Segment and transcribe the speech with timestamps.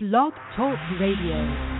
[0.00, 1.77] Blog Talk Radio.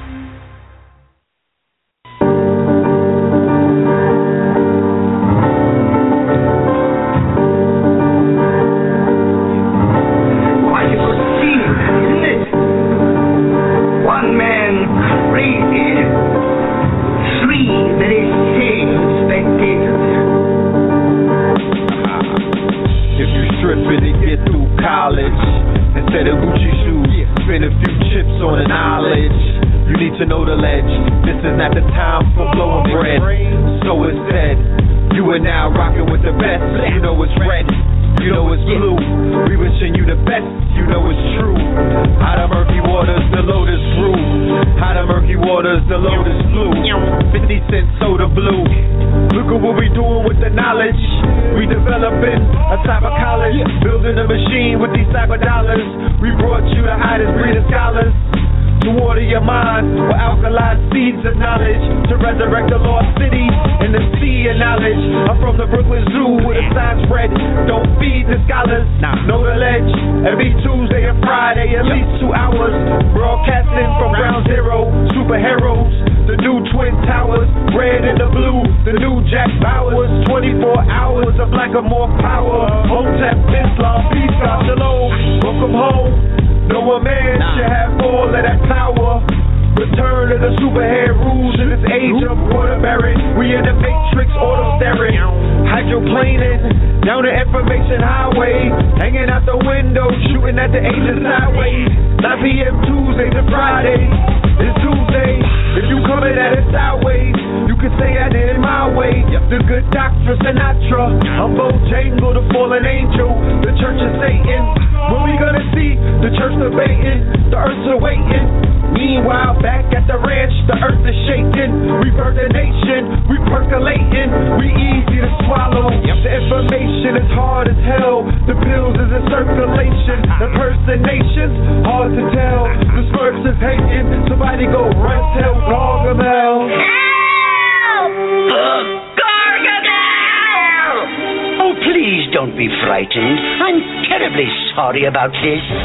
[145.18, 145.77] About this.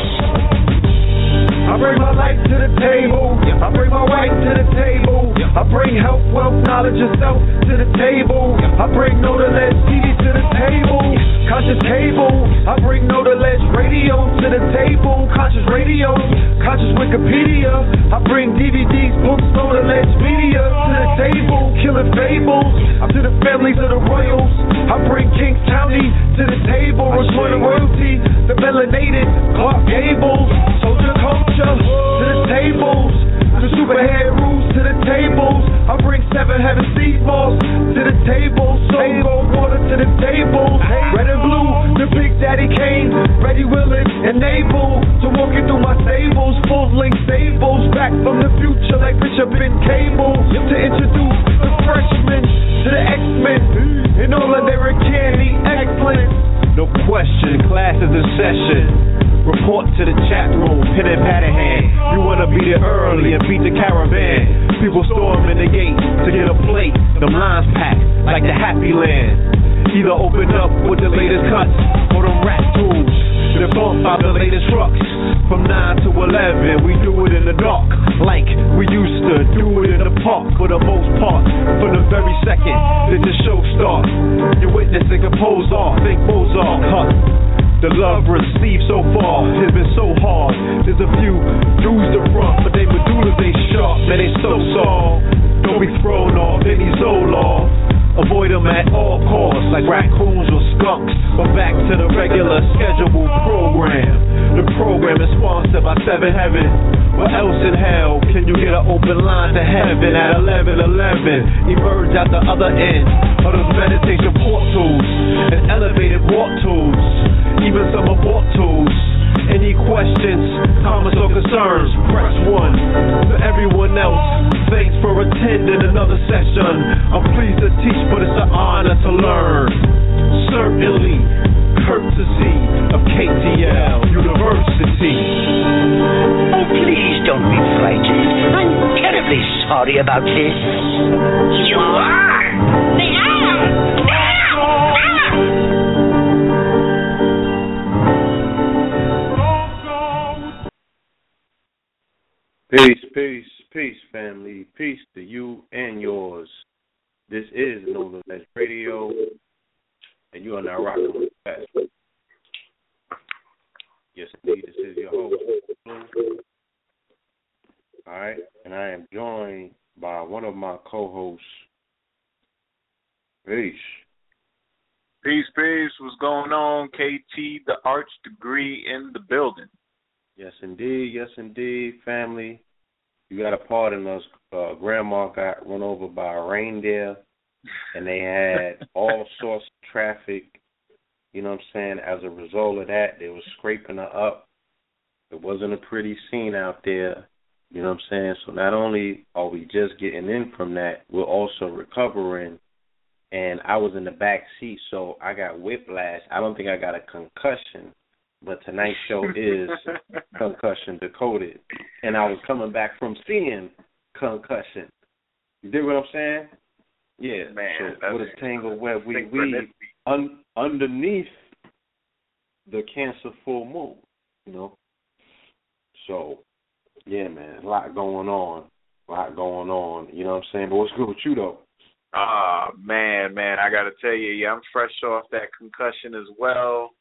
[235.02, 236.92] Fresh off that concussion as well.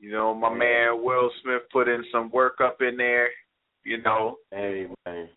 [0.00, 3.28] You know, my man Will Smith put in some work up in there.
[3.84, 5.28] You know, Hey, man,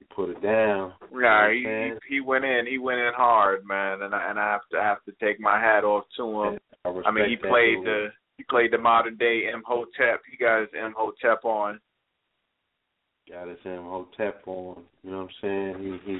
[0.00, 0.92] you put it down.
[1.18, 4.14] yeah, he, know what I'm he he went in, he went in hard, man, and
[4.14, 6.58] I and I have to I have to take my hat off to him.
[6.84, 10.20] I, I mean, he played the he played the modern day Imhotep.
[10.30, 11.80] He got his Imhotep on.
[13.30, 14.82] got his M Hotep on.
[15.02, 16.00] You know what I'm saying?
[16.04, 16.18] He he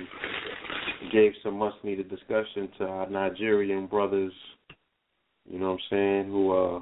[1.13, 4.33] gave some much needed discussion to our Nigerian brothers.
[5.51, 6.27] You know what I'm saying?
[6.27, 6.81] Who uh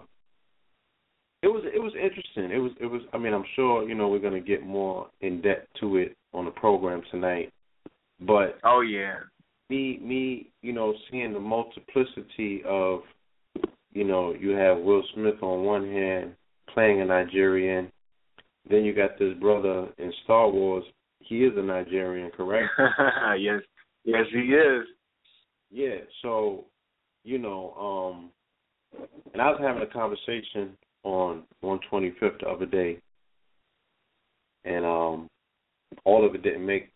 [1.43, 2.51] it was it was interesting.
[2.51, 5.41] It was it was I mean, I'm sure, you know, we're gonna get more in
[5.43, 7.53] depth to it on the program tonight.
[8.21, 9.17] But Oh yeah,
[9.71, 13.01] me me, you know, seeing the multiplicity of
[13.93, 16.33] you know, you have Will Smith on one hand
[16.73, 17.91] playing a Nigerian,
[18.69, 20.85] then you got this brother in Star Wars.
[21.21, 22.69] He is a Nigerian, correct?
[23.39, 23.61] yes,
[24.07, 24.87] yes he is.
[25.71, 25.97] yeah.
[26.23, 26.65] So,
[27.25, 28.31] you know, um,
[29.33, 32.99] and I was having a conversation on 125th the other day,
[34.65, 35.29] and um,
[36.05, 36.91] all of it didn't make,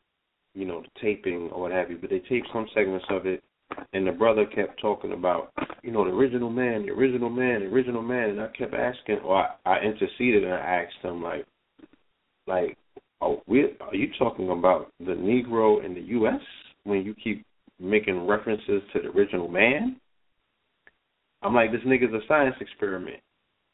[0.55, 3.43] you know, the taping or what have you, but they taped some segments of it,
[3.93, 5.53] and the brother kept talking about,
[5.83, 9.19] you know, the original man, the original man, the original man, and I kept asking,
[9.19, 11.47] or I, I interceded and I asked him, like,
[12.47, 12.77] like,
[13.21, 16.41] are we, are you talking about the Negro in the U.S.
[16.85, 17.45] when you keep
[17.79, 19.97] making references to the original man?
[21.43, 23.21] I'm like, this nigga's a science experiment.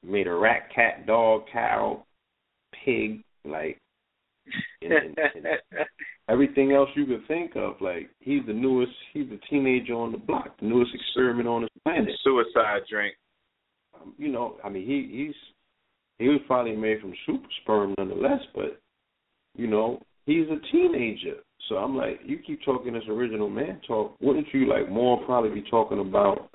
[0.05, 2.05] Made a rat, cat, dog, cow,
[2.85, 3.79] pig, like,
[4.83, 5.47] and, and, and
[6.29, 7.75] everything else you could think of.
[7.81, 11.71] Like, he's the newest, he's the teenager on the block, the newest experiment on this
[11.83, 12.11] planet.
[12.23, 13.15] Suicide drink.
[14.01, 15.35] Um, you know, I mean, he he's
[16.19, 18.81] he was probably made from super sperm nonetheless, but
[19.55, 21.37] you know, he's a teenager.
[21.69, 24.17] So I'm like, you keep talking this original man talk.
[24.21, 26.51] Wouldn't you like more probably be talking about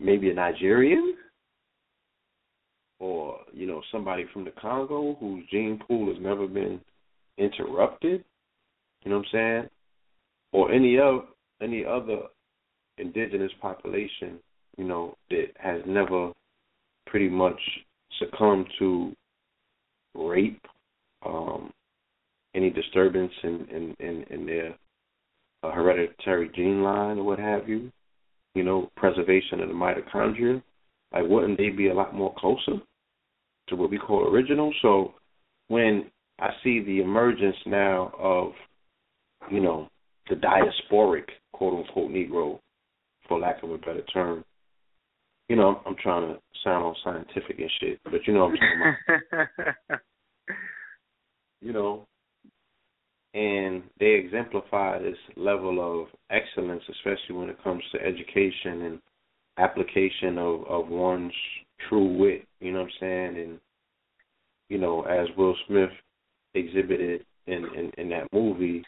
[0.00, 1.16] maybe a Nigerian
[2.98, 6.80] or you know somebody from the Congo whose gene pool has never been
[7.36, 8.24] interrupted?
[9.04, 9.68] You know what I'm saying?
[10.52, 11.24] Or any of
[11.60, 12.22] any other
[12.98, 14.38] indigenous population,
[14.76, 16.32] you know, that has never
[17.06, 17.60] pretty much
[18.18, 19.12] succumbed to
[20.14, 20.64] rape,
[21.24, 21.72] um,
[22.54, 24.74] any disturbance in in in, in their
[25.62, 27.90] uh, hereditary gene line or what have you,
[28.54, 30.62] you know, preservation of the mitochondria.
[31.12, 32.80] Like, wouldn't they be a lot more closer
[33.68, 34.72] to what we call original?
[34.82, 35.14] So,
[35.68, 38.52] when I see the emergence now of,
[39.50, 39.88] you know,
[40.28, 42.58] the diasporic quote unquote Negro,
[43.28, 44.44] for lack of a better term,
[45.48, 48.52] you know, I'm, I'm trying to sound all scientific and shit, but you know what
[48.52, 49.46] I'm talking
[49.88, 49.98] about.
[51.60, 52.06] you know,
[53.34, 59.00] and they exemplify this level of excellence, especially when it comes to education and
[59.58, 61.32] application of of one's
[61.88, 62.46] true wit.
[62.60, 63.36] You know what I'm saying?
[63.38, 63.58] And
[64.68, 65.90] you know, as Will Smith
[66.54, 68.84] exhibited in in, in that movie,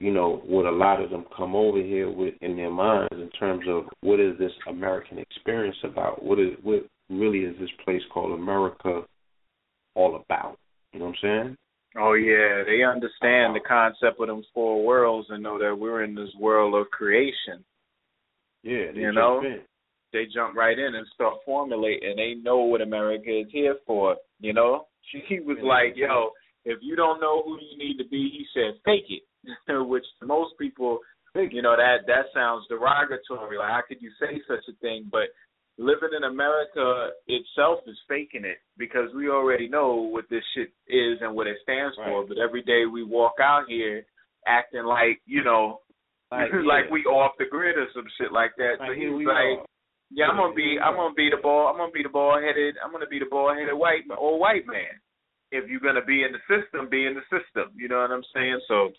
[0.00, 3.30] you know, what a lot of them come over here with in their minds in
[3.38, 6.22] terms of what is this American experience about?
[6.22, 9.02] What is what really is this place called America
[9.94, 10.56] all about?
[10.92, 11.56] You know what I'm saying?
[11.96, 16.14] Oh yeah, they understand the concept of them four worlds and know that we're in
[16.14, 17.64] this world of creation.
[18.62, 19.40] Yeah, You know?
[19.40, 19.60] in.
[20.12, 22.16] They jump right in and start formulating.
[22.16, 24.16] They know what America is here for.
[24.40, 26.32] You know, She was like, "Yo,
[26.64, 29.22] if you don't know who you need to be," he said, "Fake it,"
[29.88, 31.00] which most people,
[31.34, 33.58] think, you know, that that sounds derogatory.
[33.58, 35.08] Like, how could you say such a thing?
[35.10, 35.28] But
[35.78, 41.18] living in America itself is faking it because we already know what this shit is
[41.22, 42.08] and what it stands Right.
[42.08, 42.26] for.
[42.26, 44.04] But every day we walk out here
[44.46, 45.80] acting like, you know,
[46.30, 46.92] Like, like, yeah.
[46.92, 48.74] we off the grid or some shit like that.
[48.78, 49.66] so Like, he was like, are.
[50.10, 52.76] yeah, I'm gonna be, I'm gonna be the ball, I'm gonna be the ball headed,
[52.84, 54.92] I'm gonna be the ball headed white or white man.
[55.52, 57.72] If you're gonna be in the system, be in the system.
[57.74, 58.60] You know what I'm saying?
[58.68, 58.90] So,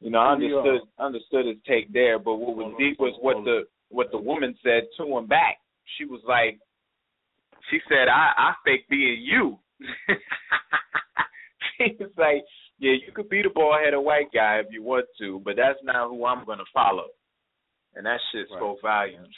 [0.00, 2.18] you know, I understood, understood his take there.
[2.18, 5.56] But what was deep was what the what the woman said to him back.
[5.98, 6.58] She was like,
[7.70, 9.58] she said, I I fake being you.
[11.78, 12.42] she was like,
[12.78, 15.78] yeah, you could be the ball headed white guy if you want to, but that's
[15.82, 17.06] not who I'm gonna follow.
[17.94, 18.58] And that shit Right.
[18.58, 19.34] spoke volumes.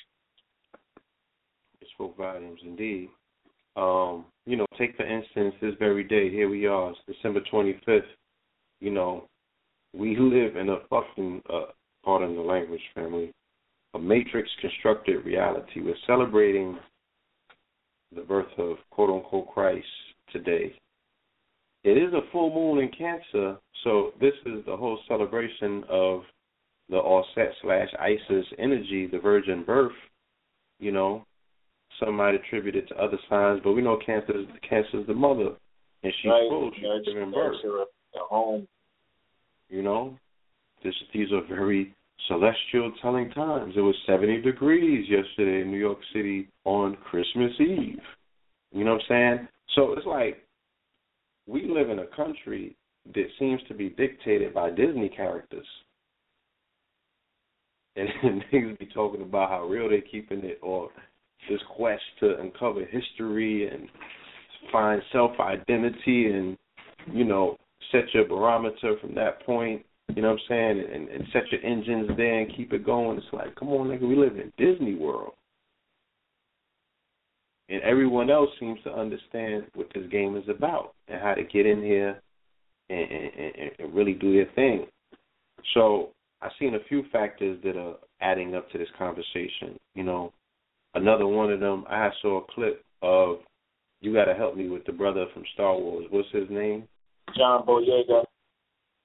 [1.80, 3.08] It spoke volumes indeed.
[3.76, 7.74] Um, you know, take for instance this very day, here we are, it's December twenty
[7.84, 8.04] fifth,
[8.80, 9.26] you know,
[9.92, 11.66] we live in a fucking uh
[12.04, 13.32] pardon the language, family,
[13.94, 15.80] a matrix constructed reality.
[15.80, 16.78] We're celebrating
[18.14, 19.86] the birth of quote unquote Christ
[20.32, 20.74] today.
[21.84, 26.22] It is a full moon in Cancer, so this is the whole celebration of
[26.88, 29.92] the Auset slash Isis energy, the virgin birth,
[30.80, 31.24] you know.
[32.00, 35.14] Some might attribute it to other signs, but we know Cancer is Cancer is the
[35.14, 35.54] mother,
[36.02, 36.48] and she's Right.
[36.48, 36.72] full.
[36.72, 37.56] She's giving birth.
[37.64, 38.66] a home.
[39.68, 40.18] You know,
[40.82, 41.92] this these are very
[42.28, 43.74] celestial telling times.
[43.76, 48.00] It was 70 degrees yesterday in New York City on Christmas Eve.
[48.72, 49.48] You know what I'm saying?
[49.74, 50.44] So it's like
[51.46, 52.76] we live in a country
[53.14, 55.66] that seems to be dictated by Disney characters.
[57.96, 58.08] And,
[58.52, 60.88] niggas be talking about how real they're keeping it or
[61.48, 63.88] this quest to uncover history and
[64.72, 66.58] find self identity and,
[67.12, 67.56] you know,
[67.92, 71.64] set your barometer from that point, you know what I'm saying, and, and set your
[71.64, 73.18] engines there and keep it going.
[73.18, 75.32] It's like, come on, nigga, we live in Disney World.
[77.68, 81.64] And everyone else seems to understand what this game is about and how to get
[81.64, 82.20] in here
[82.90, 84.86] and, and, and, really do their thing.
[85.72, 86.10] So
[86.42, 89.78] I've seen a few factors that are adding up to this conversation.
[89.94, 90.32] You know,
[90.94, 93.38] another one of them, I saw a clip of,
[94.02, 96.04] you got to help me with the brother from Star Wars.
[96.10, 96.86] What's his name?
[97.34, 98.24] John Boyega.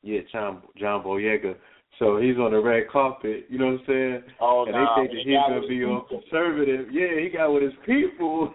[0.02, 1.56] Yeah, John John Boyega.
[1.98, 4.24] So he's on the red carpet, you know what I'm saying?
[4.40, 6.88] Oh, and nah, they think that he he's gonna be his all conservative.
[6.92, 8.54] Yeah, he got with his people.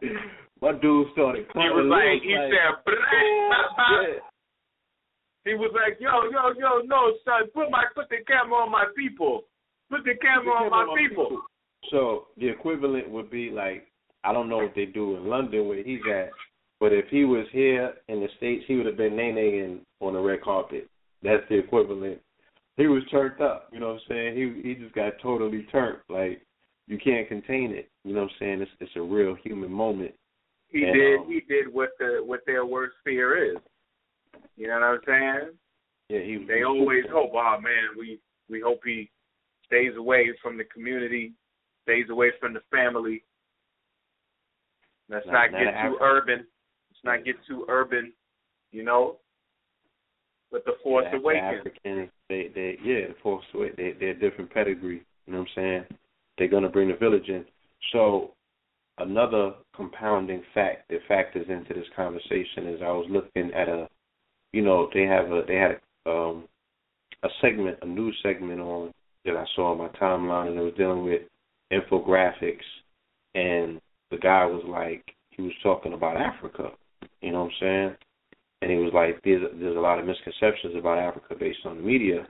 [0.62, 1.72] My dude started He crying.
[1.72, 2.92] was like, he like, said,
[4.04, 4.20] yeah.
[5.46, 8.84] he was like, yo, yo, yo, no, son, put my, put the camera on my
[8.94, 9.44] people,
[9.88, 11.40] put the camera on my people.
[11.90, 13.90] So the equivalent would be like
[14.22, 16.30] I don't know what they do in London where he's at,
[16.80, 20.20] but if he was here in the states, he would have been nene on the
[20.20, 20.88] red carpet.
[21.22, 22.18] That's the equivalent.
[22.76, 23.68] He was turned up.
[23.72, 24.36] You know what I'm saying?
[24.36, 25.98] He he just got totally turned.
[26.08, 26.40] Like
[26.86, 27.90] you can't contain it.
[28.04, 28.62] You know what I'm saying?
[28.62, 30.12] It's it's a real human moment.
[30.68, 33.58] He And, did, um, he did what the, what their worst fear is.
[34.56, 35.50] You know what I'm saying?
[36.08, 36.46] Yeah, he.
[36.46, 38.18] They always hope, oh man, we
[38.48, 39.10] we hope he
[39.66, 41.32] stays away from the community,
[41.82, 43.22] stays away from the family.
[45.08, 46.46] Let's Not- not, get too urban.
[47.04, 48.12] Not get too urban,
[48.72, 49.16] you know.
[50.52, 51.64] But the Force the, Awakens.
[51.64, 55.02] The Africans, they they yeah, the Force Awakens, they they're a different pedigree.
[55.26, 55.84] You know what I'm saying?
[56.36, 57.44] They're gonna bring the village in.
[57.92, 58.32] So
[58.98, 63.88] another compounding fact that factors into this conversation is I was looking at a,
[64.52, 66.44] you know, they have a they had a, um
[67.22, 68.92] a segment, a news segment on
[69.24, 71.22] that I saw on my timeline, and it was dealing with
[71.72, 72.64] infographics,
[73.34, 73.80] and
[74.10, 76.70] the guy was like, he was talking about Africa.
[77.22, 77.96] You know what I'm saying?
[78.62, 81.82] and he was like, "There's there's a lot of misconceptions about Africa based on the
[81.82, 82.26] media."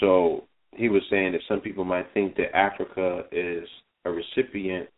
[0.00, 0.44] So
[0.74, 3.68] he was saying that some people might think that Africa is
[4.04, 4.88] a recipient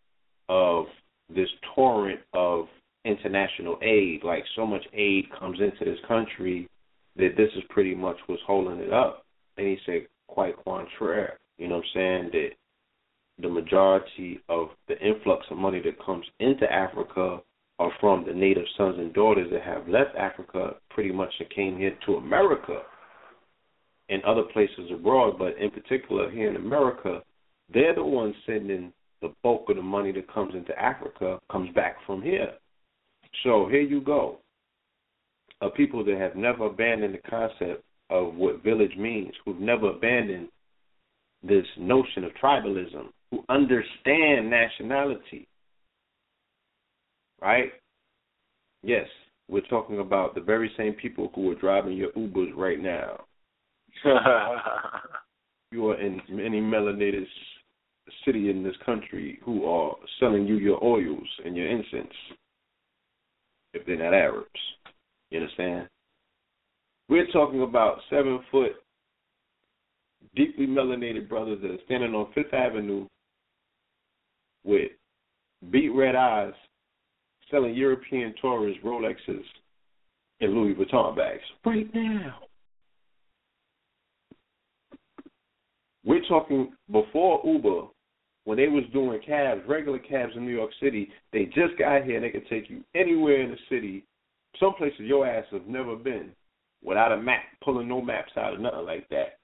[0.49, 0.87] of
[1.35, 2.67] this torrent of
[3.05, 6.69] international aid, like so much aid comes into this country
[7.17, 9.25] that this is pretty much what's holding it up.
[9.57, 11.33] And he said, quite contrary.
[11.59, 12.31] You know what I'm saying?
[12.33, 12.51] That
[13.41, 17.41] the majority of the influx of money that comes into Africa
[17.81, 21.79] are from the native sons and daughters that have left Africa pretty much and came
[21.79, 22.83] here to America
[24.11, 27.23] and other places abroad, but in particular here in America,
[27.73, 31.97] they're the ones sending the bulk of the money that comes into Africa comes back
[32.07, 32.53] from here.
[33.45, 34.41] So here you go.
[35.63, 40.49] A people that have never abandoned the concept of what village means, who've never abandoned
[41.43, 45.47] this notion of tribalism, who understand nationality,
[47.41, 47.73] right?
[48.83, 49.07] Yes,
[49.49, 53.25] we're talking about the very same people who are driving your Ubers right now.
[55.73, 57.25] you are in any melanated
[58.25, 62.13] city in this country who are selling you your oils and your incense
[63.75, 64.49] if they're not Arabs.
[65.31, 65.89] You understand?
[67.09, 68.73] We're talking about seven foot,
[70.35, 73.07] deeply melanated brothers that are standing on Fifth Avenue
[74.65, 74.91] with
[75.71, 76.53] beat red eyes
[77.51, 79.45] selling European tourists Rolexes
[80.41, 82.37] and Louis Vuitton bags right now.
[86.05, 87.89] We're talking before Uber,
[88.45, 92.17] when they was doing cabs, regular cabs in New York City, they just got here
[92.17, 94.05] and they could take you anywhere in the city,
[94.59, 96.31] some places your ass have never been,
[96.83, 99.39] without a map, pulling no maps out or nothing like that.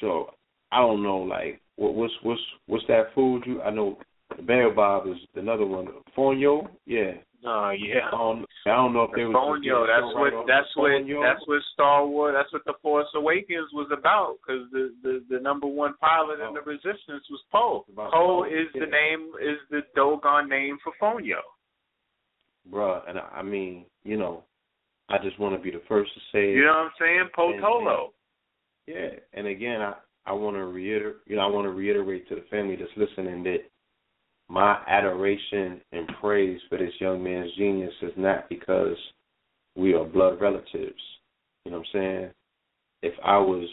[0.00, 0.30] So
[0.70, 3.62] I don't know, like what, what's what's what's that food you?
[3.62, 3.98] I know
[4.36, 5.88] the Baobab is another one.
[6.16, 7.12] Fonio, yeah.
[7.44, 8.06] Oh yeah.
[8.06, 9.86] I don't, I don't know if they was Fonio.
[9.86, 10.90] That's what that's what
[11.22, 12.34] that's what Star Wars.
[12.36, 14.36] That's what the Force Awakens was about.
[14.38, 16.54] Because the, the the number one pilot in oh.
[16.54, 17.84] the Resistance was Poe.
[17.96, 18.84] Poe is yeah.
[18.84, 21.42] the name is the Dogon name for Fonio.
[22.70, 24.44] Bruh, and I mean, you know,
[25.08, 26.52] I just want to be the first to say.
[26.52, 27.28] You know what I'm saying?
[27.36, 28.08] Potolo.
[28.86, 29.94] Yeah, and again, I
[30.26, 31.16] I want to reiterate.
[31.26, 33.58] You know, I want to reiterate to the family that's listening that
[34.48, 38.96] my adoration and praise for this young man's genius is not because
[39.76, 41.00] we are blood relatives.
[41.64, 42.30] You know what I'm saying?
[43.02, 43.68] If I was,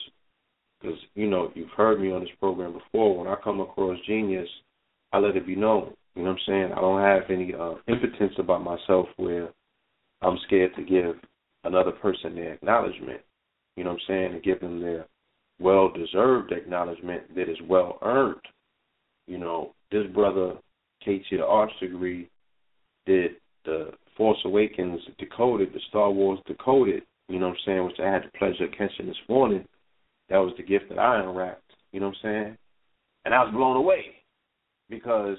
[0.81, 3.17] because you know you've heard me on this program before.
[3.17, 4.47] When I come across genius,
[5.11, 5.93] I let it be known.
[6.15, 6.71] You know what I'm saying?
[6.71, 9.49] I don't have any uh, impotence about myself where
[10.21, 11.15] I'm scared to give
[11.63, 13.21] another person their acknowledgement.
[13.75, 14.33] You know what I'm saying?
[14.33, 15.05] And give them their
[15.59, 18.41] well deserved acknowledgement that is well earned.
[19.27, 20.53] You know, this brother,
[21.01, 22.29] KT the arts degree,
[23.05, 23.31] did
[23.65, 28.11] the Force Awakens decoded, the Star Wars decoded, you know what I'm saying, which I
[28.11, 29.65] had the pleasure of catching this morning.
[30.29, 32.57] That was the gift that I unwrapped, you know what I'm saying?
[33.25, 34.05] And I was blown away
[34.89, 35.37] because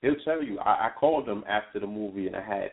[0.00, 2.70] he'll tell you, I, I called him after the movie and I had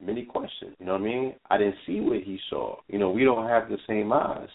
[0.00, 1.34] many questions, you know what I mean?
[1.50, 2.76] I didn't see what he saw.
[2.88, 4.48] You know, we don't have the same eyes.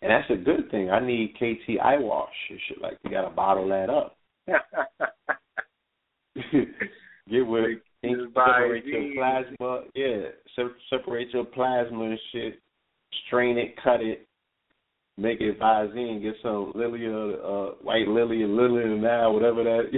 [0.00, 0.90] And that's a good thing.
[0.90, 4.17] I need KT eye wash and shit like you gotta bottle that up.
[7.30, 9.82] Get with ink, separate your plasma.
[9.94, 12.58] Yeah, se- separate your plasma and shit.
[13.26, 14.26] Strain it, cut it,
[15.16, 16.22] make it Visine.
[16.22, 19.90] Get some Lilia, uh, white lily, lily and now, whatever that.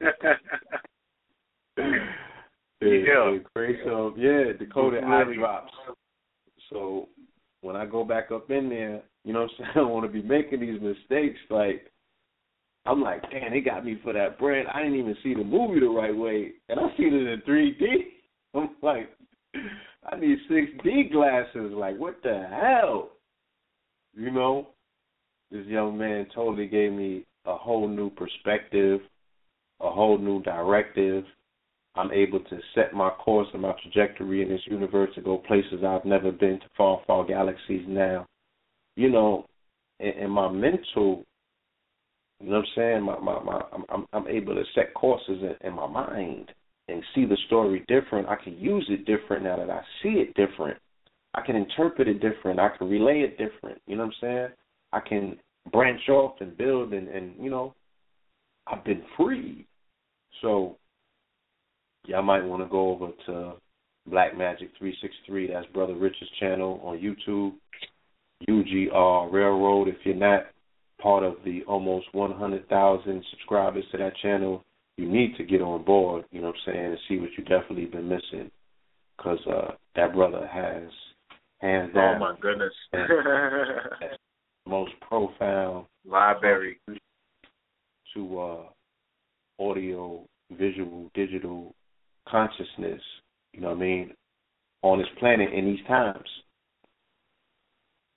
[1.78, 2.12] yeah,
[2.80, 3.38] Yeah.
[3.54, 5.72] create some yeah decoded eye drops.
[6.70, 7.08] So
[7.62, 9.70] when I go back up in there, you know what I'm saying?
[9.74, 11.38] I don't want to be making these mistakes.
[11.50, 11.90] Like,
[12.88, 14.64] I'm like, damn, they got me for that bread.
[14.72, 17.84] I didn't even see the movie the right way, and I seen it in 3D.
[18.54, 19.10] I'm like,
[20.10, 21.72] I need 6D glasses.
[21.74, 23.10] Like, what the hell?
[24.14, 24.68] You know,
[25.50, 29.00] this young man totally gave me a whole new perspective,
[29.80, 31.24] a whole new directive.
[31.94, 35.84] I'm able to set my course and my trajectory in this universe to go places
[35.86, 38.26] I've never been to far, far galaxies now.
[38.96, 39.44] You know,
[40.00, 41.24] and, and my mental,
[42.40, 43.02] you know what I'm saying?
[43.02, 46.52] My, my, my, I'm, I'm able to set courses in, in my mind
[46.88, 48.28] and see the story different.
[48.28, 50.78] I can use it different now that I see it different.
[51.34, 52.60] I can interpret it different.
[52.60, 53.80] I can relay it different.
[53.86, 54.48] You know what I'm saying?
[54.92, 55.38] I can
[55.72, 57.74] branch off and build and, and you know,
[58.66, 59.66] I've been free.
[60.40, 60.76] So
[62.06, 63.54] y'all might want to go over to
[64.06, 65.52] Black Magic 363.
[65.52, 67.52] That's Brother Rich's channel on YouTube.
[68.48, 69.88] UGR Railroad.
[69.88, 70.44] If you're not
[71.00, 74.64] part of the almost 100,000 subscribers to that channel,
[74.96, 76.24] you need to get on board.
[76.30, 78.50] You know what I'm saying, and see what you definitely been missing,
[79.16, 80.90] because uh, that brother has
[81.60, 82.16] hands down.
[82.16, 82.72] Oh my goodness.
[84.68, 86.78] most profound library
[88.14, 88.62] to uh,
[89.58, 91.74] audio, visual, digital
[92.28, 93.00] consciousness,
[93.52, 94.14] you know what I mean,
[94.82, 96.28] on this planet in these times.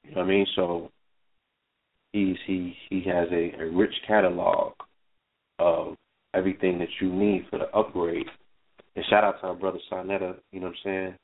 [0.03, 0.45] You know what I mean?
[0.55, 0.91] So
[2.13, 4.73] he's he he has a, a rich catalog
[5.59, 5.95] of
[6.33, 8.27] everything that you need for the upgrade.
[8.95, 11.15] And shout out to our brother Sonetta, you know what I'm saying?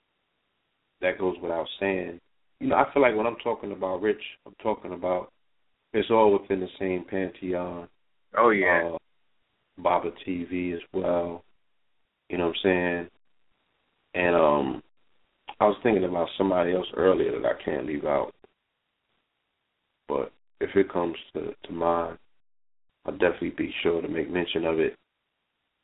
[1.02, 2.20] That goes without saying.
[2.60, 5.30] You know, I feel like when I'm talking about rich, I'm talking about
[5.94, 7.88] it's all within the same pantheon.
[8.38, 8.92] Oh yeah.
[8.94, 8.98] Uh,
[9.78, 11.44] Baba TV as well.
[12.30, 13.10] You know what I'm saying?
[14.16, 14.84] And um
[15.60, 18.34] I was thinking about somebody else earlier that I can't leave out.
[20.08, 22.18] But if it comes to, to mind,
[23.06, 24.96] I'll definitely be sure to make mention of it.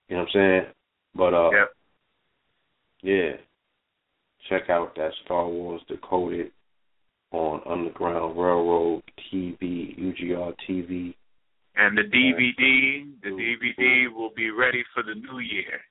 [0.10, 0.74] You know what I'm saying?
[1.16, 1.70] But uh, Yep.
[3.04, 3.32] yeah,
[4.50, 6.52] check out that Star Wars Decoded
[7.32, 11.16] on Underground Railroad TV, UGR TV.
[11.76, 15.82] And the DVD, the DVD will be ready for the new year.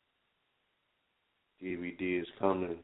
[1.61, 2.79] DVD is coming.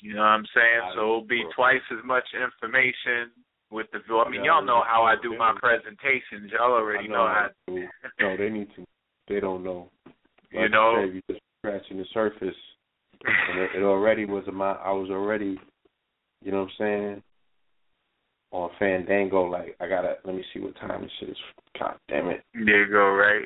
[0.00, 0.92] You know what I'm saying?
[0.94, 3.30] So it'll be twice as much information
[3.70, 3.98] with the.
[4.14, 6.50] I mean, y'all know how I do my presentations.
[6.52, 7.48] Y'all already I know how.
[7.48, 7.88] that, dude.
[8.20, 8.84] No, they need to.
[9.28, 9.90] They don't know.
[10.52, 11.02] You Like know?
[11.04, 12.54] said, you just scratching the surface.
[13.24, 14.72] And it, it already was a my.
[14.72, 15.58] I was already,
[16.44, 17.22] you know what I'm saying,
[18.52, 19.44] on Fandango.
[19.44, 21.36] Like I gotta let me see what time this shit is.
[21.78, 22.44] God damn it!
[22.54, 23.44] There you go, right?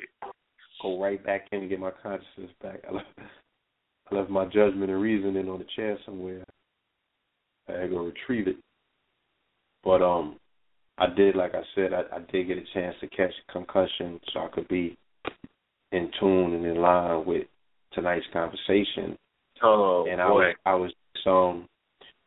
[0.81, 2.81] Go right back in and get my consciousness back.
[2.87, 3.07] I left,
[4.11, 6.43] I left my judgment and reasoning on the chair somewhere.
[7.69, 8.57] I had to go retrieve it.
[9.83, 10.37] But um,
[10.97, 14.19] I did, like I said, I, I did get a chance to catch a concussion,
[14.33, 14.97] so I could be
[15.91, 17.47] in tune and in line with
[17.93, 19.17] tonight's conversation.
[19.63, 20.33] Oh and I boy.
[20.33, 20.93] was, I was
[21.25, 21.67] um,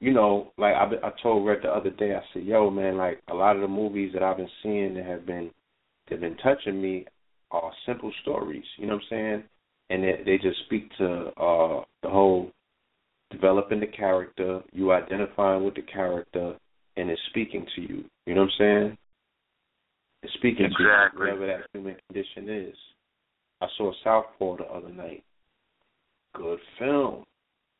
[0.00, 3.20] you know, like I, I told Red the other day, I said, "Yo, man, like
[3.28, 5.50] a lot of the movies that I've been seeing that have been,
[6.08, 7.06] that have been touching me,
[7.50, 8.64] are simple stories.
[8.76, 9.42] You know what I'm saying?
[9.90, 12.50] And they, they just speak to uh the whole
[13.30, 16.56] developing the character, you identifying with the character,
[16.96, 18.04] and it's speaking to you.
[18.26, 18.98] You know what I'm saying?
[20.22, 21.26] It's speaking to Exactly.
[21.26, 22.76] you, whatever that human condition is.
[23.60, 25.22] I saw Southpaw the other night.
[26.34, 27.24] Good film.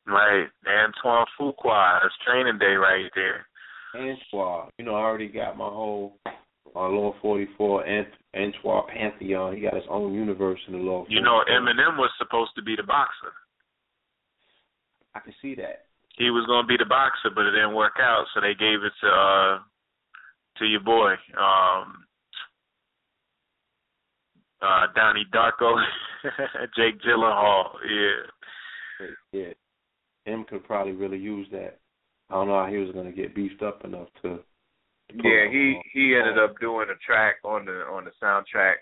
[0.06, 2.00] Right, Antoine Fuqua.
[2.02, 3.46] That's training day right there.
[3.94, 4.68] Antoine.
[4.78, 9.54] You know, I already got my whole uh, Law 44 Ant- Antoine Pantheon.
[9.56, 11.14] He got his own universe in the Law 44.
[11.16, 13.32] You know, Eminem was supposed to be the boxer.
[15.14, 15.83] I can see that.
[16.16, 18.82] He was going to be the boxer, but it didn't work out, so they gave
[18.82, 19.58] it to uh
[20.58, 22.04] to your boy, um,
[24.62, 25.76] uh, Donnie Darko,
[26.76, 27.70] Jake Gyllenhaal.
[27.90, 29.06] Yeah.
[29.32, 29.52] Yeah.
[30.32, 31.78] Him could probably really use that.
[32.30, 34.28] I don't know how he was going to get beefed up enough to.
[34.28, 38.12] to put Yeah, on- he he ended up doing a track on the on the
[38.22, 38.76] soundtrack.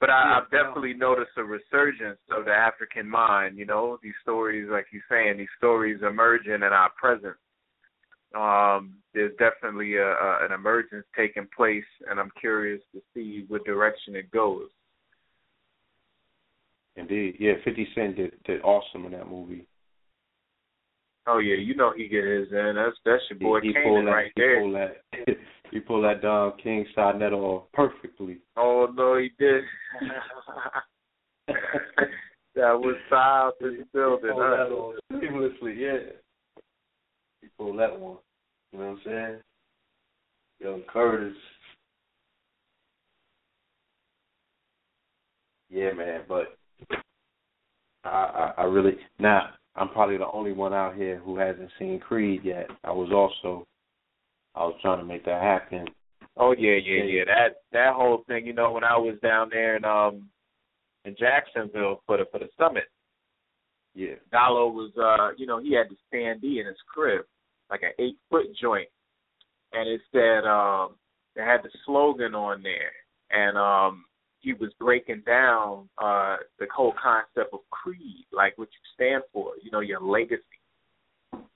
[0.00, 3.56] But I, Yeah, I've definitely noticed a resurgence of the African mind.
[3.56, 7.36] You know, these stories, like you're saying, these stories emerging in our present.
[8.34, 13.64] Um, there's definitely a, a an emergence taking place, and I'm curious to see what
[13.64, 14.68] direction it goes.
[16.96, 17.36] Indeed.
[17.38, 19.66] Yeah, 50 Cent did, did awesome in that movie.
[21.26, 22.74] Oh yeah, you know he get his in.
[22.76, 24.96] That's that's your boy he, he Kanan that, right he there.
[25.70, 28.38] He pulled that Don King side net off perfectly.
[28.56, 29.64] Oh no, he did.
[31.46, 34.30] that was south in the building.
[34.32, 34.56] pulled huh?
[34.56, 36.12] that off seamlessly, yeah.
[37.42, 38.18] He pulled that one.
[38.72, 39.38] You know what I'm saying?
[40.60, 41.36] Young Curtis.
[45.68, 46.56] Yeah, man, but
[48.04, 52.00] I, I I really now I'm probably the only one out here who hasn't seen
[52.00, 52.68] Creed yet.
[52.84, 53.66] I was also
[54.56, 55.86] I was trying to make that happen.
[56.38, 57.24] Oh yeah, yeah, yeah.
[57.24, 60.28] That that whole thing, you know, when I was down there in um
[61.04, 62.84] in Jacksonville for the for the summit,
[63.94, 64.14] Yeah.
[64.32, 67.24] Gallo was uh, you know, he had the standee in his crib,
[67.70, 68.88] like an eight foot joint.
[69.72, 70.96] And it said um
[71.36, 72.92] it had the slogan on there
[73.30, 74.04] and um
[74.40, 79.52] he was breaking down uh the whole concept of creed, like what you stand for,
[79.62, 80.42] you know, your legacy.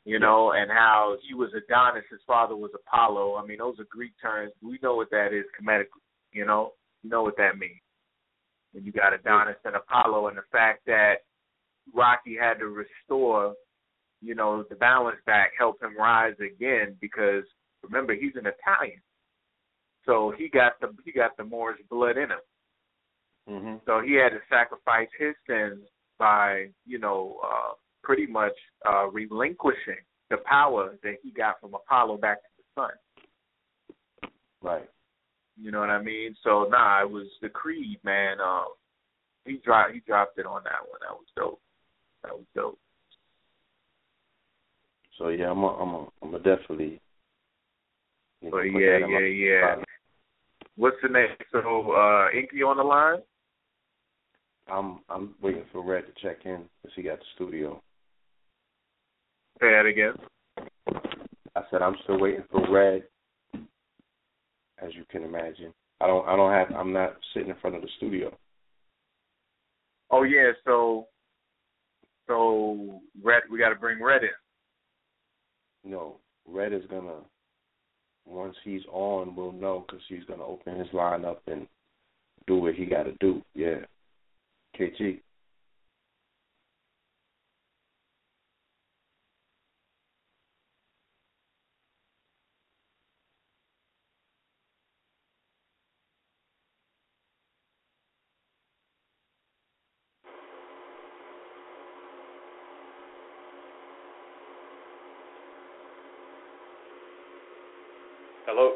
[0.05, 3.37] You know, and how he was Adonis, his father was Apollo.
[3.37, 4.53] I mean, those are Greek terms.
[4.63, 6.73] We know what that is comedically, you know?
[7.03, 7.81] You know what that means.
[8.75, 11.17] And you got Adonis and Apollo and the fact that
[11.95, 13.55] Rocky had to restore,
[14.21, 17.45] you know, the balance back, help him rise again because
[17.83, 19.01] remember he's an Italian.
[20.07, 22.41] So he got the he got the Moorish blood in him.
[23.49, 23.85] Mhm.
[23.85, 25.87] So he had to sacrifice his sins
[26.19, 28.53] by, you know, uh, pretty much
[28.89, 29.99] uh, relinquishing
[30.31, 34.31] the power that he got from Apollo back to the sun.
[34.63, 34.89] Right.
[35.61, 36.35] You know what I mean?
[36.43, 38.41] So nah, it was the Creed, man.
[38.41, 38.69] Um,
[39.45, 41.01] he dropped he dropped it on that one.
[41.03, 41.61] That was dope.
[42.23, 42.79] That was dope.
[45.19, 47.01] So yeah, I'm a, I'm a, I'm a definitely.
[48.43, 49.75] But yeah, my yeah, yeah.
[50.77, 51.29] What's the name?
[51.53, 53.19] So uh, Enqi on the line?
[54.67, 57.83] I'm I'm waiting for Red to check in because he got the studio.
[59.61, 60.15] Say that again.
[61.55, 63.03] I said I'm still waiting for Red,
[64.83, 65.75] as you can imagine.
[66.01, 68.35] I don't I don't have I'm not sitting in front of the studio.
[70.11, 71.09] Oh yeah, so
[72.27, 75.91] so Red, we got to bring Red in.
[75.91, 77.21] No, Red is gonna
[78.25, 81.67] once he's on, we'll know because he's gonna open his line up and
[82.47, 83.43] do what he got to do.
[83.55, 83.81] Yeah,
[84.79, 85.21] KG.
[108.53, 108.73] Hello.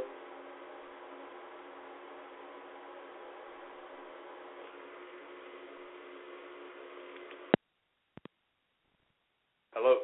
[9.72, 9.96] Hello.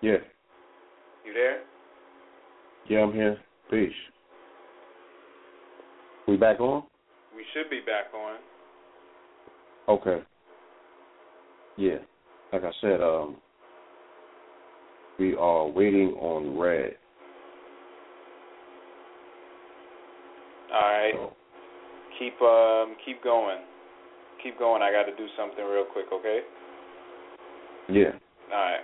[0.00, 0.12] Yeah.
[1.26, 1.60] You there?
[2.88, 3.36] Yeah, I'm here.
[3.70, 3.92] Peace.
[6.26, 6.84] We back on?
[7.36, 8.38] We should be back on.
[9.88, 10.22] Okay.
[11.76, 11.98] Yeah.
[12.50, 13.36] Like I said, um
[15.18, 16.94] we are waiting on red.
[20.72, 21.12] All right.
[21.14, 21.32] So,
[22.18, 23.58] Keep um keep going.
[24.42, 24.82] Keep going.
[24.82, 26.40] I got to do something real quick, okay?
[27.88, 28.12] yeah.
[28.52, 28.80] All right.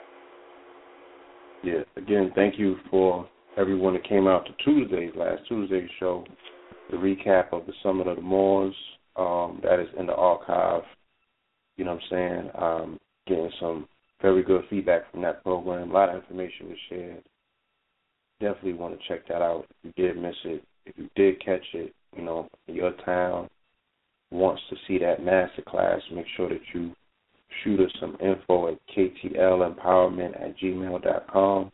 [1.63, 1.83] Yeah.
[1.97, 6.25] Again, thank you for everyone that came out to Tuesday's last Tuesday's show.
[6.91, 8.75] The recap of the Summit of the Moors.
[9.17, 10.83] Um, that is in the archive.
[11.77, 12.51] You know what I'm saying?
[12.59, 13.87] Um, getting some
[14.23, 15.91] very good feedback from that program.
[15.91, 17.23] A lot of information was shared.
[18.41, 20.65] Definitely want to check that out if you did miss it.
[20.87, 23.49] If you did catch it, you know, your town
[24.31, 26.93] wants to see that master class, make sure that you
[27.63, 31.73] shoot us some info at ktlempowerment at gmail.com.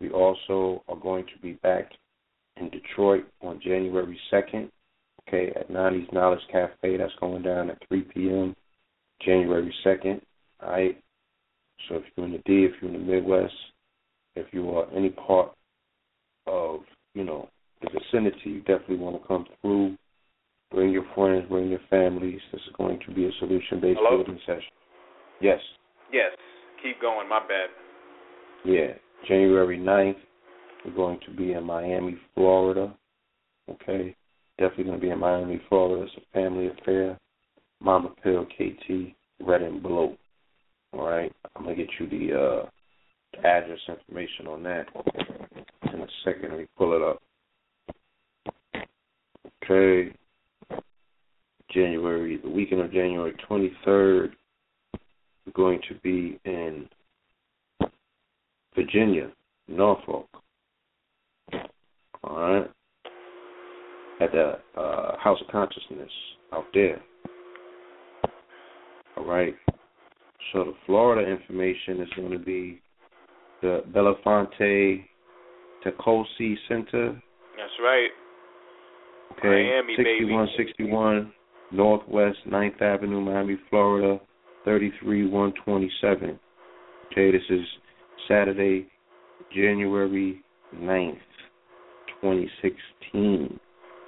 [0.00, 1.90] We also are going to be back
[2.56, 4.70] in Detroit on January 2nd,
[5.28, 6.96] okay, at Nandi's Knowledge Cafe.
[6.96, 8.56] That's going down at 3 p.m.
[9.24, 10.20] January 2nd,
[10.62, 11.01] all right?
[11.88, 13.54] So if you're in the D, if you're in the Midwest,
[14.36, 15.52] if you are any part
[16.46, 16.80] of,
[17.14, 17.48] you know,
[17.82, 19.96] the vicinity, you definitely want to come through.
[20.70, 22.40] Bring your friends, bring your families.
[22.50, 24.62] This is going to be a solution-based building session.
[25.40, 25.58] Yes.
[26.12, 26.30] Yes.
[26.82, 27.28] Keep going.
[27.28, 27.68] My bad.
[28.64, 28.94] Yeah,
[29.28, 30.16] January 9th,
[30.84, 32.94] we're going to be in Miami, Florida.
[33.68, 34.14] Okay,
[34.58, 36.04] definitely going to be in Miami, Florida.
[36.04, 37.18] It's a family affair.
[37.80, 40.16] Mama Pill, KT, Red and Blue.
[40.92, 42.66] All right, I'm gonna get you the uh,
[43.46, 44.86] address information on that
[45.92, 46.50] in a second.
[46.50, 47.22] Let me pull it up.
[49.64, 50.14] Okay,
[51.72, 54.32] January, the weekend of January 23rd,
[55.46, 56.88] we're going to be in
[58.74, 59.30] Virginia,
[59.68, 60.28] Norfolk.
[62.24, 62.70] All right.
[64.20, 66.10] At the uh, House of Consciousness
[66.52, 67.00] out there.
[69.16, 69.54] All right.
[70.52, 72.80] So the Florida information is going to be
[73.62, 75.04] the Belafonte
[75.84, 77.20] Tacolcy Center.
[77.56, 78.08] That's right.
[79.32, 79.48] Okay.
[79.48, 80.18] Miami, baby.
[80.20, 81.32] 6161
[81.72, 84.20] Northwest 9th Avenue, Miami, Florida,
[84.64, 86.38] 33127.
[87.10, 87.66] Okay, this is
[88.28, 88.86] Saturday,
[89.54, 90.42] January
[90.74, 91.18] 9th,
[92.20, 93.58] 2016,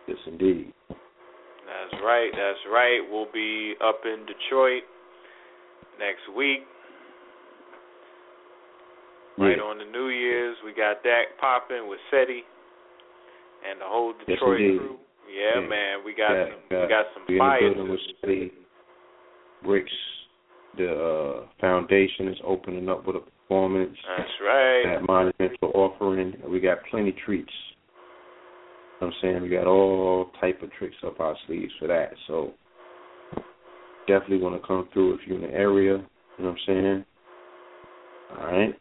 [0.08, 0.72] Yes, indeed.
[0.88, 2.30] That's right.
[2.32, 3.00] That's right.
[3.10, 4.84] We'll be up in Detroit
[5.98, 6.66] next week.
[9.38, 9.64] Right Yeah.
[9.64, 12.44] on the New Year's, we got that popping with SETI
[13.68, 14.78] and the whole Detroit indeed.
[14.78, 14.98] crew.
[15.28, 15.66] Yeah, Yeah.
[15.66, 16.82] man, we got Yeah, some yeah.
[16.82, 17.72] we got some We fire.
[17.84, 18.52] with City
[19.62, 19.92] Bricks.
[20.76, 23.98] The uh, foundation is opening up with a performance.
[24.06, 24.82] That's right.
[24.84, 26.40] That monumental offering.
[26.44, 27.52] We got plenty treats.
[29.00, 32.14] You know I'm saying we got all type of tricks up our sleeves for that.
[32.26, 32.54] So
[34.06, 35.96] definitely want to come through if you're in the area.
[36.38, 37.04] You know what I'm saying?
[38.38, 38.74] All right.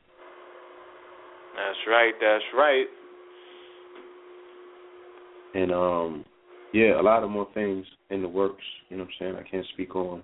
[1.55, 2.13] That's right.
[2.19, 2.85] That's right.
[5.53, 6.25] And um
[6.73, 9.49] yeah, a lot of more things in the works, you know what I'm saying, I
[9.49, 10.23] can't speak on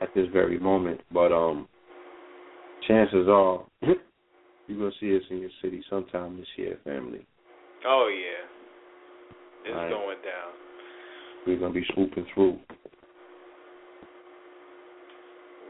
[0.00, 1.00] at this very moment.
[1.12, 1.66] But um
[2.86, 7.26] chances are you're gonna see us in your city sometime this year, family.
[7.86, 8.46] Oh yeah.
[9.64, 9.90] It's Right.
[9.90, 10.52] going down.
[11.46, 12.58] We're gonna be swooping through.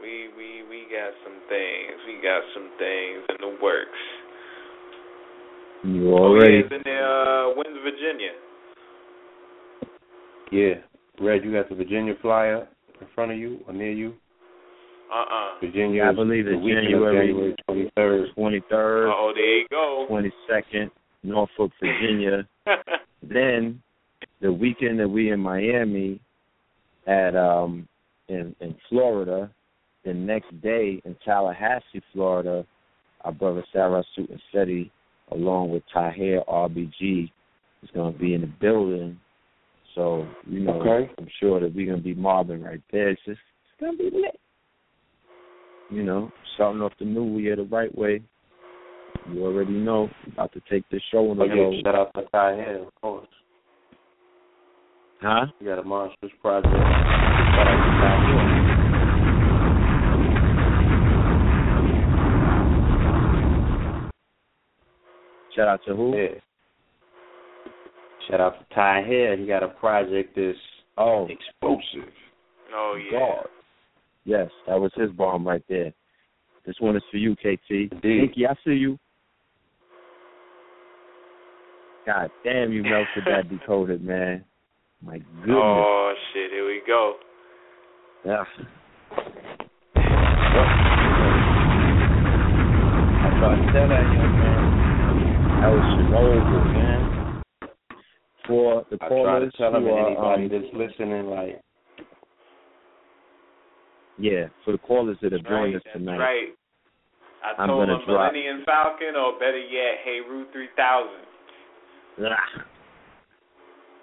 [0.01, 0.29] We
[0.87, 1.99] we we got some things.
[2.07, 3.89] We got some things in the works.
[5.83, 8.31] You Oh already yeah, it's in there, uh Wins, Virginia.
[10.51, 10.81] Yeah.
[11.19, 12.67] Red, you got the Virginia flyer
[13.01, 14.13] in front of you or near you?
[15.13, 18.27] Uh uh Virginia I believe it's weekend January January twenty third.
[18.35, 20.05] twenty third, Oh, there you go.
[20.07, 20.91] twenty second,
[21.23, 22.47] Norfolk, Virginia.
[23.23, 23.81] then
[24.41, 26.19] the weekend that we in Miami
[27.07, 27.87] at um
[28.29, 29.49] in in Florida,
[30.07, 32.65] the next day in Tallahassee, Florida,
[33.21, 34.89] our brother Sarah Suit and Seti
[35.31, 37.29] along with Tahir RBG
[37.83, 39.19] is gonna be in the building
[39.95, 41.11] So you know, Okay.
[41.17, 43.09] I'm sure that we're gonna be mobbing right there.
[43.09, 44.39] It's just it's gonna be lit.
[45.89, 48.21] You know, starting off the new year the right way.
[49.33, 51.81] You already know about to take this show on the Oh, road.
[51.83, 53.27] shout out to Kai Hill, of course.
[55.21, 55.47] Huh?
[55.59, 56.71] You got a monstrous project.
[56.71, 58.77] Shout out to Kai Hill.
[65.57, 66.15] Shout out to who?
[66.15, 66.27] Yeah.
[68.29, 69.37] Shout out to Ty Hill.
[69.37, 70.57] He got a project that's
[70.99, 72.11] Oh, explosive.
[72.73, 73.19] Oh yeah.
[73.19, 73.47] God.
[74.23, 75.91] Yes, that was his bomb right there.
[76.65, 77.69] This one is for you, KT.
[77.69, 78.33] Indeed.
[78.35, 78.99] Enqi, I see you.
[82.05, 84.43] God damn, you melted that decoded, man.
[85.03, 85.49] My goodness.
[85.49, 87.15] Oh shit, here we go.
[88.25, 88.43] Yeah.
[93.19, 94.86] I thought I tell that young man.
[95.61, 97.41] That was Chernobyl, man.
[98.45, 101.61] For the I try to callers tell who are, anybody um, that's listening, like,
[104.19, 106.17] yeah, for the callers that have Right, joined us tonight.
[106.19, 106.47] right.
[107.43, 111.25] I I'm told gonna him drop- Millennium Falcon or better yet, Hey Root three thousand.
[112.21, 112.65] Ah.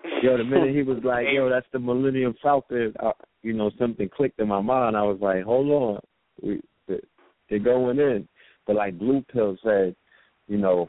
[0.22, 3.12] Yo, the minute he was like, "Yo, that's the Millennium Falcon," uh,
[3.42, 4.96] you know, something clicked in my mind.
[4.96, 6.00] I was like, "Hold on,
[6.42, 6.60] we
[7.48, 8.28] they're going in."
[8.66, 9.96] But like Blue Pill said,
[10.46, 10.88] you know,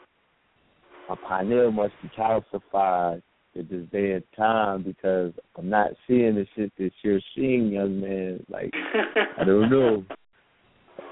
[1.09, 3.21] a pioneer must be calcified
[3.57, 8.01] at this day and time because I'm not seeing the shit that you're seeing, young
[8.01, 8.45] man.
[8.49, 8.73] Like
[9.37, 10.03] I don't know.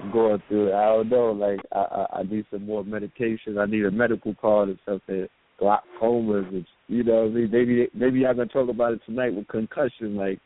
[0.00, 0.74] I'm going through it.
[0.74, 1.32] I don't know.
[1.32, 3.58] Like I, I I need some more medication.
[3.58, 5.26] I need a medical card or something.
[5.60, 7.50] Glaucomas and you know what I mean.
[7.50, 10.16] Maybe maybe y'all gonna talk about it tonight with concussion.
[10.16, 10.40] Like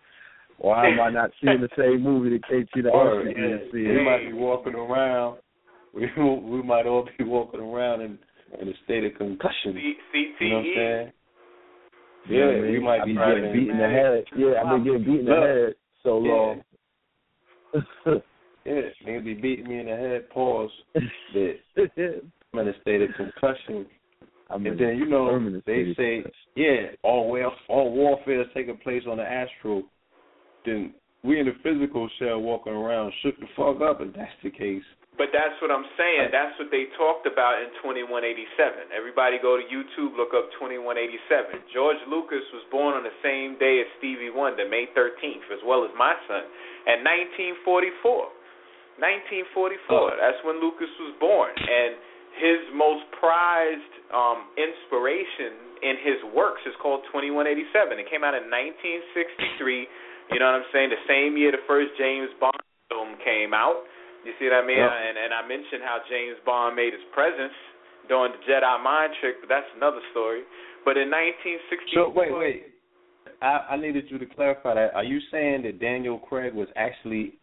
[0.59, 2.91] why am I not seeing the same movie that KT the
[3.37, 5.39] yeah, is we might be walking around.
[5.95, 8.19] We we might all be walking around in
[8.61, 9.75] in a state of concussion.
[9.75, 10.41] C- CTE.
[10.41, 11.13] You know what I'm saying?
[12.29, 12.73] You know what I Yeah, mean?
[12.73, 14.25] we might be be trying getting to- beat in the head.
[14.37, 16.63] Yeah, I've been getting beat in the head so long.
[18.65, 20.29] Yeah, niggas be beating me in the head.
[20.31, 20.71] Pause.
[21.33, 21.55] That
[22.53, 23.87] I'm in a state of concussion.
[24.51, 29.05] I'm And then you know they say, yeah, all war, all warfare is taking place
[29.09, 29.85] on the astral.
[30.67, 34.51] Then we in the physical shell walking around shook the fuck up, and that's the
[34.51, 34.83] case.
[35.19, 36.31] But that's what I'm saying.
[36.31, 38.95] That's what they talked about in 2187.
[38.95, 41.67] Everybody go to YouTube, look up 2187.
[41.75, 45.83] George Lucas was born on the same day as Stevie Wonder, May 13th, as well
[45.83, 46.47] as my son,
[46.87, 48.31] at 1944.
[49.03, 49.91] 1944.
[49.91, 50.15] Oh.
[50.15, 51.99] That's when Lucas was born, and
[52.39, 57.99] his most prized um, inspiration in his works is called 2187.
[57.99, 60.31] It came out in 1963.
[60.31, 60.95] You know what I'm saying?
[60.95, 62.59] The same year the first James Bond
[62.91, 63.83] film came out.
[64.27, 64.79] You see what I mean?
[64.83, 64.91] Yep.
[64.91, 67.55] And and I mentioned how James Bond made his presence
[68.09, 70.43] during the Jedi mind trick, but that's another story.
[70.85, 72.61] But in 1964, So wait, wait.
[73.43, 74.95] I, I needed you to clarify that.
[74.95, 77.35] Are you saying that Daniel Craig was actually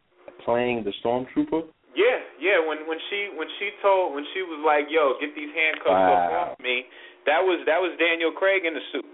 [0.43, 1.63] playing the stormtrooper?
[1.95, 2.59] Yeah, yeah.
[2.59, 6.51] When when she when she told when she was like, "Yo, get these handcuffs Wow.
[6.51, 6.83] off me,"
[7.25, 9.05] that was that was Daniel Craig in the suit.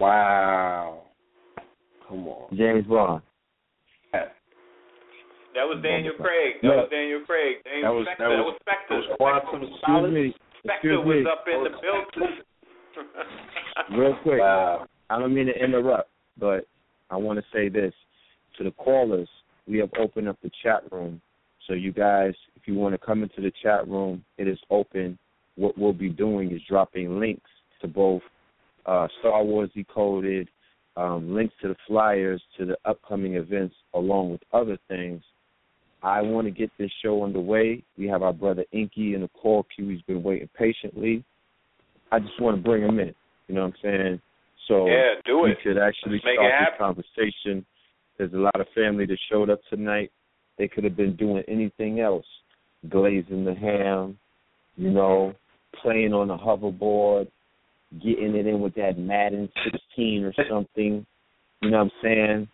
[0.00, 1.02] Wow.
[2.08, 2.56] Come on.
[2.56, 3.20] James Bond.
[5.58, 6.62] That was Daniel Craig.
[6.62, 7.56] That Look, was Daniel Craig.
[7.66, 8.22] Daniel that was- Spectre.
[8.22, 8.94] that That was- was Spectre.
[8.94, 10.34] that was quantum Excuse me.
[10.62, 11.30] Spectre Excuse was me.
[11.30, 12.38] up in the building.
[13.98, 14.40] Real quick.
[14.40, 14.86] Wow.
[15.10, 16.66] I don't mean to interrupt, but
[17.10, 17.92] I want to say this
[18.56, 19.28] to the callers.
[19.66, 21.20] We have opened up the chat room,
[21.66, 25.18] so you guys, if you want to come into the chat room, it is open.
[25.56, 28.22] What we'll be doing is dropping links to both
[28.86, 30.48] uh, Star Wars Decoded,
[30.96, 35.22] um, links to the flyers, to the upcoming events, along with other things.
[36.02, 37.82] I want to get this show underway.
[37.96, 39.88] We have our brother Enqi in the call queue.
[39.88, 41.24] He's been waiting patiently.
[42.12, 43.14] I just want to bring him in.
[43.48, 44.20] You know what I'm saying?
[44.68, 45.48] So yeah, do it.
[45.48, 47.66] we could actually Make start this conversation.
[48.18, 50.12] There's a lot of family that showed up tonight.
[50.58, 52.26] They could have been doing anything else,
[52.88, 54.18] glazing the ham,
[54.76, 55.32] you know,
[55.82, 57.28] playing on a hoverboard,
[58.02, 61.06] getting it in with that Madden 16 or something.
[61.62, 62.48] You know what I'm saying?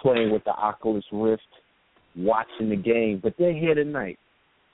[0.00, 1.42] Playing with the Oculus Rift,
[2.16, 3.20] watching the game.
[3.22, 4.18] But they're here tonight.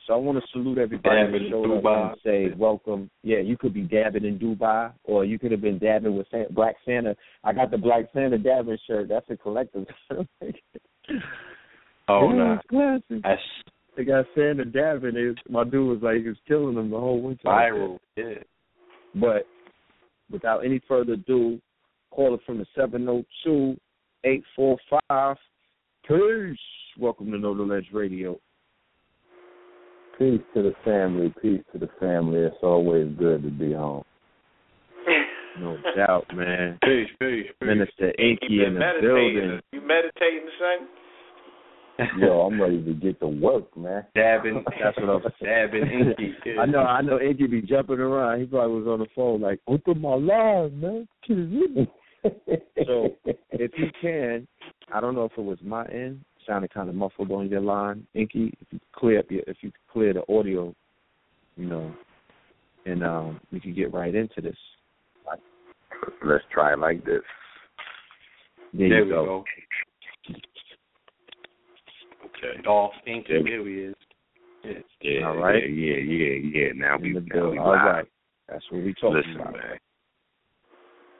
[0.06, 2.08] So I want to salute everybody Dabbing in showed up Dubai.
[2.12, 3.10] and say welcome.
[3.22, 6.50] Yeah, you could be dabbing in Dubai, or you could have been dabbing with Santa,
[6.50, 7.14] Black Santa.
[7.44, 9.08] I got the Black Santa dabbing shirt.
[9.08, 9.86] That's a collector's.
[12.08, 12.58] Oh no.
[13.22, 13.40] That's
[13.96, 15.14] They got Santa dabbing.
[15.16, 17.42] It, my dude was like he was killing them the whole winter.
[17.44, 17.98] viral.
[18.16, 18.34] Yeah.
[19.14, 19.46] But
[20.30, 21.60] without any further ado,
[22.10, 23.76] call it from the seven zero two
[24.24, 24.78] eight four
[25.08, 25.36] five.
[26.06, 26.56] Peace.
[27.00, 28.40] Welcome to Know the Ledge Radio.
[30.18, 31.32] Peace to the family.
[31.40, 32.40] Peace to the family.
[32.40, 34.02] It's always good to be home.
[35.60, 36.76] No doubt, man.
[36.84, 37.68] Peace, peace, peace.
[37.68, 39.00] Minister Enqi in the meditating.
[39.00, 39.60] building.
[39.72, 42.08] You meditating, son?
[42.18, 44.04] Yo, I'm ready to get to work, man.
[44.16, 46.58] Dabbing, that's what I'm dabbing Enqi.
[46.58, 47.18] I know, I know.
[47.18, 48.40] Enqi be jumping around.
[48.40, 51.08] He probably was on the phone like, "Open my line, man."
[52.86, 53.16] So,
[53.52, 54.48] if you can,
[54.92, 58.04] I don't know if it was my end, sounded kind of muffled on your line,
[58.16, 58.52] Enqi.
[58.60, 60.74] If you clear up your, if you clear the audio,
[61.56, 61.92] you know,
[62.86, 64.56] and um, we could get right into this.
[66.24, 67.20] Let's try it like this.
[68.72, 69.24] There, There you we go.
[69.24, 69.44] go.
[72.24, 72.62] Okay.
[72.64, 73.94] Dolph Enqi, There we- there he is.
[74.64, 74.72] Yeah.
[75.00, 75.62] Yeah, All right.
[75.62, 76.72] yeah, yeah, yeah, yeah.
[76.74, 77.52] Now we, In the now building.
[77.52, 77.84] we All live.
[77.84, 78.04] right,
[78.48, 79.52] that's what we talking Listen, about.
[79.52, 79.78] man.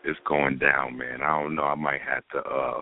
[0.04, 1.22] It's going down, man.
[1.22, 1.62] I don't know.
[1.64, 2.80] I might have to uh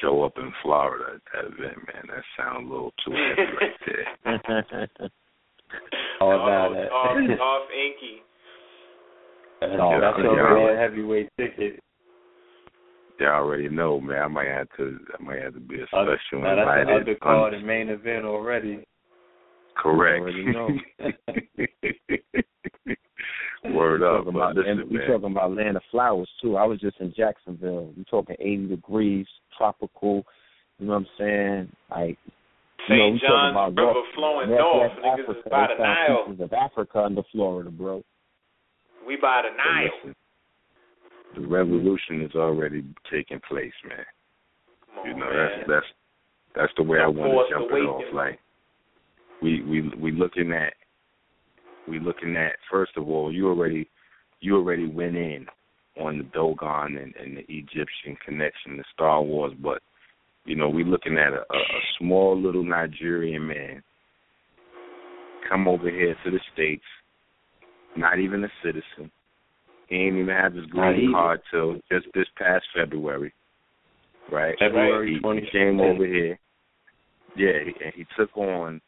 [0.00, 2.04] show up in Florida at that event, man.
[2.08, 3.76] That sounds a little too heavy right
[4.98, 5.10] there.
[6.20, 6.90] All oh, about that.
[6.92, 8.22] Off, off Enqi.
[9.60, 10.28] That's, Oh, that's yeah.
[10.28, 11.80] already a heavyweight ticket.
[13.18, 14.22] They already know, man.
[14.22, 14.98] I might have to.
[15.18, 18.26] I might have to be a Other, special now that's the undercard and main event
[18.26, 18.84] already.
[19.76, 20.20] Correct.
[20.20, 20.68] already know.
[23.74, 24.16] Word we up.
[24.24, 25.06] talking about, listen, and we man.
[25.08, 26.56] talking about land of flowers too.
[26.56, 27.92] I was just in Jacksonville.
[27.96, 30.24] We talking 80 degrees, tropical.
[30.78, 31.72] You know what I'm saying?
[31.90, 32.18] Like,
[32.88, 33.14] you know, St.
[33.14, 35.04] we talking John's about River north, flowing northwest north.
[35.04, 35.38] Niggas Africa.
[35.38, 36.24] is by the found Nile.
[36.26, 38.04] pieces of Africa under Florida, bro.
[39.06, 39.90] We by the Nile.
[40.04, 40.14] listen,
[41.34, 44.04] the revolution is already taking place, man.
[44.94, 45.36] Come on, You know, man.
[45.36, 45.86] that's that's
[46.54, 48.02] that's the way I want to jump it off.
[48.14, 48.38] Like
[49.42, 50.72] we we we looking at
[51.88, 53.88] we looking at first of all, you already
[54.40, 55.46] you already went in
[56.00, 59.80] on the Dogon and, and the Egyptian connection to Star Wars, but
[60.44, 63.82] you know, we looking at a, a, a small little Nigerian man
[65.48, 66.84] come over here to the States,
[67.96, 69.10] not even a citizen.
[69.88, 73.32] He ain't even have his green card till just this past February.
[74.30, 74.56] Right?
[74.58, 75.40] February he, 20.
[75.40, 76.38] he came over here.
[77.36, 78.80] Yeah, he- and he took on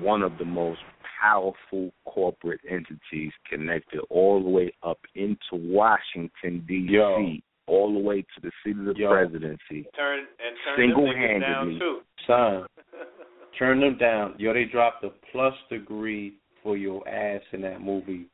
[0.00, 0.80] one of the most
[1.20, 7.32] powerful corporate entities connected all the way up into Washington D.C., Yo.
[7.66, 9.10] all the way to the seat of the Yo.
[9.10, 9.86] presidency.
[9.96, 11.78] Turn and turn them down Single-handedly.
[11.78, 12.00] too.
[12.26, 12.66] Son,
[13.58, 14.34] turn them down.
[14.38, 18.26] Yo, they dropped a plus degree for your ass in that movie.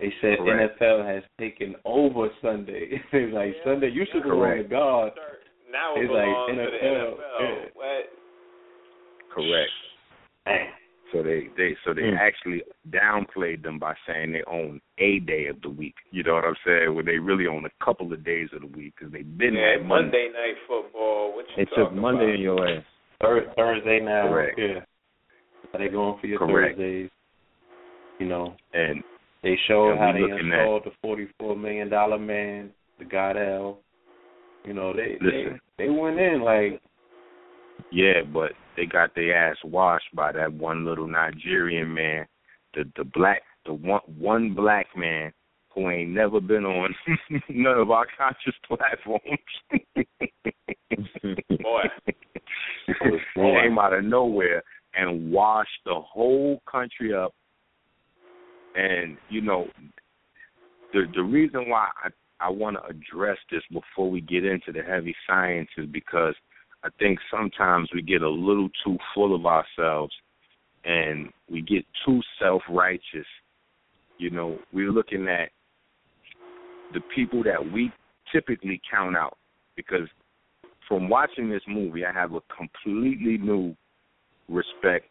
[0.00, 0.80] They said Correct.
[0.80, 3.00] NFL has taken over Sunday.
[3.12, 4.70] It's like Sunday, you should belong to Correct.
[4.70, 5.10] God.
[5.72, 7.16] Now it It's like belongs to the NFL, NFL.
[7.40, 7.64] yeah.
[7.74, 8.04] What?
[9.34, 9.70] Correct.
[10.46, 10.66] Damn.
[11.12, 12.18] So they they so they Mm.
[12.18, 15.94] actually downplayed them by saying they own a day of the week.
[16.10, 16.92] You know what I'm saying?
[16.94, 19.76] Where they really own a couple of days of the week because they've been Yeah,
[19.78, 21.34] there Monday night football.
[21.36, 22.34] What you They took talking Monday about?
[22.34, 22.84] in your ass.
[23.20, 24.28] Thur- Thursday now.
[24.28, 24.58] Correct.
[24.58, 24.80] Yeah.
[25.78, 26.76] They going for your Correct.
[26.78, 27.10] Thursdays.
[28.18, 29.02] You know, and
[29.42, 33.78] they showed And how they looking at- installed the forty-four million dollar man, the Goodell.
[34.64, 35.60] You know, they Listen.
[35.78, 36.80] they they went in like
[37.90, 42.26] yeah, but they got their ass washed by that one little Nigerian man,
[42.74, 45.32] the the black the one one black man
[45.74, 46.94] who ain't never been on
[47.48, 49.22] none of our conscious platforms.
[51.62, 51.82] Boy.
[53.34, 54.62] came out of nowhere
[54.94, 57.34] and washed the whole country up.
[58.76, 59.66] And you know,
[60.92, 62.10] the the reason why I
[62.40, 66.34] I want to address this before we get into the heavy science is because
[66.84, 70.12] I think sometimes we get a little too full of ourselves
[70.84, 73.26] and we get too self righteous.
[74.18, 75.48] You know, we're looking at
[76.92, 77.90] the people that we
[78.30, 79.38] typically count out
[79.76, 80.08] because
[80.86, 83.74] from watching this movie, I have a completely new
[84.50, 85.10] respect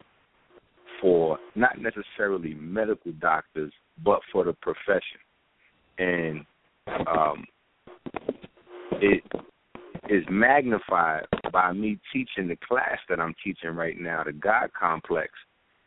[1.00, 3.72] for not necessarily medical doctors,
[4.04, 5.18] but for the profession.
[5.98, 6.46] And
[7.08, 7.44] um,
[8.92, 9.24] it
[10.08, 15.30] is magnified by me teaching the class that I'm teaching right now, the God Complex,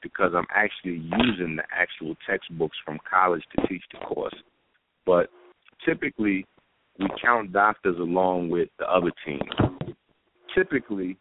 [0.01, 4.34] because I'm actually using the actual textbooks from college to teach the course.
[5.05, 5.28] But
[5.86, 6.45] typically,
[6.97, 9.41] we count doctors along with the other team.
[10.55, 11.18] Typically,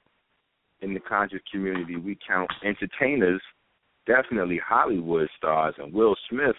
[0.81, 3.43] in the conscious community, we count entertainers,
[4.07, 6.57] definitely Hollywood stars, and Will Smith.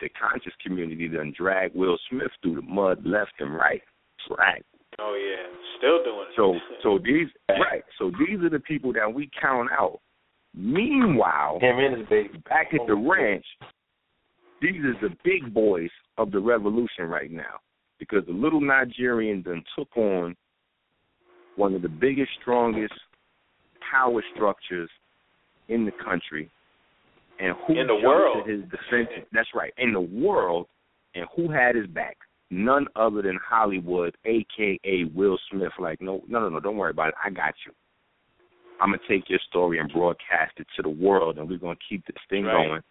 [0.00, 3.82] The conscious community done drag Will Smith through the mud left and right.
[4.30, 4.64] Right.
[5.00, 5.46] Oh yeah,
[5.78, 6.34] still doing it.
[6.36, 7.82] So so these right.
[7.98, 10.00] So these are the people that we count out.
[10.54, 12.42] Meanwhile, him and his baby.
[12.48, 13.44] back at the oh, ranch,
[14.62, 17.60] these are the big boys of the revolution right now.
[17.98, 20.36] Because the little Nigerian done took on
[21.56, 22.94] one of the biggest, strongest
[23.90, 24.90] power structures
[25.68, 26.50] in the country
[27.40, 28.44] and who in the world.
[28.44, 29.08] to his defense.
[29.32, 30.66] That's right, in the world,
[31.14, 32.16] and who had his back?
[32.54, 35.72] None other than Hollywood, aka Will Smith.
[35.76, 37.14] Like, no, no, no, no, don't worry about it.
[37.22, 37.72] I got you.
[38.78, 42.06] I'm gonna take your story and broadcast it to the world, and we're gonna keep
[42.06, 42.68] this thing Right.
[42.68, 42.82] going.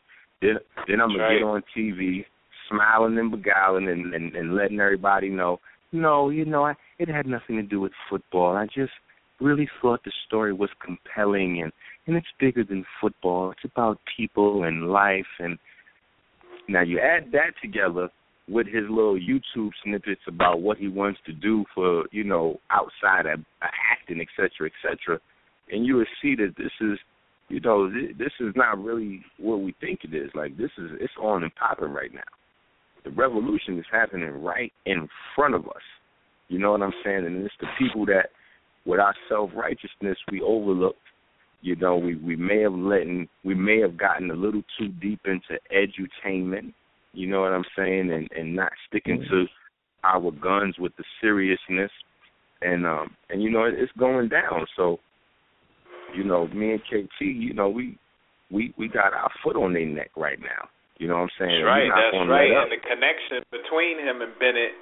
[0.41, 1.37] Then, then I'm gonna Right.
[1.37, 2.25] get on TV,
[2.67, 5.61] smiling and beguiling, and, and and letting everybody know,
[5.93, 8.57] no, you know, I, it had nothing to do with football.
[8.57, 8.91] I just
[9.39, 11.71] really thought the story was compelling, and
[12.07, 13.51] and it's bigger than football.
[13.51, 15.57] It's about people and life, and
[16.67, 18.09] now you add that together
[18.49, 23.25] with his little YouTube snippets about what he wants to do for you know outside
[23.25, 25.19] of uh, acting, et cetera, et cetera,
[25.71, 26.97] and you will see that this is
[27.49, 30.29] you know th- this is not really what we think it is.
[30.33, 32.21] Like this is it's on and popping right now.
[33.03, 35.81] The revolution is happening right in front of us.
[36.47, 37.25] You know what I'm saying?
[37.25, 38.29] And it's the people that,
[38.85, 40.99] with our self righteousness, we overlooked.
[41.61, 45.21] You know, we we may have letting we may have gotten a little too deep
[45.25, 46.73] into edutainment.
[47.13, 48.11] You know what I'm saying?
[48.11, 49.45] And and not sticking to
[50.03, 51.91] our guns with the seriousness.
[52.61, 54.65] And um and you know it's going down.
[54.75, 54.99] So,
[56.15, 57.97] you know, me and KT, you know, we
[58.51, 60.69] we we got our foot on their neck right now.
[60.97, 61.65] You know what I'm saying?
[61.65, 62.53] That's right, that's right.
[62.53, 64.73] And the connection between him and Bennet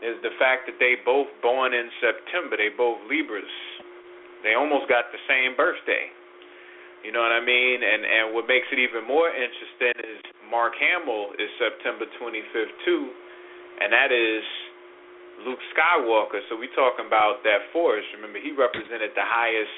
[0.00, 2.56] is the fact that they both born in September.
[2.56, 3.50] They both Libras.
[4.40, 6.08] They almost got the same birthday.
[7.00, 7.80] You know what I mean?
[7.80, 10.20] And and what makes it even more interesting is
[10.50, 13.08] Mark Hamill is September 25th too,
[13.80, 14.44] and that is
[15.48, 16.44] Luke Skywalker.
[16.52, 18.04] So we talking about that force.
[18.16, 19.72] Remember, he represented the highest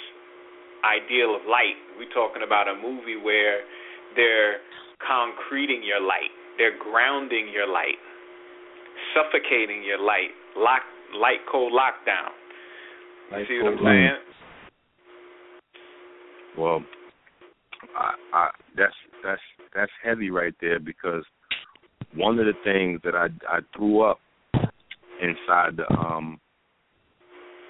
[0.83, 1.79] ideal of light.
[1.95, 3.63] We talking about a movie where
[4.19, 4.59] they're
[4.99, 7.99] concreting your light, they're grounding your light,
[9.15, 10.83] suffocating your light, lock
[11.15, 12.35] light code lockdown.
[13.31, 14.19] You Light see what I'm saying?
[16.59, 16.85] Well,
[17.97, 19.41] I, I, that's that's
[19.75, 21.25] that's heavy right there because
[22.15, 24.19] one of the things that I I threw up
[25.21, 26.41] inside the um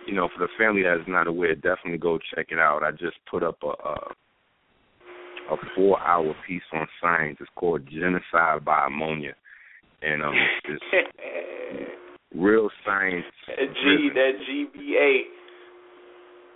[0.07, 2.83] you know for the family that's not aware definitely go check it out.
[2.83, 7.39] I just put up a a, a four hour piece on science.
[7.41, 9.35] It's called Genocide by Ammonia,
[10.03, 10.35] and um
[10.65, 10.83] it's
[12.35, 13.25] real science.
[13.49, 15.41] that G that GBA.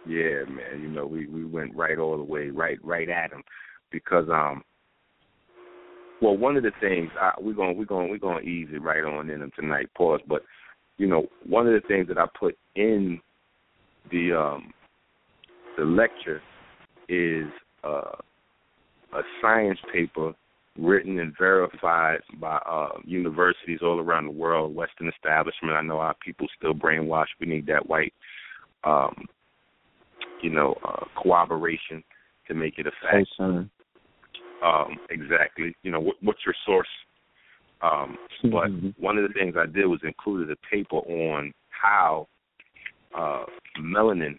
[0.06, 0.80] Yeah, man.
[0.80, 3.42] You know, we we went right all the way, right right at him,
[3.90, 4.62] because um.
[6.22, 8.82] Well, one of the things I, we're going we're going we're going to ease it
[8.82, 9.90] right on in him tonight.
[9.96, 10.42] Pause, but
[10.96, 13.20] you know, one of the things that I put in
[14.10, 14.72] the um
[15.76, 16.40] the lecture
[17.08, 17.46] is
[17.84, 18.16] uh,
[19.12, 20.32] a science paper
[20.78, 25.76] written and verified by uh, universities all around the world, Western establishment.
[25.76, 27.36] I know our people still brainwashed.
[27.40, 28.12] We need that white
[28.84, 29.26] um,
[30.42, 32.02] you know, uh, cooperation
[32.48, 33.28] to make it a fact.
[34.64, 35.74] Um, exactly.
[35.82, 36.88] You know, what, what's your source?
[37.82, 42.26] Um, but one of the things I did was included a paper on how
[43.16, 43.44] uh,
[43.80, 44.36] melanin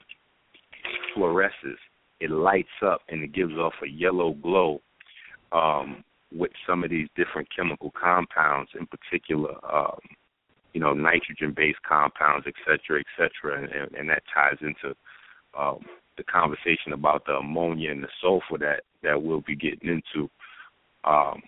[1.16, 1.78] fluoresces.
[2.20, 4.82] It lights up and it gives off a yellow glow
[5.52, 10.00] um, with some of these different chemical compounds, in particular, um,
[10.74, 14.96] you know, nitrogen-based compounds, et cetera, et cetera, and, and that ties into
[16.18, 20.30] the conversation about the ammonia and the sulfur that that we'll be getting into.
[21.04, 21.42] Um,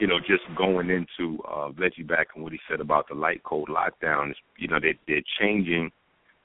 [0.00, 3.42] you know, just going into uh, Veggie back and what he said about the light
[3.44, 5.90] code lockdown is, you know, they they're changing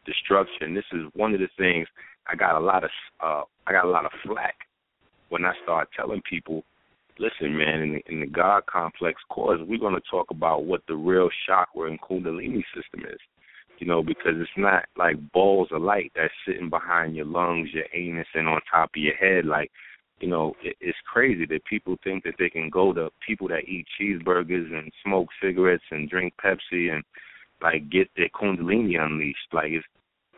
[0.05, 1.87] the structure, and this is one of the things
[2.27, 2.89] I got a lot of
[3.21, 4.55] uh, I got a lot of flack
[5.29, 6.63] when I start telling people,
[7.17, 10.81] listen, man, in the, in the God complex cause, we're going to talk about what
[10.87, 13.19] the real chakra and Kundalini system is
[13.79, 17.85] you know, because it's not like balls of light that's sitting behind your lungs, your
[17.93, 19.45] anus, and on top of your head.
[19.45, 19.71] Like,
[20.19, 23.67] you know, it, it's crazy that people think that they can go to people that
[23.67, 27.03] eat cheeseburgers and smoke cigarettes and drink Pepsi and
[27.61, 29.47] like get their kundalini unleashed.
[29.53, 29.85] Like, it's,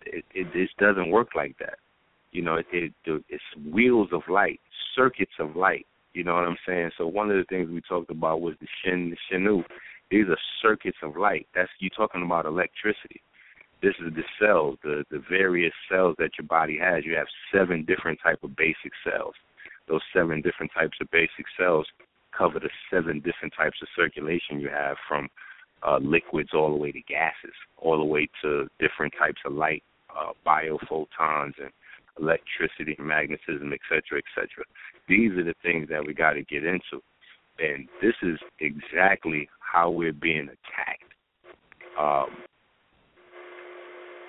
[0.05, 1.79] it it just doesn't work like that.
[2.31, 4.59] You know, it, it it's wheels of light,
[4.95, 5.87] circuits of light.
[6.13, 6.91] You know what I'm saying?
[6.97, 9.63] So one of the things we talked about was the shin, the shinu.
[10.11, 11.47] These are circuits of light.
[11.55, 13.21] That's you talking about electricity
[13.81, 17.05] this is the cells, the the various cells that your body has.
[17.05, 19.33] You have seven different type of basic cells.
[19.87, 21.87] Those seven different types of basic cells
[22.37, 25.27] cover the seven different types of circulation you have from
[25.85, 29.83] uh, liquids all the way to gases, all the way to different types of light,
[30.15, 31.71] uh, biophotons and
[32.19, 34.63] electricity, magnetism, et cetera, et cetera.
[35.07, 37.01] These are the things that we got to get into.
[37.59, 41.13] And this is exactly how we're being attacked.
[41.99, 42.29] Um,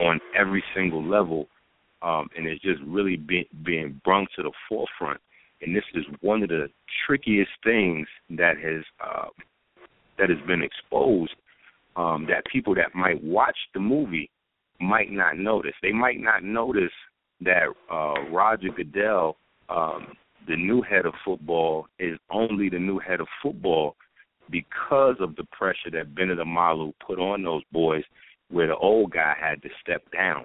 [0.03, 1.49] on every single level,
[2.03, 5.21] um, and it's just really be, being brung to the forefront.
[5.61, 6.69] and this is one of the
[7.07, 9.29] trickiest things that has uh,
[10.19, 11.35] that has been exposed
[11.97, 14.31] um, that people that might watch the movie
[14.81, 15.75] might not notice.
[15.83, 16.93] They might not notice
[17.41, 19.37] that uh, Roger Goodell,
[19.69, 20.09] um,
[20.49, 23.97] the new head of football, is only the new head of football
[24.51, 28.03] because of the pressure that Bennet Omalu put on those boys,
[28.53, 30.45] where the old guy had to step down.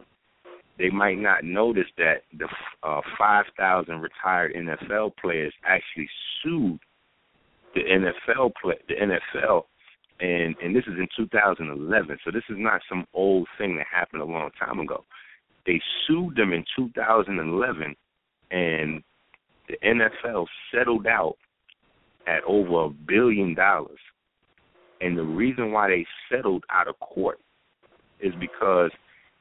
[0.80, 2.47] They might not notice that the
[2.84, 6.10] uh, 5,000 retired NFL players actually
[6.41, 6.80] sued
[7.74, 9.64] the NFL play, the NFL
[10.20, 12.18] and and this is in 2011.
[12.26, 15.03] So this is not some old thing that happened a long time ago.
[15.66, 17.95] They sued them in 2011,
[18.51, 19.03] and
[19.68, 21.36] the NFL settled out
[22.26, 23.99] at over a billion dollars.
[25.01, 27.39] And the reason why they settled out of court
[28.20, 28.91] is because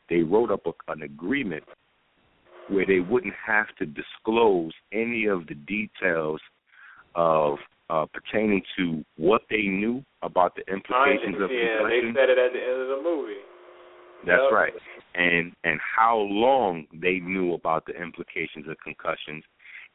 [0.08, 1.64] they wrote up a, an agreement
[2.68, 6.40] where they wouldn't have to disclose any of the details
[7.14, 7.58] of
[7.88, 12.52] uh, pertaining to what they knew about the implications of yeah, they said it at
[12.52, 13.40] the end of the movie.
[14.26, 14.52] That's Yep.
[14.52, 14.72] right.
[15.14, 19.44] And and how long they knew about the implications of concussions.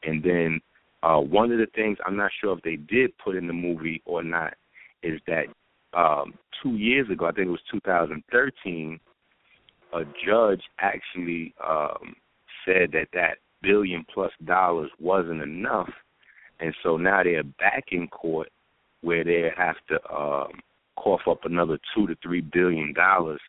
[0.04, 0.62] And then
[1.04, 4.02] uh one of the things I'm not sure if they did put in the movie
[4.06, 4.54] or not
[5.04, 5.48] is that
[5.94, 9.00] um two years ago, I think it was 2013,
[9.94, 12.16] a judge actually um
[12.66, 15.90] said that that billion plus dollars wasn't enough.
[16.60, 18.50] And so now they're back in court
[19.02, 20.62] where they have to um
[20.98, 23.42] cough up another two to three billion dollars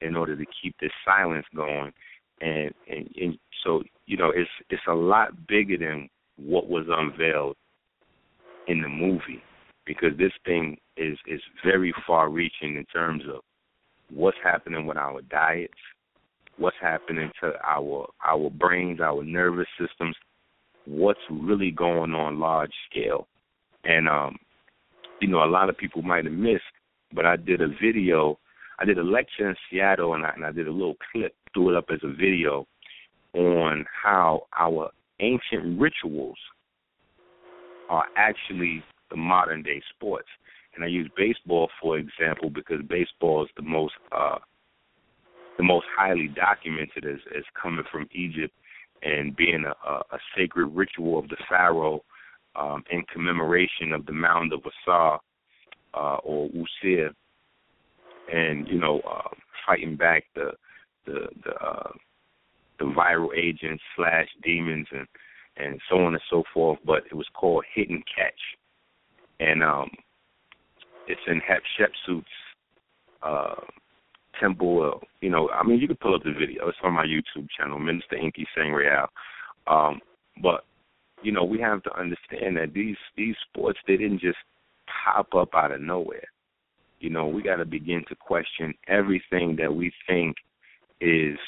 [0.00, 1.92] in order to keep this silence going.
[2.40, 7.56] And, and and so you know it's it's a lot bigger than what was unveiled
[8.68, 9.42] in the movie
[9.86, 13.40] because this thing is is very far reaching in terms of
[14.10, 15.74] what's happening with our diets
[16.56, 20.16] what's happening to our our brains our nervous systems
[20.86, 23.26] what's really going on large scale
[23.84, 24.36] and um
[25.20, 26.62] you know a lot of people might have missed
[27.12, 28.38] but I did a video
[28.78, 31.70] I did a lecture in Seattle and I, and I did a little clip, threw
[31.70, 32.66] it up as a video
[33.34, 34.90] on how our
[35.20, 36.38] ancient rituals
[37.88, 40.28] are actually the modern day sports.
[40.78, 44.38] And I use baseball for example because baseball is the most uh
[45.56, 48.54] the most highly documented as, as coming from Egypt
[49.02, 52.04] and being a, a, sacred ritual of the pharaoh
[52.54, 55.18] um, in commemoration of the mound of Asar
[55.94, 57.10] uh, or Usir
[58.32, 59.34] and you know uh,
[59.66, 60.52] fighting back the
[61.06, 61.90] the the uh,
[62.78, 65.08] the viral agents slash demons and
[65.56, 66.78] and so on and so forth.
[66.86, 68.40] But it was called Hit and Catch,
[69.40, 69.90] and um,
[71.08, 72.26] it's in Hatshepsut's
[73.22, 73.54] uh,
[74.40, 75.00] temple.
[75.20, 76.68] You know, I mean, you can pull up the video.
[76.68, 79.06] It's on my YouTube channel, Minister Enqi Sang Real.
[79.66, 80.00] Um,
[80.42, 80.64] but
[81.22, 84.38] you know, we have to understand that these these sports they didn't just
[85.04, 86.28] pop up out of nowhere
[87.00, 90.36] you know, we got to begin to question everything that we think
[91.00, 91.38] is,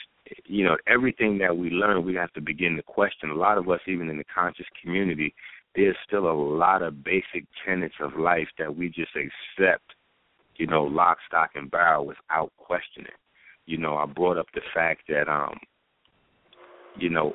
[0.47, 3.31] you know, everything that we learn, we have to begin to question.
[3.31, 5.35] A lot of us, even in the conscious community,
[5.75, 9.95] there's still a lot of basic tenets of life that we just accept,
[10.57, 13.13] you know, lock, stock, and barrel without questioning.
[13.67, 15.59] You know, I brought up the fact that, um,
[16.99, 17.35] you know,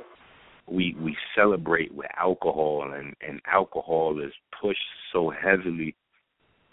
[0.67, 4.79] we we celebrate with alcohol, and and alcohol is pushed
[5.13, 5.95] so heavily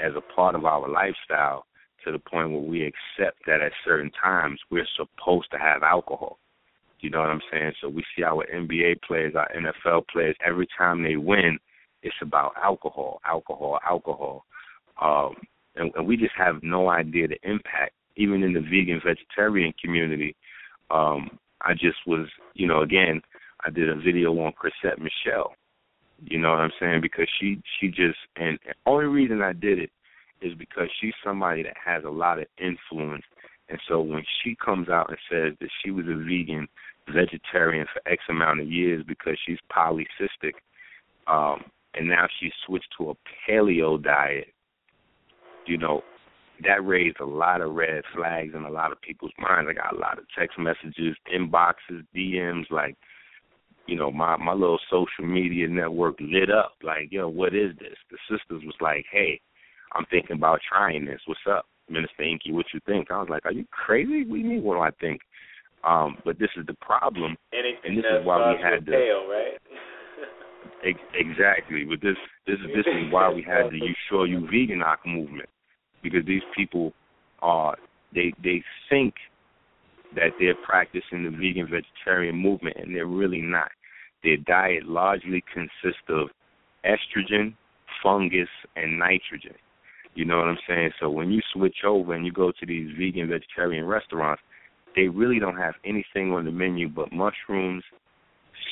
[0.00, 1.66] as a part of our lifestyle
[2.04, 6.38] to the point where we accept that at certain times we're supposed to have alcohol.
[7.02, 7.72] You know what I'm saying?
[7.80, 11.58] So we see our NBA players, our NFL players, every time they win,
[12.02, 14.44] it's about alcohol, alcohol, alcohol.
[15.00, 15.34] Um,
[15.76, 17.92] and, and we just have no idea the impact.
[18.16, 20.36] Even in the vegan vegetarian community,
[20.90, 23.20] um, I just was, you know, again,
[23.64, 25.52] I did a video on Chrisette Michele,
[26.24, 27.00] you know what I'm saying?
[27.00, 29.90] Because she she just and the only reason I did it
[30.40, 33.24] is because she's somebody that has a lot of influence.
[33.68, 36.68] And so when she comes out and says that she was a vegan
[37.08, 40.54] vegetarian for X amount of years because she's polycystic,
[41.26, 43.14] um, and now she's switched to a
[43.48, 44.48] paleo diet,
[45.66, 46.02] you know,
[46.64, 49.68] that raised a lot of red flags in a lot of people's minds.
[49.68, 52.96] I got a lot of text messages, inboxes, DMs, like,
[53.86, 56.74] you know, my my little social media network lit up.
[56.82, 57.96] Like, yo, what is this?
[58.10, 59.40] The sisters was like, hey,
[59.94, 61.20] I'm thinking about trying this.
[61.26, 62.52] What's up, Minister Enqi?
[62.52, 63.10] What you think?
[63.10, 64.24] I was like, are you crazy?
[64.24, 64.62] What do you mean?
[64.62, 65.20] What do I think?
[65.84, 69.26] Um, but this is the problem, Anything and this is why we had to tail,
[69.28, 69.58] right?
[70.86, 71.84] ex- exactly.
[71.84, 72.16] But this
[72.46, 75.48] this is this is why we had the You Sure You Vegan Knock movement
[76.02, 76.92] because these people
[77.40, 77.76] are
[78.14, 79.14] they they think
[80.14, 83.70] that they're practicing the vegan vegetarian movement and they're really not.
[84.22, 86.28] Their diet largely consists of
[86.84, 87.54] estrogen,
[88.02, 89.56] fungus, and nitrogen.
[90.14, 90.90] You know what I'm saying?
[91.00, 94.42] So when you switch over and you go to these vegan vegetarian restaurants,
[94.94, 97.84] they really don't have anything on the menu but mushrooms,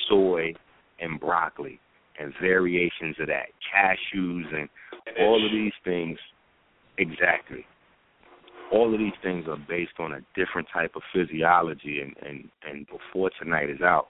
[0.09, 0.55] soy,
[1.01, 1.81] and broccoli
[2.18, 4.68] and variations of that, cashews and
[5.18, 6.18] all of these things.
[6.99, 7.64] Exactly.
[8.73, 12.87] All of these things are based on a different type of physiology, and and and
[12.87, 14.09] before tonight is out,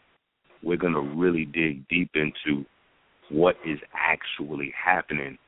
[0.63, 2.65] we're gonna really dig deep into
[3.31, 5.39] what is actually happening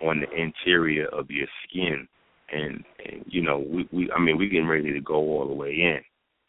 [0.00, 2.06] on the interior of your skin
[2.52, 5.54] and and you know we we I mean we getting ready to go all the
[5.54, 6.00] way in.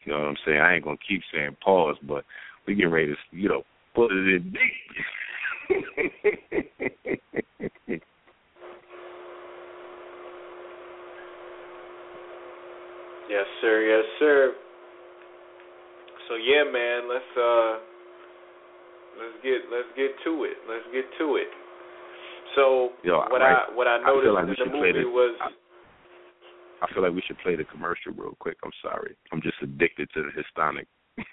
[0.04, 0.60] You know what I'm saying?
[0.60, 2.24] I ain't gonna keep saying pause, but
[2.66, 3.62] we getting ready to you know
[3.94, 4.60] put it in deep.
[13.30, 13.82] yes, sir.
[13.82, 14.54] Yes, sir.
[16.28, 17.08] So yeah, man.
[17.08, 17.78] Let's uh,
[19.18, 20.56] let's get let's get to it.
[20.68, 21.48] Let's get to it.
[22.56, 25.36] So Yo, what I, I what I noticed I like in the movie was.
[25.40, 25.50] I,
[26.82, 28.56] I feel like we should play the commercial real quick.
[28.64, 29.16] I'm sorry.
[29.32, 30.86] I'm just addicted to the Hispanic.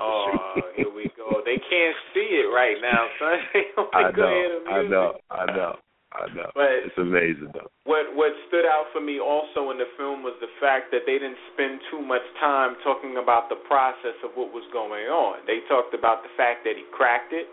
[0.00, 0.30] oh,
[0.74, 1.42] here we go.
[1.44, 3.38] They can't see it right now, son.
[3.94, 4.34] I know,
[4.66, 5.72] I know, I know,
[6.10, 6.50] I know.
[6.54, 7.70] But it's amazing though.
[7.84, 11.22] What what stood out for me also in the film was the fact that they
[11.22, 15.46] didn't spend too much time talking about the process of what was going on.
[15.46, 17.46] They talked about the fact that he cracked it.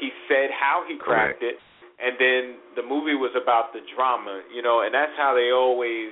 [0.00, 1.60] He said how he cracked Correct.
[1.60, 2.42] it, and then
[2.74, 6.10] the movie was about the drama, you know, and that's how they always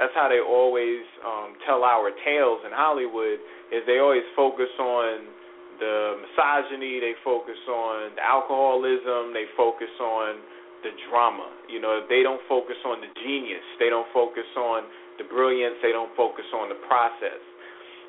[0.00, 3.36] that's how they always um tell our tales in Hollywood
[3.68, 5.28] is they always focus on
[5.76, 10.40] the misogyny, they focus on the alcoholism, they focus on
[10.84, 11.48] the drama.
[11.68, 14.88] You know, they don't focus on the genius, they don't focus on
[15.20, 17.40] the brilliance, they don't focus on the process.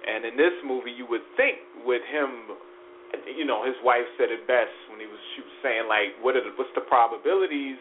[0.07, 2.55] And in this movie, you would think with him,
[3.35, 6.35] you know, his wife said it best when he was she was saying like, what
[6.35, 7.79] are the, what's the probabilities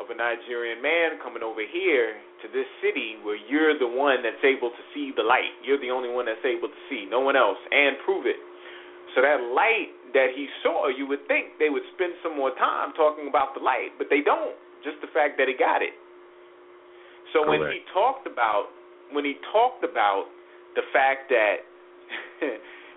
[0.00, 4.40] of a Nigerian man coming over here to this city where you're the one that's
[4.40, 5.52] able to see the light.
[5.60, 8.40] You're the only one that's able to see, no one else, and prove it.
[9.12, 12.96] So that light that he saw, you would think they would spend some more time
[12.96, 14.56] talking about the light, but they don't.
[14.80, 15.92] Just the fact that he got it.
[17.36, 18.72] So when he talked about
[19.12, 20.26] when he talked about
[20.74, 21.62] the fact that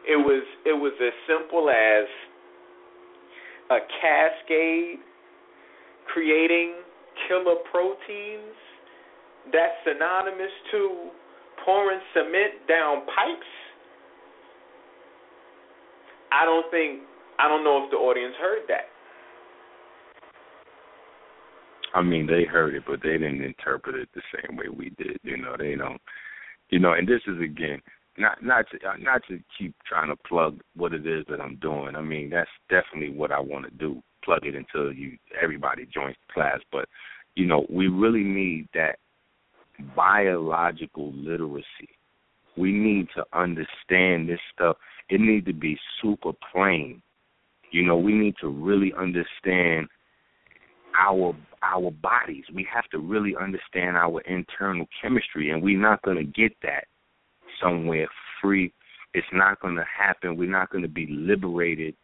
[0.07, 2.05] it was it was as simple as
[3.69, 4.99] a cascade
[6.05, 6.73] creating
[7.27, 8.55] killer proteins
[9.51, 11.09] that's synonymous to
[11.65, 13.51] pouring cement down pipes.
[16.31, 17.01] I don't think
[17.39, 18.89] I don't know if the audience heard that.
[21.95, 25.17] I mean, they heard it, but they didn't interpret it the same way we did.
[25.23, 26.01] You know, they don't.
[26.69, 27.81] You know, and this is again
[28.17, 31.95] not not to not to keep trying to plug what it is that I'm doing.
[31.95, 34.01] I mean, that's definitely what I want to do.
[34.23, 36.59] Plug it until you everybody joins the class.
[36.71, 36.85] But
[37.35, 38.97] you know, we really need that
[39.95, 41.89] biological literacy.
[42.57, 44.77] We need to understand this stuff.
[45.09, 47.01] It needs to be super plain.
[47.71, 49.87] You know, we need to really understand
[50.99, 52.43] our our bodies.
[52.53, 56.85] We have to really understand our internal chemistry, and we're not going to get that
[57.61, 58.07] somewhere
[58.41, 58.73] free.
[59.13, 60.37] It's not going to happen.
[60.37, 61.95] We're not going to be liberated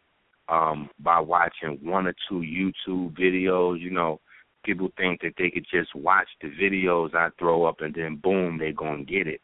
[0.50, 3.80] um, by watching one or two YouTube videos.
[3.80, 4.20] You know,
[4.64, 8.58] people think that they could just watch the videos I throw up and then boom,
[8.58, 9.42] they're gonna get it.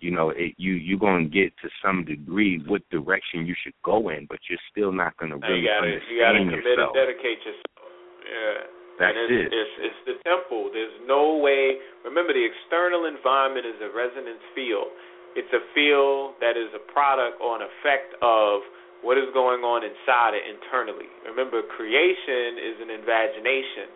[0.00, 4.10] You know, it, you you're gonna get to some degree what direction you should go
[4.10, 6.90] in, but you're still not gonna really you gotta, understand you gotta commit yourself.
[6.94, 7.88] and dedicate yourself.
[8.22, 8.78] Yeah.
[8.98, 9.54] That's and it's, it.
[9.54, 10.74] It's, it's the temple.
[10.74, 11.78] There's no way.
[12.02, 14.90] Remember, the external environment is a resonance field.
[15.38, 18.66] It's a field that is a product or an effect of
[19.02, 21.06] what is going on inside it internally.
[21.22, 23.86] Remember, creation is an invagination,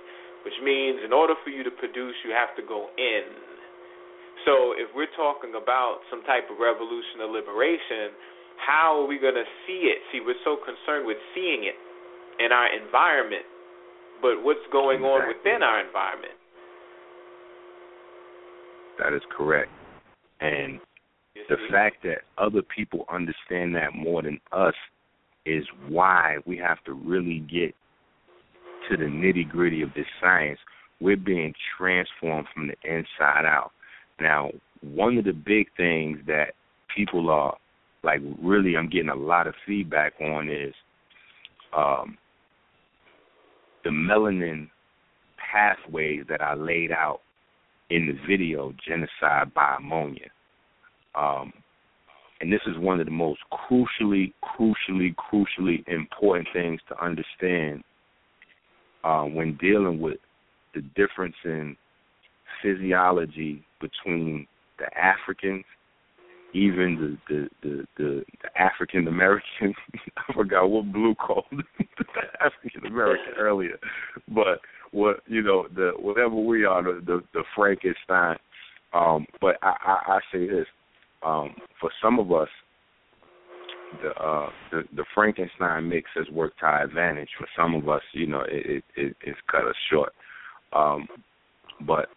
[0.46, 3.24] which means in order for you to produce, you have to go in.
[4.46, 8.14] So if we're talking about some type of revolution or liberation,
[8.58, 9.98] how are we going to see it?
[10.10, 11.78] See, we're so concerned with seeing it
[12.42, 13.46] in our environment,
[14.22, 16.34] but what's going on within our environment?
[18.98, 19.70] That is correct.
[20.40, 20.78] And
[21.48, 24.74] the fact that other people understand that more than us
[25.44, 27.74] is why we have to really get
[28.88, 30.58] to the nitty gritty of this science.
[31.00, 33.72] We're being transformed from the inside out.
[34.20, 34.50] Now,
[34.82, 36.54] one of the big things that
[36.94, 37.56] people are
[38.04, 40.74] like really I'm getting a lot of feedback on is
[41.76, 42.18] um
[43.84, 44.68] the melanin
[45.52, 47.20] pathways that I laid out
[47.90, 50.30] in the video Genocide by Ammonia.
[51.14, 51.52] Um
[52.42, 57.84] and this is one of the most crucially, crucially, crucially important things to understand
[59.04, 60.16] uh, when dealing with
[60.74, 61.76] the difference in
[62.60, 64.48] physiology between
[64.80, 65.64] the Africans,
[66.52, 69.72] even the the the, the, the African American.
[70.16, 72.04] I forgot what Blue called the
[72.40, 73.78] African American earlier,
[74.28, 74.58] but
[74.90, 78.36] what you know the whatever we are the the, the Frankenstein.
[78.92, 80.66] Um, but I, I, I say this
[81.24, 82.48] um, for some of us,
[84.00, 87.28] the uh the, the Frankenstein mix has worked to our advantage.
[87.38, 90.12] For some of us, you know, it, it it's cut us short.
[90.72, 91.06] Um
[91.86, 92.08] but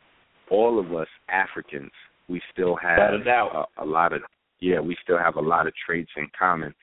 [0.49, 1.91] all of us Africans,
[2.29, 2.97] we still have
[3.53, 4.21] a, a lot of
[4.59, 6.73] yeah, we still have a lot of traits in common.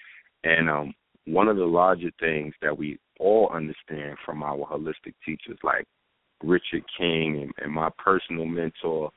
[0.45, 0.95] And um
[1.27, 5.87] one of the larger things that we all understand from our holistic teachers like
[6.43, 9.11] Richard King and, and my personal mentor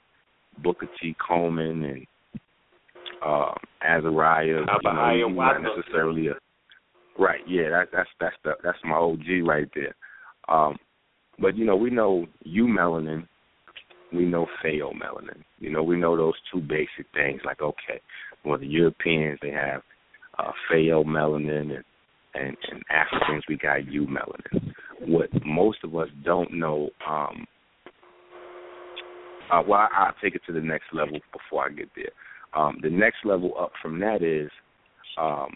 [0.64, 1.16] Booker T.
[1.28, 2.06] Coleman and
[3.26, 4.46] uh, Azariah.
[4.46, 6.34] You know, not necessarily a
[7.18, 7.42] right.
[7.48, 9.96] Yeah, that, that's that's the that's my OG right there.
[10.48, 10.78] Um,
[11.40, 13.28] but you know, we know eumelanin,
[14.14, 15.44] we know pheomelanin.
[15.60, 17.42] You know, we know those two basic things.
[17.44, 18.00] Like, okay,
[18.46, 19.82] well, the Europeans they have
[20.38, 21.84] uh, pheomelanin, and,
[22.36, 24.74] and and Africans we got eumelanin.
[25.08, 26.90] What most of us don't know.
[27.10, 27.46] Um,
[29.52, 32.10] uh, well, I, I'll take it to the next level before I get there.
[32.56, 34.50] Um, the next level up from that is,
[35.18, 35.54] um,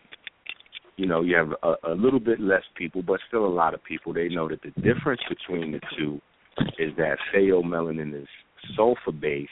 [0.98, 3.84] you know, you have a, a little bit less people, but still a lot of
[3.84, 4.14] people.
[4.14, 6.20] They know that the difference between the two
[6.78, 8.28] is that pheomelanin is
[8.76, 9.50] sulfur based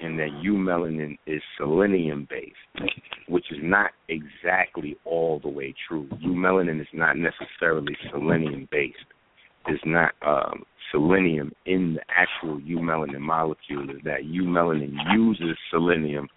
[0.00, 2.92] and that eumelanin is selenium based,
[3.28, 6.08] which is not exactly all the way true.
[6.24, 8.96] Eumelanin is not necessarily selenium based.
[9.66, 13.88] There's not um, selenium in the actual eumelanin molecule.
[13.90, 16.28] Is that eumelanin uses selenium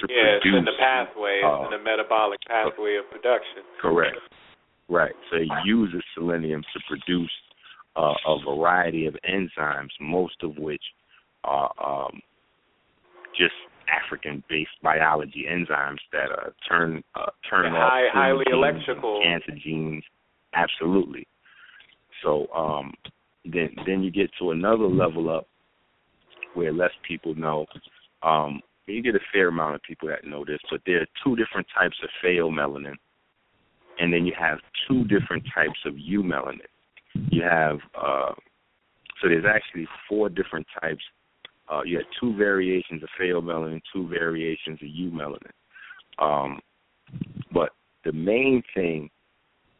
[0.00, 0.42] to yeah, produce.
[0.44, 3.62] it's in the pathway, uh, it's in the metabolic pathway of production.
[3.80, 4.16] Correct.
[4.88, 5.14] Right.
[5.30, 7.30] So it uses selenium to produce
[7.96, 10.82] uh, a variety of enzymes, most of which
[11.44, 12.20] are um,
[13.36, 13.54] just
[13.88, 19.20] African-based biology enzymes that uh, turn uh, turn Yeah, off high- highly genes, electrical.
[19.22, 20.04] cancer genes.
[20.54, 21.26] Absolutely.
[22.22, 22.92] So um,
[23.44, 25.46] then then you get to another level up
[26.54, 27.66] where less people know.
[28.22, 31.36] Um, you get a fair amount of people that know this, but there are two
[31.36, 32.94] different types of pheomelanin,
[33.98, 34.58] and then you have
[34.88, 36.60] two different types of eumelanin.
[37.30, 38.32] You have uh,
[39.22, 41.02] so there's actually four different types.
[41.70, 45.50] Uh, you have two variations of pheomelanin, two variations of eumelanin.
[46.18, 46.60] Um,
[47.52, 47.70] but
[48.04, 49.08] the main thing,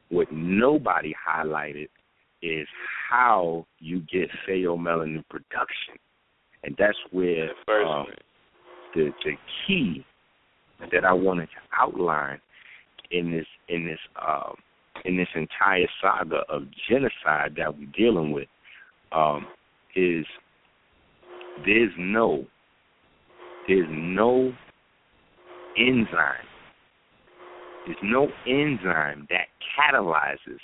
[0.09, 1.88] what nobody highlighted,
[2.40, 2.66] is
[3.11, 5.94] how you get pheomelanin production,
[6.62, 7.50] and that's where
[7.86, 8.07] um,
[8.95, 9.32] the the
[9.66, 10.05] key
[10.92, 12.40] that I wanted to outline
[13.11, 14.55] in this in this um,
[15.05, 18.49] in this entire saga of genocide that we're dealing with
[19.12, 19.47] um,
[19.95, 20.24] is
[21.64, 22.45] there's no
[23.68, 24.53] there's no
[25.78, 26.47] enzyme.
[27.86, 29.47] There's no enzyme that
[29.78, 30.59] catalyzes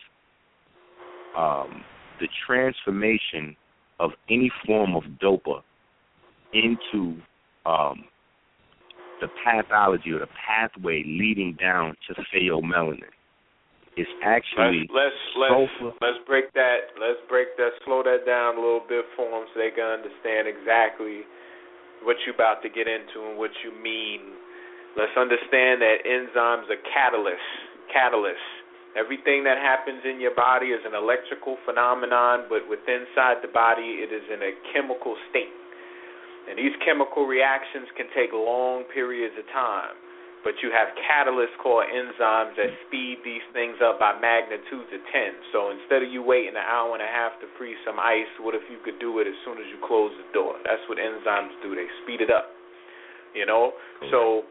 [1.37, 1.85] um,
[2.19, 3.57] the transformation
[3.99, 5.63] of any form of dopa
[6.53, 7.17] into
[7.67, 8.05] um,
[9.21, 13.13] the pathology or the pathway leading down to pheomelanin.
[13.97, 15.53] It's actually let's let's
[15.83, 19.45] let's, let's break that let's break that slow that down a little bit for them
[19.51, 21.27] so they can understand exactly
[22.07, 24.41] what you're about to get into and what you mean.
[24.97, 27.53] Let's understand that enzymes are catalysts.
[27.93, 28.51] Catalysts.
[28.99, 34.03] Everything that happens in your body is an electrical phenomenon, but within inside the body,
[34.03, 35.55] it is in a chemical state.
[36.49, 39.95] And these chemical reactions can take long periods of time.
[40.41, 45.53] But you have catalysts called enzymes that speed these things up by magnitudes of 10.
[45.53, 48.57] So instead of you waiting an hour and a half to freeze some ice, what
[48.57, 50.57] if you could do it as soon as you close the door?
[50.65, 51.77] That's what enzymes do.
[51.77, 52.49] They speed it up.
[53.37, 53.77] You know?
[54.09, 54.49] So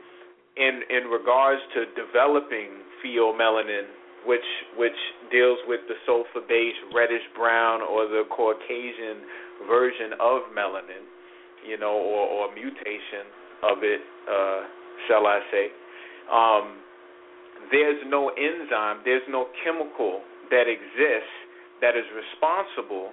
[0.60, 3.90] in in regards to developing pheomelanin,
[4.28, 5.00] which which
[5.32, 9.26] deals with the sulfur based reddish brown or the Caucasian
[9.66, 11.08] version of melanin,
[11.68, 13.28] you know, or, or mutation
[13.64, 14.62] of it, uh,
[15.08, 15.66] shall I say.
[16.32, 16.66] Um,
[17.72, 21.36] there's no enzyme, there's no chemical that exists
[21.82, 23.12] that is responsible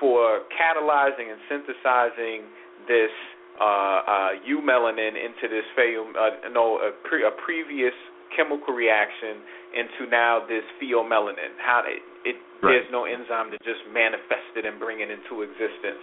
[0.00, 2.46] for catalyzing and synthesizing
[2.88, 3.12] this
[3.60, 7.94] uh, uh, eumelanin into this pheom, uh, no, a, pre- a previous
[8.34, 9.38] chemical reaction
[9.74, 11.54] into now this pheomelanin.
[11.58, 12.80] How it, it Right.
[12.80, 16.00] there's no enzyme to just manifest it and bring it into existence.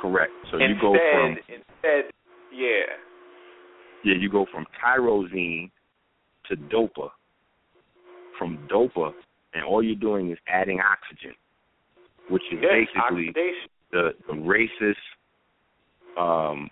[0.00, 0.32] Correct.
[0.50, 2.10] So instead, you go from instead,
[2.52, 2.84] yeah.
[4.04, 5.70] Yeah, you go from tyrosine
[6.48, 7.10] to dopa.
[8.38, 9.12] From dopa,
[9.54, 11.34] and all you're doing is adding oxygen,
[12.30, 13.68] which is yes, basically oxidation.
[13.90, 14.94] the the racist.
[16.16, 16.70] Um,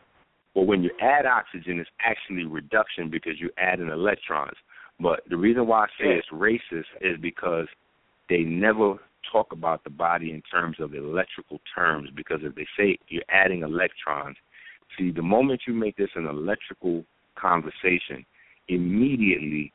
[0.55, 4.57] well, when you add oxygen, it's actually reduction because you're adding electrons.
[5.01, 6.15] But the reason why I say Yeah.
[6.15, 7.67] it's racist is because
[8.29, 8.99] they never
[9.31, 12.11] talk about the body in terms of electrical terms.
[12.15, 14.37] Because if they say you're adding electrons,
[14.99, 17.05] see, the moment you make this an electrical
[17.37, 18.25] conversation,
[18.69, 19.73] immediately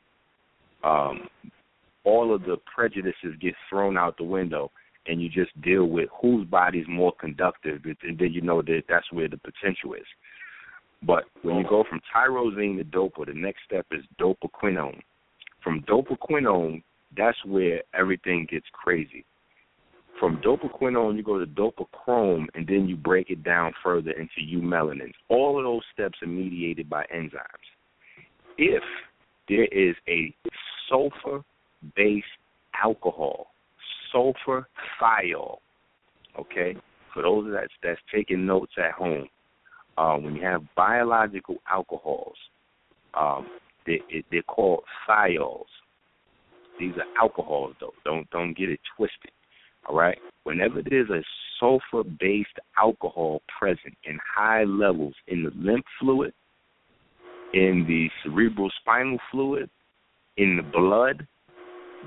[0.84, 1.28] um,
[2.04, 4.70] all of the prejudices get thrown out the window,
[5.06, 9.10] and you just deal with whose body's more conductive, and then you know that that's
[9.12, 10.06] where the potential is.
[11.04, 15.00] But when you go from tyrosine to dopa, the next step is dopaquinone.
[15.62, 16.82] From dopaquinone,
[17.16, 19.24] that's where everything gets crazy.
[20.20, 25.14] From dopaquinone, you go to dopachrome, and then you break it down further into eumelanins.
[25.28, 27.40] All of those steps are mediated by enzymes.
[28.56, 28.82] If
[29.48, 30.34] there is a
[30.88, 32.26] sulfur-based
[32.82, 33.48] alcohol,
[34.12, 34.68] sulfur
[35.00, 35.58] thiol,
[36.38, 36.76] okay,
[37.12, 39.28] for those that's, that's taking notes at home,
[39.98, 42.36] uh, when you have biological alcohols,
[43.14, 43.46] um,
[43.86, 44.00] they,
[44.30, 45.66] they're called thiols.
[46.78, 47.92] These are alcohols, though.
[48.04, 49.30] Don't don't get it twisted.
[49.88, 50.18] All right.
[50.44, 51.22] Whenever there's a
[51.58, 56.32] sulfur-based alcohol present in high levels in the lymph fluid,
[57.54, 59.68] in the cerebral spinal fluid,
[60.36, 61.26] in the blood,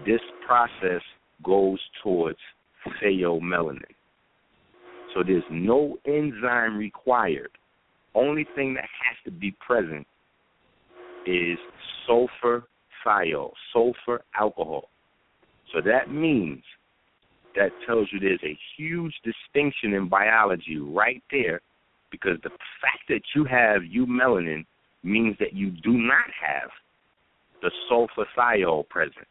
[0.05, 1.01] this process
[1.43, 2.39] goes towards
[3.01, 3.82] pheomelanin.
[5.13, 7.51] So there's no enzyme required.
[8.13, 10.05] Only thing that has to be present
[11.26, 11.57] is
[12.05, 12.63] sulfur
[13.05, 14.89] thiol, sulfur alcohol.
[15.73, 16.63] So that means
[17.56, 21.62] that tells you there's a huge distinction in biology right there
[22.12, 24.66] because the fact that you have eumelanin
[25.03, 26.70] means that you do not have
[27.62, 29.28] the sulfur thiol present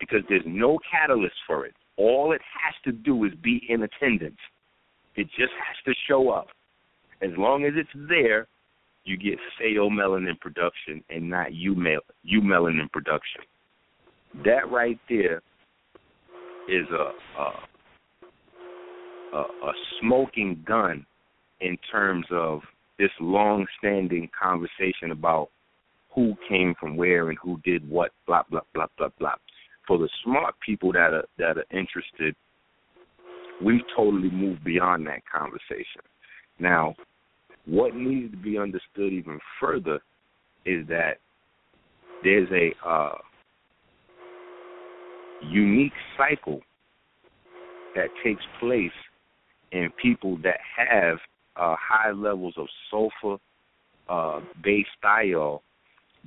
[0.00, 1.74] because there's no catalyst for it.
[1.96, 4.38] All it has to do is be in attendance.
[5.16, 6.48] It just has to show up.
[7.22, 8.46] As long as it's there,
[9.04, 13.42] you get pheomelanin production and not eumelanin production.
[14.44, 15.42] That right there
[16.68, 17.68] is a, a
[19.36, 21.04] a smoking gun
[21.60, 22.60] in terms of
[22.98, 25.48] this long-standing conversation about
[26.14, 29.34] who came from where and who did what, blah blah blah blah blah.
[29.86, 32.34] For the smart people that are that are interested,
[33.64, 36.02] we've totally moved beyond that conversation.
[36.58, 36.94] Now,
[37.66, 40.00] what needs to be understood even further
[40.64, 41.18] is that
[42.24, 43.18] there's a uh,
[45.42, 46.60] unique cycle
[47.94, 48.92] that takes place
[49.72, 51.18] in people that have
[51.56, 53.36] uh, high levels of sulfur
[54.08, 55.60] uh, based thiol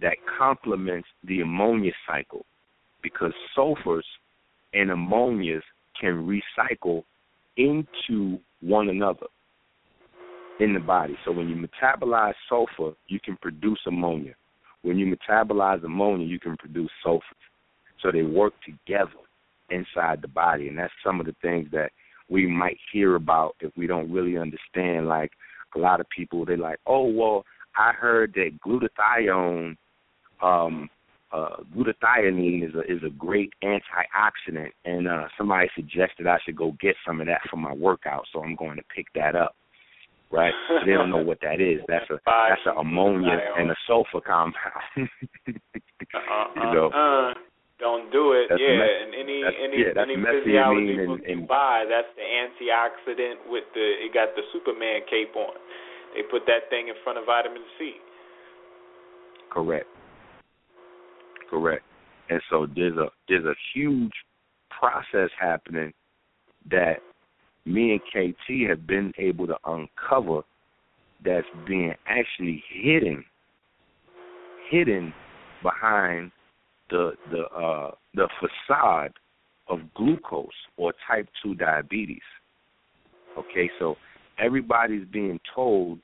[0.01, 2.45] that complements the ammonia cycle
[3.01, 4.03] because sulfurs
[4.73, 5.63] and ammonias
[5.99, 7.03] can recycle
[7.57, 9.27] into one another
[10.59, 11.17] in the body.
[11.25, 14.33] So when you metabolize sulfur, you can produce ammonia.
[14.83, 17.23] When you metabolize ammonia, you can produce sulfur.
[18.01, 19.11] So they work together
[19.69, 21.91] inside the body, and that's some of the things that
[22.29, 25.07] we might hear about if we don't really understand.
[25.07, 25.31] Like
[25.75, 27.45] a lot of people, they're like, "Oh, well,
[27.77, 29.77] I heard that glutathione,
[30.41, 30.89] um,
[31.31, 36.75] uh, glutathione is a is a great antioxidant, and uh, somebody suggested I should go
[36.81, 39.55] get some of that for my workout, so I'm going to pick that up."
[40.33, 40.53] Right?
[40.85, 41.81] they don't know what that is.
[41.89, 44.53] That's a that's an ammonia and a sulfur compound.
[44.97, 46.89] uh, you know.
[46.89, 47.33] Uh,
[47.81, 48.47] don't do it.
[48.47, 52.23] That's yeah, and any any yeah, any physiology and- book you and- buy, that's the
[52.23, 55.57] antioxidant with the it got the Superman cape on.
[56.13, 57.95] They put that thing in front of vitamin C.
[59.49, 59.87] Correct.
[61.49, 61.83] Correct.
[62.29, 64.13] And so there's a there's a huge
[64.69, 65.91] process happening
[66.69, 67.01] that
[67.65, 68.01] me and
[68.35, 70.41] KT have been able to uncover
[71.23, 73.23] that's being actually hidden
[74.69, 75.13] hidden
[75.61, 76.31] behind
[76.91, 79.13] the the uh the facade
[79.67, 82.19] of glucose or type 2 diabetes.
[83.37, 83.95] Okay, so
[84.37, 85.99] everybody's being told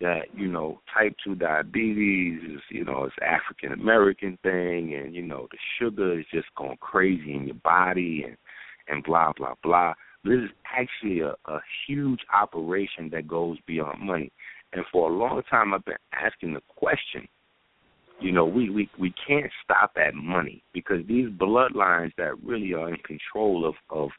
[0.00, 5.22] that you know type 2 diabetes is you know it's African American thing and you
[5.22, 8.36] know the sugar is just going crazy in your body and
[8.88, 9.94] and blah blah blah.
[10.24, 14.32] This is actually a, a huge operation that goes beyond money.
[14.72, 17.26] And for a long time I've been asking the question,
[18.20, 22.88] you know, we, we, we can't stop at money because these bloodlines that really are
[22.88, 24.10] in control of, of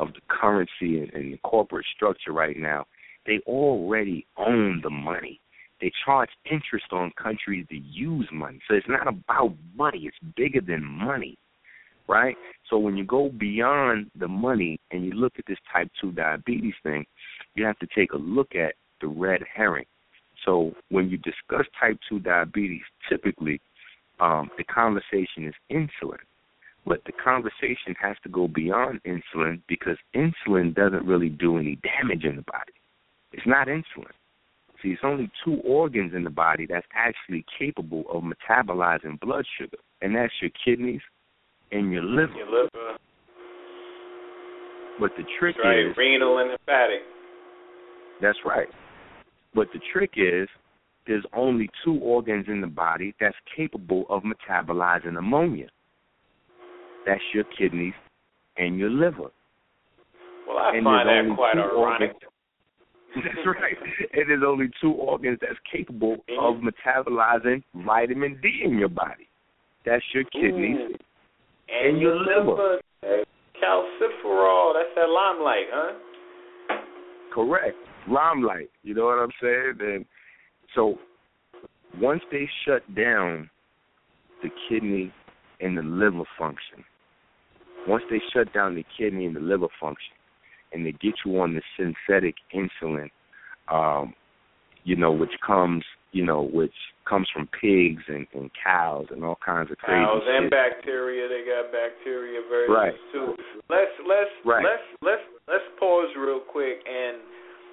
[0.00, 2.86] of the currency and, and the corporate structure right now,
[3.26, 5.40] they already own the money.
[5.80, 8.58] they charge interest on countries to use money.
[8.66, 11.36] So it's not about money, it's bigger than money.
[12.08, 12.36] Right?
[12.68, 16.74] So when you go beyond the money and you look at this type 2 diabetes
[16.82, 17.04] thing,
[17.54, 19.84] you have to take a look at the red herring.
[20.44, 23.60] So when you discuss type 2 diabetes, typically
[24.20, 26.18] um, the conversation is insulin.
[26.86, 32.24] But the conversation has to go beyond insulin because insulin doesn't really do any damage
[32.24, 32.72] in the body.
[33.32, 34.12] It's not insulin.
[34.82, 39.76] See, it's only two organs in the body that's actually capable of metabolizing blood sugar,
[40.00, 41.02] and that's your kidneys
[41.70, 42.32] and your liver.
[42.32, 42.98] Your liver.
[44.98, 45.86] But the trick that's right.
[45.86, 47.00] is renal and hepatic.
[48.22, 48.68] That's right.
[49.54, 50.48] But the trick is
[51.06, 55.66] there's only two organs in the body that's capable of metabolizing ammonia.
[57.06, 57.94] That's your kidneys
[58.56, 59.30] and your liver.
[60.46, 62.12] Well, I and find that quite ironic.
[63.16, 63.76] That's right.
[64.12, 66.68] And there's only two organs that's capable of mm-hmm.
[66.68, 69.28] metabolizing vitamin D in your body.
[69.84, 70.94] That's your kidneys Ooh.
[71.68, 72.78] and, and your liver.
[73.02, 73.24] liver.
[73.60, 74.74] Calciferol.
[74.74, 75.92] That's that limelight, huh?
[77.34, 77.76] Correct.
[78.08, 78.70] Limelight.
[78.82, 79.78] You know what I'm saying?
[79.80, 80.04] And
[80.74, 80.96] so
[82.00, 83.50] once they shut down
[84.42, 85.12] the kidney
[85.60, 86.84] and the liver function,
[87.86, 90.12] once they shut down the kidney and the liver function,
[90.72, 93.10] and they get you on the synthetic insulin,
[93.68, 94.14] um,
[94.84, 96.74] you know, which comes, you know, which
[97.08, 100.42] comes from pigs and, and cows and all kinds of crazy cows shit.
[100.42, 101.28] and bacteria.
[101.28, 102.94] They got bacteria versions right.
[103.12, 103.34] too.
[103.68, 104.64] Let's let's right.
[104.64, 107.18] let's let's let's pause real quick and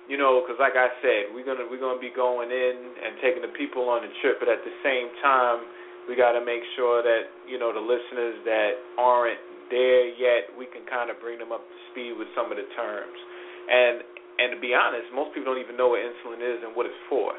[0.08, 3.44] you know, because like I said, we're gonna we're gonna be going in and taking
[3.44, 5.68] the people on the trip, but at the same time,
[6.08, 10.66] we got to make sure that you know the listeners that aren't there yet, we
[10.68, 13.20] can kind of bring them up to speed with some of the terms.
[13.68, 14.04] And
[14.40, 17.04] and to be honest, most people don't even know what insulin is and what it's
[17.12, 17.36] for.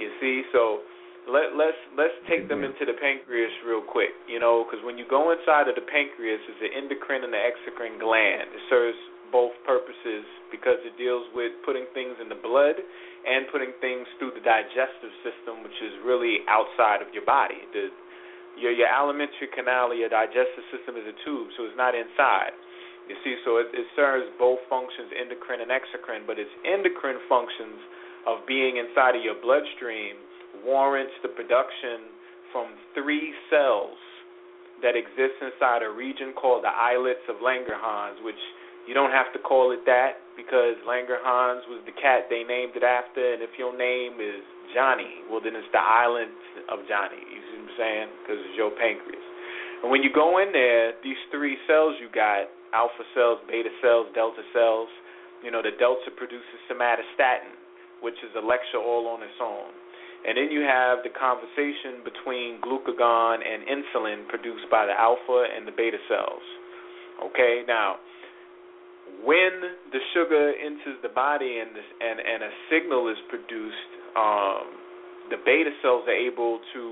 [0.00, 0.80] You see, so
[1.28, 2.72] let let's let's take them mm-hmm.
[2.72, 4.16] into the pancreas real quick.
[4.24, 7.42] You know, because when you go inside of the pancreas, it's the endocrine and the
[7.42, 8.48] exocrine gland.
[8.56, 8.96] It serves
[9.30, 14.34] both purposes because it deals with putting things in the blood and putting things through
[14.34, 17.62] the digestive system, which is really outside of your body.
[17.72, 17.90] The
[18.58, 22.52] your your alimentary canal, your digestive system is a tube, so it's not inside.
[23.08, 27.78] You see, so it, it serves both functions, endocrine and exocrine, but its endocrine functions
[28.26, 30.14] of being inside of your bloodstream
[30.62, 32.10] warrants the production
[32.52, 33.98] from three cells
[34.82, 38.38] that exist inside a region called the islets of Langerhans, which
[38.90, 42.82] you don't have to call it that because Langerhans was the cat they named it
[42.82, 44.42] after, and if your name is
[44.74, 46.34] Johnny, well then it's the island
[46.66, 47.22] of Johnny.
[47.22, 48.08] You see what I'm saying?
[48.18, 49.22] Because it's your pancreas.
[49.86, 54.10] And when you go in there, these three cells you got alpha cells, beta cells,
[54.10, 54.90] delta cells.
[55.46, 57.54] You know the delta produces somatostatin,
[58.02, 59.70] which is a lecture all on its own.
[60.26, 65.62] And then you have the conversation between glucagon and insulin produced by the alpha and
[65.62, 66.42] the beta cells.
[67.30, 68.02] Okay, now
[69.24, 69.52] when
[69.92, 74.66] the sugar enters the body and and and a signal is produced, um,
[75.30, 76.82] the beta cells are able to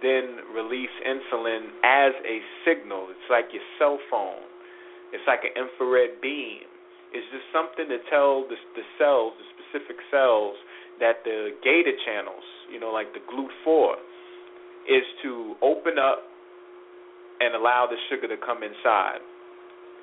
[0.00, 3.08] then release insulin as a signal.
[3.10, 4.42] It's like your cell phone.
[5.12, 6.64] It's like an infrared beam.
[7.12, 10.56] It's just something to tell the, the cells, the specific cells,
[11.00, 14.00] that the gated channels, you know, like the GLUT4,
[14.88, 16.24] is to open up
[17.40, 19.20] and allow the sugar to come inside.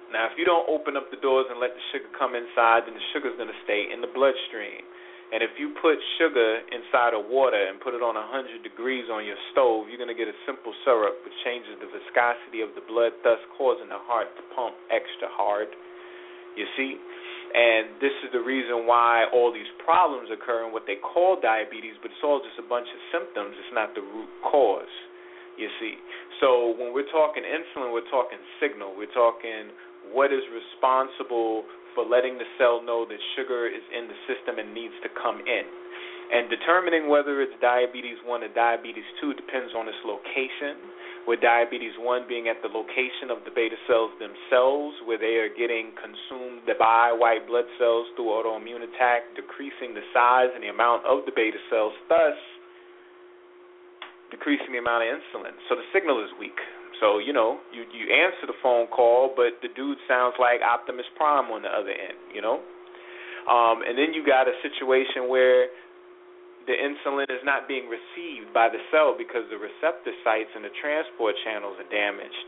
[0.09, 2.97] Now, if you don't open up the doors and let the sugar come inside, then
[2.97, 4.81] the sugar's going to stay in the bloodstream.
[5.29, 9.21] And if you put sugar inside of water and put it on 100 degrees on
[9.29, 12.81] your stove, you're going to get a simple syrup which changes the viscosity of the
[12.89, 15.69] blood, thus causing the heart to pump extra hard.
[16.57, 16.97] You see?
[17.53, 21.97] And this is the reason why all these problems occur in what they call diabetes,
[22.01, 23.53] but it's all just a bunch of symptoms.
[23.53, 24.89] It's not the root cause.
[25.61, 25.93] You see?
[26.41, 28.97] So when we're talking insulin, we're talking signal.
[28.97, 29.69] We're talking
[30.11, 31.63] what is responsible
[31.95, 35.41] for letting the cell know that sugar is in the system and needs to come
[35.43, 35.65] in.
[36.29, 40.77] And determining whether it's diabetes 1 or diabetes 2 depends on its location,
[41.25, 45.49] with diabetes 1 being at the location of the beta cells themselves, where they are
[45.49, 51.01] getting consumed by white blood cells through autoimmune attack, decreasing the size and the amount
[51.09, 52.37] of the beta cells, thus
[54.29, 55.57] decreasing the amount of insulin.
[55.65, 56.57] So the signal is weak.
[56.99, 61.07] So you know, you you answer the phone call, but the dude sounds like Optimus
[61.15, 62.19] Prime on the other end.
[62.35, 62.59] You know,
[63.47, 65.71] um, and then you got a situation where
[66.67, 70.73] the insulin is not being received by the cell because the receptor sites and the
[70.77, 72.47] transport channels are damaged.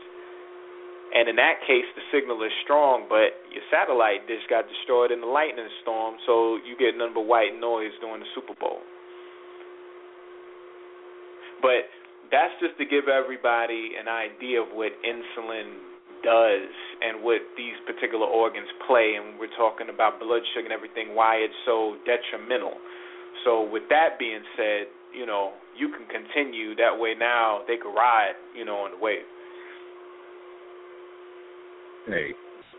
[1.12, 5.20] And in that case, the signal is strong, but your satellite dish got destroyed in
[5.20, 8.80] the lightning storm, so you get nothing but white noise during the Super Bowl.
[11.60, 11.84] But
[12.32, 15.92] that's just to give everybody an idea of what insulin
[16.24, 16.72] does
[17.04, 19.20] and what these particular organs play.
[19.20, 22.80] And we're talking about blood sugar and everything, why it's so detrimental.
[23.44, 27.62] So, with that being said, you know, you can continue that way now.
[27.68, 29.28] They can ride, you know, on the wave.
[32.06, 32.32] Hey,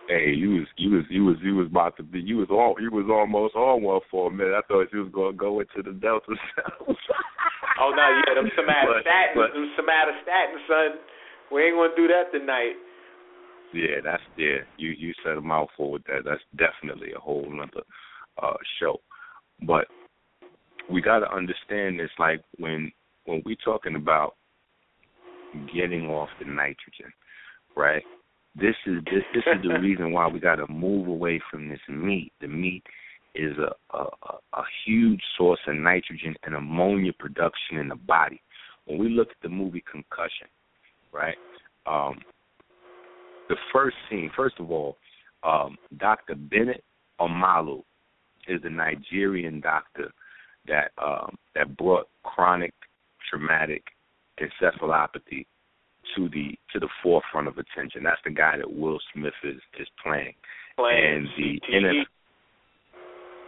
[0.09, 2.75] hey, you was you was you was you was about to be you was all
[2.79, 4.53] you was almost on one for a minute.
[4.53, 6.97] I thought you was gonna go into the Delta cells.
[7.79, 10.99] oh no, yeah, them somatostatin, but, them somatostatin, son.
[11.51, 12.73] We ain't gonna do that tonight.
[13.73, 14.65] Yeah, that's yeah.
[14.77, 16.23] You you said a mouthful with that.
[16.25, 17.81] That's definitely a whole another
[18.41, 19.01] uh show.
[19.65, 19.87] But
[20.89, 22.11] we got to understand this.
[22.19, 22.91] Like when
[23.25, 24.35] when we talking about
[25.73, 27.11] getting off the nitrogen,
[27.75, 28.03] right?
[28.55, 31.79] This is this this is the reason why we got to move away from this
[31.89, 32.31] meat.
[32.41, 32.83] The meat
[33.35, 34.05] is a, a
[34.53, 38.41] a huge source of nitrogen and ammonia production in the body.
[38.85, 40.47] When we look at the movie Concussion,
[41.11, 41.37] right?
[41.85, 42.19] Um,
[43.49, 44.97] the first scene, first of all,
[45.43, 46.35] um, Dr.
[46.35, 46.83] Bennet
[47.19, 47.83] Omalu
[48.47, 50.11] is a Nigerian doctor
[50.67, 52.73] that um, that brought chronic
[53.29, 53.83] traumatic
[54.39, 55.45] encephalopathy
[56.15, 58.03] to the to the forefront of attention.
[58.03, 60.33] That's the guy that Will Smith is is playing.
[60.75, 62.03] Playing and the NFL,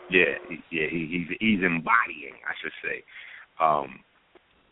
[0.10, 0.38] yeah,
[0.72, 3.04] yeah, he, he's he's embodying, I should say.
[3.60, 4.00] Um,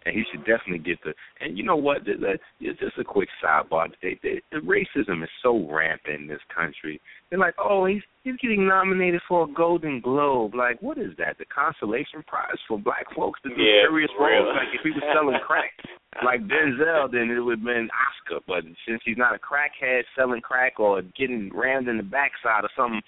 [0.06, 1.14] and he should definitely get the.
[1.40, 2.00] And you know what?
[2.06, 3.88] It's just a quick sidebar.
[4.02, 7.00] They, they, the racism is so rampant in this country.
[7.30, 10.56] They're like, oh, he's he's getting nominated for a Golden Globe.
[10.56, 11.38] Like, what is that?
[11.38, 14.56] The consolation prize for black folks to do yeah, serious roles?
[14.56, 15.72] Like, if he was selling crack,
[16.26, 18.44] like Denzel, then it would have been Oscar.
[18.46, 22.70] But since he's not a crackhead selling crack or getting rammed in the backside or
[22.76, 23.02] something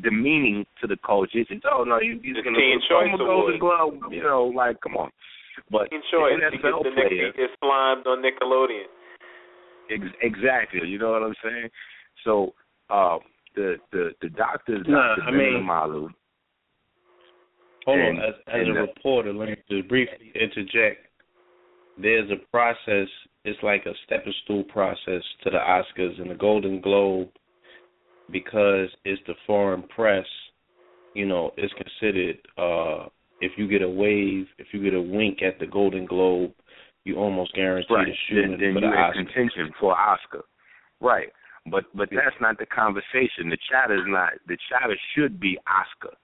[0.00, 4.00] demeaning to the culture, it's oh no, he's going to get a Golden Globe.
[4.10, 5.10] You know, like, come on.
[5.70, 6.40] But choice.
[6.40, 8.88] the NFL the player gets slimed on Nickelodeon.
[9.90, 10.88] Ex- exactly.
[10.88, 11.68] You know what I'm saying?
[12.24, 12.54] So
[12.90, 13.18] uh,
[13.54, 15.28] the the the doctors, nah, Dr.
[15.28, 16.08] I mean, Malu,
[17.86, 21.06] Hold and, on, as, as a the, reporter, let me just briefly interject.
[22.00, 23.08] There's a process.
[23.44, 27.28] It's like a stepping stool process to the Oscars and the Golden Globe
[28.32, 30.26] because it's the foreign press.
[31.14, 33.08] You know, it's considered uh
[33.40, 36.52] if you get a wave, if you get a wink at the Golden Globe,
[37.04, 38.06] you almost guarantee right.
[38.06, 39.24] the shooting then, then for the you're Oscar.
[39.24, 40.42] contention for Oscar.
[41.00, 41.28] Right.
[41.70, 43.50] But but that's not the conversation.
[43.50, 46.16] The chatter is not the chatter should be Oscar.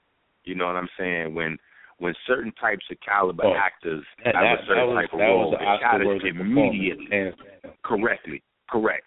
[0.45, 1.35] You know what I'm saying?
[1.35, 1.59] When
[1.99, 5.13] when certain types of caliber Oh, actors That, have that, a certain that was, type
[5.13, 7.33] of role, the chatter immediately
[7.85, 9.05] correctly, correct.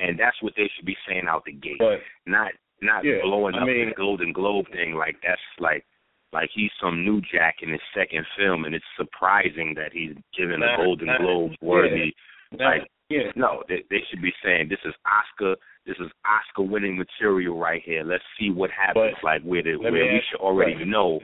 [0.00, 1.78] And that's what they should be saying out the gate.
[1.78, 2.52] But not
[2.82, 5.84] not Yeah, blowing I up mean- the Golden Globe thing like that's like
[6.32, 10.60] like he's some new jack in his second film, and it's surprising that he's given
[10.60, 12.14] Nah, a Golden nah, Globe worthy.
[12.52, 15.56] Now, Like yeah, no, they, they should be saying this is Oscar.
[15.86, 18.04] This is Oscar winning material right here.
[18.04, 19.14] Let's see what happens.
[19.20, 20.90] But like where the, let where me we ask should you already question.
[20.90, 21.20] know.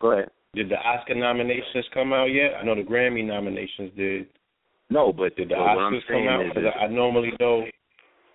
[0.00, 0.30] Go ahead.
[0.54, 2.52] did the Oscar nominations come out yet?
[2.60, 4.26] I know the Grammy nominations did.
[4.90, 6.42] No, but, the but what I'm saying out?
[6.46, 7.64] is, Because I normally know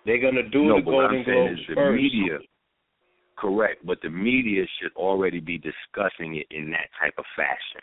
[0.06, 2.02] they're gonna do no, the what Golden I'm saying Globes the first.
[2.02, 2.38] media.
[3.36, 7.82] Correct, but the media should already be discussing it in that type of fashion.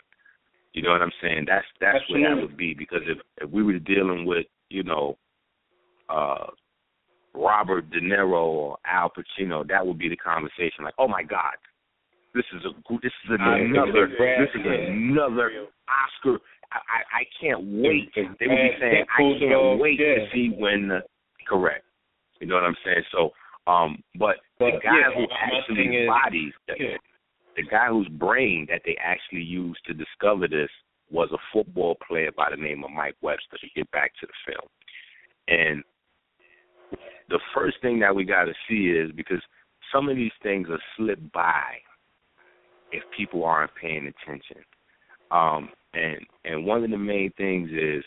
[0.72, 1.44] You know what I'm saying?
[1.46, 5.18] That's that's where that would be because if if we were dealing with you know,
[6.08, 6.46] uh,
[7.34, 10.84] Robert De Niro or Al Pacino, that would be the conversation.
[10.84, 11.54] Like, oh my God,
[12.34, 16.38] this is a this is another this is another Oscar.
[16.72, 18.10] I I, can't wait.
[18.14, 20.14] They would be saying, I can't wait yeah.
[20.14, 20.88] to see when.
[20.88, 21.00] The,
[21.46, 21.84] correct.
[22.40, 23.02] You know what I'm saying?
[23.12, 23.30] So,
[23.70, 26.96] um, but, But, the guy yeah, who actually bodies the, Yeah.
[27.56, 30.70] the guy whose brain that they actually used to discover this
[31.10, 33.58] was a football player by the name of Mike Webster.
[33.58, 34.68] To get back to the film,
[35.48, 35.84] and
[37.28, 39.42] the first thing that we got to see is because
[39.92, 41.78] some of these things are slipped by
[42.92, 44.64] if people aren't paying attention.
[45.30, 48.02] Um, and and one of the main things is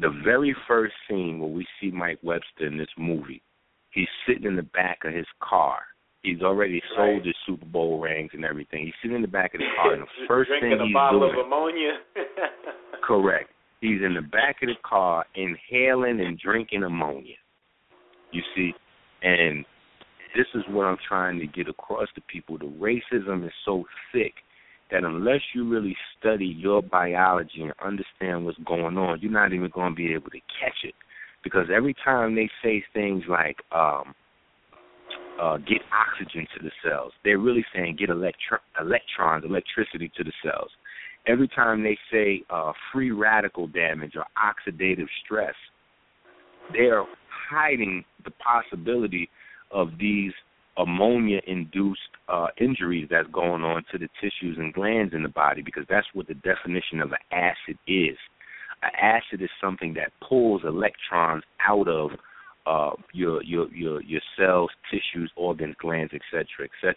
[0.00, 3.42] the very first scene where we see Mike Webster in this movie.
[3.90, 5.80] He's sitting in the back of his car.
[6.22, 7.24] He's already sold Right.
[7.26, 8.84] his Super Bowl rings and everything.
[8.84, 10.92] He's sitting in the back of the car, and the first Drinking thing a he's
[10.94, 11.98] bottle doing, of ammonia.
[13.02, 17.36] correct, he's in the back of the car inhaling and drinking ammonia.
[18.32, 18.72] You see,
[19.22, 19.64] and
[20.36, 22.58] this is what I'm trying to get across to people.
[22.58, 24.34] The racism is so thick
[24.90, 29.70] that unless you really study your biology and understand what's going on, you're not even
[29.74, 30.94] going to be able to catch it.
[31.44, 34.14] Because every time they say things like um,
[35.40, 40.32] uh, "get oxygen to the cells," they're really saying get electro- electrons, electricity to the
[40.42, 40.70] cells.
[41.26, 45.54] Every time they say uh, free radical damage or oxidative stress,
[46.72, 47.04] they're
[47.50, 49.30] hiding the possibility
[49.70, 50.32] of these
[50.78, 55.60] ammonia induced uh, injuries that's going on to the tissues and glands in the body
[55.62, 58.16] because that's what the definition of an acid is.
[58.82, 62.10] An acid is something that pulls electrons out of
[62.66, 66.94] uh, your your your your cells, tissues, organs, glands, etc., etc.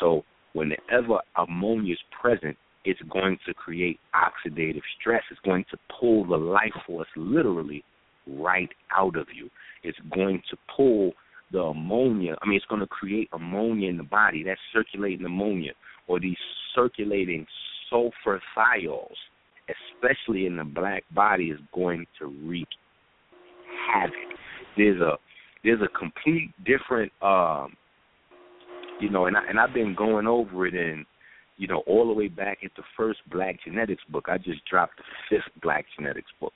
[0.00, 0.24] So
[0.54, 5.22] whenever ammonia is present, it's going to create oxidative stress.
[5.30, 7.84] It's going to pull the life force literally
[8.26, 9.50] right out of you.
[9.82, 11.12] It's going to pull
[11.52, 12.36] the ammonia.
[12.42, 14.42] I mean, it's going to create ammonia in the body.
[14.42, 15.72] That's circulating ammonia
[16.08, 16.36] or these
[16.74, 17.46] circulating
[17.88, 19.14] sulfur thiols,
[19.68, 22.68] especially in the black body, is going to wreak
[23.92, 24.14] havoc.
[24.76, 25.18] There's a
[25.64, 27.76] there's a complete different, um,
[29.00, 31.06] you know, and I, and I've been going over it in,
[31.56, 34.26] you know, all the way back at the first Black Genetics book.
[34.28, 36.52] I just dropped the fifth Black Genetics book.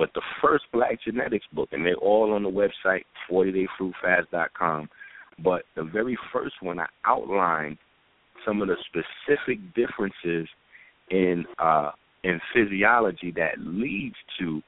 [0.00, 4.88] But the first Black Genetics book, and they're all on the website, 40dayfruitfast.com.
[5.44, 7.76] But the very first one, I outlined
[8.46, 10.48] some of the specific differences
[11.10, 11.90] in uh,
[12.24, 14.62] in physiology that leads to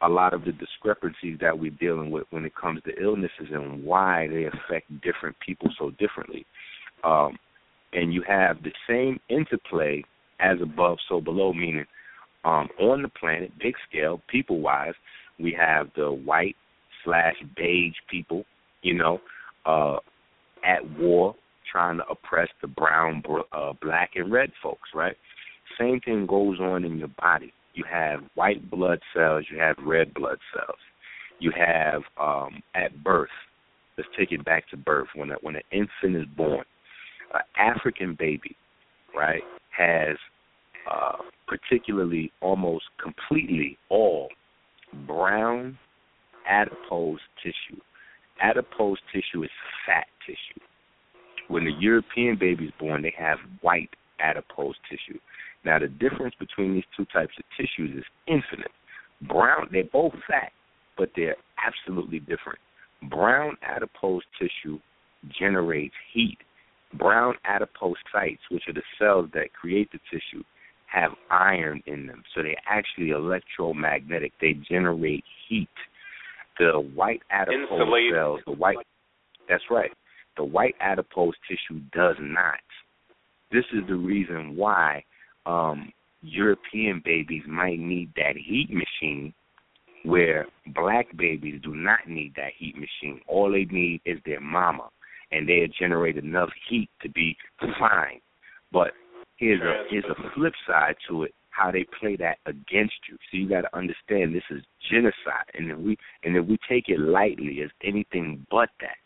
[0.00, 3.84] a lot of the discrepancies that we're dealing with when it comes to illnesses and
[3.84, 6.46] why they affect different people so differently.
[7.04, 7.36] Um,
[7.92, 10.04] and you have the same interplay
[10.40, 11.84] as above, so below, meaning
[12.44, 14.94] um, on the planet, big scale, people wise,
[15.38, 16.56] we have the white
[17.04, 18.44] slash beige people,
[18.82, 19.20] you know,
[19.66, 19.96] uh,
[20.64, 21.34] at war
[21.70, 23.22] trying to oppress the brown,
[23.52, 25.16] uh, black, and red folks, right?
[25.78, 27.52] Same thing goes on in your body.
[27.74, 30.78] You have white blood cells, you have red blood cells.
[31.40, 33.28] You have um, at birth.
[33.98, 35.08] Let's take it back to birth.
[35.14, 36.64] When a, when an infant is born,
[37.32, 38.56] an African baby,
[39.14, 39.42] right,
[39.76, 40.16] has
[40.90, 41.16] uh,
[41.46, 44.28] particularly almost completely all
[45.06, 45.78] brown
[46.48, 47.80] adipose tissue.
[48.42, 49.50] Adipose tissue is
[49.86, 50.60] fat tissue.
[51.48, 53.90] When the European baby is born, they have white
[54.20, 55.18] adipose tissue.
[55.64, 58.70] Now, the difference between these two types of tissues is infinite.
[59.22, 60.52] Brown, they're both fat,
[60.96, 62.58] but they're absolutely different.
[63.10, 64.78] Brown adipose tissue
[65.38, 66.38] generates heat.
[66.94, 70.44] Brown adipocytes, which are the cells that create the tissue,
[70.94, 74.32] have iron in them, so they're actually electromagnetic.
[74.40, 75.68] They generate heat.
[76.58, 78.12] The white adipose Insulated.
[78.14, 78.76] cells, the white
[79.48, 79.90] that's right.
[80.36, 82.60] The white adipose tissue does not.
[83.52, 85.04] This is the reason why
[85.46, 85.92] um,
[86.22, 89.34] European babies might need that heat machine
[90.04, 93.20] where black babies do not need that heat machine.
[93.26, 94.88] All they need is their mama
[95.32, 97.36] and they generate enough heat to be
[97.78, 98.20] fine.
[98.72, 98.88] But
[99.36, 103.16] here's a here's a flip side to it how they play that against you.
[103.30, 106.88] So you got to understand this is genocide, and if we and if we take
[106.88, 108.96] it lightly as anything but that,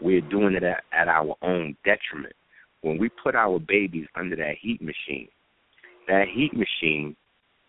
[0.00, 2.34] we're doing it at, at our own detriment.
[2.82, 5.28] When we put our babies under that heat machine,
[6.08, 7.16] that heat machine,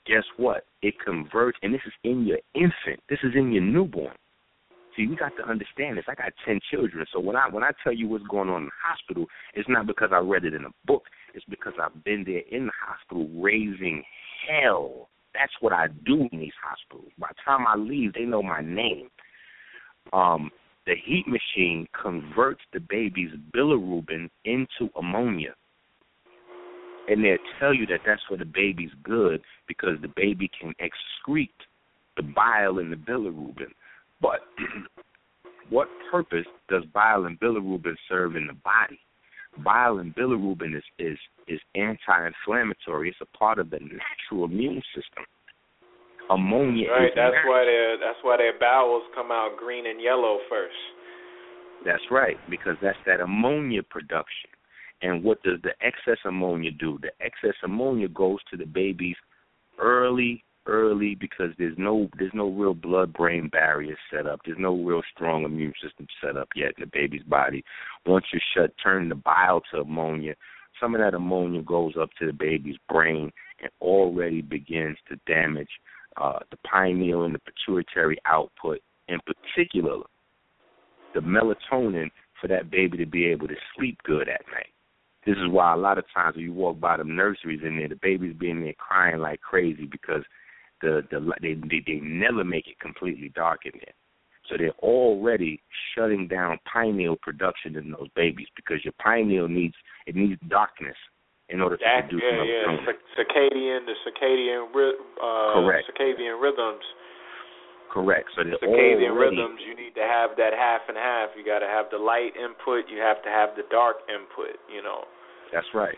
[0.07, 0.65] guess what?
[0.81, 3.01] It converts, and this is in your infant.
[3.09, 4.15] This is in your newborn.
[4.95, 6.05] See, we got to understand this.
[6.07, 8.65] I got ten children, so when I when I tell you what's going on in
[8.65, 9.25] the hospital,
[9.55, 11.03] it's not because I read it in a book.
[11.33, 14.03] It's because I've been there in the hospital raising
[14.47, 15.09] hell.
[15.33, 17.11] That's what I do in these hospitals.
[17.17, 19.09] By the time I leave, they know my name.
[20.11, 20.51] Um,
[20.85, 25.55] the heat machine converts the baby's bilirubin into ammonia.
[27.07, 31.49] And they'll tell you that that's for the baby's good because the baby can excrete
[32.15, 33.71] the bile and the bilirubin.
[34.21, 34.41] But
[35.69, 38.99] what purpose does bile and bilirubin serve in the body?
[39.63, 41.17] Bile and bilirubin is is
[41.47, 43.09] is anti-inflammatory.
[43.09, 45.25] It's a part of the natural immune system.
[46.29, 47.53] Ammonia right, is that's natural.
[47.53, 50.75] why their that's why their bowels come out green and yellow first.
[51.85, 54.49] That's right, because that's that ammonia production.
[55.01, 56.97] And what does the excess ammonia do?
[57.01, 59.17] The excess ammonia goes to the babies
[59.79, 64.39] early, early because there's no there's no real blood brain barrier set up.
[64.45, 67.63] There's no real strong immune system set up yet in the baby's body.
[68.05, 70.35] Once you shut turn the bile to ammonia,
[70.79, 73.31] some of that ammonia goes up to the baby's brain
[73.61, 75.69] and already begins to damage
[76.17, 80.03] uh, the pineal and the pituitary output, in particular
[81.13, 82.09] the melatonin
[82.41, 84.67] for that baby to be able to sleep good at night.
[85.25, 87.87] This is why a lot of times when you walk by the nurseries in there,
[87.87, 90.23] the baby's being there crying like crazy because
[90.83, 93.95] the the they they, they never make it completely dark in there.
[94.49, 95.63] So they're already
[95.95, 100.99] shutting down pineal production in those babies because your pineal needs it needs darkness
[101.49, 102.85] in order to that, produce yeah, melatonin.
[102.85, 103.15] yeah.
[103.15, 105.87] circadian, the circadian, uh, Correct.
[105.87, 106.83] circadian rhythms.
[107.91, 108.27] Correct.
[108.35, 109.59] So they're circadian already, rhythms.
[109.67, 111.29] You need to have that half and half.
[111.37, 112.89] You got to have the light input.
[112.91, 114.59] You have to have the dark input.
[114.67, 115.05] You know.
[115.53, 115.97] That's right.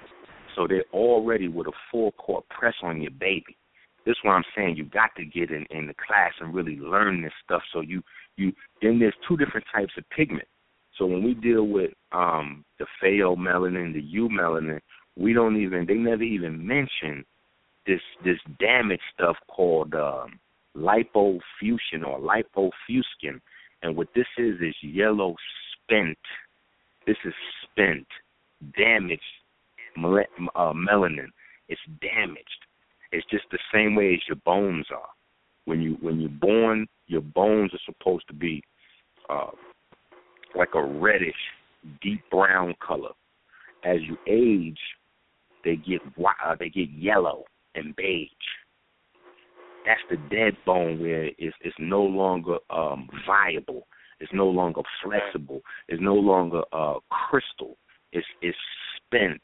[0.55, 3.57] So they're already with a full court press on your baby.
[4.05, 4.75] This is what I'm saying.
[4.77, 7.61] You got to get in in the class and really learn this stuff.
[7.73, 8.01] So you
[8.37, 10.47] you then there's two different types of pigment.
[10.97, 14.79] So when we deal with um the pheomelanin, the eumelanin,
[15.17, 17.25] we don't even they never even mention
[17.87, 20.39] this this damaged stuff called um
[20.77, 23.39] lipofuscin or lipofuscin.
[23.81, 25.35] And what this is is yellow
[25.73, 26.17] spent.
[27.05, 27.33] This is
[27.63, 28.07] spent,
[28.75, 29.21] damaged
[29.97, 31.27] uh, melanin.
[31.69, 32.64] It's damaged.
[33.15, 35.07] It's just the same way as your bones are.
[35.63, 38.61] When you when you're born, your bones are supposed to be
[39.29, 39.51] uh,
[40.53, 41.33] like a reddish,
[42.01, 43.11] deep brown color.
[43.85, 44.79] As you age,
[45.63, 48.29] they get uh, they get yellow and beige.
[49.85, 53.87] That's the dead bone where it's it's no longer um, viable.
[54.19, 55.61] It's no longer flexible.
[55.87, 57.77] It's no longer uh, crystal.
[58.11, 58.57] It's it's
[58.97, 59.41] spent.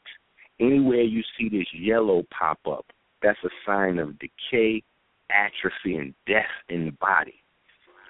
[0.60, 2.84] Anywhere you see this yellow pop up,
[3.22, 4.82] that's a sign of decay,
[5.30, 7.34] atrophy, and death in the body.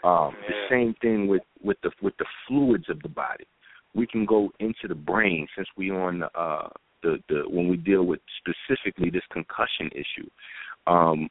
[0.04, 0.48] Um, Yeah.
[0.48, 3.46] The same thing with with the with the fluids of the body.
[3.94, 6.68] We can go into the brain since we on the uh,
[7.02, 10.28] the the when we deal with specifically this concussion issue.
[10.86, 11.28] Um,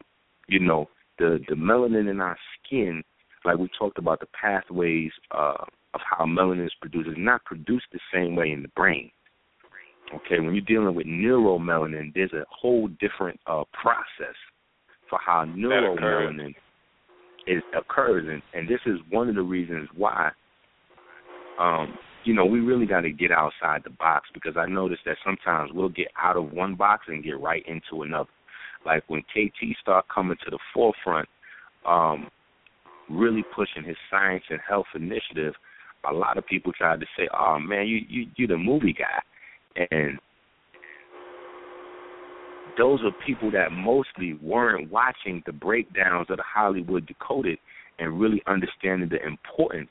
[0.47, 3.03] you know, the the melanin in our skin,
[3.45, 7.87] like we talked about the pathways uh, of how melanin is produced, is not produced
[7.91, 9.11] the same way in the brain.
[10.13, 14.35] Okay, when you're dealing with neuromelanin, there's a whole different uh, process
[15.09, 16.53] for how neuromelanin
[17.47, 20.31] is occurs, and, and this is one of the reasons why.
[21.59, 25.17] Um, you know, we really got to get outside the box because I noticed that
[25.23, 28.29] sometimes we'll get out of one box and get right into another.
[28.85, 31.27] Like when KT start coming to the forefront,
[31.85, 32.29] um,
[33.09, 35.53] really pushing his science and health initiative,
[36.09, 39.21] a lot of people tried to say, "Oh man, you you you the movie guy,"
[39.75, 40.19] and
[42.77, 47.57] those are people that mostly weren't watching the breakdowns of the Hollywood Decoded
[47.99, 49.89] and really understanding the importance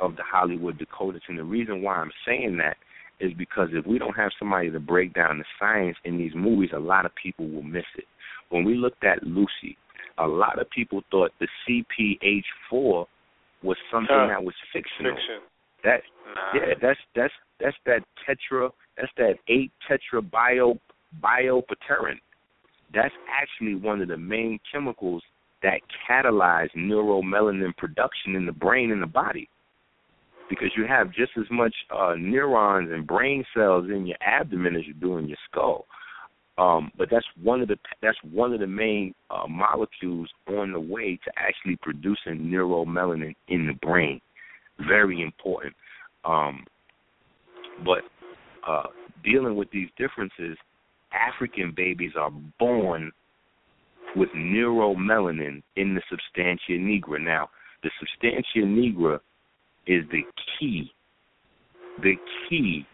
[0.00, 1.22] of the Hollywood Decoded.
[1.28, 2.76] And the reason why I'm saying that
[3.18, 6.70] is because if we don't have somebody to break down the science in these movies,
[6.74, 8.04] a lot of people will miss it.
[8.50, 9.76] When we looked at Lucy,
[10.18, 13.06] a lot of people thought the CPH4
[13.62, 14.28] was something Huh.
[14.28, 15.16] that was fictional.
[15.16, 15.40] Fiction.
[15.86, 16.02] That
[16.36, 16.60] Nah.
[16.60, 20.78] yeah, that's that's that's that tetra that's that eight tetra bio
[21.22, 22.18] biopterin.
[22.92, 25.22] That's actually one of the main chemicals
[25.62, 29.48] that catalyze neuromelanin production in the brain and the body.
[30.48, 34.86] Because you have just as much uh, neurons and brain cells in your abdomen as
[34.86, 35.86] you do in your skull.
[36.58, 40.80] Um, but that's one of the that's one of the main uh, molecules on the
[40.80, 44.20] way to actually producing neuromelanin in the brain.
[44.80, 45.74] Very important.
[46.24, 46.64] Um,
[47.84, 48.02] but
[48.66, 48.84] uh,
[49.24, 50.56] dealing with these differences,
[51.12, 53.12] African babies are born
[54.14, 57.20] with neuromelanin in the substantia nigra.
[57.20, 57.50] Now,
[57.82, 59.20] the substantia nigra
[59.86, 60.22] is the
[60.58, 60.90] key,
[62.02, 62.14] the
[62.48, 62.86] key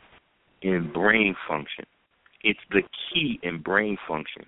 [0.63, 1.85] in brain function.
[2.45, 2.83] It's the
[3.13, 4.45] key in brain function,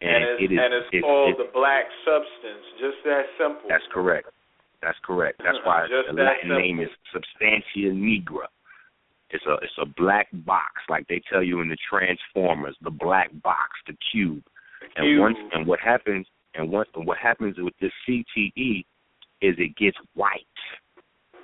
[0.00, 0.58] and, And it's, it is.
[0.62, 2.64] and it's it- called it- the black substance.
[2.80, 3.68] Just that simple.
[3.68, 4.28] that's correct.
[4.84, 5.40] That's correct.
[5.42, 8.46] That's why Just the that Latin name is substantia nigra.
[9.30, 13.30] It's a it's a black box, like they tell you in the Transformers, the black
[13.42, 14.44] box, the cube.
[14.96, 15.20] And Cube.
[15.20, 18.84] once and what happens and what and what happens with this CTE
[19.40, 20.40] is it gets white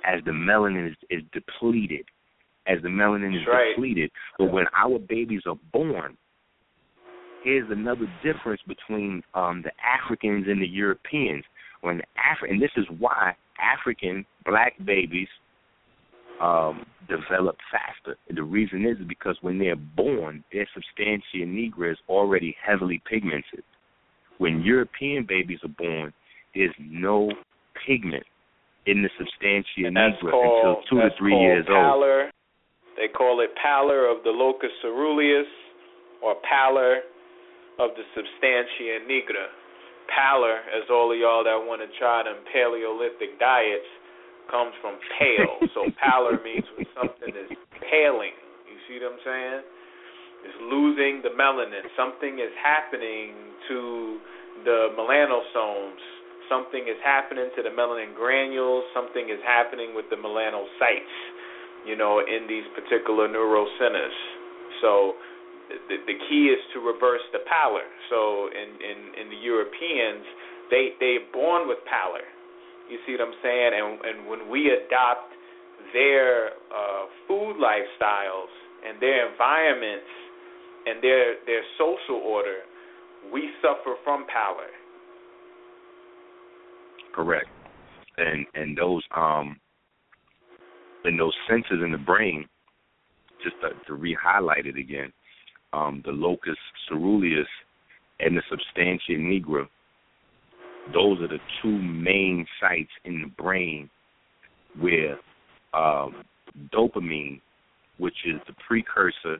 [0.05, 2.05] as the melanin is, is depleted.
[2.67, 3.73] As the melanin is right.
[3.75, 4.11] depleted.
[4.37, 6.15] But when our babies are born,
[7.43, 11.43] here's another difference between um the Africans and the Europeans.
[11.81, 15.27] When Afri- and this is why African black babies
[16.41, 18.17] um develop faster.
[18.29, 23.63] And the reason is because when they're born, their substantia nigra is already heavily pigmented.
[24.37, 26.13] When European babies are born,
[26.55, 27.31] there's no
[27.85, 28.23] pigment
[28.85, 31.77] in the substantia nigra called, until two to three years old.
[31.77, 32.31] pallor.
[32.97, 35.45] They call it pallor of the locus ceruleus
[36.23, 36.97] or pallor
[37.79, 39.47] of the substantia nigra.
[40.11, 43.87] Pallor, as all of y'all that want to try them Paleolithic diets,
[44.51, 45.55] comes from pale.
[45.73, 48.35] so pallor means when something is paling.
[48.67, 49.61] You see what I'm saying?
[50.43, 51.87] It's losing the melanin.
[51.95, 54.19] Something is happening to
[54.67, 56.01] the melanosomes.
[56.49, 58.83] Something is happening to the melanin granules.
[58.93, 61.15] Something is happening with the melanocytes,
[61.87, 64.17] you know, in these particular neurocenters.
[64.81, 65.13] So
[65.89, 67.85] the, the key is to reverse the pallor.
[68.09, 70.25] So in in in the Europeans,
[70.69, 72.25] they they're born with pallor.
[72.89, 73.71] You see what I'm saying?
[73.75, 75.31] And and when we adopt
[75.93, 78.51] their uh, food lifestyles
[78.87, 80.11] and their environments
[80.85, 82.59] and their their social order,
[83.33, 84.71] we suffer from pallor.
[87.13, 87.49] Correct.
[88.17, 89.59] And and those um
[91.03, 92.45] and those senses in the brain,
[93.43, 95.11] just to, to re-highlight it again,
[95.73, 96.57] um, the locus
[96.87, 97.47] ceruleus
[98.19, 99.67] and the substantia nigra,
[100.93, 103.89] those are the two main sites in the brain
[104.79, 105.17] where
[105.73, 106.23] um,
[106.73, 107.41] dopamine,
[107.97, 109.37] which is the precursor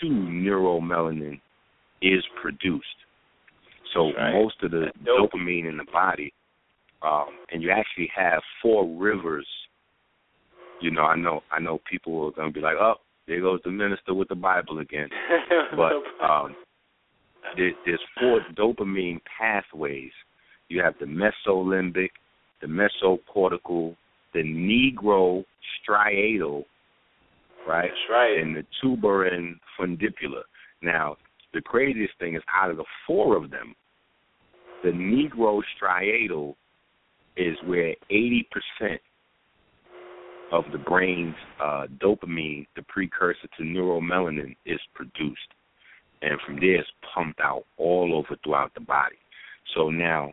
[0.00, 1.40] to neuromelanin,
[2.02, 2.86] is produced.
[3.94, 4.32] So right.
[4.32, 6.32] most of the dopamine in the body,
[7.02, 9.46] um, and you actually have four rivers.
[10.80, 12.94] You know, I know, I know people are going to be like, "Oh,
[13.28, 15.08] there goes the minister with the Bible again."
[15.76, 15.92] but
[16.24, 16.56] um,
[17.56, 20.10] there, there's four dopamine pathways.
[20.68, 22.10] You have the mesolimbic,
[22.60, 23.96] the mesocortical,
[24.34, 26.64] the nigrostriatal,
[27.66, 27.90] right?
[27.90, 28.38] That's right.
[28.38, 30.42] And the tuberin fundibular.
[30.82, 31.16] Now,
[31.54, 33.74] the craziest thing is out of the four of them,
[34.82, 36.54] the nigrostriatal
[37.36, 38.98] is where 80%
[40.52, 45.40] of the brain's uh, dopamine, the precursor to neuromelanin, is produced.
[46.22, 49.16] And from there, it's pumped out all over throughout the body.
[49.74, 50.32] So now,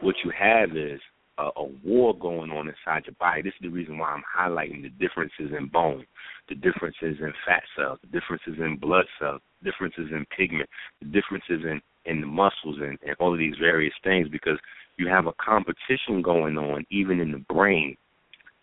[0.00, 1.00] what you have is
[1.38, 3.42] a, a war going on inside your body.
[3.42, 6.06] This is the reason why I'm highlighting the differences in bone,
[6.48, 10.68] the differences in fat cells, the differences in blood cells, differences in pigment,
[11.00, 14.58] the differences in in the muscles and, and all of these various things because
[14.96, 17.96] you have a competition going on even in the brain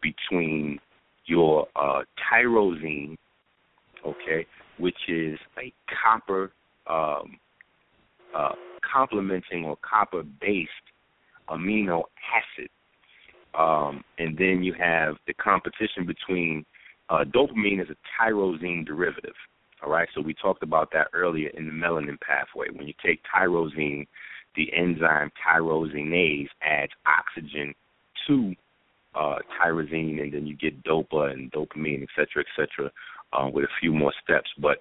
[0.03, 0.80] between
[1.25, 2.01] your uh,
[2.31, 3.15] tyrosine,
[4.05, 4.45] okay,
[4.77, 5.73] which is a
[6.03, 6.51] copper
[6.88, 7.39] um,
[8.35, 8.53] uh,
[8.93, 10.69] complementing or copper based
[11.49, 12.03] amino
[12.35, 12.69] acid.
[13.57, 16.65] Um, and then you have the competition between
[17.09, 19.35] uh, dopamine is a tyrosine derivative.
[19.84, 22.67] All right, so we talked about that earlier in the melanin pathway.
[22.73, 24.07] When you take tyrosine,
[24.55, 27.73] the enzyme tyrosinase adds oxygen
[28.27, 28.55] to
[29.15, 32.91] uh, tyrosine, and then you get dopa and dopamine, et cetera, et cetera,
[33.34, 34.49] uh, with a few more steps.
[34.60, 34.77] But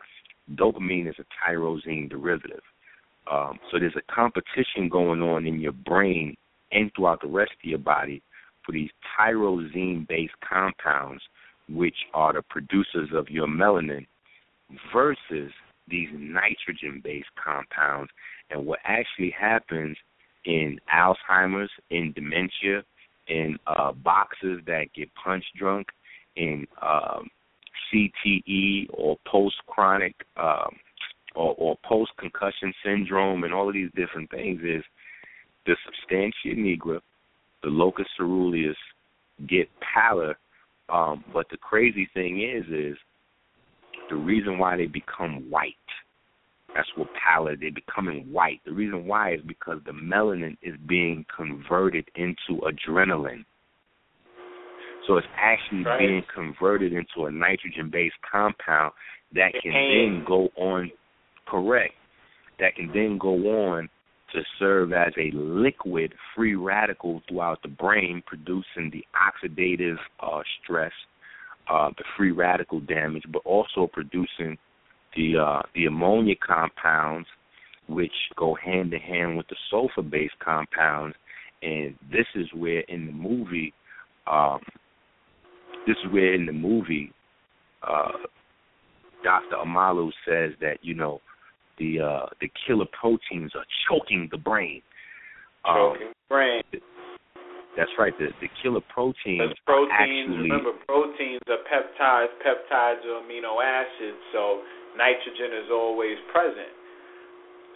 [0.55, 2.63] dopamine is a tyrosine derivative.
[3.31, 6.37] Um, so there's a competition going on in your brain
[6.73, 8.23] and throughout the rest of your body
[8.65, 11.23] for these tyrosine based compounds,
[11.69, 14.07] which are the producers of your melanin,
[14.93, 15.53] versus
[15.89, 18.11] these nitrogen based compounds.
[18.51, 19.97] And what actually happens
[20.45, 22.83] in Alzheimer's, in dementia,
[23.33, 25.89] in uh, boxers that get punch drunk,
[26.37, 27.29] in um,
[27.93, 30.77] CTE or post chronic um,
[31.35, 34.83] or, or post concussion syndrome, and all of these different things is
[35.67, 37.01] the substantia nigra,
[37.63, 38.77] the locus ceruleus
[39.49, 40.37] get pallor.
[40.89, 42.97] Um, but the crazy thing is, is
[44.11, 45.75] the reason why they become white.
[46.75, 47.57] That's what pallor.
[47.57, 48.61] They're becoming white.
[48.65, 53.45] The reason why is because the melanin is being converted into adrenaline.
[55.07, 55.99] So it's actually right.
[55.99, 58.93] being converted into a nitrogen-based compound
[59.35, 60.91] that can then go on.
[61.47, 61.95] Correct.
[62.61, 63.89] That can then go on
[64.33, 70.93] to serve as a liquid free radical throughout the brain, producing the oxidative uh, stress,
[71.71, 74.57] uh, the free radical damage, but also producing
[75.17, 77.29] the uh, the ammonia compounds,
[77.89, 81.17] which go hand in hand with the sulfur based compounds.
[81.63, 83.73] And this is where in the movie,
[84.27, 84.61] um,
[85.87, 87.13] this is where in the movie,
[87.87, 88.13] uh,
[89.23, 89.57] Dr.
[89.65, 91.21] Omalu says that you know
[91.79, 94.83] the uh, the killer proteins are choking the brain.
[95.65, 96.63] Choking um, brain.
[97.77, 98.13] That's right.
[98.19, 99.55] The the killer proteins.
[99.65, 102.35] Proteins, actually, remember, proteins are peptides.
[102.45, 104.19] Peptides are amino acids.
[104.33, 104.61] So
[104.97, 106.73] nitrogen is always present.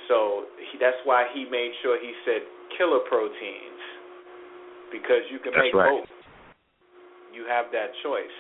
[0.08, 2.42] So he, that's why he made sure he said
[2.78, 3.82] killer proteins
[4.92, 5.90] because you can That's make right.
[6.02, 6.08] both.
[7.34, 8.36] You have that choice.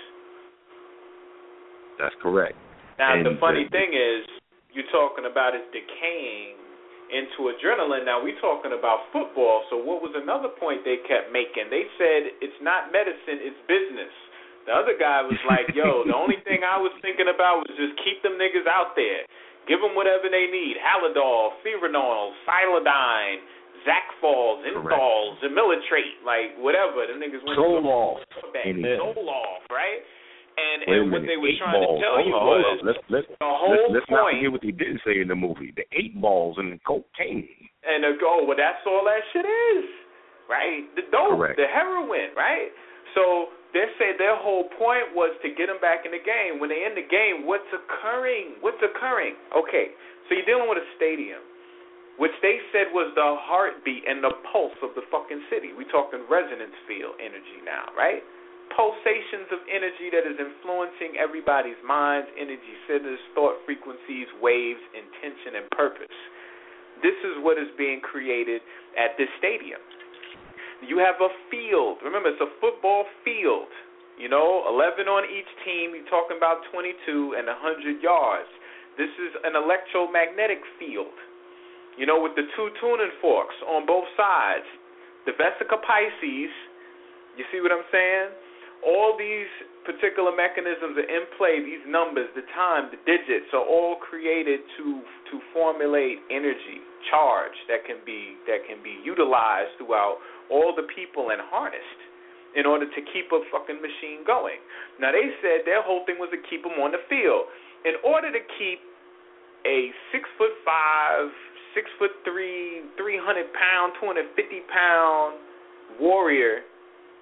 [1.98, 2.54] That's correct.
[2.98, 4.24] Now And the funny the- thing is,
[4.72, 6.56] you're talking about it decaying
[7.08, 8.04] into adrenaline.
[8.04, 9.64] Now we're talking about football.
[9.70, 11.70] So what was another point they kept making?
[11.72, 14.12] They said it's not medicine, it's business.
[14.66, 17.94] The other guy was like, "Yo, the only thing I was thinking about was just
[18.02, 19.22] keep them niggas out there,
[19.70, 23.40] give them whatever they need: Halidol, Firanol, Silodine,
[23.86, 27.06] Zafalls, Inthols, Imilitrate, like whatever.
[27.06, 28.18] Them niggas went to off.
[28.52, 30.02] Zoloft, right?
[30.56, 32.00] And and what they were trying balls.
[32.00, 32.78] to tell hold you on, was.
[32.82, 34.40] Let's let's the whole let's, let's not point.
[34.40, 35.70] forget what they didn't say in the movie.
[35.76, 37.46] The eight balls and the cocaine.
[37.84, 39.84] and they go, oh, well, that's all that shit is,
[40.48, 40.88] right?
[40.96, 41.60] The dope, Correct.
[41.60, 42.72] the heroin, right?
[43.12, 46.56] So they say their whole point was to get them back in the game.
[46.56, 48.56] When they in the game, what's occurring?
[48.64, 49.36] What's occurring?
[49.52, 49.92] Okay,
[50.26, 51.44] so you're dealing with a stadium,
[52.16, 55.76] which they said was the heartbeat and the pulse of the fucking city.
[55.76, 58.24] We talking resonance field energy now, right?
[58.72, 65.66] Pulsations of energy that is influencing everybody's minds, energy centers, thought frequencies, waves, intention, and
[65.76, 66.16] purpose.
[67.04, 68.64] This is what is being created
[68.96, 69.78] at this stadium.
[70.84, 72.04] You have a field.
[72.04, 73.70] Remember, it's a football field.
[74.20, 75.92] You know, 11 on each team.
[75.92, 78.48] You're talking about 22 and 100 yards.
[78.96, 81.12] This is an electromagnetic field.
[81.96, 84.68] You know, with the two tuning forks on both sides.
[85.24, 86.52] The Vesica Pisces.
[87.36, 88.32] You see what I'm saying?
[88.84, 89.48] All these
[89.88, 91.60] particular mechanisms are in play.
[91.64, 95.00] These numbers, the time, the digits are all created to
[95.32, 100.18] to formulate energy, charge that can be that can be utilized throughout
[100.50, 102.02] all the people and harnessed
[102.56, 104.56] in order to keep a fucking machine going.
[104.98, 107.46] Now they said their whole thing was to keep them on the field.
[107.84, 108.80] In order to keep
[109.68, 111.28] a six foot five,
[111.74, 115.36] six foot three, three hundred pound, two hundred fifty pound
[116.00, 116.64] warrior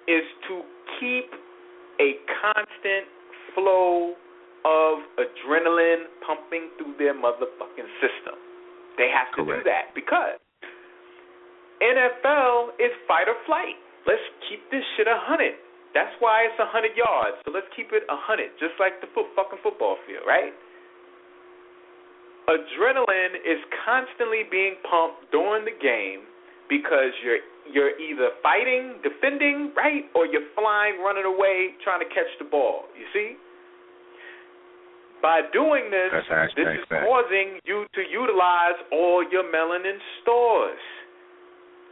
[0.07, 0.63] is to
[0.99, 1.27] keep
[1.99, 3.09] a constant
[3.53, 4.15] flow
[4.65, 8.35] of adrenaline pumping through their motherfucking system.
[8.97, 10.39] They have to do that because
[11.81, 13.75] NFL is fight or flight.
[14.07, 15.59] Let's keep this shit a hundred.
[15.95, 17.39] That's why it's a hundred yards.
[17.43, 20.51] So let's keep it a hundred, just like the foot fucking football field, right?
[22.45, 23.57] Adrenaline is
[23.87, 26.29] constantly being pumped during the game
[26.69, 32.29] because you're you're either fighting, defending, right, or you're flying, running away, trying to catch
[32.37, 32.85] the ball.
[32.93, 33.41] You see?
[35.25, 36.13] By doing this,
[36.53, 37.09] this is fact.
[37.09, 40.77] causing you to utilize all your melanin stores.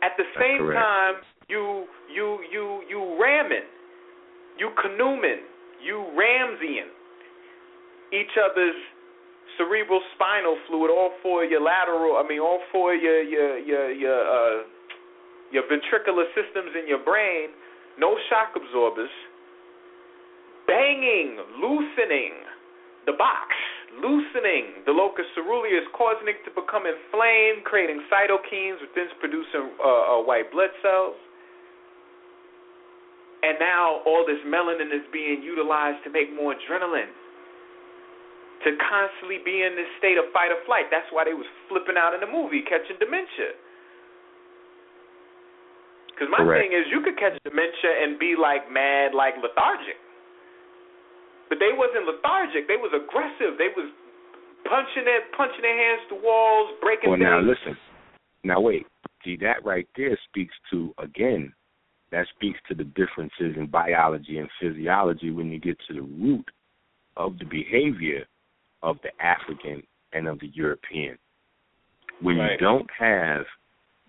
[0.04, 0.84] At the That's same correct.
[0.84, 1.16] time,
[1.48, 3.68] you you you you ramming,
[4.60, 5.48] you canoeing,
[5.80, 6.92] you Ramseying
[8.12, 8.76] each other's
[9.58, 13.58] cerebral spinal fluid, all four of your lateral, I mean, all four of your your
[13.58, 14.64] your your uh,
[15.52, 17.50] your ventricular systems in your brain,
[17.98, 19.10] no shock absorbers,
[20.68, 22.34] banging, loosening
[23.06, 23.54] the box,
[24.02, 30.18] loosening the locus ceruleus, causing it to become inflamed, creating cytokines, which then producing uh,
[30.18, 31.18] uh, white blood cells.
[33.44, 37.12] And now all this melanin is being utilized to make more adrenaline
[38.64, 40.88] to constantly be in this state of fight or flight.
[40.88, 43.60] That's why they was flipping out in the movie, catching dementia.
[46.08, 46.64] Because my Correct.
[46.64, 50.00] thing is, you could catch dementia and be like mad, like lethargic.
[51.54, 52.68] But they wasn't lethargic.
[52.68, 53.60] They was aggressive.
[53.60, 53.86] They was
[54.66, 57.78] punching their punching their hands to walls, breaking Well, now listen.
[58.44, 58.88] Now wait.
[59.24, 61.54] See that right there speaks to again.
[62.10, 66.46] That speaks to the differences in biology and physiology when you get to the root
[67.18, 68.26] of the behavior
[68.82, 71.20] of the African and of the European.
[72.20, 72.54] When Right.
[72.54, 73.46] you don't have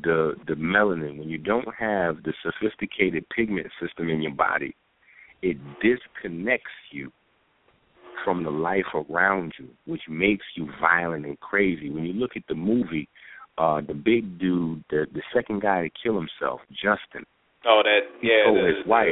[0.00, 4.74] the the melanin, when you don't have the sophisticated pigment system in your body,
[5.42, 7.12] it disconnects you
[8.24, 11.90] from the life around you, which makes you violent and crazy.
[11.90, 13.08] When you look at the movie,
[13.58, 17.24] uh the big dude, the the second guy to kill himself, Justin,
[17.66, 18.44] Oh, that he yeah.
[18.44, 19.08] told the, his wife.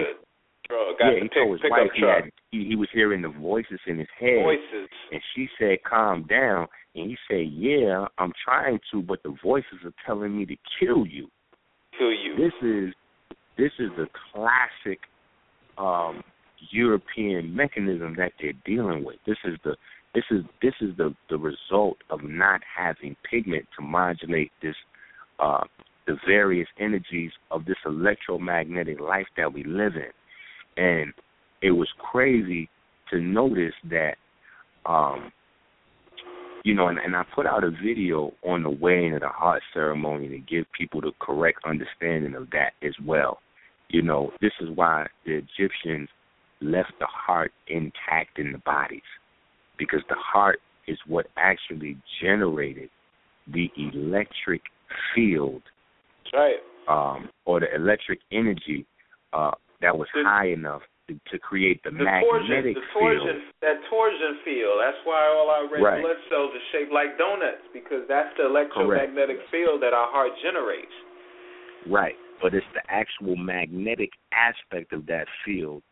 [0.68, 3.80] truck, yeah, he pick, told his wife he had he, he was hearing the voices
[3.86, 4.88] in his head, Voices.
[5.10, 9.78] and she said, "Calm down." And he said, "Yeah, I'm trying to, but the voices
[9.84, 11.28] are telling me to kill you."
[11.98, 12.36] Kill you.
[12.36, 12.94] This is
[13.56, 15.00] this is a classic
[15.78, 16.22] um
[16.70, 19.16] European mechanism that they're dealing with.
[19.26, 19.76] This is the
[20.14, 24.76] this is this is the the result of not having pigment to modulate this
[25.38, 25.64] uh
[26.06, 30.82] the various energies of this electromagnetic life that we live in.
[30.82, 31.12] And
[31.62, 32.68] it was crazy
[33.10, 34.16] to notice that
[34.86, 35.32] um
[36.64, 39.62] you know, and, and I put out a video on the weighing of the heart
[39.74, 43.38] ceremony to give people the correct understanding of that as well.
[43.88, 46.08] You know, this is why the Egyptians
[46.62, 49.02] left the heart intact in the bodies,
[49.78, 50.58] because the heart
[50.88, 52.88] is what actually generated
[53.52, 54.62] the electric
[55.14, 55.62] field
[56.32, 56.56] right.
[56.88, 58.86] um, or the electric energy
[59.32, 63.42] uh, that was The- high enough to, to create the, The torsion, magnetic the torsion,
[63.42, 63.54] field.
[63.62, 64.78] that torsion field.
[64.78, 66.02] That's why all our red Right.
[66.02, 70.94] blood cells are shaped like donuts because that's the electromagnetic field that our heart generates.
[71.90, 72.14] Right.
[72.40, 75.82] But it's the actual magnetic aspect of that field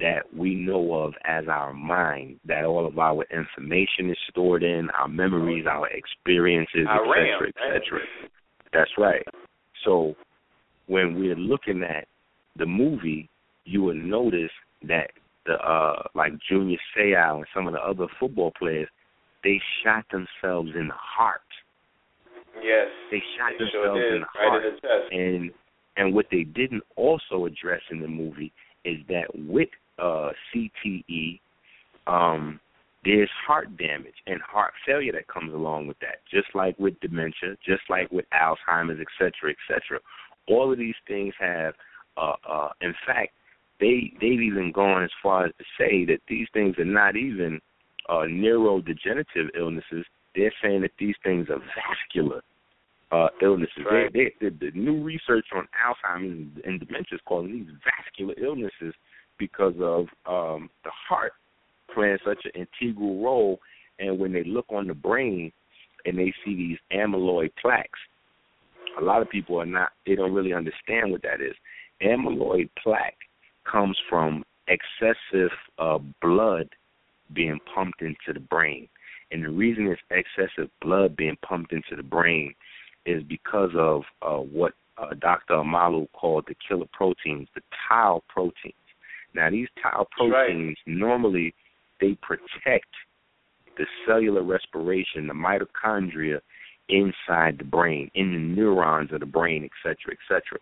[0.00, 4.88] that we know of as our mind, that all of our information is stored in,
[4.90, 8.00] our memories, our experiences, etc., etc.
[8.72, 9.24] That's right.
[9.84, 10.14] So
[10.86, 12.06] when we're looking at
[12.58, 13.28] the movie,
[13.64, 14.50] you will notice
[14.86, 15.10] that
[15.46, 18.88] the uh like Junior Seau and some of the other football players,
[19.44, 21.40] they shot themselves in the heart.
[22.62, 22.88] Yes.
[23.10, 24.64] They shot they themselves sure in the right heart.
[24.64, 25.16] In the.
[25.16, 25.50] And
[25.96, 28.52] and what they didn't also address in the movie
[28.84, 29.68] is that with
[29.98, 31.40] uh CTE,
[32.06, 32.60] um,
[33.04, 37.56] there's heart damage and heart failure that comes along with that, just like with dementia,
[37.64, 40.00] just like with Alzheimer's, et cetera, et cetera.
[40.48, 41.74] All of these things have,
[42.16, 43.32] uh, uh, in fact,
[43.78, 47.60] they they've even gone as far as to say that these things are not even
[48.08, 50.04] uh, neurodegenerative illnesses.
[50.34, 52.42] They're saying that these things are vascular
[53.12, 53.84] uh, illnesses.
[53.90, 54.12] Right.
[54.12, 58.94] They, they, the, the new research on Alzheimer's and dementia is calling these vascular illnesses
[59.38, 61.32] because of um, the heart
[61.94, 63.60] playing such an integral role.
[63.98, 65.52] And when they look on the brain
[66.04, 67.98] and they see these amyloid plaques,
[68.98, 71.54] a lot of people are not, they don't really understand what that is.
[72.02, 73.16] Amyloid plaque
[73.70, 76.68] comes from excessive uh, blood
[77.34, 78.88] being pumped into the brain.
[79.32, 82.54] And the reason it's excessive blood being pumped into the brain
[83.06, 85.54] is because of uh, what uh, Dr.
[85.54, 88.74] Omalu called the killer proteins, the tau proteins.
[89.36, 90.96] Now, these tau proteins right.
[90.96, 91.54] normally
[92.00, 92.88] they protect
[93.76, 96.40] the cellular respiration, the mitochondria
[96.88, 100.58] inside the brain, in the neurons of the brain, et cetera, et cetera.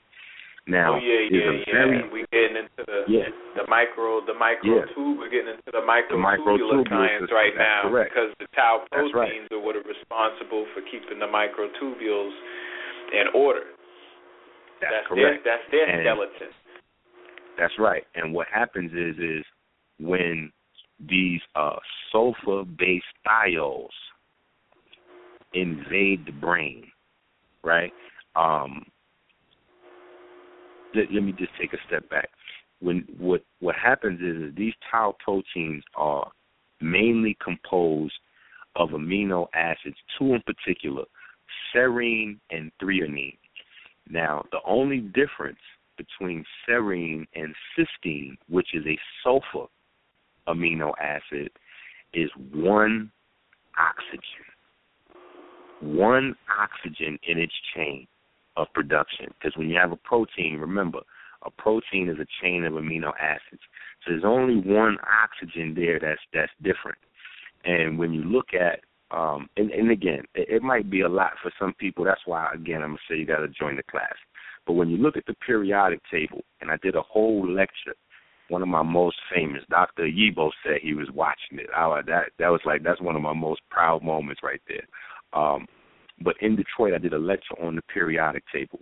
[0.66, 2.08] Now, oh, yeah, there's yeah, very yeah.
[2.08, 3.28] We're getting into the yeah.
[3.52, 4.88] the micro the micro Yeah.
[4.96, 5.20] tube.
[5.20, 8.10] We're getting into the micro, The microtubular science right that's now correct.
[8.16, 9.28] because the tau That's right.
[9.28, 12.32] proteins are what are responsible for keeping the microtubules
[13.12, 13.76] in order.
[14.80, 15.44] that's, their correct.
[15.44, 16.50] that's their And- skeleton.
[17.58, 18.04] That's right.
[18.14, 19.44] And what happens is is
[19.98, 20.52] when
[21.08, 21.76] these uh
[22.10, 23.88] sulfur based thiols
[25.52, 26.84] invade the brain,
[27.62, 27.92] right?
[28.36, 28.84] Um
[30.94, 32.28] let, let me just take a step back.
[32.80, 36.30] When what what happens is, is these tau proteins are
[36.80, 38.14] mainly composed
[38.76, 41.04] of amino acids, two in particular,
[41.74, 43.38] serine and threonine.
[44.08, 45.58] Now, the only difference
[45.96, 49.66] between serine and cysteine, which is a sulfur
[50.48, 51.50] amino acid,
[52.12, 53.10] is one
[53.78, 54.44] oxygen.
[55.80, 58.06] One oxygen in its chain
[58.56, 59.26] of production.
[59.38, 61.00] Because when you have a protein, remember,
[61.44, 63.62] a protein is a chain of amino acids.
[64.04, 66.98] So there's only one oxygen there that's that's different.
[67.64, 68.80] And when you look at
[69.16, 72.04] um and, and again, it, it might be a lot for some people.
[72.04, 74.14] That's why again I'm gonna say you gotta join the class.
[74.66, 77.94] But when you look at the periodic table, and I did a whole lecture,
[78.48, 80.04] one of my most famous, Dr.
[80.04, 81.66] Yibo said he was watching it.
[81.74, 84.86] I, that that was like that's one of my most proud moments right there.
[85.38, 85.66] Um,
[86.22, 88.80] but in Detroit, I did a lecture on the periodic table,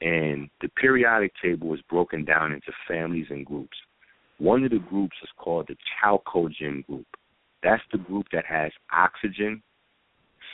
[0.00, 3.76] and the periodic table is broken down into families and groups.
[4.38, 7.06] One of the groups is called the chalcogen group.
[7.62, 9.62] That's the group that has oxygen,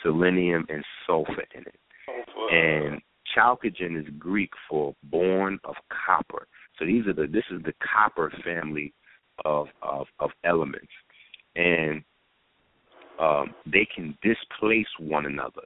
[0.03, 1.75] selenium, and sulfur in it.
[2.51, 3.01] And
[3.35, 5.75] chalcogen is Greek for born of
[6.05, 6.47] copper.
[6.77, 8.93] So these are the this is the copper family
[9.45, 10.91] of of, of elements,
[11.55, 12.03] and
[13.19, 15.61] um, they can displace one another.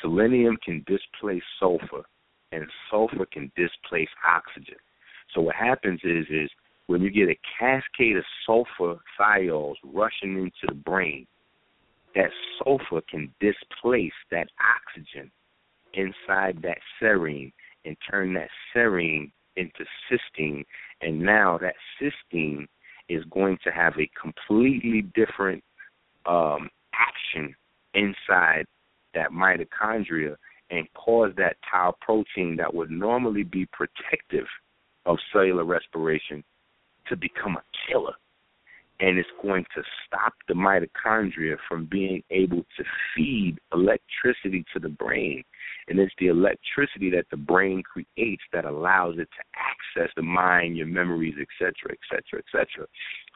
[0.00, 2.04] Selenium can displace sulfur,
[2.52, 4.76] and sulfur can displace oxygen.
[5.34, 6.50] So what happens is is
[6.86, 11.26] when you get a cascade of sulfur thiols rushing into the brain,
[12.14, 15.30] that sulfur can displace that oxygen
[15.96, 17.52] inside that serine
[17.84, 20.64] and turn that serine into cysteine.
[21.00, 22.66] And now that cysteine
[23.08, 25.62] is going to have a completely different
[26.26, 27.54] um, action
[27.94, 28.66] inside
[29.14, 30.36] that mitochondria
[30.70, 34.46] and cause that tau protein that would normally be protective
[35.06, 36.42] of cellular respiration
[37.08, 38.14] to become a killer.
[38.98, 44.88] And it's going to stop the mitochondria from being able to feed electricity to the
[44.88, 45.42] brain.
[45.88, 50.76] And it's the electricity that the brain creates that allows it to access the mind,
[50.76, 52.86] your memories, et cetera, et cetera, et cetera.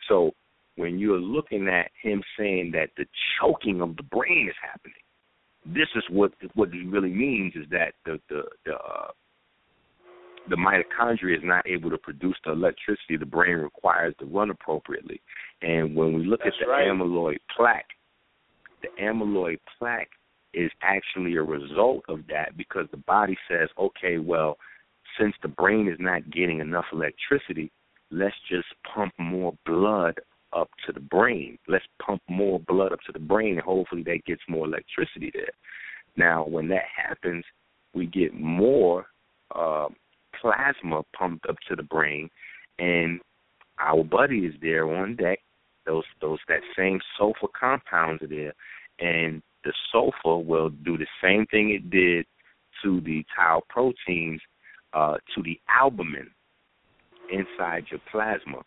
[0.08, 0.32] So
[0.76, 3.04] when you're looking at him saying that the
[3.38, 4.94] choking of the brain is happening,
[5.66, 9.08] this is what what it really means is that the the the uh,
[10.48, 15.20] the mitochondria is not able to produce the electricity the brain requires to run appropriately.
[15.62, 16.88] And when we look That's at the right.
[16.88, 17.88] amyloid plaque,
[18.82, 20.08] the amyloid plaque
[20.54, 24.56] is actually a result of that because the body says, okay, well,
[25.18, 27.70] since the brain is not getting enough electricity,
[28.10, 30.14] let's just pump more blood
[30.52, 31.58] up to the brain.
[31.68, 35.52] Let's pump more blood up to the brain, and hopefully that gets more electricity there.
[36.16, 37.44] Now, when that happens,
[37.94, 39.06] we get more
[39.54, 39.88] uh,
[40.40, 42.28] plasma pumped up to the brain,
[42.78, 43.20] and
[43.78, 45.40] our buddy is there on deck.
[45.86, 48.52] Those those that same sulfur compounds are there,
[49.00, 52.26] and the sulfur will do the same thing it did
[52.82, 54.40] to the tau proteins
[54.92, 56.30] uh, to the albumin
[57.30, 58.62] inside your plasma.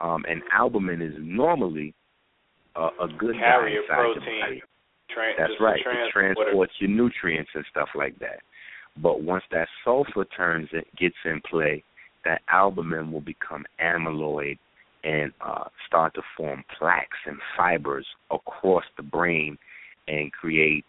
[0.00, 1.94] Um, and albumin is normally
[2.74, 4.22] uh, a good carrier protein.
[4.24, 4.62] your body.
[5.08, 5.80] Tra- That's right.
[5.80, 8.40] a It transports your nutrients and stuff like that.
[9.02, 11.84] But once that sulfur turns it gets in play,
[12.24, 14.58] that albumin will become amyloid
[15.04, 19.56] and uh, start to form plaques and fibers across the brain
[20.08, 20.84] and create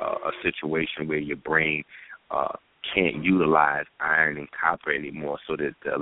[0.00, 1.84] uh, a situation where your brain
[2.30, 2.56] uh,
[2.94, 5.94] can't utilize iron and copper anymore, so that the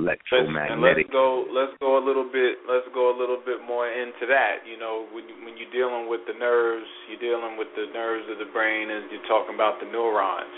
[0.64, 1.44] Let's, and let's go.
[1.52, 2.64] Let's go a little bit.
[2.64, 4.64] Let's go a little bit more into that.
[4.64, 8.40] You know, when when you're dealing with the nerves, you're dealing with the nerves of
[8.40, 10.56] the brain, and you're talking about the neurons.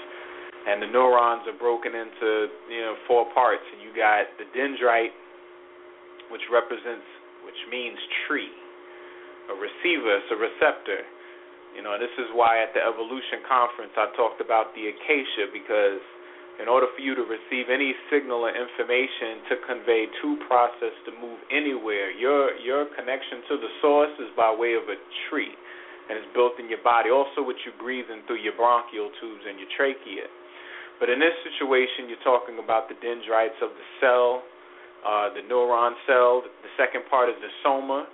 [0.63, 3.67] And the neurons are broken into you know four parts.
[3.75, 5.15] And you got the dendrite,
[6.31, 7.07] which represents,
[7.43, 8.53] which means tree,
[9.51, 11.03] a receiver, it's a receptor.
[11.75, 16.05] You know, this is why at the evolution conference I talked about the acacia because
[16.61, 21.13] in order for you to receive any signal or information to convey to process to
[21.17, 25.57] move anywhere, your your connection to the source is by way of a tree
[26.13, 27.09] and it's built in your body.
[27.09, 30.29] Also what you're breathing through your bronchial tubes and your trachea.
[31.03, 34.47] But in this situation you're talking about the dendrites of the cell,
[35.03, 36.47] uh, the neuron cell.
[36.47, 38.07] The second part is the soma,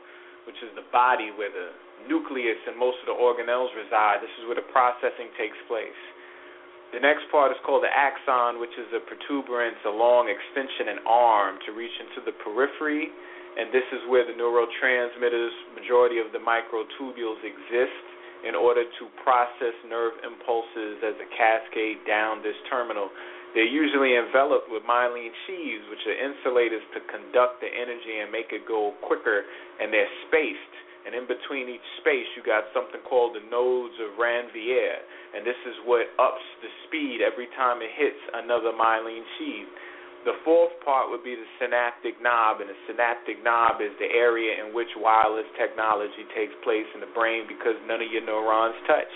[0.48, 1.76] which is the body where the
[2.08, 4.24] nucleus and most of the organelles reside.
[4.24, 6.00] This is where the processing takes place.
[6.96, 11.04] The next part is called the axon, which is a protuberance, a long extension and
[11.04, 13.12] arm to reach into the periphery,
[13.60, 18.07] and this is where the neurotransmitters, majority of the microtubules exist
[18.46, 23.10] in order to process nerve impulses as a cascade down this terminal.
[23.56, 28.52] They're usually enveloped with myelin sheaths, which are insulators to conduct the energy and make
[28.52, 29.42] it go quicker,
[29.80, 30.74] and they're spaced
[31.08, 35.00] and in between each space you got something called the nodes of Ranvier,
[35.32, 39.72] and this is what ups the speed every time it hits another myelin sheath.
[40.28, 44.60] The fourth part would be the synaptic knob, and the synaptic knob is the area
[44.60, 49.08] in which wireless technology takes place in the brain because none of your neurons touch.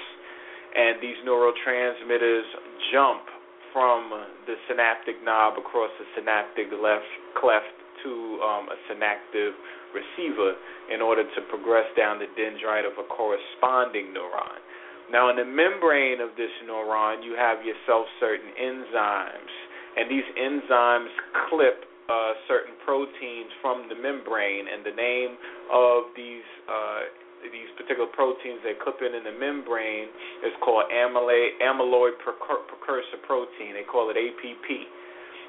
[0.73, 2.49] And these neurotransmitters
[2.97, 3.29] jump
[3.77, 7.05] from the synaptic knob across the synaptic left
[7.37, 7.77] cleft
[8.09, 9.53] to um, a synaptic
[9.93, 10.57] receiver
[10.89, 14.65] in order to progress down the dendrite of a corresponding neuron.
[15.13, 19.53] Now, in the membrane of this neuron, you have yourself certain enzymes,
[19.97, 21.13] and these enzymes
[21.49, 25.39] clip uh, certain proteins from the membrane, and the name
[25.73, 27.03] of these uh,
[27.51, 30.07] these particular proteins they clip in in the membrane
[30.47, 33.75] is called amyloid, amyloid precursor protein.
[33.75, 34.69] They call it APP.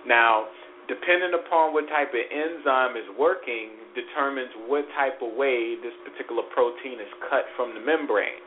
[0.09, 0.49] Now,
[0.89, 6.43] depending upon what type of enzyme is working, determines what type of way this particular
[6.49, 8.41] protein is cut from the membrane.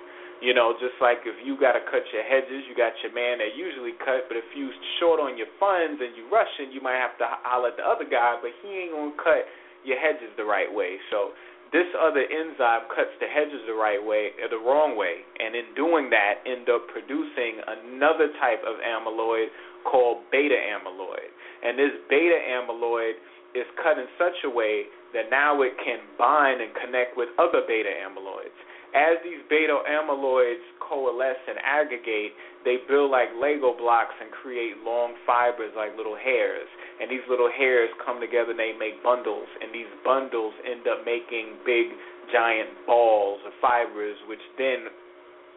[0.45, 3.41] You know, just like if you got to cut your hedges, you got your man
[3.41, 4.69] that usually cut, but if you
[5.01, 8.05] short on your funds and you rushing, you might have to holler at the other
[8.05, 9.49] guy, but he ain't gonna cut
[9.81, 11.01] your hedges the right way.
[11.09, 11.33] So
[11.73, 15.73] this other enzyme cuts the hedges the right way or the wrong way, and in
[15.73, 19.49] doing that, end up producing another type of amyloid
[19.89, 21.33] called beta amyloid.
[21.65, 23.19] And this beta amyloid
[23.57, 27.65] is cut in such a way that now it can bind and connect with other
[27.65, 28.55] beta amyloids.
[28.97, 32.33] As these beta amyloids coalesce and aggregate,
[32.65, 36.65] they build like Lego blocks and create long fibers like little hairs.
[36.97, 39.47] And these little hairs come together and they make bundles.
[39.61, 41.93] And these bundles end up making big,
[42.33, 44.89] giant balls of fibers, which then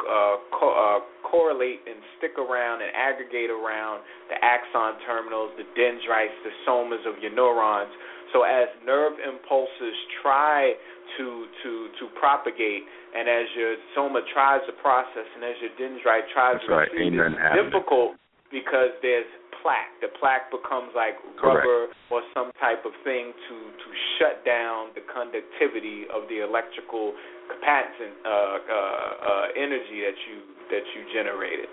[0.04, 6.36] uh, co- uh, correlate and stick around and aggregate around the axon terminals, the dendrites,
[6.44, 7.92] the somas of your neurons.
[8.34, 10.74] So as nerve impulses try
[11.18, 11.26] to
[11.64, 12.86] to to propagate,
[13.16, 16.90] and as your soma tries to process, and as your dendrite tries That's to right.
[16.94, 17.74] receive, it's happening.
[17.74, 18.10] difficult
[18.54, 19.26] because there's
[19.62, 19.92] plaque.
[20.02, 21.66] The plaque becomes like Correct.
[21.66, 21.82] rubber
[22.14, 23.88] or some type of thing to to
[24.18, 27.14] shut down the conductivity of the electrical
[27.50, 28.78] capacitance uh, uh,
[29.26, 30.38] uh, energy that you
[30.70, 31.68] that you generated.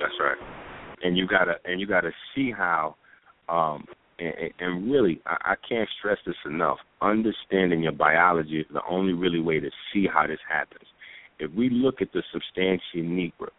[0.00, 0.38] That's right.
[1.02, 2.96] And you gotta and you gotta see how
[3.48, 3.84] um
[4.18, 6.78] and, and really I, I can't stress this enough.
[7.00, 10.84] Understanding your biology is the only really way to see how this happens.
[11.38, 13.50] If we look at the substantia nigra,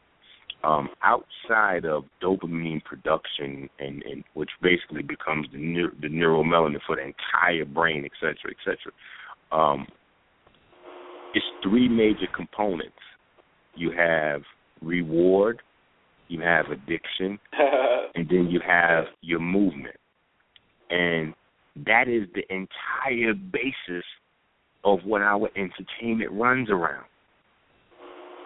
[0.64, 6.98] um, outside of dopamine production, and, and which basically becomes the neur- the neuromelanin for
[6.98, 9.57] the entire brain, et cetera, et cetera.
[9.57, 9.88] Um,
[11.34, 12.91] it's three major components.
[13.76, 14.41] You have
[14.81, 15.61] reward,
[16.27, 17.40] you have addiction,
[18.15, 19.95] and then you have your movement.
[20.90, 21.34] And
[21.86, 24.06] that is the entire basis
[24.84, 27.06] of what our entertainment runs around.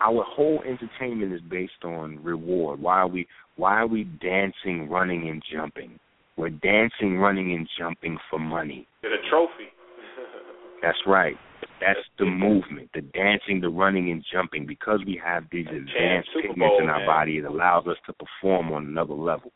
[0.02, 2.82] Our whole entertainment is based on reward.
[2.82, 6.00] Why are we why are we dancing, running and jumping?
[6.36, 8.88] We're dancing, running and jumping for money.
[9.04, 9.70] Get a trophy.
[10.82, 11.36] That's right.
[11.80, 14.66] That's the movement, the dancing, the running and jumping.
[14.66, 17.08] Because we have these advanced pigments in our man.
[17.08, 19.52] body, it allows us to perform on another level.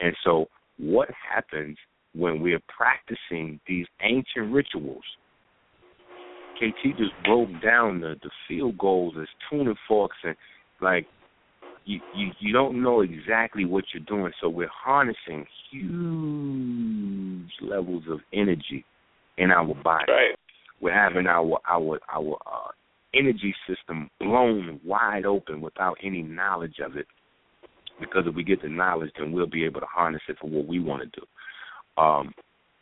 [0.00, 0.46] And so,
[0.78, 1.78] what happens
[2.14, 5.04] when we're practicing these ancient rituals?
[6.56, 10.36] KT just broke down the the field goals as tuning forks and
[10.80, 11.06] like
[11.84, 14.32] you you you don't know exactly what you're doing.
[14.40, 18.84] So we're harnessing huge levels of energy
[19.38, 20.04] in our body.
[20.08, 20.36] Right.
[20.80, 22.70] We're having our our our uh,
[23.14, 27.06] energy system blown wide open without any knowledge of it.
[28.00, 30.66] Because if we get the knowledge, then we'll be able to harness it for what
[30.66, 31.26] we want to do.
[31.96, 32.32] Um,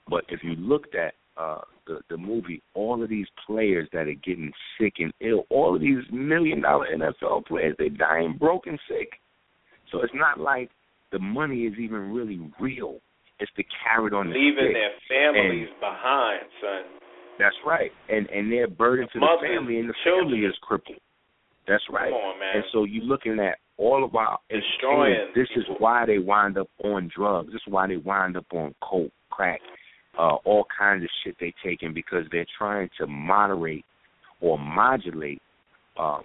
[0.09, 4.15] but if you looked at uh, the the movie, all of these players that are
[4.15, 9.13] getting sick and ill, all of these million dollar NFL players, they're dying broken sick.
[9.91, 10.71] So it's not like
[11.13, 12.99] the money is even really real.
[13.41, 16.83] It's the carrot on the Leaving their families And- behind, son.
[17.39, 20.29] That's right, and and they're burden to the family, and the children.
[20.31, 20.99] family is crippled.
[21.67, 22.11] That's right.
[22.13, 22.57] Come on, man.
[22.57, 25.33] And so you're looking at all of our Destroying.
[25.35, 27.49] This is why they wind up on drugs.
[27.53, 29.61] This is why they wind up on coke, crack,
[30.19, 33.85] uh, all kinds of shit they taking because they're trying to moderate
[34.41, 35.41] or modulate
[35.99, 36.25] um,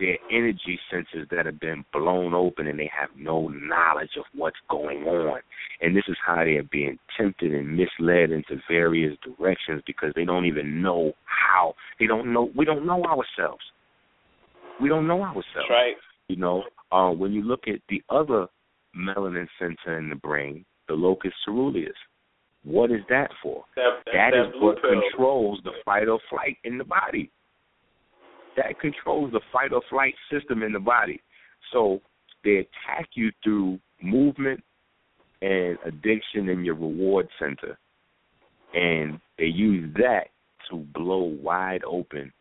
[0.00, 4.56] their energy centers that have been blown open and they have no knowledge of what's
[4.68, 5.40] going on.
[5.80, 10.46] And this is how they're being tempted and misled into various directions because they don't
[10.46, 11.74] even know how.
[12.00, 12.50] They don't know.
[12.56, 13.62] We don't know ourselves.
[14.80, 15.44] We don't know ourselves.
[15.54, 15.94] That's right.
[16.28, 18.46] You know, uh, when you look at the other
[18.96, 21.92] melanin center in the brain, the locus ceruleus,
[22.64, 23.64] what is that for?
[23.76, 24.90] That, that, That that is what pill.
[25.02, 27.30] controls the fight or flight in the body.
[28.56, 31.20] That controls the fight or flight system in the body.
[31.72, 32.00] So
[32.42, 34.62] they attack you through movement
[35.42, 37.78] and addiction in your reward center.
[38.72, 40.28] And they use that
[40.70, 42.32] to blow wide open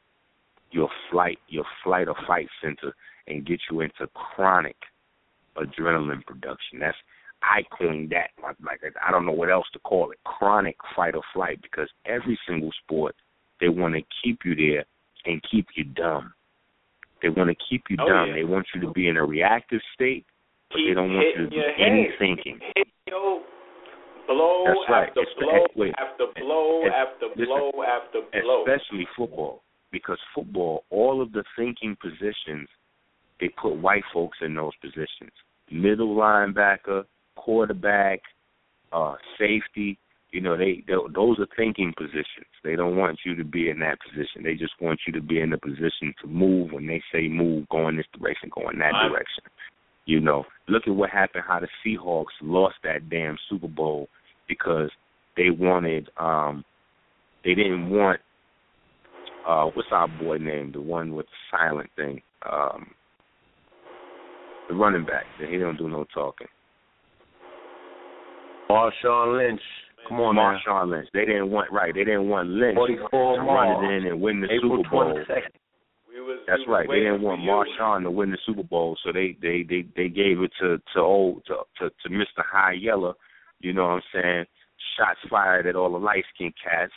[0.71, 2.95] your flight your flight or fight center
[3.27, 4.75] and get you into chronic
[5.57, 6.79] adrenaline production.
[6.79, 6.97] That's
[7.41, 8.29] I coined that.
[8.41, 10.17] Like, like I don't know what else to call it.
[10.23, 13.15] Chronic fight or flight because every single sport
[13.59, 14.85] they want to keep you there
[15.25, 16.33] and keep you dumb.
[17.21, 18.27] They want to keep you Oh, dumb.
[18.29, 18.33] yeah.
[18.35, 20.25] They want you to be in a reactive state,
[20.69, 22.11] but they don't want you to do any head.
[22.19, 22.59] thinking.
[22.75, 23.41] Hit, yo,
[24.27, 25.07] blow That's right.
[25.09, 25.93] after blow wait.
[25.97, 28.63] after blow after listen, blow after blow.
[28.67, 32.67] especially football, because football, all of the thinking positions,
[33.43, 35.31] they put white folks in those positions:
[35.69, 37.03] middle linebacker,
[37.35, 38.21] quarterback,
[38.93, 39.97] uh, safety.
[40.31, 42.47] You know, they, they those are thinking positions.
[42.63, 44.41] They don't want you to be in that position.
[44.43, 46.71] They just want you to be in the position to move.
[46.71, 49.09] When they say move, go in this direction, go in that Right.
[49.09, 49.43] direction.
[50.05, 51.43] You know, look at what happened.
[51.47, 54.09] How the Seahawks lost that damn Super Bowl
[54.47, 54.89] because
[55.37, 56.09] they wanted.
[56.17, 56.63] um
[57.43, 58.19] They didn't want.
[59.45, 60.71] uh What's our boy name?
[60.71, 62.21] The one with the silent thing.
[62.49, 62.95] um
[64.69, 65.25] The running back.
[65.39, 66.47] He don't do no talking.
[68.69, 69.61] Marshawn Lynch.
[70.07, 70.57] Come on, man.
[70.67, 71.07] Marshawn Lynch.
[71.13, 71.93] They didn't want right.
[71.93, 75.13] They didn't want Lynch 44 to run it in and win the April Super Bowl.
[75.15, 75.53] 22nd.
[76.15, 76.87] Was, That's right.
[76.87, 77.65] They didn't want for.
[77.65, 80.99] Marshawn to win the Super Bowl, so they they they they gave it to to
[80.99, 82.43] old to to, to Mr.
[82.49, 83.15] High Yellow.
[83.59, 84.45] You know what I'm saying?
[84.97, 86.93] Shots fired at all the light skinned cats.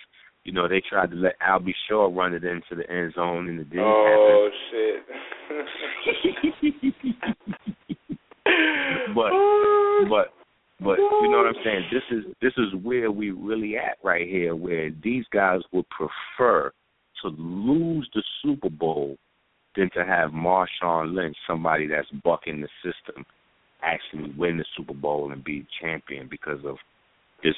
[0.47, 3.59] You know they tried to let Albie Shaw run it into the end zone, and
[3.59, 5.03] it didn't Oh shit.
[9.13, 9.33] But
[10.09, 10.33] but
[10.79, 11.87] but you know what I'm saying?
[11.93, 16.71] This is this is where we really at right here, where these guys would prefer
[17.23, 19.17] to lose the Super Bowl
[19.75, 23.27] than to have Marshawn Lynch, somebody that's bucking the system,
[23.83, 26.79] actually win the Super Bowl and be champion because of
[27.43, 27.57] this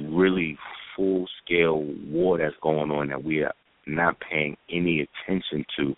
[0.00, 0.58] really
[0.96, 3.54] full scale war that's going on that we are
[3.86, 5.94] not paying any attention to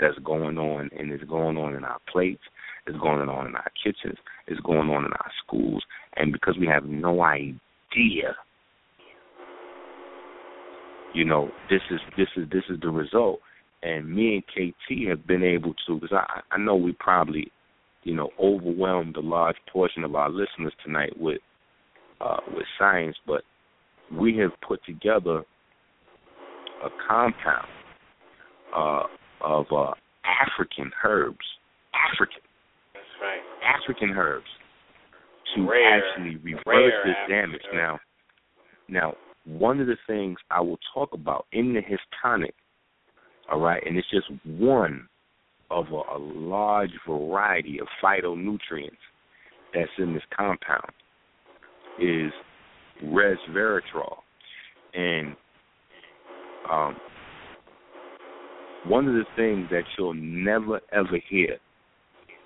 [0.00, 2.42] that's going on and it's going on in our plates,
[2.86, 5.82] it's going on in our kitchens, it's going on in our schools,
[6.16, 8.34] and because we have no idea
[11.14, 13.40] you know this is this is this is the result.
[13.82, 17.52] And me and KT have been able to because I I know we probably
[18.04, 21.40] you know, overwhelmed a large portion of our listeners tonight with
[22.20, 23.42] uh, with science, but
[24.12, 25.44] we have put together
[26.84, 27.68] a compound
[28.74, 29.04] uh,
[29.40, 29.92] of uh,
[30.24, 31.38] African herbs,
[31.94, 32.42] African,
[32.92, 33.40] That's right.
[33.64, 34.46] African herbs,
[35.54, 37.60] to Rare, actually reverse this African damage.
[37.66, 37.74] herbs.
[37.74, 37.98] Now,
[38.88, 39.14] now,
[39.46, 42.52] one of the things I will talk about in the histonic,
[43.50, 45.08] all right, and it's just one
[45.70, 48.90] of a, a large variety of phytonutrients
[49.72, 50.90] that's in this compound,
[52.00, 52.32] is
[53.02, 54.16] resveratrol.
[54.94, 55.34] And
[56.70, 56.96] um,
[58.86, 61.58] one of the things that you'll never ever hear,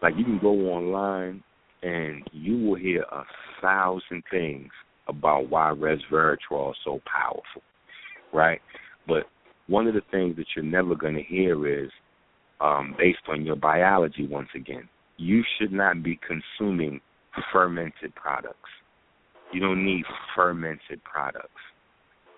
[0.02, 1.42] like you can go online
[1.82, 3.22] and you will hear a
[3.60, 4.70] thousand things
[5.08, 7.62] about why resveratrol is so powerful,
[8.32, 8.60] right?
[9.06, 9.24] But
[9.68, 11.90] one of the things that you're never going to hear is,
[12.60, 17.00] um, based on your biology, once again, you should not be consuming
[17.52, 18.70] fermented products.
[19.52, 20.04] You don't need
[20.34, 21.48] fermented products.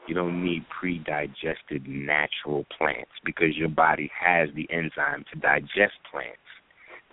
[0.07, 6.39] You don't need pre-digested natural plants because your body has the enzyme to digest plants.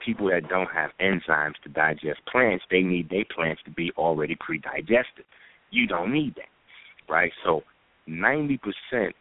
[0.03, 4.35] People that don't have enzymes to digest plants, they need their plants to be already
[4.39, 5.25] pre-digested.
[5.71, 7.31] You don't need that, right?
[7.43, 7.61] So,
[8.05, 9.15] ninety percent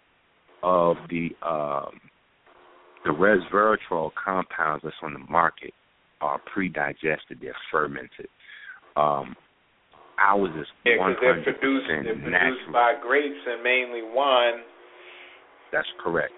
[0.63, 2.01] of the um,
[3.05, 5.73] the resveratrol compounds that's on the market
[6.21, 7.39] are pre-digested.
[7.41, 8.29] They're fermented.
[8.97, 9.35] Um,
[10.19, 12.73] ours is Yeah, one because they're hundred produced, percent they're produced natural.
[12.73, 14.65] by grapes and mainly wine.
[15.73, 16.33] That's correct.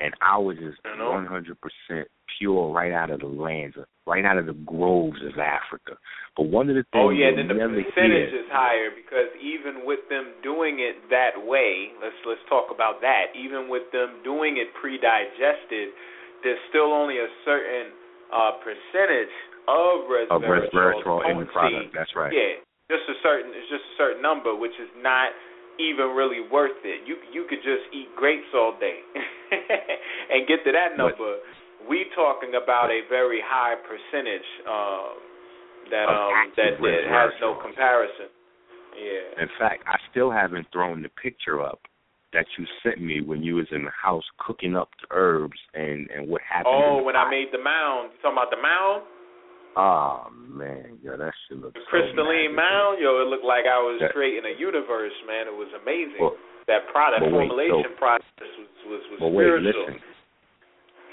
[0.00, 2.08] And ours is one hundred percent
[2.38, 5.94] pure, right out of the lands, right out of the groves of Africa.
[6.36, 9.86] But one of the things Oh yeah, then the percentage hear, is higher because even
[9.86, 13.30] with them doing it that way, let's let's talk about that.
[13.38, 15.94] Even with them doing it pre-digested,
[16.42, 17.94] there's still only a certain
[18.34, 19.30] uh, percentage
[19.70, 21.94] of of resveratrol, resveratrol in the product.
[21.94, 22.32] That's right.
[22.34, 25.32] Yeah, just a certain it's just a certain number, which is not
[25.80, 27.06] even really worth it.
[27.08, 29.00] You you could just eat grapes all day
[30.32, 31.40] and get to that number.
[31.88, 35.16] we talking about a very high percentage um,
[35.90, 38.28] that um that, that has no comparison.
[38.94, 39.42] Yeah.
[39.42, 41.80] In fact, I still haven't thrown the picture up
[42.32, 46.10] that you sent me when you was in the house cooking up the herbs and
[46.10, 46.74] and what happened.
[46.74, 48.12] Oh, when I made the mound.
[48.12, 49.02] You talking about the mound?
[49.76, 52.56] Oh man, yo, that shit looks The so crystalline magical.
[52.56, 52.98] mound?
[53.02, 55.48] Yo, it looked like I was That- creating a universe, man.
[55.48, 56.20] It was amazing.
[56.20, 56.36] Well,
[56.66, 60.00] that product wait, formulation so- process was was, was But wait, listen.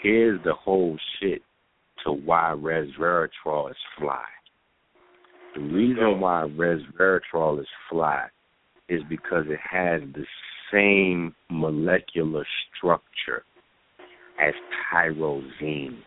[0.02, 1.42] Here's the whole shit
[2.04, 4.26] to why resveratrol is fly.
[5.56, 8.28] The reason why resveratrol is fly
[8.90, 10.26] is because it has the
[10.72, 12.46] same molecular
[12.78, 13.44] structure
[14.40, 14.54] as
[14.92, 15.98] tyrosine.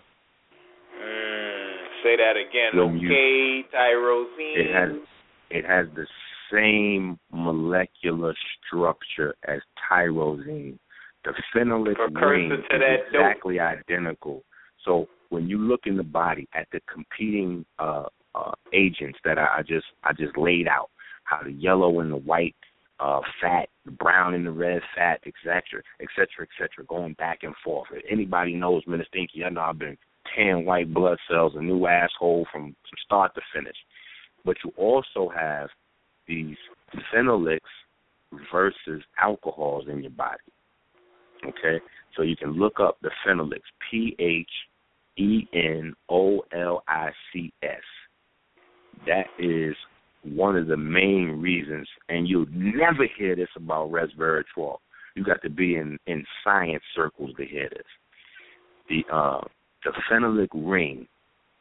[2.04, 2.78] Say that again.
[2.78, 4.58] Okay, tyrosine.
[4.60, 4.90] It has
[5.50, 6.06] it has the
[6.52, 8.34] same molecular
[8.66, 9.60] structure as
[9.90, 10.78] tyrosine.
[11.24, 13.22] The phenolic ring is that dope.
[13.22, 14.44] exactly identical.
[14.84, 18.04] So when you look in the body at the competing uh,
[18.34, 20.90] uh, agents that I, I just I just laid out,
[21.24, 22.54] how the yellow and the white
[23.00, 27.14] uh, fat, the brown and the red fat, et cetera, et cetera, et cetera, going
[27.14, 27.88] back and forth.
[27.92, 29.96] If anybody knows Minister Enqi, I know I've been
[30.34, 33.76] tan white blood cells, a new asshole from, from start to finish.
[34.44, 35.68] But you also have
[36.26, 36.56] these
[37.12, 37.58] phenolics
[38.52, 40.38] versus alcohols in your body.
[41.46, 41.80] Okay?
[42.16, 43.60] So you can look up the phenolics,
[43.90, 44.48] P H
[45.16, 47.82] E N O L I C S.
[49.06, 49.74] That is
[50.22, 54.78] one of the main reasons, and you'll never hear this about resveratrol.
[55.14, 57.82] You got to be in in science circles to hear this.
[58.88, 59.40] The uh,
[59.84, 61.06] the phenolic ring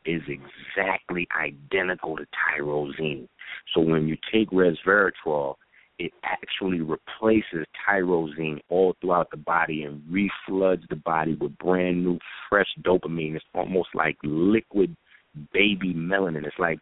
[0.05, 3.27] is exactly identical to tyrosine.
[3.73, 5.55] So when you take resveratrol,
[5.99, 12.17] it actually replaces tyrosine all throughout the body and refloods the body with brand new,
[12.49, 13.35] fresh dopamine.
[13.35, 14.95] It's almost like liquid
[15.53, 16.45] baby melanin.
[16.45, 16.79] It's like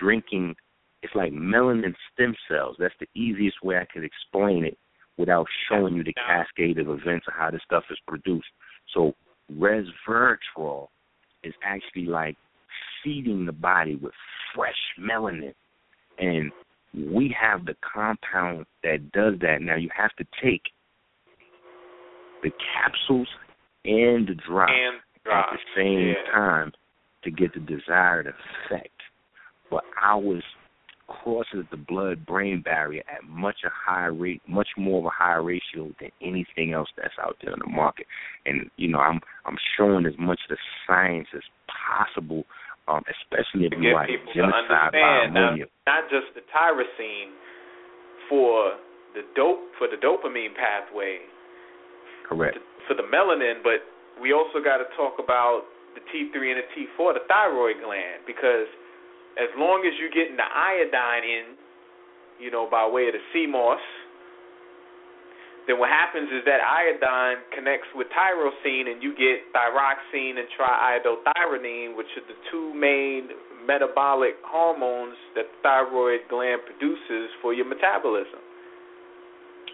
[0.00, 0.54] drinking.
[1.02, 2.76] It's like melanin stem cells.
[2.78, 4.78] That's the easiest way I could explain it
[5.18, 8.48] without showing you the cascade of events of how this stuff is produced.
[8.94, 9.14] So
[9.52, 10.88] resveratrol
[11.42, 12.36] is actually like
[13.02, 14.12] feeding the body with
[14.54, 15.54] fresh melanin.
[16.18, 16.50] And
[16.94, 19.60] we have the compound that does that.
[19.60, 20.62] Now you have to take
[22.42, 23.28] the capsules
[23.84, 26.32] and the drops And at the same yeah.
[26.32, 26.72] time
[27.24, 28.88] to get the desired effect.
[29.70, 30.44] But ours
[31.06, 35.42] crosses the blood brain barrier at much a higher rate, much more of a higher
[35.42, 38.06] ratio than anything else that's out there in the market.
[38.46, 42.44] And you know, I'm I'm showing as much of the science as possible
[42.88, 44.92] um, especially if you get are people to genocide
[45.32, 45.56] not,
[45.88, 47.32] not just the tyrosine
[48.28, 48.76] for
[49.16, 51.24] the dope for the dopamine pathway
[52.28, 52.58] Correct.
[52.88, 53.84] for the melanin, but
[54.20, 55.64] we also got to talk about
[55.96, 58.68] the T3 and the T4, the thyroid gland, because
[59.40, 61.44] as long as you're getting the iodine in,
[62.38, 63.82] you know, by way of the sea moss,
[65.66, 71.96] then what happens is that iodine connects with tyrosine and you get thyroxine and triiodothyronine,
[71.96, 73.32] which are the two main
[73.64, 78.44] metabolic hormones that the thyroid gland produces for your metabolism.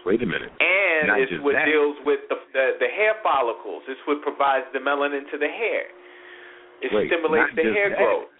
[0.07, 0.49] Wait a minute.
[0.63, 1.67] And Not it's what that.
[1.67, 3.83] deals with the, the the hair follicles.
[3.91, 5.91] It's what provides the melanin to the hair.
[6.81, 7.99] It Wait, stimulates the hair that.
[7.99, 8.30] growth.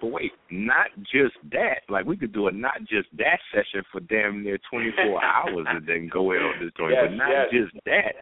[0.00, 1.80] But wait, not just that.
[1.88, 5.86] Like we could do a not just that session for damn near 24 hours and
[5.86, 6.94] then go in on this story.
[6.94, 7.46] Yes, but not yes.
[7.52, 8.14] just that.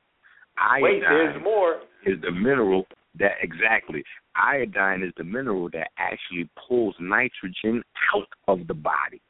[0.81, 1.81] Wait, there's more.
[2.07, 2.87] is the mineral
[3.19, 4.03] that exactly.
[4.35, 7.83] Iodine is the mineral that actually pulls nitrogen
[8.15, 9.21] out of the body.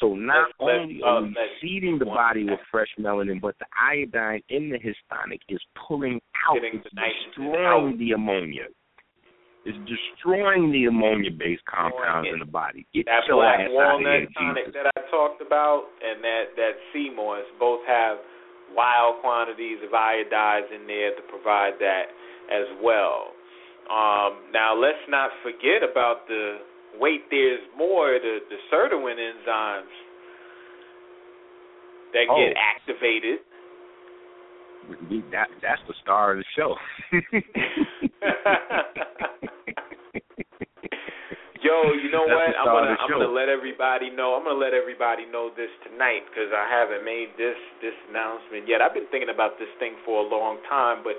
[0.00, 3.66] So not Let's- only uh, are we feeding the body with fresh melanin, but the
[3.80, 8.64] iodine in the histonic is pulling out, Getting the nitrogen destroying the ammonia.
[9.66, 12.86] It's destroying the ammonia-based compounds in the body.
[12.94, 16.22] Get That your black ass out of here, walnut tonic that I talked about and
[16.22, 18.22] that that sea moss both have
[18.78, 22.14] wild quantities of iodides in there to provide that
[22.46, 23.34] as well.
[23.90, 26.62] Um, now let's not forget about the
[26.98, 27.26] wait.
[27.30, 29.94] There's more the the sirtuin enzymes
[32.14, 32.38] that Oh.
[32.38, 33.40] get activated.
[34.88, 36.76] We, that, that's the star of the show.
[41.66, 42.54] Yo, you know That's what?
[42.62, 43.18] I'm gonna I'm show.
[43.18, 44.38] gonna let everybody know.
[44.38, 48.78] I'm gonna let everybody know this tonight because I haven't made this this announcement yet.
[48.78, 51.18] I've been thinking about this thing for a long time, but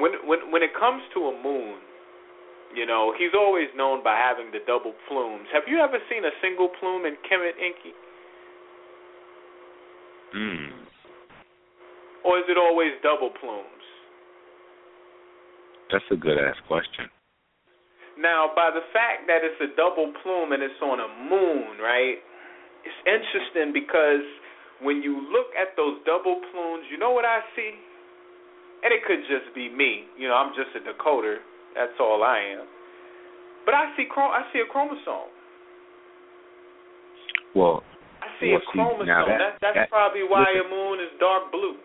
[0.00, 1.76] when when when it comes to a moon,
[2.72, 5.44] you know, he's always known by having the double plumes.
[5.52, 7.92] Have you ever seen a single plume in Kemet Enqi,
[10.32, 10.87] mm.
[12.28, 13.84] Or is it always double plumes?
[15.88, 17.08] That's a good ass question.
[18.20, 22.20] Now, by the fact that it's a double plume and it's on a moon, right?
[22.84, 24.20] It's interesting because
[24.84, 27.72] when you look at those double plumes, you know what I see?
[28.84, 30.04] And it could just be me.
[30.20, 31.40] You know, I'm just a decoder.
[31.72, 32.68] That's all I am.
[33.64, 35.32] But I see I see a chromosome.
[37.56, 37.80] Well,
[38.20, 39.06] I see Well, a chromosome.
[39.06, 40.70] now that- that's that's that- probably why listen.
[40.70, 41.78] Amun is dark blue.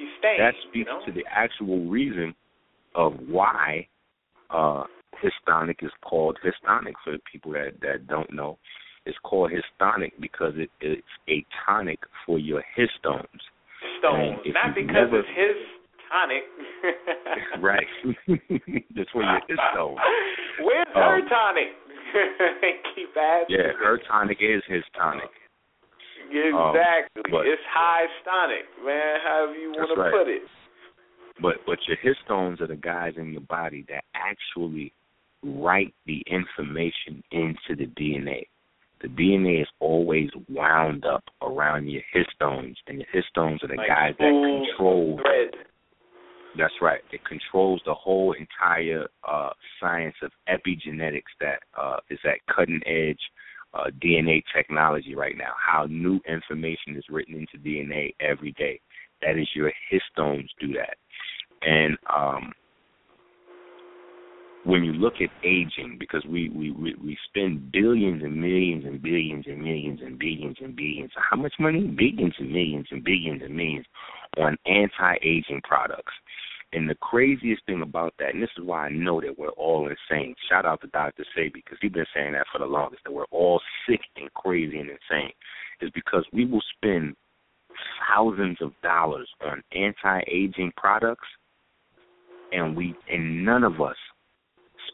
[0.00, 1.00] He's that you speaks know?
[1.06, 2.34] to the actual reason
[2.94, 3.86] of why
[4.50, 4.84] uh
[5.22, 8.58] histonic is called histonic for the people that that don't know.
[9.06, 13.26] It's called histonic because it, it's a tonic for your histones.
[13.98, 14.38] stones.
[14.46, 15.56] Not because never- it's his
[16.10, 16.44] tonic.
[17.62, 17.86] right.
[18.96, 19.96] That's for your histones.
[20.60, 21.68] Where's Um, her tonic?
[22.94, 23.56] Keep asking.
[23.56, 25.30] Yeah, her tonic is his tonic.
[26.30, 27.22] Exactly.
[27.30, 29.20] but- it's high stonic, man.
[29.24, 30.12] However you want to right.
[30.12, 30.42] put it.
[31.42, 34.92] But but your histones are the guys in your body that actually
[35.42, 38.46] write the information into the DNA.
[39.00, 43.88] The DNA is always wound up around your histones, and your histones are the Like
[43.88, 45.18] guys that control.
[45.22, 45.64] Thread.
[46.58, 47.00] That's right.
[47.12, 49.50] It controls the whole entire uh,
[49.80, 53.20] science of epigenetics that uh, is at cutting edge
[53.74, 55.52] uh, DNA technology right now.
[55.58, 58.80] How new information is written into DNA every day.
[59.22, 60.96] That is your histones do that.
[61.62, 62.52] And um,
[64.64, 69.00] when you look at aging, because we, we, we, we spend billions and millions and
[69.02, 71.86] billions and millions and billions and billions, how much money?
[71.86, 73.86] Billions and millions and billions and millions
[74.38, 76.12] on anti-aging products.
[76.72, 79.88] And the craziest thing about that, and this is why I know that we're all
[79.88, 80.36] insane.
[80.48, 81.24] Shout out to Dr.
[81.36, 84.78] Sebi because he's been saying that for the longest, that we're all sick and crazy
[84.78, 85.32] and insane,
[85.80, 87.16] is because we will spend
[88.08, 91.26] thousands of dollars on anti-aging products,
[92.52, 93.96] and we and none of us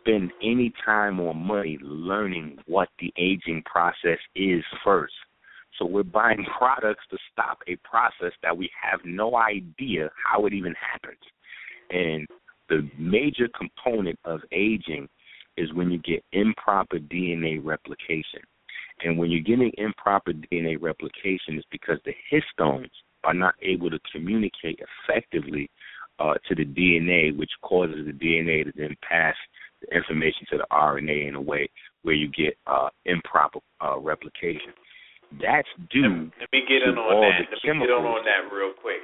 [0.00, 5.14] spend any time or money learning what the aging process is first.
[5.78, 10.54] So we're buying products to stop a process that we have no idea how it
[10.54, 11.20] even happens.
[11.90, 12.26] And
[12.68, 15.08] the major component of aging
[15.56, 18.40] is when you get improper DNA replication.
[19.04, 22.90] And when you're getting improper DNA replication, it's because the histones
[23.24, 25.70] are not able to communicate effectively
[26.18, 29.34] uh, to the DNA, which causes the DNA to then pass
[29.82, 31.68] the information to the RNA in a way
[32.02, 34.72] where you get uh, improper uh, replication.
[35.42, 37.50] That's due Let me get in on that.
[37.50, 39.02] Let me get on on that real quick.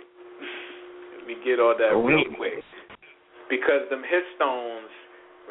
[1.22, 2.66] Let me get on that oh, Go real quick.
[3.46, 4.90] Because them histones,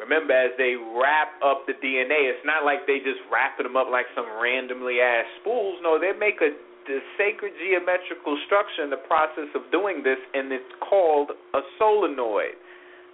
[0.00, 3.92] Remember, as they wrap up the DNA, it's not like they just wrapping them up
[3.92, 5.78] like some randomly ass spools.
[5.84, 10.50] No, they make a the sacred geometrical structure in the process of doing this, and
[10.50, 12.58] it's called a solenoid,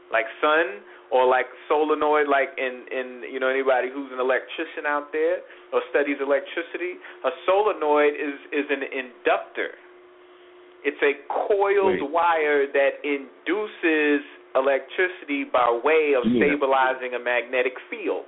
[0.08, 0.80] like sun
[1.10, 5.82] or like solenoid, like in in you know anybody who's an electrician out there or
[5.90, 6.96] studies electricity.
[7.24, 9.76] A solenoid is is an inductor.
[10.84, 12.10] It's a coiled Wait.
[12.10, 14.22] wire that induces
[14.54, 18.24] electricity by way of You stabilizing a magnetic field.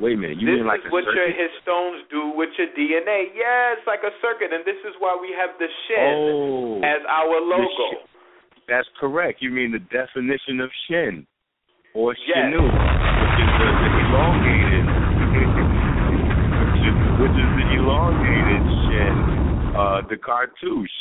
[0.00, 0.38] Wait a minute.
[0.40, 1.36] You this mean like is what your circuit?
[1.36, 3.32] histones do with your DNA.
[3.36, 7.00] Yeah, it's like a circuit, and this is why we have the shin Oh, as
[7.08, 8.04] our logo.
[8.68, 9.42] That's correct.
[9.42, 11.26] You mean the definition of shin
[11.94, 12.36] or Yes.
[12.36, 14.84] shinu, which is the, the elongated,
[16.72, 19.16] which, is, which is the elongated shin,
[19.76, 20.98] uh, the cartouche.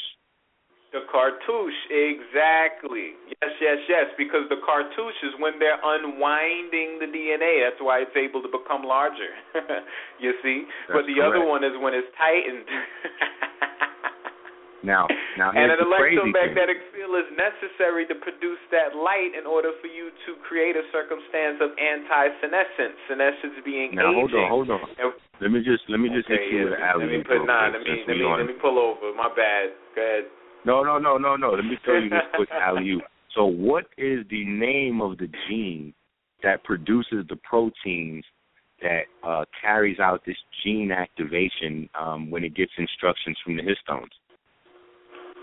[0.91, 3.15] The cartouche, exactly.
[3.39, 4.07] Yes, yes, yes.
[4.19, 7.63] Because the cartouche is when they're unwinding the DNA.
[7.63, 9.31] That's why it's able to become larger.
[10.19, 10.68] you see.
[10.91, 12.68] That's but the other one is when it's tightened.
[14.84, 15.05] Now,
[15.38, 16.34] now and an the crazy thing.
[16.34, 20.85] electromagnetic field is necessary to produce that light in order for you to create a
[20.89, 22.97] circumstance of anti-senescence.
[23.05, 24.81] Senescence being Now hold on, hold on.
[24.97, 27.22] And- Let me just let me just okay, hit you with an alley let me
[27.22, 29.13] put nah, let me let me let me pull over.
[29.13, 29.73] My bad.
[29.93, 30.26] Go ahead.
[30.65, 31.51] No, no, no, no, no.
[31.51, 33.01] Let me tell you this quick alley
[33.35, 35.93] So, what is the name of the gene
[36.43, 38.23] that produces the proteins
[38.81, 44.09] that uh, carries out this gene activation um, when it gets instructions from the histones?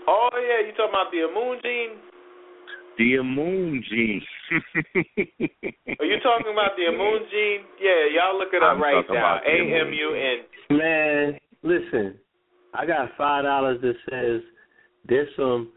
[0.07, 1.97] Oh yeah, you talking about the Amun gene?
[2.97, 4.21] The Amun gene.
[5.99, 7.61] Are you talking about the Amun gene?
[7.79, 9.37] Yeah, y'all look it up I'm right talking now.
[9.37, 10.77] about the A immune M U N.
[10.77, 12.15] Man, listen,
[12.73, 14.41] I got five dollars that says
[15.07, 15.71] there's some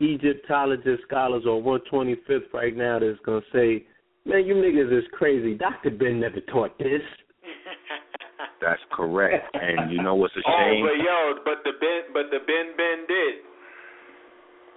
[0.00, 3.84] Egyptologist scholars on 125th right now that's gonna say,
[4.24, 5.54] man, you niggas is crazy.
[5.54, 5.90] Dr.
[5.90, 7.02] Ben never taught this.
[8.60, 9.44] That's correct.
[9.54, 10.84] And you know what's a oh, shame?
[10.84, 13.34] Oh, but yo, but the Ben, but the Ben Ben did.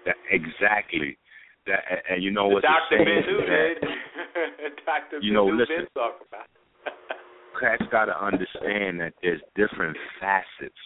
[0.05, 1.17] That, exactly.
[1.65, 3.05] That, and- and you know The what's a Doctor shame?
[3.05, 4.85] Ben is who that- did.
[4.85, 5.75] Doctor You know, Ben listen.
[5.77, 6.47] Ben talk about.
[7.59, 10.77] cats got to understand that there's different facets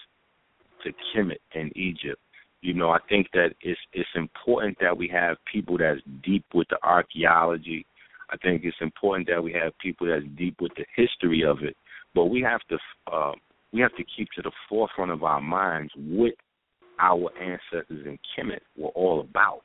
[0.83, 2.21] to Kemet in Egypt.
[2.61, 6.67] You know, I think that it's it's important that we have people that's deep with
[6.69, 7.85] the archaeology.
[8.29, 11.75] I think it's important that we have people that's deep with the history of it.
[12.13, 12.77] But we have to
[13.11, 13.33] uh,
[13.73, 16.33] we have to keep to the forefront of our minds what
[16.99, 19.61] our ancestors in Kemet were all about.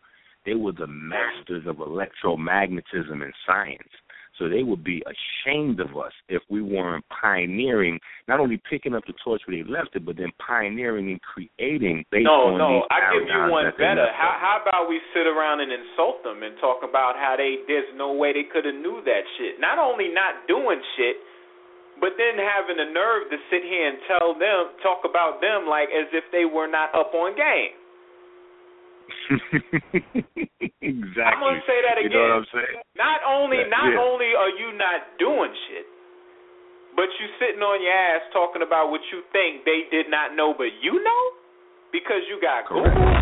[0.47, 3.91] They were the masters of electromagnetism and science.
[4.39, 7.99] So they would be ashamed of us if we weren't pioneering,
[8.29, 12.05] not only picking up the torch where they left it, but then pioneering and creating
[12.13, 14.09] based No, on no, these I give you one better.
[14.13, 17.89] How how about we sit around and insult them and talk about how they there's
[17.97, 19.57] no way they could have knew that shit.
[19.57, 21.17] Not only not doing shit,
[22.01, 25.89] but then having the nerve to sit here and tell them talk about them like
[25.89, 27.73] as if they were not up on game.
[30.83, 31.23] exactly.
[31.25, 32.11] I'm gonna say that again.
[32.11, 32.77] You know what I'm saying?
[32.95, 34.07] Not only Yeah, not yeah.
[34.07, 35.87] only are you not doing shit,
[36.95, 40.55] but you sitting on your ass talking about what you think they did not know
[40.57, 41.23] but you know?
[41.93, 42.95] Because you got Correct.
[42.95, 43.17] Google.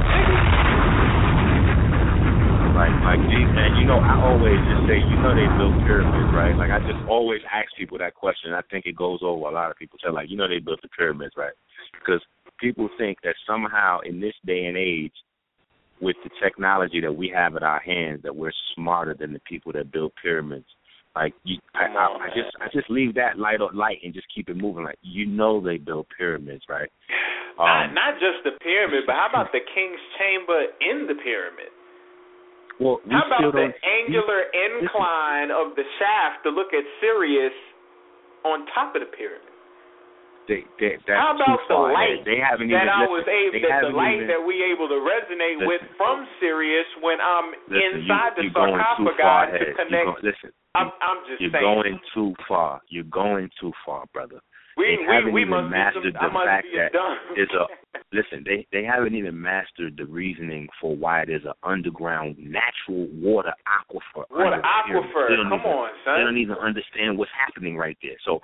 [2.74, 6.27] Like, like, these, and you know, I always just say, you know, they built pyramids,
[6.35, 6.59] right?
[6.59, 8.52] Like, I just always ask people that question.
[8.52, 9.97] I think it goes over a lot of people.
[10.02, 11.55] Say, like, you know, they built the pyramids, right?
[11.94, 12.20] Because
[12.59, 15.15] people think that somehow in this day and age,
[16.01, 19.73] with the technology that we have at our hands, that we're smarter than the people
[19.73, 20.66] that built pyramids.
[21.15, 24.27] Like, you, I, I, I just, I just leave that light on light and just
[24.35, 24.83] keep it moving.
[24.83, 26.91] Like, you know, they built pyramids, right?
[27.59, 31.71] not Um, not just the pyramid, but how about the king's chamber in the pyramid?
[32.81, 37.55] well, we How about the angular incline of the shaft to look at Sirius
[38.43, 39.54] on top of the pyramid?
[40.45, 42.29] They, they, that's How about the light ahead.
[42.29, 42.93] They haven't that even.
[42.93, 45.81] I listen, was able, they that the light even, that we able to resonate with
[45.97, 48.77] from Sirius when I'm Listen, inside you, the going
[49.16, 50.05] far to connect.
[50.05, 51.65] go- listen, I'm, I'm just you're saying.
[51.65, 52.85] going too far.
[52.93, 54.41] You're going too far, brother.
[54.77, 56.91] we they we haven't we even must mastered some, the fact that
[57.41, 57.73] it's a-
[58.12, 63.55] Listen, they they haven't even mastered the reasoning for why there's an underground natural water
[63.65, 64.29] aquifer.
[64.31, 65.09] Water under the pyramid.
[65.09, 65.27] aquifer.
[65.49, 68.19] Come even, on, They don't even understand what's happening right there.
[68.25, 68.41] So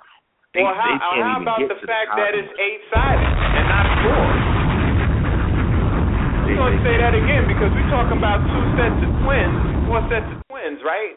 [0.53, 3.85] they well, how, how about the to fact the that it's eight sided and not
[4.03, 4.23] four?
[6.43, 10.27] We're gonna say that again because we're talking about two sets of twins, four sets
[10.27, 11.15] of twins, right?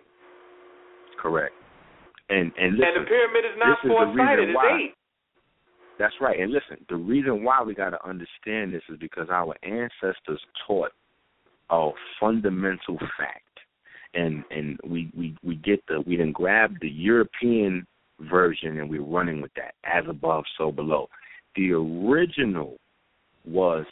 [1.18, 1.54] Correct.
[2.30, 4.94] And and and listen, the pyramid is not this is the four sided; it's eight.
[5.98, 6.38] That's right.
[6.38, 10.92] And listen, the reason why we got to understand this is because our ancestors taught
[11.70, 11.90] a
[12.20, 13.54] fundamental fact.
[14.14, 17.86] and and we we we get the we then grab the European
[18.20, 21.08] version and we're running with that as above so below.
[21.56, 22.76] The original
[23.44, 23.84] was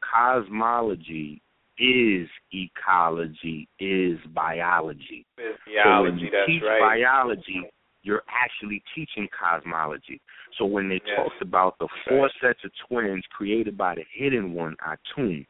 [0.00, 1.40] cosmology
[1.78, 5.24] is ecology is biology.
[5.38, 6.80] It's so when you that's teach right.
[6.80, 7.62] biology,
[8.02, 10.20] you're actually teaching cosmology.
[10.58, 11.16] So when they Yes.
[11.16, 15.46] talked about the four sets of twins created by the hidden one, Atum,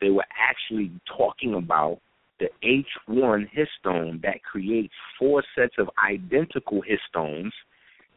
[0.00, 2.00] they were actually talking about
[2.38, 7.52] the H1 histone that creates four sets of identical histones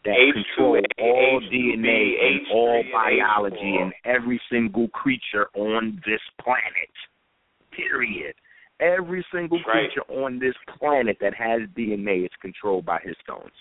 [0.06, 3.82] that H2A, control all H2B, DNA and H3, all biology H4.
[3.82, 6.90] in every single creature on this planet.
[7.72, 8.36] Period.
[8.80, 9.90] Every single Right.
[9.90, 13.52] creature on this planet that has DNA is controlled by histones.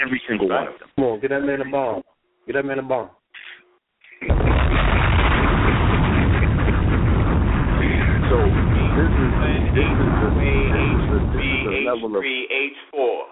[0.00, 0.88] Every single one of them.
[0.96, 2.02] Come on, get that man a bomb.
[2.46, 3.10] Get that man a bomb.
[8.30, 9.32] So this is
[9.74, 13.22] this is the, this is the, this is the level of H3, H4.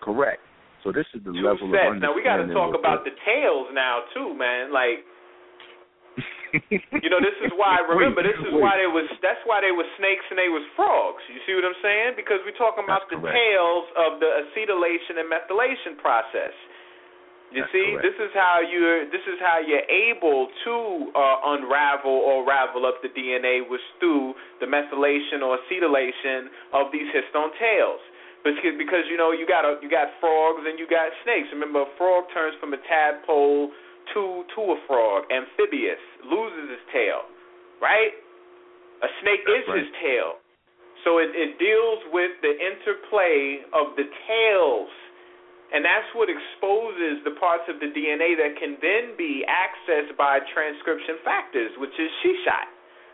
[0.00, 0.40] correct.
[0.84, 1.96] So this is the Two level sets.
[1.96, 4.68] of Now we got to talk about the tails now too, man.
[4.68, 5.00] Like
[6.70, 7.82] you know, this is why.
[7.88, 9.08] Remember, this is Wait, why they was.
[9.24, 11.24] That's why they were snakes and they was frogs.
[11.26, 12.14] You see what I'm saying?
[12.14, 13.34] Because we're talking about That's the correct.
[13.34, 16.54] tails of the acetylation and methylation process.
[17.50, 18.04] You That's see, correct.
[18.06, 19.10] this is how you're.
[19.10, 20.74] This is how you're able to
[21.16, 27.08] uh, unravel or ravel up the DNA was through the methylation or acetylation of these
[27.10, 28.02] histone tails.
[28.44, 31.48] Because, because you know you got a, you got frogs and you got snakes.
[31.50, 33.72] Remember, a frog turns from a tadpole
[34.12, 35.24] to to a frog.
[35.32, 37.24] Amphibious loses his tail,
[37.80, 38.12] right?
[39.00, 39.80] A snake is right.
[39.80, 40.38] his tail.
[41.08, 44.92] So it, it deals with the interplay of the tails
[45.74, 50.38] and that's what exposes the parts of the DNA that can then be accessed by
[50.54, 52.70] transcription factors, which is she shot.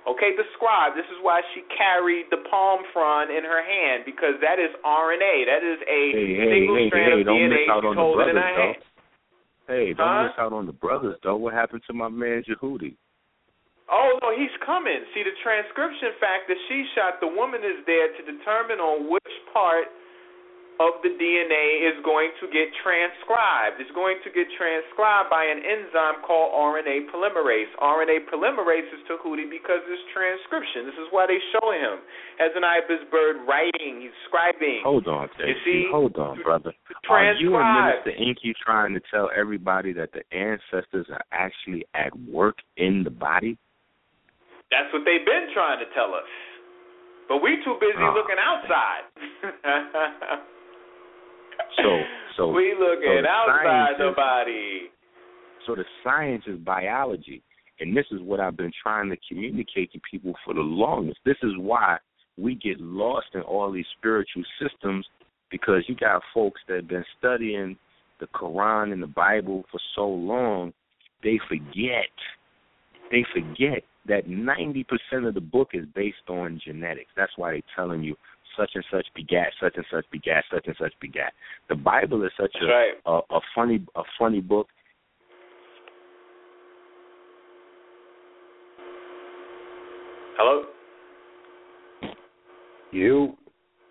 [0.08, 0.96] Okay, the scribe.
[0.96, 5.44] This is why she carried the palm frond in her hand because that is RNA.
[5.44, 8.00] That is a Hey, single hey, strand hey, of don't DNA miss out on the
[8.00, 8.82] holding in brothers, her hand.
[9.68, 10.22] Hey, don't Huh?
[10.24, 11.36] miss out on the brothers though.
[11.36, 12.96] What happened to my man Jehudi?
[13.92, 15.04] Oh no, he's coming.
[15.12, 17.20] See the transcription factor she shot.
[17.20, 19.90] The woman is there to determine on which part
[20.80, 23.76] of the DNA is going to get transcribed.
[23.84, 27.68] It's going to get transcribed by an enzyme called RNA polymerase.
[27.84, 30.88] RNA polymerase is Tahuti because it's transcription.
[30.88, 32.00] This is why they show him
[32.40, 34.80] as an ibis bird writing, he's scribing.
[34.80, 35.84] Hold on, You see?
[35.92, 36.72] Hold on, brother.
[37.04, 37.36] Transcribe.
[37.36, 38.00] Are you and.
[38.00, 43.12] Minister Enqi trying to tell everybody that the ancestors are actually at work in the
[43.12, 43.58] body?
[44.72, 46.24] That's what they've been trying to tell us.
[47.28, 48.16] But we too busy Ah.
[48.16, 49.04] looking outside.
[51.76, 52.00] So,
[52.36, 54.90] so we so looking the outside the body.
[55.66, 57.42] So the science is biology,
[57.80, 61.18] and this is what I've been trying to communicate to people for the longest.
[61.24, 61.98] This is why
[62.38, 65.06] we get lost in all these spiritual systems
[65.50, 67.76] because you got folks that have been studying
[68.20, 70.72] the Quran and the Bible for so long,
[71.22, 72.10] they forget.
[73.10, 77.10] They forget that 90% of the book is based on genetics.
[77.16, 78.16] That's why they're telling you
[78.56, 81.32] such and such begat, such and such begat, such and such begat.
[81.68, 82.92] The Bible is such a, right.
[83.06, 84.68] a a funny a funny book.
[90.36, 90.64] Hello?
[92.92, 93.36] You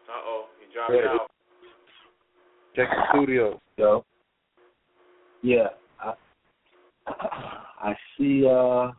[0.07, 1.07] Uh oh, you dropped Ready.
[1.07, 1.31] out.
[2.75, 3.61] check the studio.
[3.77, 4.03] Yo.
[5.41, 5.67] Yeah.
[6.03, 6.13] I,
[7.81, 8.91] I see uh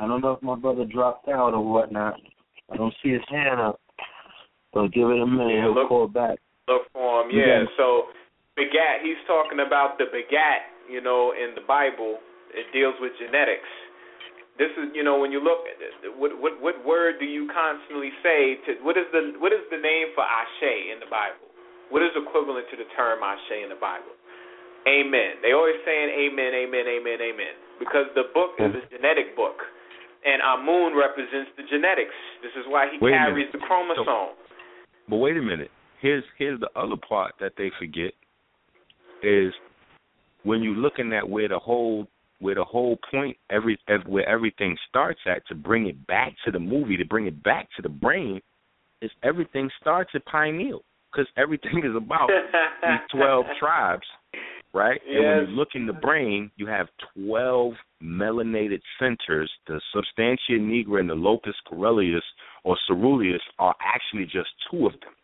[0.00, 2.14] I don't know if my brother dropped out or whatnot.
[2.70, 3.80] I don't see his hand up.
[4.74, 6.38] So give it a minute, Yeah, he'll look- call back.
[6.68, 7.66] Look for him, yeah.
[7.76, 8.08] So
[8.54, 12.20] begat, he's talking about the begat, you know, in the Bible.
[12.54, 13.68] It deals with genetics.
[14.58, 17.48] This is, you know, when you look at it, what what what word do you
[17.48, 21.48] constantly say to what is the what is the name for ashe in the Bible?
[21.90, 24.14] What is equivalent to the term ashe in the Bible?
[24.86, 25.42] Amen.
[25.42, 27.54] They always saying amen, amen, amen, amen.
[27.78, 28.90] Because the book is a mm.
[28.90, 29.58] genetic book.
[30.24, 32.14] And Amun represents the genetics.
[32.42, 34.36] This is why he Wait carries the chromosome.
[35.08, 35.70] But wait a minute.
[36.00, 38.12] Here's here's the other part that they forget
[39.22, 39.52] is
[40.44, 42.06] when you're looking at where the whole
[42.38, 46.50] where the whole point every ev- where everything starts at to bring it back to
[46.50, 48.40] the movie to bring it back to the brain
[49.02, 52.30] is everything starts at Pineal because everything is about
[52.82, 54.06] these twelve tribes,
[54.72, 55.00] right?
[55.08, 59.50] And when you look in the brain, you have twelve melanated centers.
[59.66, 62.22] The substantia nigra and the locus coeruleus
[62.64, 65.14] or ceruleus are actually just two of them,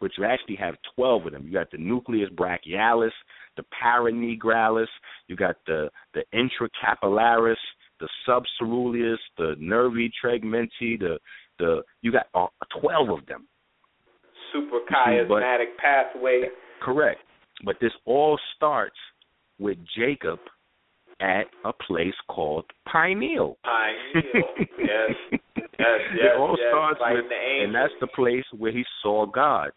[0.00, 1.46] but you actually have twelve of them.
[1.46, 3.10] You got the nucleus brachialis,
[3.56, 4.86] the paranigralis,
[5.28, 7.56] you got the the intracapillaris,
[8.00, 11.18] the subceruleus, the nervi tegmenti, the
[11.58, 12.46] the you got uh,
[12.80, 13.46] twelve of them.
[14.52, 16.42] Super chiasmatic pathway.
[16.82, 17.20] Correct,
[17.64, 18.96] but this all starts
[19.58, 20.38] with Jacob
[21.20, 23.58] at a place called Pineal.
[23.64, 24.48] Pineal,
[24.78, 26.00] yes, yes, yes.
[26.12, 27.32] It all yes, starts fighting with,
[27.64, 29.70] and that's the place where he saw God.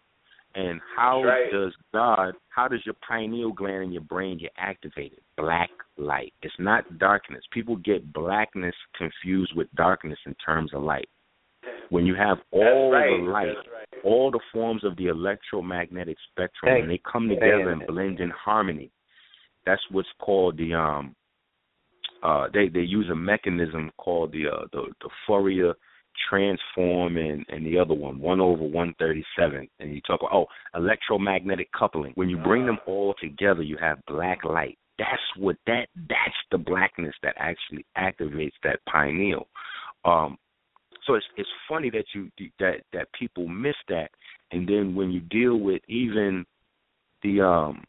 [0.56, 1.52] And how right.
[1.52, 2.34] does God?
[2.50, 5.20] How does your pineal gland in your brain get activated?
[5.38, 6.34] Black light.
[6.42, 7.44] It's not darkness.
[7.54, 11.08] People get blackness confused with darkness in terms of light.
[11.90, 14.04] When you have all the light, right.
[14.04, 18.20] all the forms of the electromagnetic spectrum, Thank and they come together Saying and blend
[18.20, 18.92] in harmony.
[19.66, 21.16] That's what's called the um.
[22.22, 25.74] Uh, they they use a mechanism called the uh, the the Fourier
[26.30, 30.34] transform and and the other one one over one thirty seven and you talk about
[30.34, 32.12] oh electromagnetic coupling.
[32.16, 34.78] When you bring them all together you have black light.
[34.98, 39.48] That's what that that's the blackness that actually activates that pineal.
[40.04, 40.38] Um
[41.06, 42.30] so it's it's funny that you
[42.60, 44.10] that that people miss that.
[44.52, 46.46] And then when you deal with even
[47.24, 47.84] the um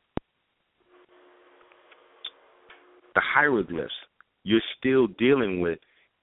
[3.15, 3.93] the hieroglyphs
[4.45, 5.79] you're still dealing with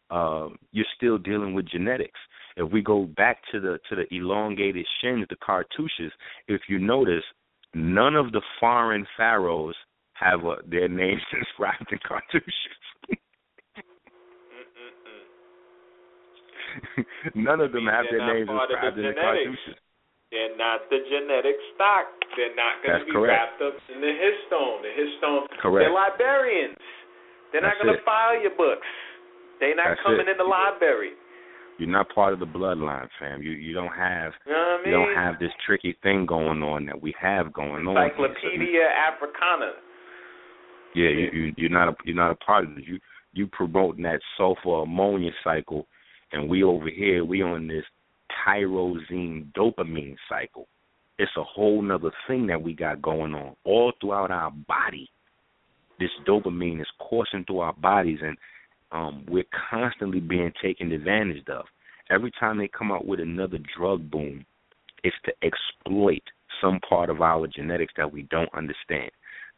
[0.10, 2.20] um, you're still dealing with genetics.
[2.56, 6.12] If we go back to the to the elongated shins, the cartouches,
[6.48, 7.24] if you notice,
[7.74, 9.76] none of the foreign pharaohs
[10.14, 12.54] have uh, their names inscribed in cartouches.
[17.36, 19.76] none of them have They're their names inscribed the in the cartouches.
[20.32, 22.08] They're not the genetic stock.
[22.36, 23.32] They're not going to be correct.
[23.32, 24.84] wrapped up in the histone.
[24.84, 25.48] The histone.
[25.62, 25.88] Correct.
[25.88, 26.76] They're librarians.
[27.52, 28.88] They're not going to file your books.
[29.60, 30.32] They're not That's coming it.
[30.32, 31.12] in the library.
[31.78, 33.42] You're not part of the bloodline, fam.
[33.42, 34.86] You you don't have You know I mean?
[34.86, 37.98] you don't have this tricky thing going on that we have going on.
[37.98, 39.74] Encyclopedia Africana.
[40.96, 42.84] Yeah, you, you you're not a you're not a part of it.
[42.88, 43.00] You
[43.34, 45.86] you promoting that sulfur ammonia cycle,
[46.32, 47.86] and we over here we on this
[48.48, 50.68] tyrosine dopamine cycle.
[51.20, 55.10] It's a whole nother thing that we got going on all throughout our body.
[56.00, 58.38] This dopamine is coursing through our bodies, and
[58.92, 61.66] um, we're constantly being taken advantage of.
[62.10, 64.46] Every time they come out with another drug boom,
[65.04, 66.24] it's to exploit
[66.62, 69.12] some part of our genetics that we don't understand.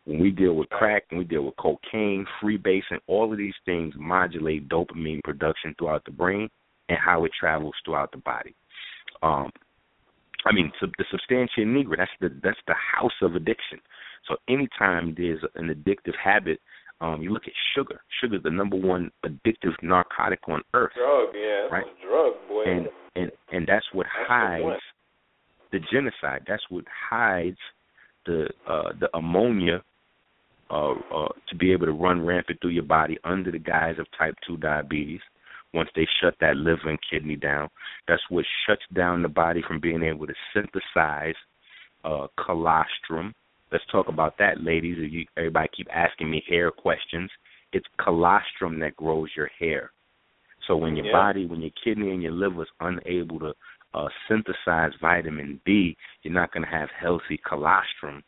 [0.06, 3.94] When we deal with crack, when we deal with cocaine, freebasing, all of these things
[3.98, 6.50] modulate dopamine production throughout the brain
[6.88, 8.56] and how it travels throughout the body.
[9.22, 9.52] Um,
[10.46, 13.80] I mean, the substantia nigra, that's the that's the house of addiction.
[14.28, 16.60] So anytime there's an addictive habit,
[17.02, 18.02] um, you look at sugar.
[18.22, 21.68] Sugar is the number one addictive narcotic on earth Drug, yeah.
[21.72, 21.86] Right.
[21.86, 22.64] a drug, boy.
[22.66, 24.78] and and and that's what That's hides one.
[25.72, 26.44] the genocide.
[26.48, 27.58] That's what hides
[28.26, 29.82] the uh, the ammonia
[30.70, 34.06] uh, uh, to be able to run rampant through your body under the guise of
[34.18, 35.22] type two diabetes.
[35.74, 37.70] Once they shut that liver and kidney down,
[38.08, 41.36] that's what shuts down the body from being able to synthesize
[42.04, 43.34] uh, colostrum.
[43.72, 44.98] Let's talk about that, ladies.
[44.98, 47.30] You, everybody keep asking me hair questions.
[47.72, 49.92] It's colostrum that grows your hair.
[50.68, 51.12] So when your Yeah.
[51.14, 53.56] body, when your kidney and your liver is unable to
[53.94, 58.24] uh, synthesize vitamin B, you're not going to have healthy colostrum.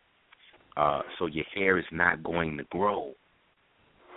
[0.78, 3.14] Uh, so your hair is not going to grow.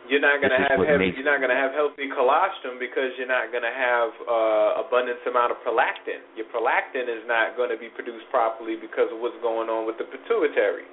[0.06, 3.48] You're not gonna have heavy, makes- you're not gonna have healthy colostrum because you're not
[3.52, 6.20] gonna have uh, abundance amount of prolactin.
[6.36, 9.96] Your prolactin is not going to be produced properly because of what's going on with
[9.96, 10.84] the pituitary.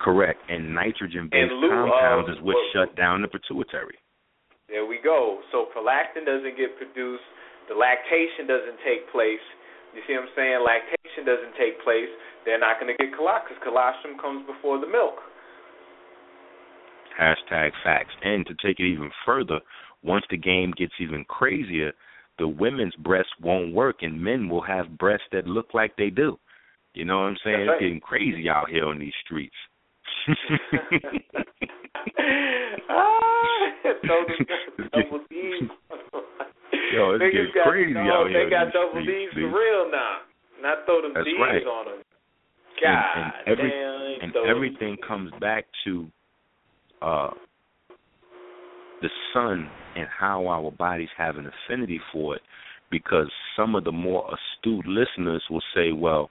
[0.00, 0.38] Correct.
[0.48, 3.98] And nitrogen-based uh, compounds of is what what- shut down the pituitary.
[4.68, 5.40] There we go.
[5.50, 7.24] So prolactin doesn't get produced.
[7.68, 9.40] The lactation doesn't take place.
[9.96, 10.60] You see what I'm saying?
[10.60, 12.08] Lactation doesn't take place.
[12.44, 15.16] They're not going to get colostrum because colostrum comes before the milk.
[17.18, 18.12] Hashtag facts.
[18.22, 19.60] And to take it even further,
[20.02, 21.92] once the game gets even crazier,
[22.38, 26.38] the women's breasts won't work and men will have breasts that look like they do.
[26.94, 27.66] You know what I'm saying?
[27.66, 27.74] Right.
[27.74, 29.56] It's getting crazy out here on these streets.
[32.90, 33.72] Ah,
[34.02, 34.36] double,
[34.92, 35.68] double D's.
[36.94, 40.18] Yo, it's getting got, crazy no, out They got double D's for real now.
[40.62, 41.62] Not throw them That's D's right.
[41.66, 41.94] on them.
[41.94, 42.04] And-
[42.80, 44.20] God and every- damn.
[44.22, 46.06] and everything comes back to
[47.02, 47.30] uh
[49.02, 52.42] the sun and how our bodies have an affinity for it
[52.90, 56.30] because some of the more astute listeners will say well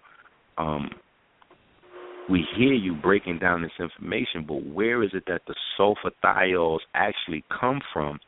[0.58, 0.90] um
[2.30, 6.80] we hear you breaking down this information but where is it that the sulfur thiols
[6.94, 8.20] actually come from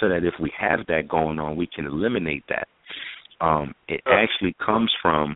[0.00, 2.68] so that if we have that going on we can eliminate that?
[3.44, 5.34] Um it actually comes from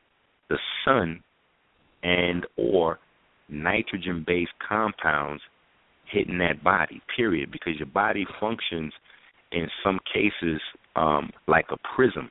[0.49, 1.23] the sun
[2.03, 2.99] and or
[3.49, 5.43] nitrogen based compounds
[6.11, 8.93] hitting that body period because your body functions
[9.53, 10.61] in some cases
[10.95, 12.31] um like a prism.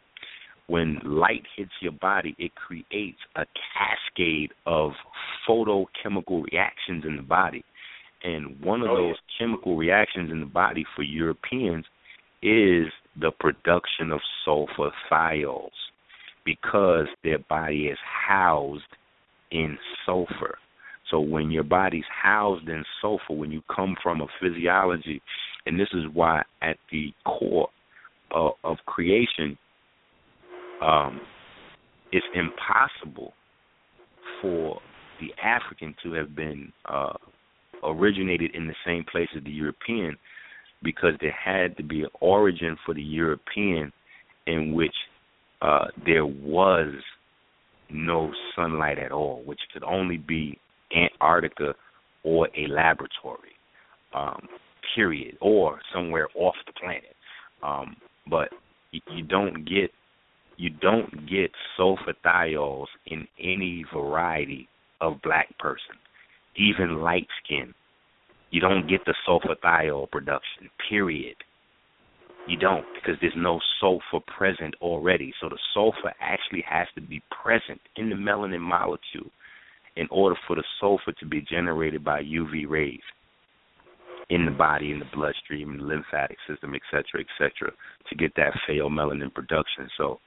[0.68, 3.46] When light hits your body, it creates a
[3.78, 4.94] cascade of
[5.48, 7.64] photochemical reactions in the body.
[8.24, 11.86] And one of Oh, those chemical reactions in the body for Europeans
[12.42, 12.88] is
[13.20, 15.70] the production of sulfur thiols
[16.44, 17.98] because their body is
[18.28, 18.84] housed
[19.52, 20.58] in sulfur.
[21.10, 25.22] So when your body's housed in sulfur, when you come from a physiology,
[25.66, 27.70] and this is why at the core
[28.32, 29.58] of, of creation,
[30.82, 31.22] um,
[32.12, 33.34] it's impossible
[34.42, 34.80] for
[35.20, 37.14] the African to have been uh,
[37.84, 40.18] originated in the same place as the European,
[40.84, 43.92] because there had to be an origin for the European
[44.48, 44.96] in which
[45.62, 46.94] uh, there was
[47.90, 50.60] no sunlight at all, which could only be
[50.96, 51.74] Antarctica
[52.24, 53.54] or a laboratory,
[54.14, 54.48] um,
[54.96, 57.16] period, or somewhere off the planet.
[57.64, 57.96] Um,
[58.30, 58.50] but
[58.92, 59.92] you, don't get
[60.58, 64.68] you don't get sulfur thiols in any variety
[65.02, 65.96] of black person,
[66.56, 67.74] even light skin.
[68.52, 71.36] You don't get the sulfur thiol production, period.
[72.48, 75.34] You don't because there's no sulfur present already.
[75.42, 79.32] So the sulfur actually has to be present in the melanin molecule
[79.96, 83.02] in order for the sulfur to be generated by UV rays
[84.30, 87.72] in the body, in the bloodstream, in the lymphatic system, et cetera, et cetera,
[88.10, 89.88] to get that pheomelanin production.
[89.98, 90.20] So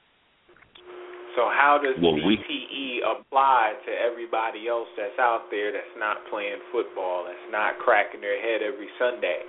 [1.39, 6.59] So how does Well, we- apply to everybody else that's out there that's not playing
[6.69, 9.45] football, that's not cracking their head every Sunday?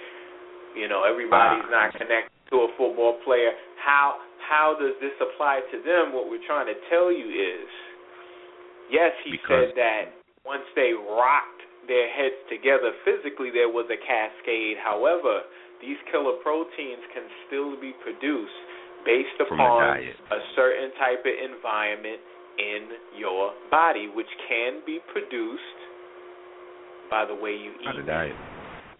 [0.76, 1.70] You know, everybody's Ah.
[1.82, 3.56] not connected to a football player.
[3.82, 6.12] How how does this apply to them?
[6.12, 7.68] What we're trying to tell you is,
[8.88, 10.08] yes, he Because- said that
[10.44, 14.78] once they rocked their heads together physically, there was a cascade.
[14.78, 15.42] However,
[15.80, 18.69] these killer proteins can still be produced
[19.04, 20.16] based upon diet.
[20.30, 22.20] a certain type of environment
[22.58, 25.80] in your body, which can be produced
[27.10, 27.86] by the way you eat.
[27.86, 28.36] by the diet.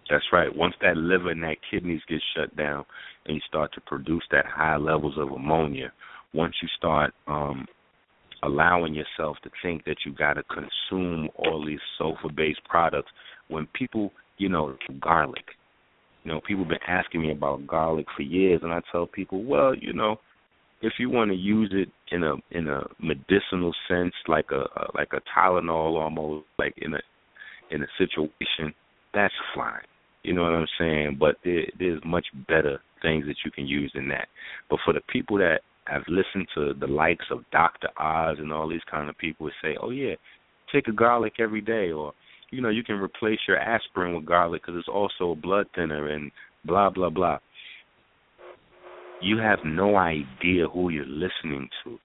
[0.09, 0.53] That's right.
[0.53, 2.85] Once that liver and that kidneys get shut down
[3.25, 5.93] and you start to produce that high levels of ammonia,
[6.33, 7.65] once you start um
[8.43, 13.11] allowing yourself to think that you got to consume all these sulfur based products
[13.49, 15.45] when people, you know, garlic.
[16.23, 19.43] You know, people have been asking me about garlic for years and I tell people,
[19.43, 20.17] well, you know,
[20.81, 24.87] if you want to use it in a in a medicinal sense like a, a
[24.95, 26.99] like a Tylenol almost like in a
[27.69, 28.73] in a situation,
[29.13, 29.81] that's fine.
[30.23, 31.17] You know what I'm saying?
[31.19, 34.27] But there, there's much better things that you can use than that.
[34.69, 37.89] But for the people that have listened to the likes of Dr.
[37.97, 40.13] Oz and all these kind of people who say, oh yeah,
[40.71, 42.13] take a garlic every day, or
[42.51, 46.09] you know you can replace your aspirin with garlic because it's also a blood thinner
[46.09, 46.31] and
[46.65, 47.39] blah blah blah.
[49.21, 51.99] You have no idea who you're listening to.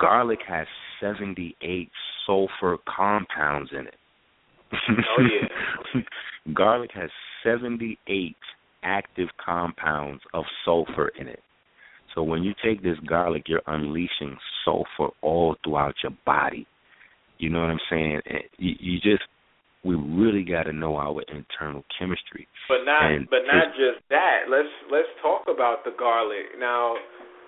[0.00, 0.66] Garlic has
[1.00, 1.90] 78
[2.26, 3.94] sulfur compounds in it.
[4.72, 6.00] Oh, yeah.
[6.54, 7.10] Garlic has
[7.42, 8.36] 78
[8.82, 11.40] active compounds of sulfur in it.
[12.14, 16.66] So when you take this garlic, you're unleashing sulfur all throughout your body.
[17.40, 18.20] You know what I'm saying?
[18.28, 19.24] And You, you just,
[19.80, 22.44] we really got to know our internal chemistry.
[22.68, 24.52] But not And but not just that.
[24.52, 26.52] Let's let's talk about the garlic.
[26.60, 27.00] Now,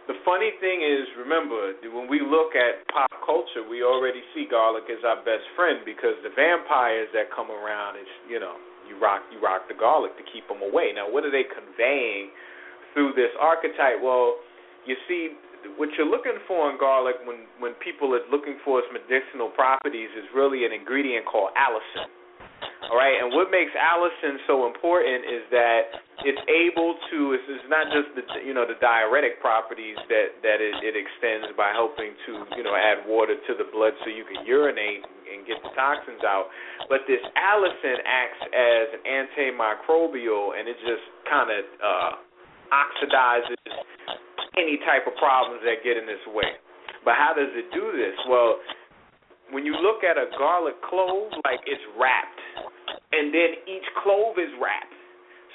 [0.08, 4.88] the funny thing is, remember, when we look at pop culture, we already see garlic
[4.88, 8.56] as our best friend because the vampires that come around is, you know,
[8.88, 10.96] you rock you rock the garlic to keep them away.
[10.96, 12.32] Now, what are they conveying
[12.96, 14.00] through this archetype?
[14.00, 14.40] Well,
[14.88, 15.36] you see
[15.76, 20.10] what you're looking for in garlic when when people are looking for its medicinal properties
[20.16, 22.10] is really an ingredient called allicin.
[22.90, 27.18] All right, and what makes allicin so important is that it's able to.
[27.38, 31.46] It's, it's not just the you know the diuretic properties that that it, it extends
[31.54, 35.46] by helping to you know add water to the blood so you can urinate and
[35.46, 36.50] get the toxins out,
[36.90, 42.12] but this allicin acts as an antimicrobial and it just kind of uh,
[42.72, 43.60] oxidizes
[44.56, 46.56] any type of problems that get in its way.
[47.04, 48.16] But how does it do this?
[48.28, 48.56] Well,
[49.52, 52.40] when you look at a garlic clove, like it's wrapped,
[53.12, 54.91] and then each clove is wrapped.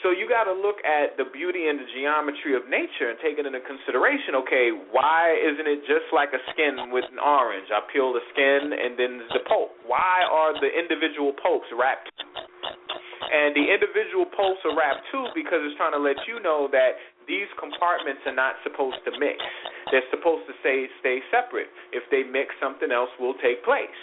[0.05, 3.41] So you got to look at the beauty and the geometry of nature and take
[3.41, 4.37] it into consideration.
[4.45, 7.65] Okay, why isn't it just like a skin with an orange?
[7.73, 9.73] I peel the skin and then the pulp.
[9.89, 12.13] Why are the individual pulps wrapped?
[13.27, 16.95] And the individual pulps are wrapped too because it's trying to let you know that
[17.27, 19.41] these compartments are not supposed to mix.
[19.91, 21.67] They're supposed to stay stay separate.
[21.91, 23.97] If they mix, something else will take place.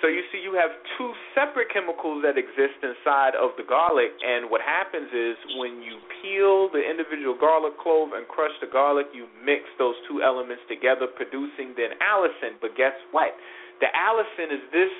[0.00, 4.48] So you see, you have two separate chemicals that exist inside of the garlic, and
[4.48, 9.28] what happens is when you peel the individual garlic clove and crush the garlic, you
[9.44, 12.56] mix those two elements together, producing then allicin.
[12.64, 13.36] But guess what?
[13.84, 14.92] The allicin is this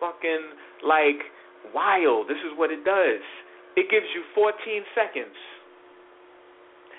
[0.00, 1.20] fucking like
[1.76, 2.32] wild.
[2.32, 3.20] This is what it does.
[3.76, 4.56] It gives you 14
[4.96, 5.36] seconds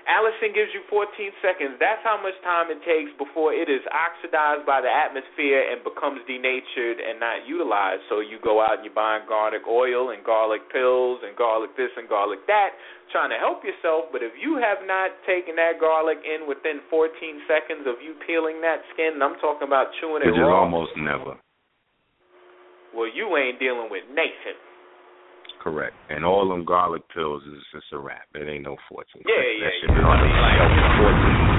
[0.09, 1.05] Allicin gives you 14
[1.37, 1.77] seconds.
[1.77, 6.25] That's how much time it takes before it is oxidized by the atmosphere and becomes
[6.25, 8.09] denatured and not utilized.
[8.09, 11.93] So you go out and you buy garlic oil and garlic pills and garlic this
[11.93, 12.73] and garlic that,
[13.13, 14.09] trying to help yourself.
[14.09, 17.13] But if you have not taken that garlic in within 14
[17.45, 20.65] seconds of you peeling that skin, and I'm talking about chewing it Which raw.
[20.65, 21.37] almost never.
[22.97, 24.57] Well, you ain't dealing with Nathan.
[25.59, 25.95] Correct.
[26.09, 28.27] And all them garlic pills is just a wrap.
[28.33, 29.21] It ain't no fortune.
[29.25, 29.99] Yeah, that, yeah, that should yeah.
[29.99, 31.49] be on the shelf for 14.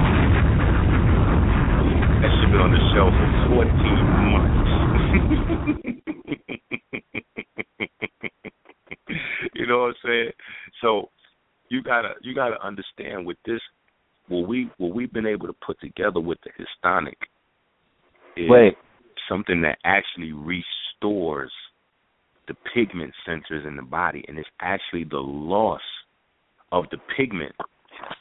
[2.21, 3.71] That should be on the shelf for 14
[4.33, 4.71] months.
[9.53, 10.31] you know what I'm saying?
[10.81, 11.09] So
[11.69, 13.61] you gotta you gotta understand with this
[14.27, 17.17] what we what we've been able to put together with the histonic
[18.35, 18.73] is Wait.
[19.29, 21.51] something that actually restores
[22.47, 25.81] the pigment centers in the body, and it's actually the loss
[26.71, 27.53] of the pigment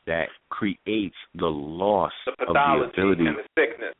[0.06, 3.26] that creates the loss the of the ability.
[3.26, 3.94] And the sickness.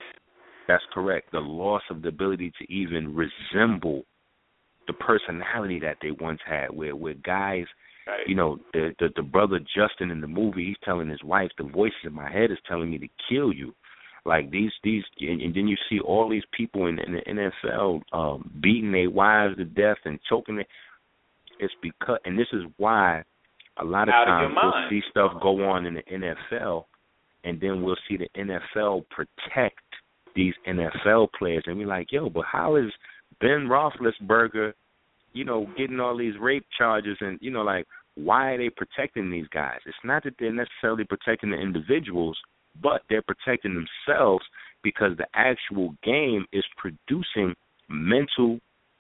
[0.69, 1.33] That's correct.
[1.33, 4.05] The loss of the ability to even resemble
[4.87, 6.71] the personality that they once had.
[6.71, 7.65] Where where guys,
[8.07, 8.27] right.
[8.27, 11.65] you know, the, the the brother Justin in the movie, he's telling his wife, "The
[11.65, 13.75] voices in my head is telling me to kill you."
[14.25, 18.01] Like these, these, and, and then you see all these people in, in the NFL
[18.13, 20.65] um, beating their wives to death and choking them.
[21.59, 23.23] It's because, and this is why
[23.79, 26.85] a lot of Out times of we'll see stuff go on in the NFL,
[27.45, 29.81] and then we'll see the NFL protect
[30.35, 32.91] these NFL players, and we're like, yo, but how is
[33.41, 34.73] Ben Roethlisberger,
[35.33, 39.31] you know, getting all these rape charges, and you know, like, why are they protecting
[39.31, 39.79] these guys?
[39.87, 42.39] It's not that they're necessarily protecting the individuals
[42.83, 44.45] but they're protecting themselves
[44.83, 47.55] because the actual game is producing
[47.89, 48.59] mental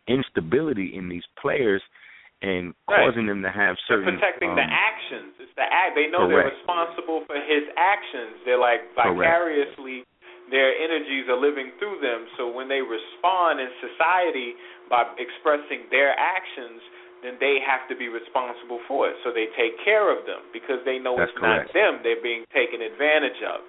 [0.09, 1.83] instability in these players
[2.43, 4.17] and causing them to have certain.
[4.17, 5.37] They're protecting um, the actions.
[5.41, 5.93] It's the act.
[5.93, 6.49] They know correct.
[6.49, 8.41] they're responsible for his actions.
[8.49, 10.05] They're like vicariously.
[10.05, 10.09] Correct.
[10.49, 12.27] Their energies are living through them.
[12.35, 14.59] So when they respond in society
[14.91, 16.83] by expressing their actions,
[17.23, 19.17] then they have to be responsible for it.
[19.25, 21.73] So they take care of them because they know That's it's correct.
[21.73, 23.61] not them they're being taken advantage of.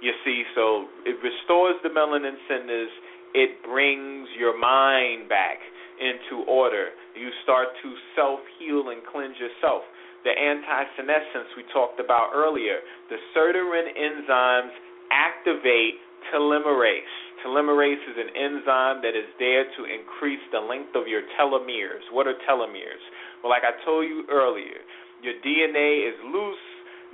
[0.00, 2.92] You see, so it restores the melanin centers.
[3.34, 5.58] It brings your mind back
[5.98, 6.94] into order.
[7.18, 9.82] You start to self heal and cleanse yourself.
[10.22, 12.78] The anti senescence we talked about earlier,
[13.10, 14.74] the sirtuin enzymes
[15.10, 15.98] activate
[16.30, 17.16] telomerase.
[17.44, 22.02] Telomerase is an enzyme that is there to increase the length of your telomeres.
[22.10, 23.02] What are telomeres?
[23.42, 24.82] Well, like I told you earlier,
[25.22, 26.66] your DNA is loose.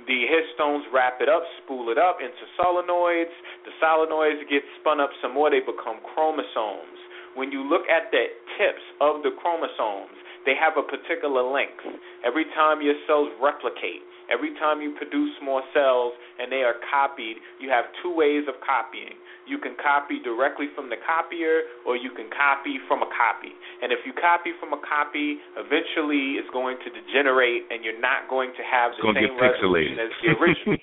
[0.09, 3.33] The histones wrap it up, spool it up into solenoids.
[3.65, 6.99] The solenoids get spun up some more, they become chromosomes.
[7.33, 8.25] When you look at the
[8.57, 11.81] tips of the chromosomes, they have a particular length.
[12.23, 17.41] Every time your cells replicate, every time you produce more cells and they are copied,
[17.59, 19.17] you have two ways of copying.
[19.45, 23.53] You can copy directly from the copier or you can copy from a copy.
[23.81, 28.25] And if you copy from a copy, eventually it's going to degenerate and you're not
[28.29, 30.77] going to have the same resolution as the original.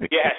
[0.10, 0.36] yes.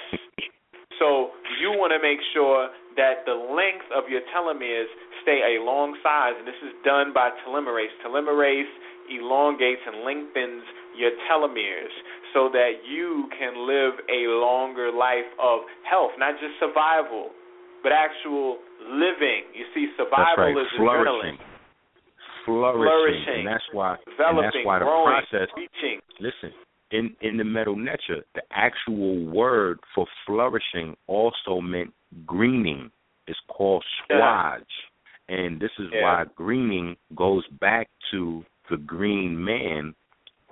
[0.98, 4.90] So you want to make sure that the length of your telomeres
[5.22, 7.90] stay a long size, and this is done by telomerase.
[8.04, 8.70] Telomerase
[9.10, 10.62] elongates and lengthens
[10.96, 11.92] your telomeres
[12.32, 17.30] so that you can live a longer life of health, not just survival,
[17.82, 19.44] but actual living.
[19.54, 20.56] You see, survival right.
[20.56, 21.38] is flourishing.
[22.44, 22.82] Flourishing.
[22.82, 23.38] Flourishing.
[23.38, 26.00] And that's why developing, and that's why the growing, process reaching.
[26.18, 26.52] listen,
[26.90, 31.92] in in the Medu Neter, the actual word for flourishing also meant
[32.26, 32.90] greening.
[33.26, 34.60] It's called swage.
[35.28, 35.36] Yeah.
[35.36, 36.02] And this is yeah.
[36.02, 39.94] why greening goes back to the green man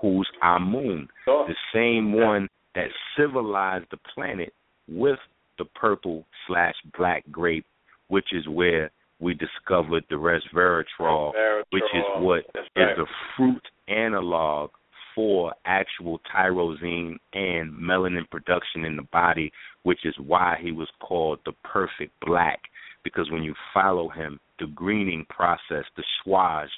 [0.01, 1.47] who's Amun, sure.
[1.47, 4.53] the same one that civilized the planet
[4.89, 5.19] with
[5.59, 7.67] the purple slash black grape,
[8.09, 11.33] which is where we discovered the resveratrol,
[11.71, 12.97] which is what That's is right.
[12.97, 13.07] the
[13.37, 14.71] fruit analog
[15.15, 21.41] for actual tyrosine and melanin production in the body, which is why he was called
[21.45, 22.61] the perfect black.
[23.05, 26.69] Because when you follow him, the greening process, the swage,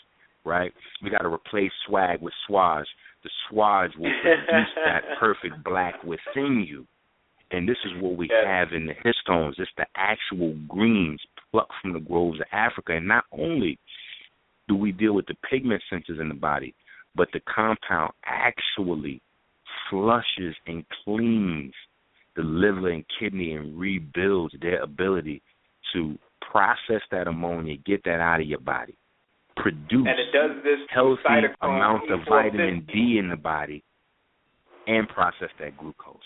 [0.44, 0.72] right?
[1.02, 2.84] We got to replace swag with swage.
[3.22, 6.86] The swage will produce that perfect black within you.
[7.50, 8.60] And this is what we Yeah.
[8.60, 9.58] have in the histones.
[9.58, 11.20] It's the actual greens,
[11.50, 12.94] plucked from the groves of Africa.
[12.94, 13.78] And not only
[14.68, 16.74] do we deal with the pigment centers in the body,
[17.14, 19.20] but the compound actually
[19.90, 21.74] flushes and cleans
[22.36, 25.42] the liver and kidney and rebuilds their ability
[25.92, 28.94] to process that ammonia, get that out of your body,
[29.56, 33.82] produce and it does this healthy amounts of vitamin D in the body,
[34.86, 36.20] and process that glucose.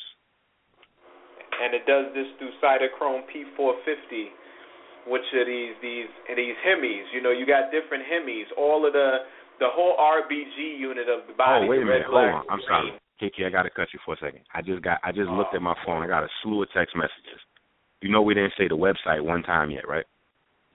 [1.63, 7.05] And it does this through cytochrome P450, which are these these these hemis.
[7.15, 8.45] You know, you got different hemis.
[8.57, 9.25] All of the
[9.59, 11.65] the whole RBG unit of the oh, body.
[11.65, 12.45] Oh wait a minute, hold on.
[12.51, 12.93] I'm sorry.
[13.19, 14.45] Kiki, I gotta cut you for a second.
[14.55, 15.57] I just got I just looked oh.
[15.57, 16.03] at my phone.
[16.03, 17.41] I got a slew of text messages.
[18.03, 20.05] You know we didn't say the website one time yet, right?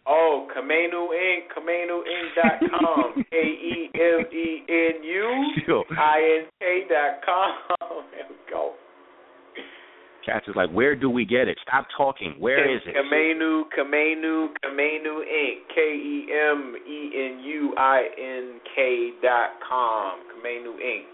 [0.08, 1.52] Oh, Kemenu Ink.
[1.56, 3.24] KemenuInk.com.
[3.32, 7.52] K E M E N U I N K dot com.
[8.12, 8.74] There we go.
[10.26, 11.58] Cats is like, where do we get it?
[11.68, 12.36] Stop talking.
[12.38, 12.96] Where is it?
[12.96, 15.68] Kemenu, Kemenu, Kemenu Ink.
[15.74, 20.20] K E M E N U I N K dot com.
[20.34, 21.06] Kemenu Ink.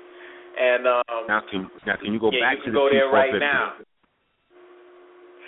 [0.59, 3.09] And um Now can now can you go yeah, back you to the go there
[3.09, 3.75] right now.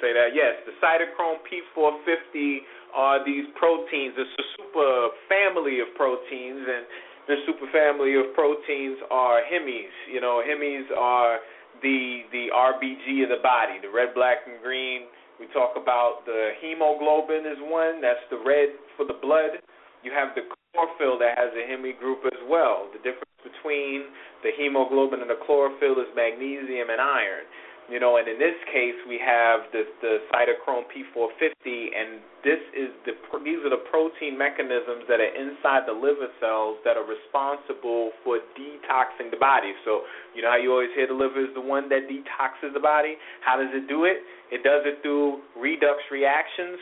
[0.02, 0.56] Say that, yes.
[0.64, 4.16] The cytochrome P450 are these proteins.
[4.18, 6.84] It's a super family of proteins, and
[7.28, 9.94] the super family of proteins are hemis.
[10.12, 11.40] You know, hemis are
[11.82, 15.08] the the RBG of the body, the red, black, and green.
[15.40, 18.02] We talk about the hemoglobin is one.
[18.02, 19.56] That's the red for the blood.
[20.04, 20.44] You have the
[20.76, 22.92] chlorophyll that has a hemi group as well.
[22.92, 24.12] The difference between
[24.44, 27.48] the hemoglobin and the chlorophyll is magnesium and iron.
[27.90, 32.94] You know, and in this case we have the the cytochrome P450, and this is
[33.10, 38.14] the these are the protein mechanisms that are inside the liver cells that are responsible
[38.22, 39.74] for detoxing the body.
[39.90, 40.06] So
[40.38, 43.18] you know how you always hear the liver is the one that detoxes the body.
[43.42, 44.22] How does it do it?
[44.54, 46.78] It does it through redox reactions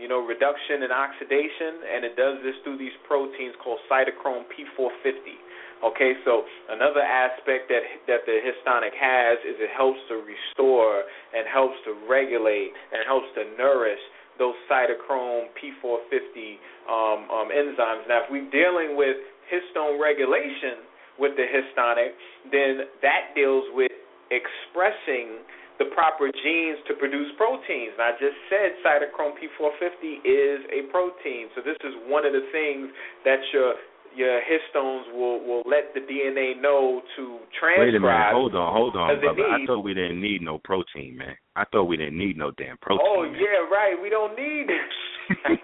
[0.00, 5.36] you know, reduction and oxidation, and it does this through these proteins called cytochrome P450.
[5.82, 11.02] Okay, so another aspect that that the histonic has is it helps to restore
[11.34, 13.98] and helps to regulate and helps to nourish
[14.38, 16.56] those cytochrome P450
[16.88, 18.06] um, um, enzymes.
[18.08, 19.18] Now, if we're dealing with
[19.50, 20.86] histone regulation
[21.18, 22.14] with the histonic,
[22.50, 23.92] then that deals with
[24.30, 25.44] expressing
[25.78, 27.92] the proper genes to produce proteins.
[27.98, 31.50] And I just said cytochrome P450 is a protein.
[31.54, 32.88] So this is one of the things
[33.24, 33.74] that your
[34.16, 37.86] your histones will will let the DNA know to transcribe.
[37.86, 39.42] Wait a minute, hold on, hold on, brother.
[39.42, 41.36] I thought we didn't need no protein, man.
[41.56, 43.06] I thought we didn't need no damn protein.
[43.06, 43.34] Oh man.
[43.34, 43.96] yeah, right.
[44.00, 44.90] We don't need it.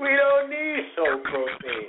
[0.00, 1.88] we don't need no protein.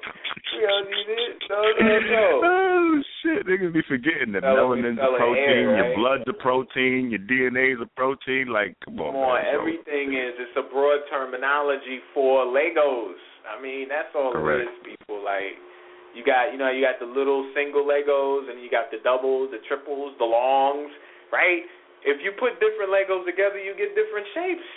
[0.55, 1.43] We don't need it.
[1.49, 2.41] No, no, no.
[2.43, 7.11] Oh shit, niggas be forgetting that be melanin's a protein, air, your blood's a protein,
[7.11, 8.47] your DNA's a protein.
[8.47, 9.53] Like, come on, Come on, man.
[9.53, 13.19] Everything is it's a broad terminology for Legos.
[13.45, 14.65] I mean, that's all Correct.
[14.65, 15.21] it is, people.
[15.21, 15.57] Like
[16.17, 19.53] you got you know, you got the little single Legos and you got the doubles,
[19.53, 20.91] the triples, the longs,
[21.29, 21.63] right?
[22.05, 24.69] If you put different Legos together you get different shapes.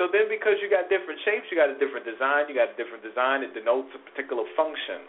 [0.00, 2.76] So then because you got different shapes, you got a different design, you got a
[2.80, 5.04] different design, it denotes a particular function.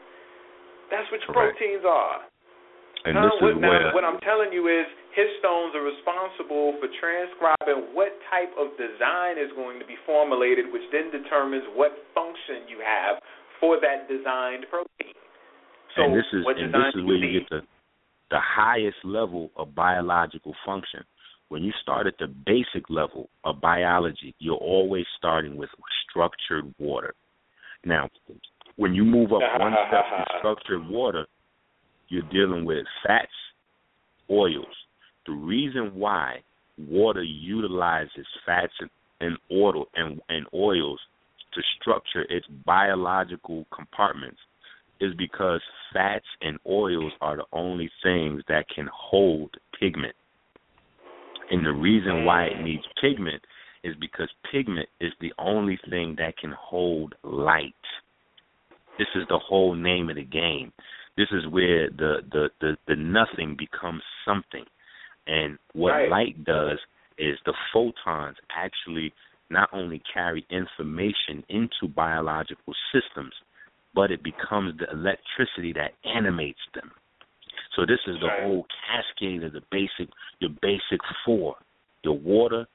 [0.92, 1.56] That's what your Correct.
[1.56, 2.28] proteins are.
[3.08, 6.78] and Now, this what, is now, where what I'm telling you is histones are responsible
[6.82, 11.94] for transcribing what type of design is going to be formulated, which then determines what
[12.14, 13.22] function you have
[13.60, 15.14] for that designed protein.
[15.96, 17.62] So and this is and this is where you get the
[18.32, 21.02] the highest level of biological function.
[21.50, 25.70] When you start at the basic level of biology, you're always starting with
[26.10, 27.14] structured water.
[27.86, 28.10] Now,
[28.76, 31.28] when you move up one step from structured water,
[32.10, 33.28] you're dealing with fats,
[34.32, 34.66] oils.
[35.26, 36.42] The reason why
[36.78, 38.74] water utilizes fats
[39.20, 41.00] and, oil and, and oils
[41.54, 44.40] to structure its biological compartments
[45.00, 45.62] is because
[45.92, 50.16] fats and oils are the only things that can hold pigment.
[51.52, 53.42] And the reason why it needs pigment
[53.84, 57.74] is because pigment is the only thing that can hold light.
[58.98, 60.72] This is the whole name of the game.
[61.18, 64.66] This is where the the the, the nothing becomes something.
[65.28, 66.10] And what Right.
[66.10, 66.80] light does
[67.18, 69.14] is the photons actually
[69.50, 73.34] not only carry information into biological systems,
[73.94, 76.92] but it becomes the electricity that animates them.
[77.76, 78.44] So this is the Right.
[78.44, 81.58] whole cascade of the basic your basic four.
[82.04, 82.68] Your water,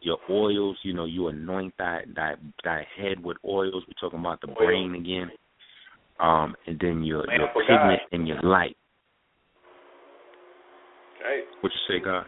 [0.00, 3.84] your oils, you know, you anoint thy thy thy head with oils.
[3.86, 4.56] We're talking about the Oil.
[4.56, 5.30] brain again.
[6.18, 8.76] Um, and then your Man, your pigment and your light.
[11.24, 11.44] Right.
[11.60, 12.24] What you say, God?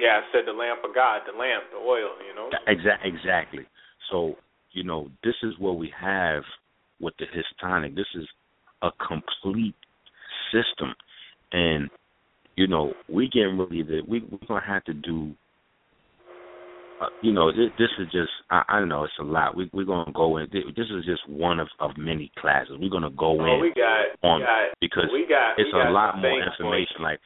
[0.00, 2.50] Yeah, I said the lamp of God, the lamp, the oil, you know.
[2.68, 3.10] Exactly.
[3.10, 3.66] Exactly.
[4.10, 4.36] So
[4.72, 6.42] you know, this is what we have
[7.00, 7.96] with the histonic.
[7.96, 8.26] This is
[8.82, 9.74] a complete
[10.52, 10.94] system,
[11.52, 11.90] and
[12.56, 15.32] you know, we getting really that we we're gonna have to do.
[17.00, 19.04] Uh, you know, this, this is just I, I don't know.
[19.04, 19.56] It's a lot.
[19.56, 20.48] We we're gonna go in.
[20.52, 22.76] This is just one of of many classes.
[22.80, 25.80] We're gonna go oh, in we got, on we got, because we got, it's we
[25.80, 27.02] a got lot more information.
[27.02, 27.20] Like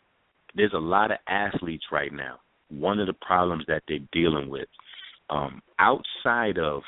[0.54, 2.38] there's a lot of athletes right now.
[2.68, 4.68] One of the problems that they're dealing with,
[5.30, 6.82] um, outside of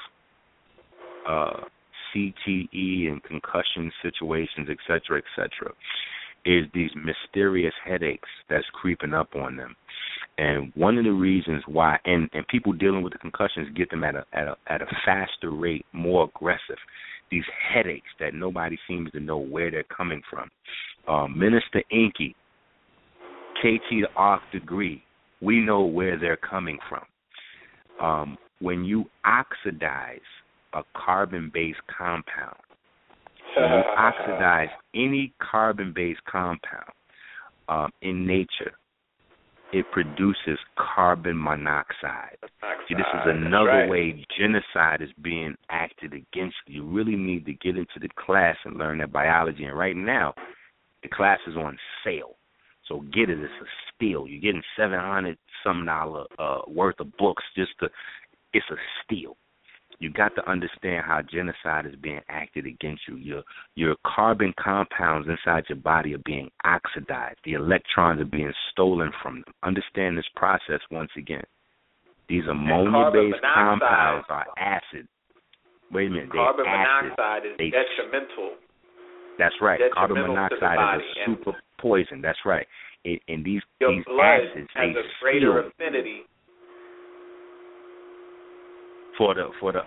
[1.28, 1.60] uh,
[2.14, 5.72] CTE and concussion situations, et cetera, et cetera,
[6.44, 9.74] is these mysterious headaches that's creeping up on them.
[10.36, 14.02] And one of the reasons why, and, and people dealing with the concussions get them
[14.02, 16.78] at a at a at a faster rate, more aggressive.
[17.30, 20.50] These headaches that nobody seems to know where they're coming from.
[21.08, 22.34] Um, Minister Enqi,
[23.60, 25.02] KT the Arch degree,
[25.40, 27.04] we know where they're coming from.
[28.00, 30.18] Um, when you oxidize
[30.74, 32.56] a carbon-based compound,
[33.56, 36.90] when you oxidize any carbon-based compound
[37.68, 38.72] um, in nature,
[39.74, 42.38] it produces carbon monoxide.
[42.88, 43.88] See, this is another right.
[43.90, 46.84] way genocide is being acted against you.
[46.84, 49.64] You really need to get into the class and learn that biology.
[49.64, 50.32] And right now,
[51.02, 52.36] the class is on sale.
[52.86, 53.40] So get it.
[53.40, 54.28] It's a steal.
[54.28, 57.88] You're getting seven hundred some dollar uh, worth of books just to.
[58.52, 59.36] It's a steal.
[60.00, 63.16] You got to understand how genocide is being acted against you.
[63.16, 63.42] Your
[63.74, 67.38] your carbon compounds inside your body are being oxidized.
[67.44, 69.54] The electrons are being stolen from them.
[69.62, 71.44] Understand this process once again.
[72.28, 75.06] These ammonia-based compounds are acid.
[75.92, 77.12] Wait a minute, Carbon acid.
[77.16, 78.56] monoxide is They- detrimental.
[79.38, 79.80] That's right.
[79.92, 82.20] Carbon detrimental the monoxide is a super poison.
[82.20, 82.66] That's right.
[83.04, 86.24] It, and these Your these blood acids has a greater affinity.
[89.18, 89.80] For the for the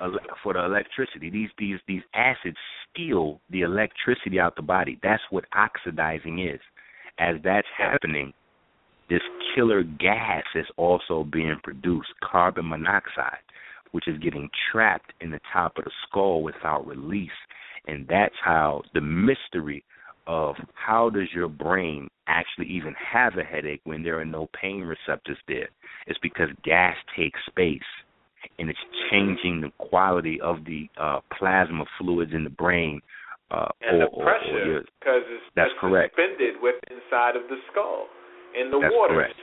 [0.43, 1.29] for the electricity.
[1.29, 2.57] These these these acids
[2.89, 4.99] steal the electricity out the body.
[5.03, 6.59] That's what oxidizing is.
[7.19, 8.33] As that's happening,
[9.09, 9.21] this
[9.55, 13.37] killer gas is also being produced, carbon monoxide,
[13.91, 17.29] which is getting trapped in the top of the skull without release.
[17.87, 19.83] And that's how the mystery
[20.27, 24.81] of how does your brain actually even have a headache when there are no pain
[24.81, 25.69] receptors there?
[26.05, 27.79] It's because gas takes space
[28.59, 28.79] and it's
[29.11, 33.01] changing the quality of the uh, plasma fluids in the brain.
[33.49, 36.15] Uh, and or, the pressure because it's, That's correct.
[36.19, 38.07] suspended with inside of the skull
[38.59, 38.91] in the water.
[38.91, 39.15] That's waters.
[39.15, 39.39] correct.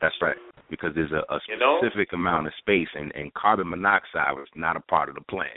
[0.00, 0.40] That's right.
[0.72, 1.76] Because there's a, a You know?
[1.84, 5.52] specific amount of space, and, and carbon monoxide is not a part of the plan.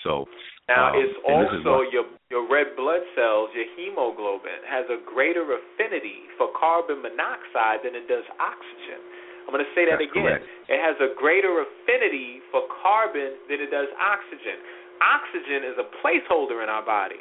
[0.00, 0.24] So
[0.64, 5.44] Now um, it's also what- your your red blood cells, your hemoglobin has a greater
[5.44, 9.02] affinity for carbon monoxide than it does oxygen.
[9.46, 10.40] I'm going to say that That's again.
[10.40, 10.44] correct.
[10.68, 14.58] It has a greater affinity for carbon than it does oxygen.
[15.02, 17.20] Oxygen is a placeholder in our body.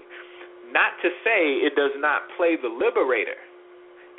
[0.70, 3.40] Not to say it does not play the liberator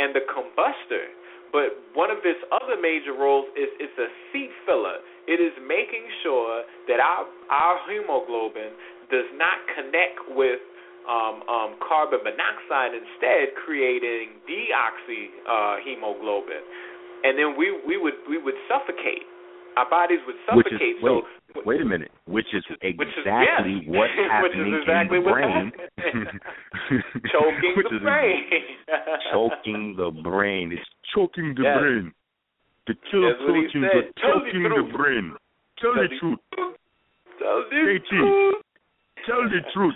[0.02, 1.12] and the combustor,
[1.52, 4.98] but one of its other major roles is it's a seat filler.
[5.30, 8.74] It is making sure that our our hemoglobin
[9.10, 10.58] does not connect with
[11.06, 16.62] um, um, carbon monoxide, instead creating deoxy uh, hemoglobin,
[17.24, 19.24] and then we we would we would suffocate.
[19.76, 20.96] Our bodies would which is suffocate.
[21.00, 21.24] wait,
[21.54, 23.90] so wait a minute, which is which is- exactly yes.
[23.94, 25.72] what's Which is happening exactly in the brain.
[27.32, 28.42] choking the is brain.
[29.32, 30.72] choking the brain.
[30.72, 31.78] It's choking the Yes.
[31.78, 32.12] brain.
[32.86, 35.36] The killer proteins are the choking the brain.
[35.78, 36.38] Tell the Tell the truth.
[37.38, 38.08] Tell the KT.
[38.08, 38.54] truth.
[39.26, 39.94] Tell the truth.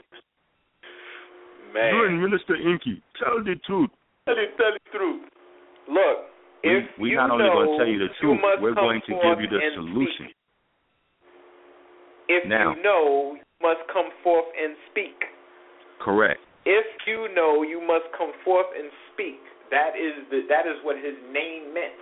[1.75, 1.95] Man.
[1.95, 3.91] You and Minister Enqi, tell the truth.
[4.27, 5.23] Tell the, tell the truth.
[5.91, 6.31] Look,
[6.65, 9.49] if we're not only going to tell you the truth, we're going to give you
[9.49, 10.27] the solution.
[10.33, 10.37] Speak.
[12.29, 15.17] If Now- you know, you must come forth and speak.
[16.01, 16.41] Correct.
[16.65, 19.41] If you know, you must come forth and speak.
[19.71, 22.01] That is the that is what his name meant.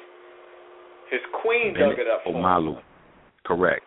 [1.10, 2.42] His queen dug it up for him.
[2.42, 2.80] Omalu.
[3.44, 3.84] Correct.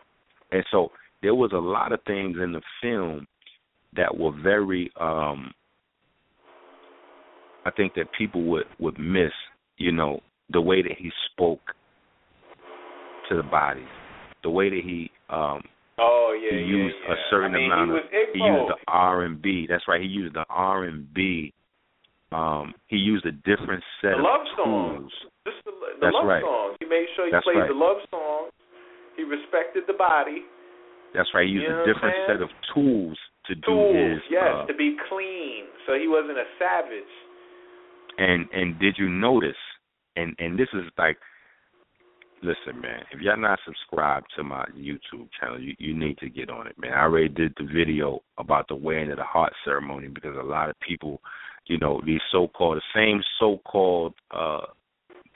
[0.51, 3.27] And so there was a lot of things in the film
[3.95, 5.53] that were very um
[7.65, 9.31] I think that people would would miss,
[9.77, 11.61] you know, the way that he spoke
[13.29, 13.87] to the bodies,
[14.43, 15.61] the way that he um
[15.97, 17.13] Oh yeah, he used yeah.
[17.13, 19.65] a certain I mean, amount he of he used the R and B.
[19.69, 21.53] That's right, he used the R and B.
[22.31, 25.11] Um he used a different set The of love tools.
[25.11, 25.11] songs.
[25.47, 26.43] Just the, the That's love right.
[26.43, 26.77] songs.
[26.79, 27.69] He made sure he That's played right.
[27.69, 28.51] the love songs.
[29.15, 30.43] He respected the body.
[31.15, 33.17] That's right, he used You a different set of tools
[33.47, 35.63] to do Tools, his yes, uh, to be clean.
[35.87, 37.13] So he wasn't a savage.
[38.17, 39.55] and and did you notice
[40.15, 41.17] and and this is like
[42.43, 46.49] listen, man, if y'all not subscribed to my YouTube channel, you, you need to get
[46.49, 46.93] on it, man.
[46.93, 50.69] I already did the video about the wearing of the heart ceremony because a lot
[50.69, 51.21] of people,
[51.65, 54.61] you know, these so called the same so called uh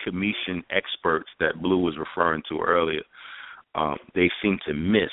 [0.03, 3.01] commission experts that Blue was referring to earlier,
[3.75, 5.09] um, they seem to miss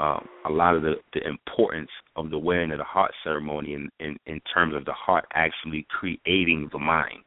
[0.00, 3.88] um, a lot of the, the importance of the wearing of the heart ceremony in,
[4.00, 7.24] in, in terms of the heart actually creating the mind.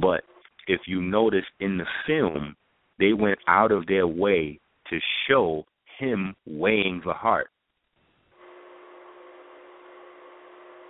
[0.00, 0.22] But
[0.66, 2.56] if you notice in the film,
[2.98, 4.98] they went out of their way to
[5.28, 5.64] show
[5.98, 7.48] him weighing the heart,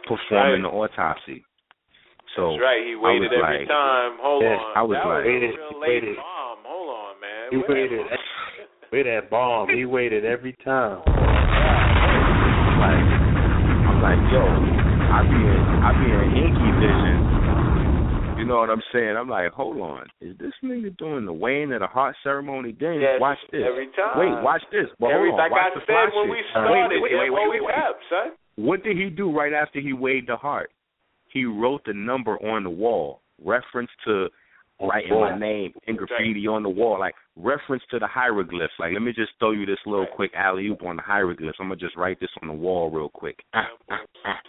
[0.07, 0.71] performing right.
[0.71, 1.45] the autopsy.
[2.37, 2.83] So That's right.
[2.87, 4.19] He waited every like, time.
[4.21, 4.77] Hold yes, on.
[4.77, 6.09] I was that like, was waited, a real waited.
[6.09, 6.59] late bomb.
[6.67, 7.49] Hold on, man.
[7.51, 7.69] He Wait.
[7.69, 8.07] waited.
[8.93, 9.69] Wait that bomb.
[9.71, 10.99] He waited every time.
[12.79, 13.07] like
[13.91, 17.34] I'm like, yo, I be in I be in Enqi vision.
[18.45, 19.17] You know what I'm saying?
[19.17, 22.77] I'm like, hold on, is this nigga doing the weighing of the heart ceremony?
[22.79, 23.63] Then Yes, watch this.
[23.67, 24.19] every time.
[24.21, 24.85] Wait, watch this.
[25.01, 26.31] But Every, hold on, like watch I the said when shit.
[26.31, 27.75] we started, wait, wait, wait, wait, wait, wait.
[27.75, 28.33] F, son.
[28.57, 30.71] What did he do right after he weighed the heart?
[31.33, 34.29] He wrote the number on the wall, reference to
[34.81, 38.75] writing my name in graffiti on the wall, like reference to the hieroglyphs.
[38.79, 41.57] Like, let me just throw you this little quick alley oop on the hieroglyphs.
[41.61, 43.39] I'm gonna just write this on the wall real quick.
[43.55, 44.41] Ah, ah, ah.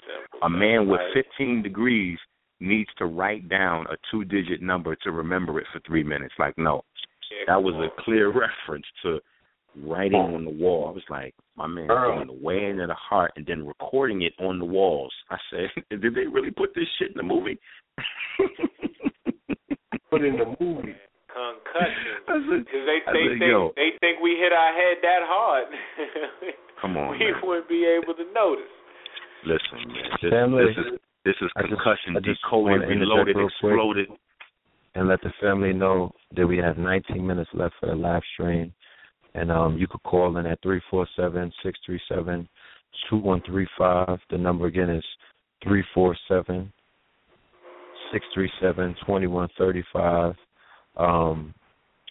[0.43, 2.19] A man with 15 degrees
[2.59, 6.33] needs to write down a two digit number to remember it for three minutes.
[6.39, 6.83] Like, no,
[7.47, 8.27] that was a clear
[8.67, 9.19] reference to
[9.83, 10.87] writing on the wall.
[10.87, 14.33] I was like, my man doing the weighing of the heart and then recording it
[14.39, 15.13] on the walls.
[15.29, 15.69] I said,
[16.01, 17.59] did they really put this shit in the movie?
[20.11, 20.95] Put in the movie.
[21.27, 22.23] Concussion.
[22.23, 23.73] Because they I they said, think yo.
[23.75, 25.65] they think we hit our head that hard.
[26.81, 27.33] Come on, we man.
[27.43, 28.71] wouldn't be able to notice.
[29.43, 30.07] Listen, man.
[30.21, 34.07] This, Family, this is this is concussion just decoded, reloaded, exploded.
[34.93, 38.71] and let the family know that we have 19 minutes left for the live stream.
[39.33, 42.47] And um, you could call in at 347 637
[43.09, 44.19] 2135.
[44.29, 45.03] The number again is
[45.63, 46.71] 347
[48.13, 50.35] 637 2135.
[50.97, 51.53] Um,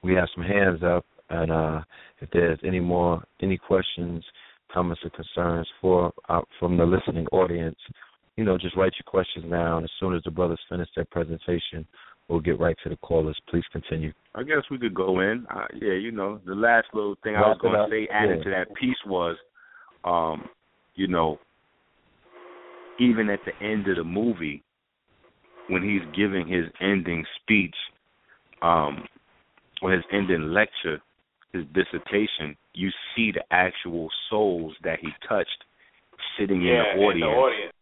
[0.02, 1.80] we have some hands up, and uh,
[2.20, 4.22] if there's any more, any questions,
[4.72, 7.78] comments, or concerns for uh, from the listening audience,
[8.36, 9.84] you know, just write your questions down.
[9.84, 11.86] As soon as the brothers finish their presentation,
[12.28, 13.38] we'll get right to the callers.
[13.48, 14.12] Please continue.
[14.34, 15.46] I guess we could go in.
[15.54, 18.44] Uh, yeah, you know, the last little thing I was going to say added Yeah.
[18.44, 19.36] to that piece was,
[20.04, 20.48] um,
[20.94, 21.38] you know,
[22.98, 24.62] even at the end of the movie,
[25.68, 27.74] when he's giving his ending speech,
[28.62, 29.06] um,
[29.82, 31.00] or his ending lecture,
[31.52, 35.64] his dissertation, you see the actual souls that he touched
[36.38, 37.73] sitting yeah, in the audience the audience.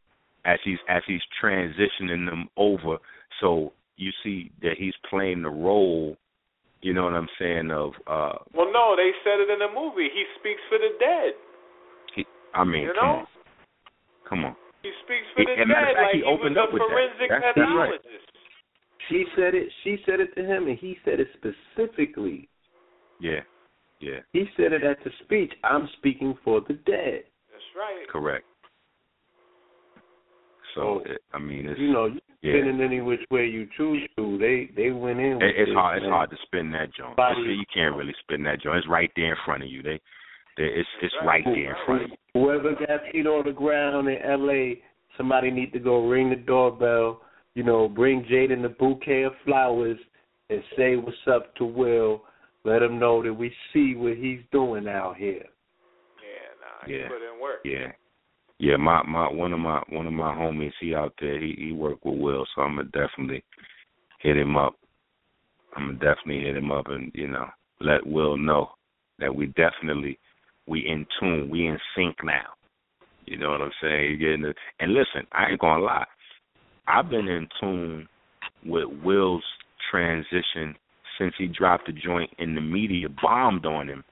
[0.44, 2.98] As he's as he's transitioning them over.
[3.40, 6.16] So you see that he's playing the role,
[6.80, 10.08] you know what I'm saying, of uh Well, no, they said it in the movie.
[10.12, 11.32] He speaks for the dead.
[12.14, 13.14] he, I mean, You come know?
[13.18, 13.26] on.
[14.28, 14.56] Come on.
[14.82, 16.82] He speaks for the as dead of fact, like he opened was up a with
[16.82, 16.90] that.
[16.90, 18.00] forensic That's- that's right.
[18.00, 18.28] pathologist.
[19.08, 19.68] She said it.
[19.84, 22.48] She said it to him, and he said it specifically.
[23.20, 23.40] Yeah.
[24.00, 24.20] Yeah.
[24.32, 25.52] He said it at the speech.
[25.64, 27.24] I'm speaking for the dead.
[27.50, 28.08] That's right.
[28.08, 28.44] Correct.
[30.74, 32.52] So it, I mean it's You know, you yeah.
[32.60, 34.38] spin it any which way you choose to.
[34.38, 35.34] They they went in.
[35.34, 36.02] With It, it's this, hard.
[36.02, 37.16] It's hard to spin that joint.
[37.16, 38.78] Body- It's- you can't really spin that joint.
[38.78, 39.82] It's right there in front of you.
[39.82, 40.00] They,
[40.56, 42.16] they it's it's right there in front of you.
[42.34, 44.80] Whoever got feet on the ground in L.A.,
[45.16, 47.20] somebody need to go ring the doorbell.
[47.54, 49.98] You know, bring Jaden a bouquet of flowers
[50.48, 52.22] and say what's up to Will.
[52.64, 55.44] Let him know that we see what he's doing out here.
[56.22, 57.08] Yeah, nah, Yeah.
[57.08, 57.60] put in work.
[57.64, 57.92] Yeah.
[58.62, 61.72] Yeah, my my one of my one of my homies, he out there, he he
[61.72, 63.42] worked with Will, so I'm gonna definitely
[64.20, 64.76] hit him up.
[65.74, 67.46] I'm gonna definitely hit him up and, you know,
[67.80, 68.70] let Will know
[69.18, 70.16] that we definitely
[70.68, 72.50] we in tune, we in sync now.
[73.26, 74.12] You know what I'm saying?
[74.12, 76.06] You getting the, and listen, I ain't gonna lie.
[76.86, 78.08] I've been in tune
[78.64, 79.42] with Will's
[79.90, 80.76] transition
[81.18, 84.04] since he dropped the joint and the media bombed on him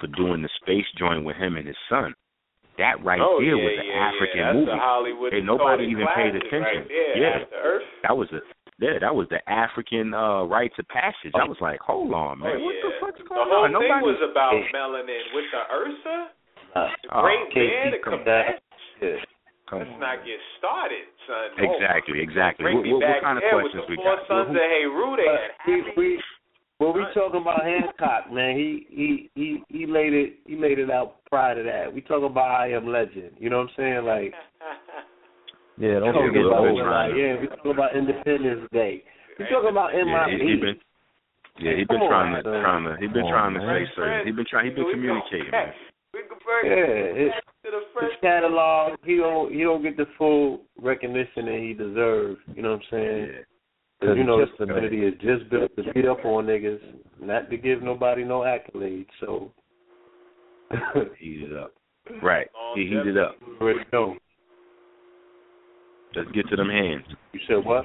[0.00, 2.14] for doing the space joint with him and his son.
[2.80, 4.52] That right oh, there yeah, was an yeah, African yeah.
[4.56, 4.72] Movie.
[4.72, 6.88] The Hollywood and nobody even paid attention.
[6.88, 7.38] Right there, yeah,
[8.08, 8.40] that was a
[8.80, 11.36] yeah, that was the African uh rites of passage.
[11.36, 12.88] I was like, hold on, man, oh, what yeah.
[12.88, 13.76] the fuck's The going whole on?
[13.76, 14.72] thing Nobody was about Yeah.
[14.72, 16.16] melanin with the Ursa,
[16.72, 18.62] Uh, the Oh, Great KC Bear, the come Comet.
[19.04, 19.20] Yeah.
[19.68, 20.00] Come Let's on.
[20.00, 21.46] not get started, son.
[21.60, 22.64] Oh, Exactly, exactly.
[22.64, 24.26] Bring What, me what, back what kind of questions we the got?
[24.26, 25.08] sons Who- of Heru.
[25.14, 25.92] They But had we, happy.
[26.00, 26.08] we
[26.80, 27.12] when we Right.
[27.14, 31.54] talking about Hancock, man, he he he he laid it he laid it out prior
[31.54, 31.92] to that.
[31.92, 33.36] We talking about I Am Legend.
[33.38, 34.04] You know what I'm saying?
[34.08, 34.32] Like
[35.78, 38.64] Yeah, don't Yeah, forget Will been old trying like, to- yeah, we talking about Independence
[38.72, 39.04] Day.
[39.38, 40.80] We talking about yeah, he, he been
[41.60, 42.64] Yeah, he been trying on, to son.
[42.64, 44.26] trying to he been trying on, to say certain.
[44.26, 45.72] He been trying he been communicating, man.
[46.12, 47.30] We convert Yeah, his,
[47.70, 52.40] to his catalog, he don't he don't get the full recognition that he deserves.
[52.56, 53.28] You know what I'm saying?
[53.30, 53.42] Yeah.
[54.00, 56.80] Because you know Just this community is just built to beat up on niggas,
[57.20, 59.06] not to give nobody no accolades.
[59.20, 59.52] So
[61.18, 61.72] Heat it up.
[62.22, 62.46] Right.
[62.74, 63.36] He heated up.
[63.40, 64.16] you already know.
[66.14, 67.04] Let's get to them hands.
[67.32, 67.84] You said what?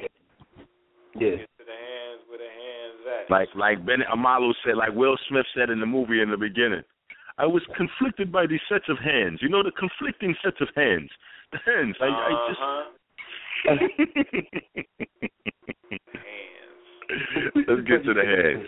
[1.15, 1.37] Yeah.
[1.37, 3.31] Get to the hands where the hands at.
[3.31, 6.81] Like like Bennet Omalu said, like Will Smith said in the movie in the beginning.
[7.37, 9.39] I was conflicted by these sets of hands.
[9.41, 11.09] You know the conflicting sets of hands.
[11.51, 11.95] The hands.
[12.01, 13.85] I, I just uh-huh.
[16.13, 17.65] hands.
[17.67, 18.67] Let's get to the hands.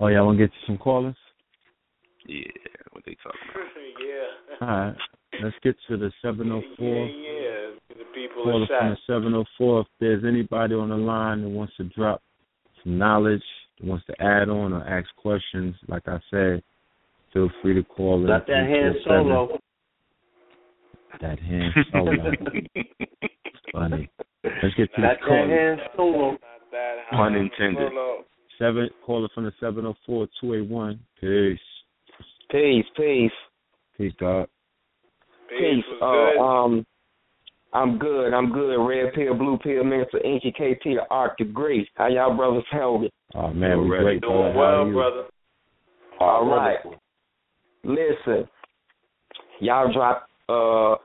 [0.00, 1.16] Oh, y'all want to get to some callers?
[2.26, 2.44] Yeah,
[2.92, 3.66] what they talking about?
[4.60, 4.66] yeah.
[4.66, 4.96] All right.
[5.42, 6.86] Let's get to the 704.
[6.86, 7.48] Yeah, yeah.
[7.88, 9.80] The people Caller a from the 704.
[9.80, 12.22] If there's anybody on the line that wants to drop
[12.82, 13.42] some knowledge,
[13.80, 16.62] that wants to add on or ask questions, like I said,
[17.32, 18.26] feel free to call in.
[18.26, 19.04] Got that hand 347.
[19.04, 19.58] solo.
[21.20, 22.32] That hand solo.
[23.72, 24.08] Funny.
[24.44, 25.48] Let's get to Got the that call.
[25.48, 26.30] hand solo.
[26.32, 26.40] Not
[26.72, 27.88] that Pun intended.
[27.90, 28.24] Solo.
[28.58, 30.98] Seven caller from the 704 281.
[31.20, 31.58] Peace.
[32.50, 33.30] Peace, peace,
[33.96, 34.48] Peace, dog.
[35.50, 35.84] Peace peace.
[36.02, 36.86] Uh, um,
[37.72, 38.32] I'm good.
[38.32, 38.76] I'm good.
[38.84, 41.86] Red pill, blue pill, Minister Enqi KT, the Arctic Grace.
[41.96, 43.12] How y'all brothers held it?
[43.34, 44.58] Oh man, we Already great, Doing brother.
[44.58, 44.92] Well, are you?
[44.94, 45.24] brother.
[46.20, 46.78] All right.
[46.84, 47.02] Wonderful.
[47.84, 48.48] Listen,
[49.60, 50.96] y'all dropped uh,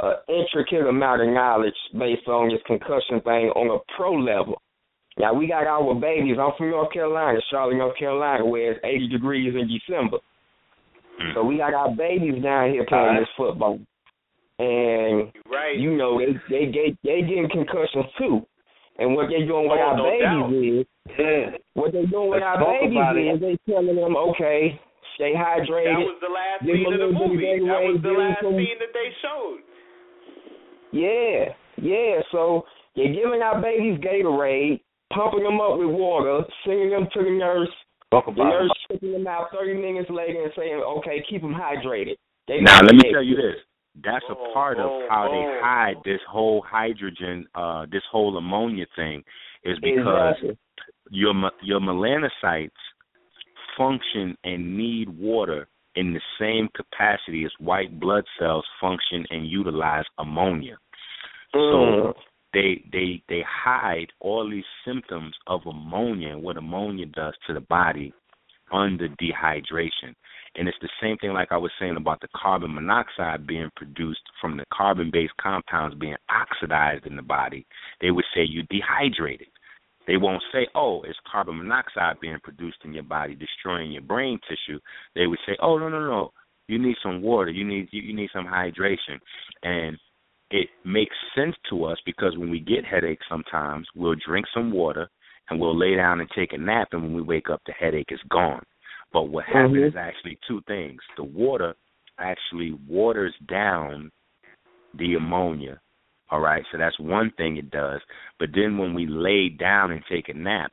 [0.00, 4.60] an intricate amount of knowledge based on this concussion thing on a pro level.
[5.18, 6.36] Now we got our babies.
[6.38, 10.18] I'm from North Carolina, Charlotte, North Carolina, where it's 80 degrees in December.
[11.22, 11.34] Mm.
[11.34, 13.20] So we got our babies down here playing uh-huh.
[13.20, 13.78] this football,
[14.58, 15.76] and You right.
[15.78, 18.44] you know they they get they getting concussions too.
[18.98, 20.52] And what they doing with Oh, our no babies doubt.
[20.52, 20.86] is
[21.18, 21.56] Yeah.
[21.74, 24.80] what they doing with Let's our babies is they telling them, okay,
[25.16, 25.96] stay hydrated.
[25.96, 27.68] that was the last scene of the a little bit of movie.
[27.68, 29.60] That was the last some- scene that they showed.
[30.92, 32.20] Yeah, yeah.
[32.32, 34.80] So they're giving our babies Gatorade,
[35.12, 37.68] pumping them up with water, sending them to the nurse.
[38.10, 41.54] Talk The about nurse checking them out 30 minutes later and saying, okay, keep them
[41.54, 42.16] hydrated.
[42.48, 43.56] They Now let me tell you this.
[44.04, 45.32] That's a Boom, part of boom, how boom.
[45.32, 49.24] they hide this whole hydrogen, uh, this whole ammonia thing,
[49.64, 50.58] is because Exactly.
[51.10, 52.70] your me- your melanocytes
[53.76, 55.66] function and need water
[55.96, 60.76] in the same capacity as white blood cells function and utilize ammonia.
[61.54, 62.12] Mm.
[62.12, 62.20] So
[62.52, 67.60] they they they hide all these symptoms of ammonia and what ammonia does to the
[67.60, 68.12] body
[68.72, 70.14] under dehydration.
[70.56, 74.22] And it's the same thing like I was saying about the carbon monoxide being produced
[74.40, 77.66] from the carbon based compounds being oxidized in the body.
[78.00, 79.48] They would say you dehydrated.
[80.06, 84.38] They won't say, oh, it's carbon monoxide being produced in your body, destroying your brain
[84.48, 84.78] tissue.
[85.14, 86.32] They would say, oh, no, no, no,
[86.68, 89.18] you need some water, you need you, you need some hydration,
[89.62, 89.96] and
[90.50, 95.08] it makes sense to us because when we get headaches, sometimes we'll drink some water
[95.48, 98.10] and we'll lay down and take a nap, and when we wake up, the headache
[98.10, 98.62] is gone.
[99.12, 99.86] But what happens Mhm.
[99.86, 101.74] is actually two things: the water
[102.18, 104.10] actually waters down
[104.94, 105.80] the ammonia
[106.30, 108.00] all right, so that's one thing it does.
[108.38, 110.72] But then when we lay down and take a nap,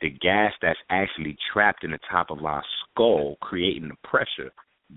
[0.00, 4.50] the gas that's actually trapped in the top of our skull, creating the pressure,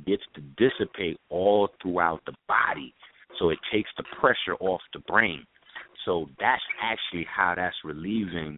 [0.06, 2.94] gets to dissipate all throughout the body.
[3.40, 5.46] So it takes the pressure off the brain.
[6.06, 8.58] So that's actually how that's relieving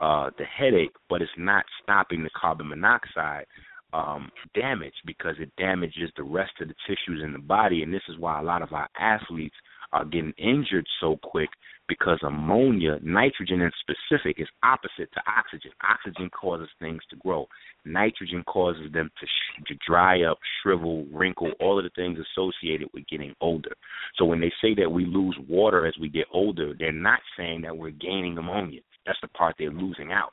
[0.00, 3.46] uh, the headache, but it's not stopping the carbon monoxide
[3.92, 7.82] um, damage because it damages the rest of the tissues in the body.
[7.82, 9.54] And this is why a lot of our athletes
[9.92, 11.48] are getting injured so quick
[11.90, 15.72] because ammonia, nitrogen in specific, is opposite to oxygen.
[15.82, 17.48] Oxygen causes things to grow.
[17.84, 22.88] Nitrogen causes them to, sh- to dry up, shrivel, wrinkle, all of the things associated
[22.94, 23.72] with getting older.
[24.16, 27.62] So when they say that we lose water as we get older, they're not saying
[27.62, 28.80] that we're gaining ammonia.
[29.04, 30.32] That's the part they're losing out.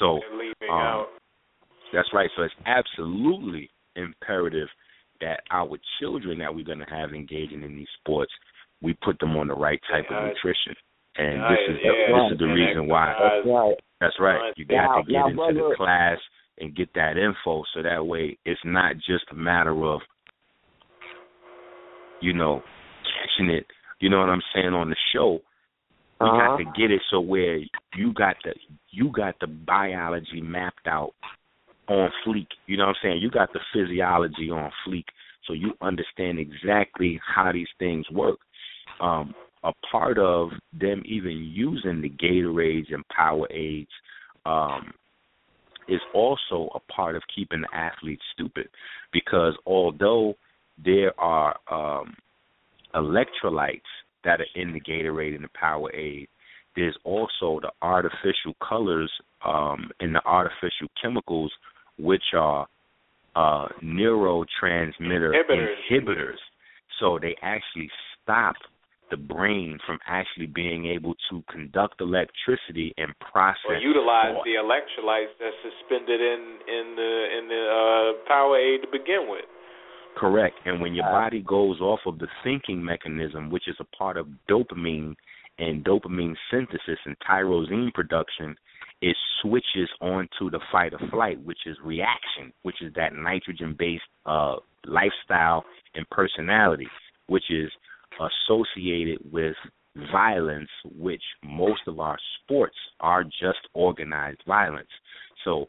[0.00, 0.20] So
[0.68, 1.06] um, out.
[1.92, 2.30] that's right.
[2.36, 4.68] So it's absolutely imperative
[5.20, 8.32] that our children that we're going to have engaging in these sports,
[8.82, 10.74] we put them on the right type of nutrition.
[11.16, 11.92] And Yeah, this is yeah.
[12.12, 13.14] this is the reason why.
[13.18, 13.76] That's right.
[14.00, 14.52] That's right.
[14.56, 16.18] You got to get now, into the class
[16.58, 20.00] and get that info so that way it's not just a matter of
[22.20, 22.62] you know
[23.02, 23.66] catching it.
[24.00, 25.40] You know what I'm saying on the show.
[26.20, 26.38] We Uh-huh.
[26.38, 27.58] got to get it so where
[27.94, 28.54] you got the
[28.90, 31.12] you got the biology mapped out
[31.88, 32.48] on fleek.
[32.66, 33.22] You know what I'm saying?
[33.22, 35.04] You got the physiology on fleek,
[35.46, 38.38] so you understand exactly how these things work.
[39.00, 39.34] Um,
[39.64, 43.86] a part of them even using the Gatorades and Powerades
[44.44, 44.92] um,
[45.88, 48.68] is also a part of keeping the athletes stupid
[49.12, 50.34] because although
[50.84, 52.14] there are um,
[52.94, 53.80] electrolytes
[54.24, 56.28] that are in the Gatorade and the Powerade,
[56.74, 59.10] there's also the artificial colors
[59.44, 61.52] um, and the artificial chemicals
[61.98, 62.66] which are
[63.34, 65.74] uh, neurotransmitter Inhibitors.
[65.90, 66.36] inhibitors.
[67.00, 67.90] So they actually
[68.22, 68.56] stop
[69.10, 74.44] the brain from actually being able to conduct electricity and process Or utilize thought.
[74.44, 79.44] the electrolytes that's suspended in in the in the uh, Powerade to begin with.
[80.16, 80.56] Correct.
[80.64, 84.26] And when your body goes off of the thinking mechanism, which is a part of
[84.48, 85.14] dopamine
[85.58, 88.56] and dopamine synthesis and tyrosine production,
[89.02, 94.02] it switches onto the fight or flight, which is reaction, which is that nitrogen based
[94.24, 96.88] uh, lifestyle and personality,
[97.26, 97.70] which is
[98.20, 99.54] associated with
[100.12, 104.88] violence, which most of our sports are just organized violence.
[105.44, 105.66] So,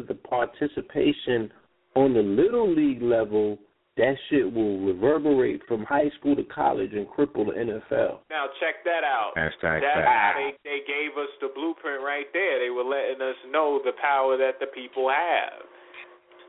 [0.00, 1.50] of the participation
[1.96, 3.58] on the little league level,
[3.96, 8.20] that shit will reverberate from high school to college and cripple the NFL.
[8.30, 9.32] Now check that out.
[9.36, 10.08] Hashtag That's fact.
[10.08, 12.60] how they they gave us the blueprint right there.
[12.64, 15.62] They were letting us know the power that the people have.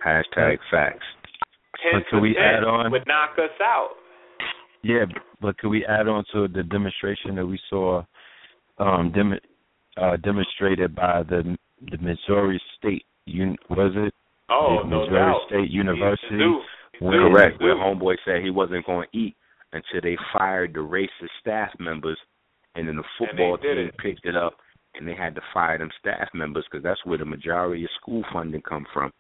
[0.06, 1.06] Hashtag facts.
[1.84, 2.92] Ten But can we add on?
[2.92, 3.90] would knock us out.
[4.84, 5.06] Yeah,
[5.42, 8.04] but could we add on to the demonstration that we saw
[8.80, 9.40] um dem-
[9.98, 11.58] uh demonstrated by the
[11.92, 14.14] the Missouri State un- was it?
[14.50, 15.42] Oh, the no Missouri doubt.
[15.48, 16.38] State University.
[17.02, 17.60] Where- Correct.
[17.60, 19.36] Where homeboy said he wasn't going to eat
[19.74, 22.18] until they fired the racist staff members,
[22.76, 23.98] and then the football team it.
[23.98, 24.54] picked it up,
[24.96, 28.24] and they had to fire them staff members because that's where the majority of school
[28.32, 29.12] funding come from.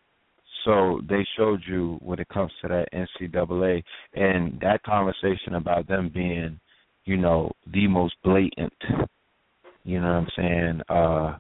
[0.63, 6.11] So they showed you when it comes to that NCAA and that conversation about them
[6.13, 6.59] being,
[7.05, 8.73] you know, the most blatant,
[9.83, 11.37] you know what I'm saying, uh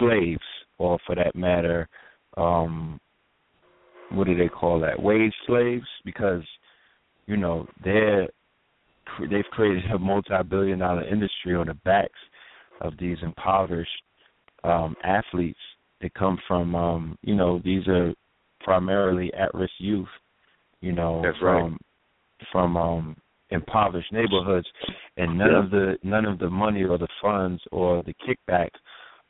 [0.00, 0.42] slaves
[0.78, 1.88] or for that matter,
[2.36, 2.98] um
[4.14, 5.00] what do they call that?
[5.00, 6.42] Wage slaves because,
[7.26, 8.28] you know, they're
[9.30, 12.18] they've created a multi-billion dollar industry on the backs
[12.80, 13.90] of these impoverished
[14.64, 15.58] um athletes
[16.00, 18.14] that come from um you know these are
[18.60, 20.08] primarily at-risk youth,
[20.80, 21.60] you know, That's right.
[21.60, 21.78] from
[22.50, 23.16] from um
[23.50, 24.66] impoverished neighborhoods,
[25.16, 25.64] and none Yeah.
[25.64, 28.78] of the none of the money or the funds or the kickbacks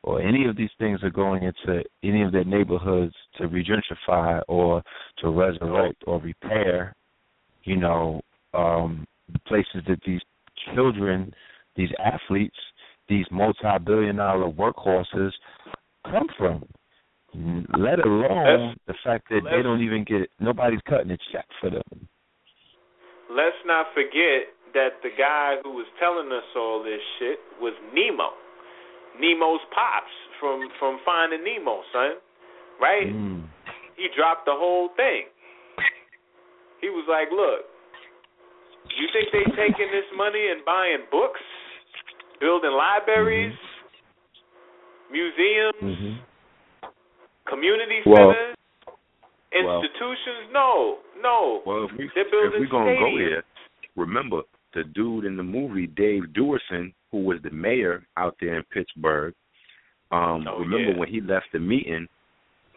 [0.04, 4.82] or any of these things are going into any of their neighborhoods to regentrify or
[5.18, 6.94] to resurrect or repair,
[7.64, 8.20] you know,
[8.52, 10.20] um the places that these
[10.74, 11.32] children,
[11.76, 12.56] these athletes,
[13.08, 15.30] these multi-billion dollar workhorses
[16.04, 16.62] come from.
[17.78, 22.08] Let alone the fact that they don't even get nobody's cutting a check for them.
[23.30, 28.43] Let's not forget that the guy who was telling us all this shit was Nemo.
[29.20, 32.18] Nemo's pops from from Finding Nemo, son.
[32.80, 33.06] Right?
[33.08, 33.46] Mm.
[33.96, 35.24] He dropped the whole thing.
[36.80, 37.64] He was like, "Look,
[38.98, 41.40] you think they taking this money and buying books,
[42.40, 43.54] building libraries,
[45.10, 46.88] museums, Mm-hmm.
[47.46, 48.56] community Well- centers,
[49.64, 50.50] well- institutions?
[50.52, 51.62] no, no.
[51.64, 53.28] Well, if we They're if building we're gonna go stadiums.
[53.30, 53.44] there,
[53.96, 58.64] remember the dude in the movie, Dave Duerson, who was the mayor out there in
[58.74, 59.34] Pittsburgh.
[60.10, 60.98] Um, Oh, remember yeah.
[60.98, 62.08] when he left the meeting,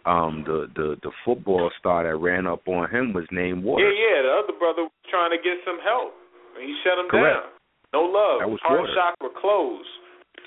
[0.06, 3.90] um, the the the football star that ran up on him was named what Yeah,
[3.90, 4.22] yeah.
[4.22, 6.14] The other brother was trying to get some help.
[6.56, 7.34] and He shut him Correct.
[7.34, 7.50] down.
[7.94, 8.40] No love.
[8.42, 8.96] That was Heart Waters.
[8.96, 9.90] chakra closed.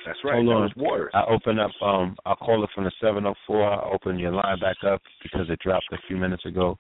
[0.07, 0.35] That's right.
[0.39, 0.63] Hold that on.
[0.63, 1.11] was Waters.
[1.13, 3.67] I open up um I'll call it from the seven oh four.
[3.67, 6.79] I open your line back up because it dropped a few minutes ago.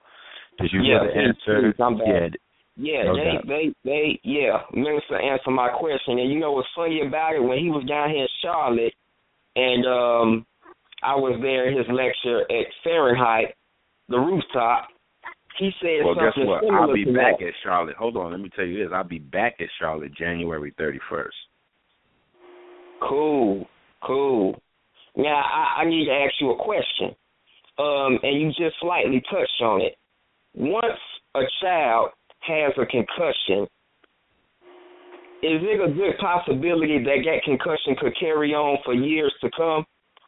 [0.58, 1.74] Did you yeah, get the answer?
[1.82, 2.06] I'm back.
[2.06, 2.28] Yeah.
[2.80, 4.62] Yeah, No they, they, they, yeah.
[4.72, 7.40] Minister answered my question, and you know what's funny about it?
[7.42, 8.94] When he was down here in Charlotte,
[9.54, 10.46] and um,
[11.02, 13.54] I was there in his lecture at Fahrenheit,
[14.08, 14.88] the rooftop.
[15.58, 16.64] He said Well, guess what?
[16.72, 17.48] I'll be back that.
[17.48, 17.96] at Charlotte.
[17.96, 18.92] Hold on, let me tell you this.
[18.94, 21.26] I'll be back at Charlotte January 31st.
[23.06, 23.66] Cool,
[24.06, 24.62] cool.
[25.16, 27.14] Now I, I need to ask you a question,
[27.78, 29.96] um, and you just slightly touched on it.
[30.54, 30.98] Once
[31.34, 32.10] a child
[32.40, 33.66] has a concussion,
[35.42, 39.84] is it a good possibility that that concussion could carry on for years to come,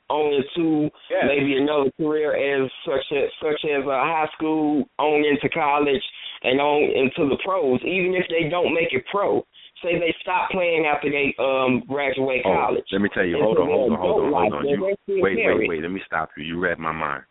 [0.08, 1.24] on into Yes.
[1.26, 6.02] maybe another career as such as such as a high school, on into college,
[6.42, 9.44] and on into the pros, even if they don't make it pro.
[9.82, 12.84] Say they stop playing after they um graduate Oh, college.
[12.92, 13.38] let me tell you.
[13.40, 14.68] Hold on, hold on, hold on, hold on.
[14.68, 15.82] You, wait, wait, wait.
[15.82, 16.44] Let me stop you.
[16.44, 17.24] You read my mind.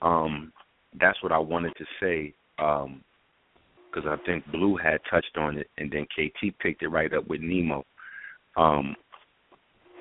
[0.00, 0.52] Um,
[0.98, 2.32] that's what I wanted to say.
[2.58, 3.02] Um,
[3.92, 7.26] because I think Blue had touched on it, and then KT picked it right up
[7.28, 7.84] with Nemo.
[8.56, 8.94] Um,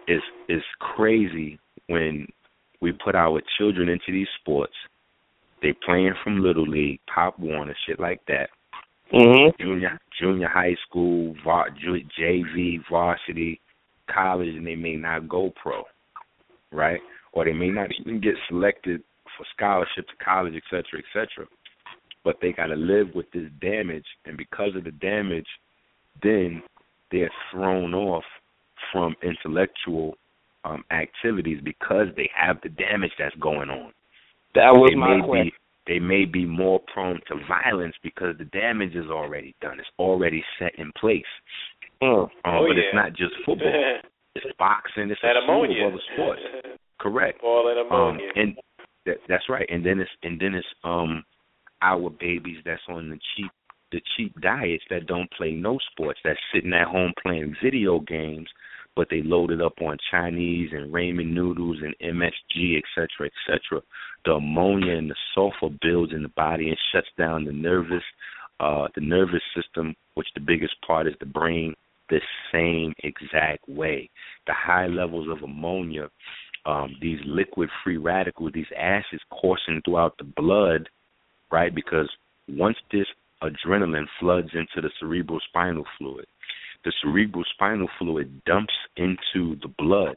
[0.07, 2.27] it's it's crazy when
[2.81, 4.73] we put our children into these sports.
[5.61, 8.49] They playing from little league, Pop Warner, shit like that.
[9.13, 9.61] Mm-hmm.
[9.61, 11.69] Junior junior high school, var,
[12.19, 13.59] JV, varsity,
[14.13, 15.83] college, and they may not go pro,
[16.71, 16.99] right?
[17.33, 19.01] Or they may not even get selected
[19.37, 21.47] for scholarship to college, et cetera, et cetera.
[22.29, 25.47] But they got to live with this damage, and because of the damage,
[26.21, 26.61] then
[27.11, 28.23] they're thrown off
[28.91, 30.13] from intellectual
[30.63, 33.93] um, activities because they have the damage that's going on.
[34.53, 35.51] That was they my may question.
[35.87, 39.79] Be, they may be more prone to violence because the damage is already done.
[39.79, 41.23] It's already set in place.
[42.03, 42.25] Mm.
[42.25, 43.73] Um, Oh, but it's not just football.
[44.35, 45.09] it's boxing.
[45.09, 45.87] It's that a slew ammonia.
[45.87, 46.41] of other sports.
[46.99, 47.41] Correct.
[47.41, 48.29] Ball and Um, ammonia.
[48.35, 48.55] and
[49.07, 49.67] that, that's right.
[49.71, 51.23] And then it's and then it's um
[51.81, 53.51] our babies that's on the cheap
[53.91, 58.47] the cheap diets that don't play no sports that's sitting at home playing video games,
[58.95, 63.81] but they loaded up on Chinese and ramen noodles and MSG, et cetera, et cetera.
[64.25, 68.03] The ammonia and the sulfur builds in the body and shuts down the nervous
[68.59, 71.73] uh the nervous system, which the biggest part is the brain,
[72.09, 74.09] the same exact way.
[74.45, 76.09] The high levels of ammonia
[76.65, 80.89] um, these liquid free radicals, these acids coursing throughout the blood,
[81.51, 81.73] right?
[81.73, 82.09] Because
[82.47, 83.07] once this
[83.43, 86.25] adrenaline floods into the cerebral spinal fluid,
[86.85, 90.15] the cerebral spinal fluid dumps into the blood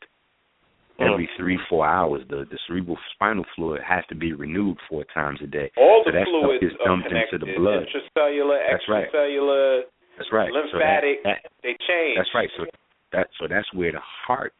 [1.00, 2.22] every three, four hours.
[2.28, 5.70] The the cerebral spinal fluid has to be renewed four times a day.
[5.76, 7.86] All so the that stuff fluids are dumped into the blood.
[7.86, 9.08] Intracellular, That's right.
[9.12, 9.80] extracellular,
[10.18, 10.50] That's right.
[10.52, 11.18] lymphatic.
[11.24, 12.16] So that, that, they change.
[12.16, 12.48] that's right.
[12.56, 12.64] So
[13.12, 14.52] that so that's where the heart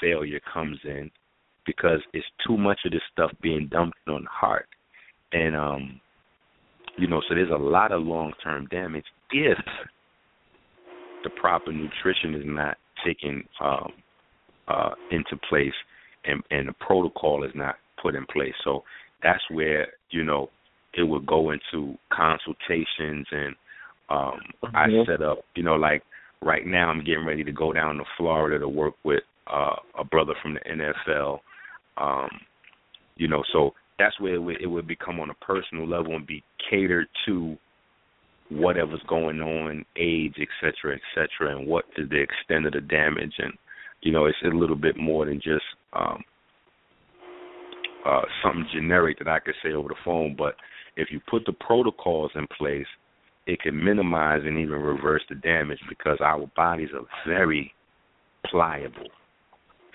[0.00, 1.10] failure comes in
[1.66, 4.68] because it's too much of this stuff being dumped on the heart.
[5.32, 6.00] And um
[6.98, 9.58] you know, so there's a lot of long term damage if
[11.24, 13.92] the proper nutrition is not taken um
[14.68, 15.72] uh into place
[16.24, 18.54] and and the protocol is not put in place.
[18.64, 18.82] So
[19.22, 20.50] that's where, you know,
[20.94, 23.54] it would go into consultations and
[24.10, 24.40] um
[24.74, 25.06] I Mhm.
[25.06, 26.02] set up, you know, like
[26.42, 30.04] right now I'm getting ready to go down to Florida to work with uh a
[30.04, 31.40] brother from the NFL.
[31.96, 32.28] Um
[33.16, 36.26] you know, so that's where it would, it would become on a personal level and
[36.26, 37.56] be catered to
[38.50, 42.80] whatever's going on, age, et cetera, et cetera, and what is the extent of the
[42.80, 43.34] damage.
[43.38, 43.52] And,
[44.00, 46.22] you know, it's a little bit more than just um,
[48.06, 50.34] uh, something generic that I could say over the phone.
[50.38, 50.54] But
[50.96, 52.86] if you put the protocols in place,
[53.46, 57.72] it can minimize and even reverse the damage because our bodies are very
[58.46, 59.08] pliable,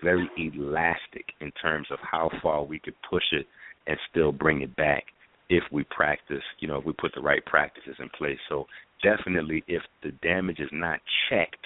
[0.03, 3.47] very elastic in terms of how far we could push it
[3.87, 5.03] and still bring it back
[5.49, 8.37] if we practice, you know, if we put the right practices in place.
[8.49, 8.65] So
[9.03, 11.57] definitely if the damage is not checked,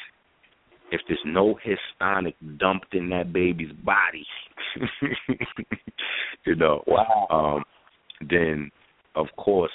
[0.91, 4.25] if there's no histonic dumped in that baby's body,
[6.45, 7.27] you know, Wow.
[7.29, 7.63] um,
[8.29, 8.71] then
[9.15, 9.71] of course,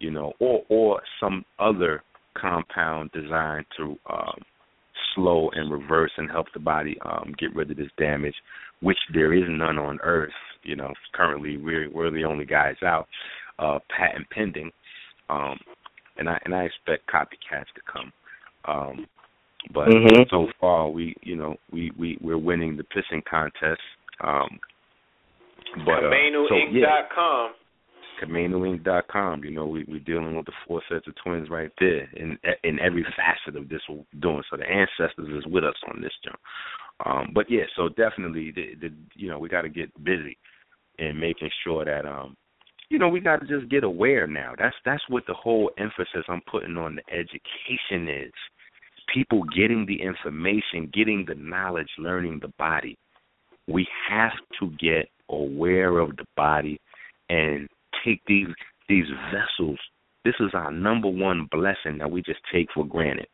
[0.00, 2.02] you know, or or some other
[2.36, 4.38] compound designed to um,
[5.14, 8.34] slow and reverse and help the body um, get rid of this damage,
[8.80, 10.32] which there is none on Earth.
[10.64, 13.06] You know, currently we're we're the only guys out,
[13.58, 14.70] uh, patent pending,
[15.28, 15.58] um,
[16.18, 18.12] and I and I expect copycats to come.
[18.66, 19.06] Um,
[19.72, 20.28] but Mhm.
[20.30, 23.80] so far, we you know we we we're winning the pissing contest.
[24.20, 24.60] Um,
[25.84, 26.10] but uh,
[26.48, 27.54] so yeah, KemenuInk.com.
[28.22, 29.44] KemenuInk.com.
[29.44, 32.78] You know, we we're dealing with the four sets of twins right there in in
[32.80, 34.42] every facet of this what we're doing.
[34.50, 36.38] So the ancestors is with us on this jump.
[37.04, 40.36] Um, but yeah, so definitely, the, the you know we got to get busy
[40.98, 42.36] in making sure that um
[42.90, 44.52] you know, we got to just get aware now.
[44.58, 48.32] That's that's what the whole emphasis I'm putting on the education is.
[49.12, 52.96] People getting the information, getting the knowledge, learning the body.
[53.66, 56.78] We have to get aware of the body
[57.30, 57.68] and
[58.04, 58.48] take these
[58.88, 59.78] these vessels.
[60.24, 63.26] This is our number one blessing that we just take for granted.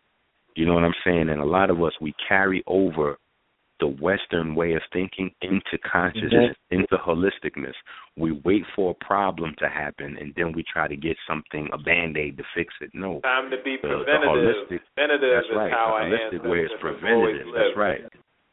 [0.56, 1.28] You know what I'm saying?
[1.28, 3.16] And a lot of us we carry over
[3.81, 6.81] the Western way of thinking into consciousness, mm-hmm.
[6.81, 7.75] into holisticness.
[8.17, 11.78] We wait for a problem to happen and then we try to get something, a
[11.78, 12.91] band aid to fix it.
[12.94, 13.20] No.
[13.20, 14.09] Time to be preventative.
[14.09, 15.73] The, the holistic, preventative that's right.
[15.73, 17.47] how the holistic way is preventative.
[17.55, 18.00] That's right.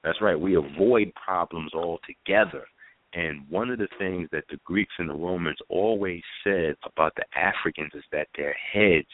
[0.03, 0.39] That's right.
[0.39, 2.65] We avoid problems altogether.
[3.13, 7.25] And one of the things that the Greeks and the Romans always said about the
[7.37, 9.07] Africans is that their heads,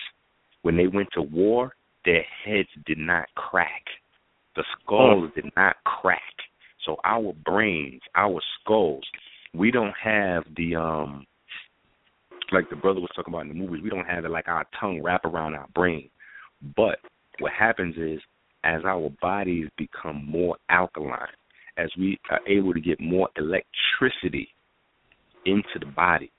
[0.61, 1.73] when they went to war,
[2.05, 3.83] their heads did not crack
[4.55, 6.21] the skull did not crack.
[6.85, 9.03] So our brains, our skulls,
[9.53, 11.25] we don't have the um
[12.51, 14.65] like the brother was talking about in the movies, we don't have it like our
[14.79, 16.09] tongue wrap around our brain.
[16.75, 16.99] But
[17.39, 18.19] what happens is
[18.63, 21.27] as our bodies become more alkaline,
[21.77, 24.49] as we are able to get more electricity
[25.45, 26.31] into the body,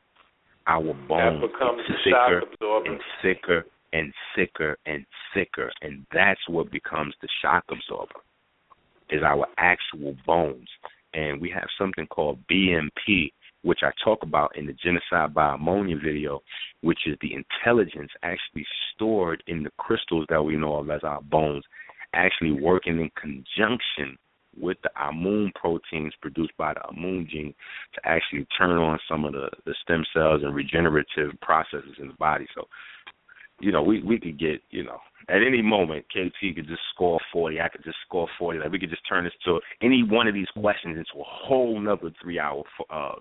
[0.66, 2.42] our bones become thicker
[2.86, 5.70] and thicker and sicker and sicker.
[5.80, 8.20] and that's what becomes the shock absorber,
[9.08, 10.68] is our actual bones.
[11.14, 13.32] And we have something called BMP,
[13.62, 16.42] which I talk about in the genocide by ammonia video,
[16.82, 21.22] which is the intelligence actually stored in the crystals that we know of as our
[21.22, 21.64] bones,
[22.14, 24.18] actually working in conjunction
[24.56, 27.54] with the immune proteins produced by the immune gene
[27.94, 32.14] to actually turn on some of the, the stem cells and regenerative processes in the
[32.14, 32.46] body.
[32.54, 32.66] So
[33.64, 37.18] you know, we we could get, you know, at any moment, KT could just score
[37.32, 37.60] forty.
[37.60, 38.58] I could just score forty.
[38.58, 41.78] Like we could just turn this to any one of these questions into a whole
[41.78, 43.14] another three-hour uh,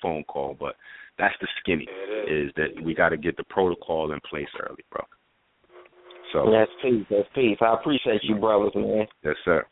[0.00, 0.56] phone call.
[0.58, 0.76] But
[1.18, 1.86] that's the skinny
[2.28, 5.02] is that we got to get the protocol in place early, bro.
[6.32, 7.04] So that's peace.
[7.10, 7.58] That's peace.
[7.60, 9.06] I appreciate you, brothers, man.
[9.22, 9.66] Yes, sir.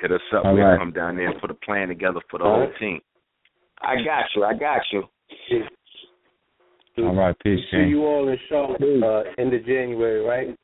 [0.00, 0.44] Hit us up.
[0.44, 0.78] All we'll right.
[0.78, 3.00] come down there and put a plan together for the whole team.
[3.82, 4.44] I got you.
[4.44, 5.02] I got you.
[6.98, 10.56] All right, peace, See you all in Charlotte uh, end of January, right?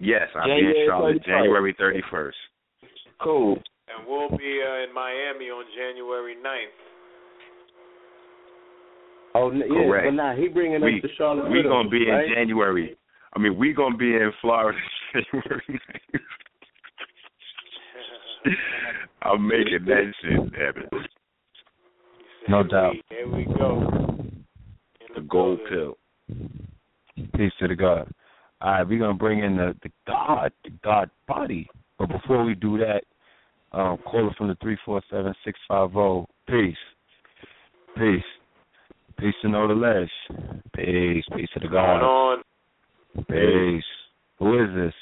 [0.00, 1.26] Yes, I'll be in Charlotte 31st.
[1.26, 2.36] January thirty first.
[3.22, 3.54] Cool.
[3.88, 6.78] And we'll be uh, in Miami on January 9th.
[9.34, 10.06] Oh, n- yeah, Correct.
[10.08, 11.50] but nah, he bringing We us to Charlotte.
[11.50, 12.24] we with him, gonna be right?
[12.24, 12.96] in January.
[13.36, 14.78] I mean, we're gonna be in Florida
[15.12, 15.62] January.
[18.46, 18.50] 9th.
[19.22, 20.88] I'm making that shit happen.
[22.48, 22.94] No doubt.
[23.10, 24.09] Here we go.
[25.14, 25.96] The gold pill.
[27.36, 28.12] Peace to the God.
[28.60, 31.68] All right, we're gonna bring in the the God, the God body.
[31.98, 33.02] But before we do that,
[33.72, 36.26] um, caller from the three four seven six five zero.
[36.46, 36.76] Peace,
[37.96, 38.22] peace,
[39.18, 40.10] peace to Know the Ledge.
[40.76, 42.02] Peace, peace to the God.
[42.02, 42.42] on.
[43.28, 43.84] Peace.
[44.38, 44.94] Who is this?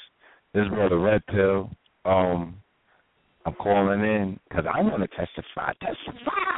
[0.53, 1.69] This brother Red Pill.
[2.05, 2.55] Um,
[3.45, 5.73] I'm calling in because I want to testify.
[5.73, 6.55] Testify.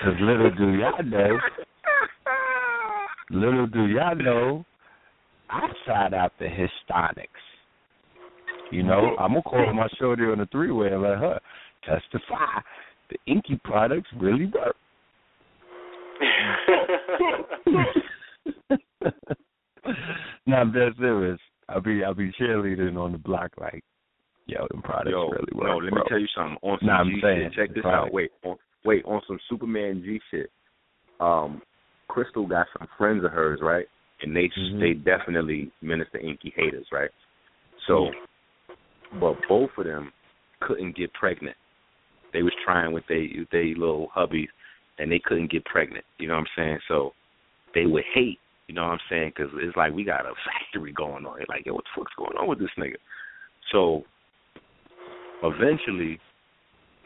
[0.00, 1.38] Because little do y'all know,
[3.32, 4.64] little do y'all know,
[5.50, 7.26] I tried out the Histonics.
[8.70, 11.38] You know, I'm gonna call my shorty on the three way and let her
[11.84, 12.60] testify.
[13.10, 14.76] The Enqi products really work.
[20.46, 21.38] no, I'm dead serious.
[21.68, 23.82] I'll be I'll be cheerleading on the block like,
[24.46, 25.66] yo, them products Yo, really work.
[25.66, 26.56] no, let me tell you something.
[26.62, 27.94] On some Nah, I'm saying, shit, check this right.
[27.94, 28.12] out.
[28.12, 30.50] Wait, on, wait, on some Superman G shit.
[31.20, 31.62] Um,
[32.12, 33.86] Crystal got some friends of hers, right?
[34.20, 34.78] And they Mhm.
[34.78, 37.10] they definitely Minister Enqi haters, right?
[37.86, 38.12] So,
[39.14, 40.12] but both of them
[40.60, 41.56] couldn't get pregnant.
[42.32, 44.50] They was trying with they they little hubbies,
[44.98, 46.04] and they couldn't get pregnant.
[46.18, 46.80] You know what I'm saying?
[46.86, 47.14] So
[47.74, 48.40] they would hate.
[48.68, 49.32] You know what I'm saying?
[49.34, 51.38] Because it's like we got a factory going on.
[51.38, 52.98] They're like, yo, what the fuck's going on with this nigga?
[53.70, 54.04] So
[55.42, 56.20] eventually,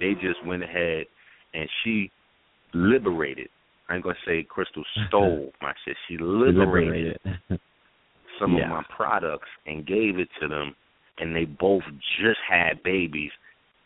[0.01, 1.07] they just went ahead
[1.55, 2.11] and she
[2.75, 3.49] liberated.
[3.89, 5.97] I ain't gonna say Crystal stole my shit.
[6.09, 7.41] She liberated Liberated.
[8.41, 10.75] some of my products and gave it to them,
[11.19, 11.83] and they both
[12.21, 13.31] just had babies.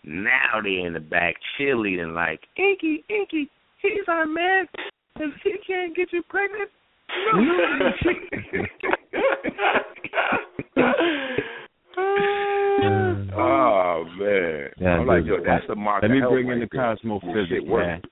[0.04, 3.48] Now they in the back cheerleading like, Enqi, Enqi,
[3.82, 4.66] he's our man.
[5.16, 6.70] If he can't get you pregnant,
[7.34, 7.42] no.
[13.36, 16.02] oh man, Yeah, I'm like, yo, that's the mark.
[16.02, 16.94] Let me bring in the there.
[16.94, 17.86] Cosmo Physics, shit work.
[17.86, 18.02] man.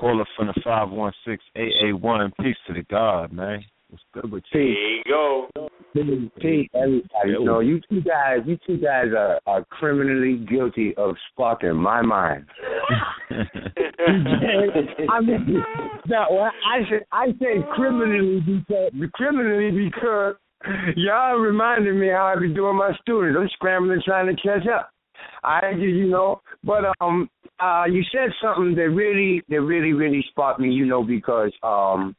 [0.00, 2.32] Caller from the 516 AA1.
[2.40, 3.62] Peace to the God, man.
[3.90, 4.60] What's good with you?
[4.60, 4.96] There you?
[4.96, 5.68] you go.
[5.92, 10.94] Pete, Pete, everybody, you know, you two guys, you two guys are, are criminally guilty
[10.96, 12.46] of sparking my mind.
[13.30, 15.62] I mean,
[16.06, 20.36] now well, I said I say criminally because criminally because
[20.96, 23.36] y'all reminded me how I be doing my students.
[23.40, 24.92] I'm scrambling trying to catch up.
[25.42, 27.28] I you know, but um,
[27.60, 30.70] uh, you said something that really that really really sparked me.
[30.70, 32.16] You know, because um,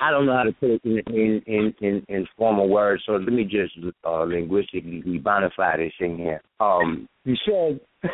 [0.00, 3.02] I don't know how to put it in in in, in, in formal words.
[3.06, 3.74] So let me just
[4.04, 6.42] uh, linguistically bonify this thing here.
[6.60, 7.80] Um, you said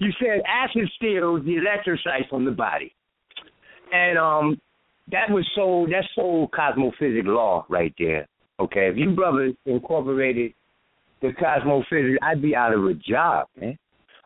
[0.00, 2.92] you said acid steals the electrocytes from the body,
[3.92, 4.60] and um,
[5.10, 8.26] that was so that's so cosmophysic law right there.
[8.58, 10.54] Okay, if you brothers incorporated
[11.20, 13.78] the cosmophysics, I'd be out of a job, man.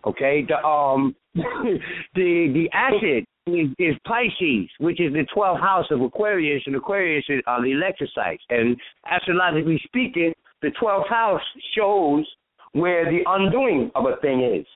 [0.06, 1.78] Okay, the um the
[2.14, 7.40] the acid is, is Pisces, which is the twelfth house of Aquarius, and Aquarius is,
[7.46, 8.40] are the electrocytes.
[8.48, 8.76] And
[9.10, 11.42] astrologically speaking, the twelfth house
[11.76, 12.26] shows
[12.72, 14.66] where the undoing of a thing is.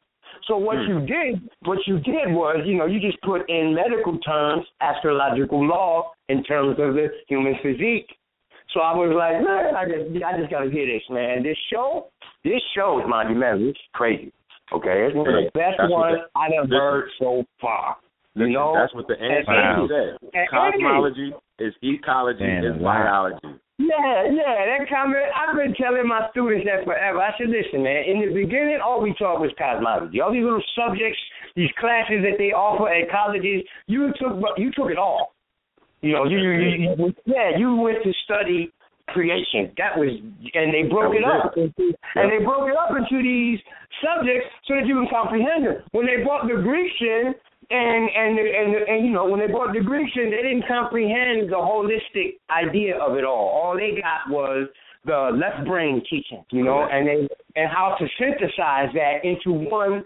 [0.47, 0.91] So what hmm.
[0.91, 5.67] you did, what you did was, you know, you just put in medical terms, astrological
[5.67, 8.09] law in terms of the human physique.
[8.73, 11.43] So I was like, man, I just, I just gotta hear this, man.
[11.43, 12.09] This show,
[12.43, 13.69] this show is monumental.
[13.69, 14.33] It's crazy.
[14.73, 16.71] Okay, it's one of the best That's ones the- I've listen.
[16.71, 17.97] heard so far.
[18.35, 20.31] You Listen, know, that's what the And- ancestors and- said.
[20.35, 23.05] and- Cosmology is ecology Man, is wow.
[23.05, 23.61] biology.
[23.79, 25.27] Yeah, yeah, that comment.
[25.35, 27.21] I've been telling my students that forever.
[27.21, 28.05] I said, listen, man.
[28.05, 30.21] In the beginning, all we taught was cosmology.
[30.21, 31.19] All these little subjects,
[31.55, 35.35] these classes that they offer at colleges, you took, you took it all.
[36.03, 38.71] You know, you, you, you, you yeah, you went to study
[39.09, 39.73] creation.
[39.77, 40.09] That was,
[40.55, 43.59] and they broke it up, into, and they broke it up into these
[44.01, 45.83] subjects so that you can comprehend them.
[45.93, 47.35] When they brought the Greeks in,
[47.71, 51.49] and and and and you know when they brought the Greeks in, they didn't comprehend
[51.49, 53.49] the holistic idea of it all.
[53.49, 54.69] All they got was
[55.07, 60.05] the left brain teaching, you know, and they and how to synthesize that into one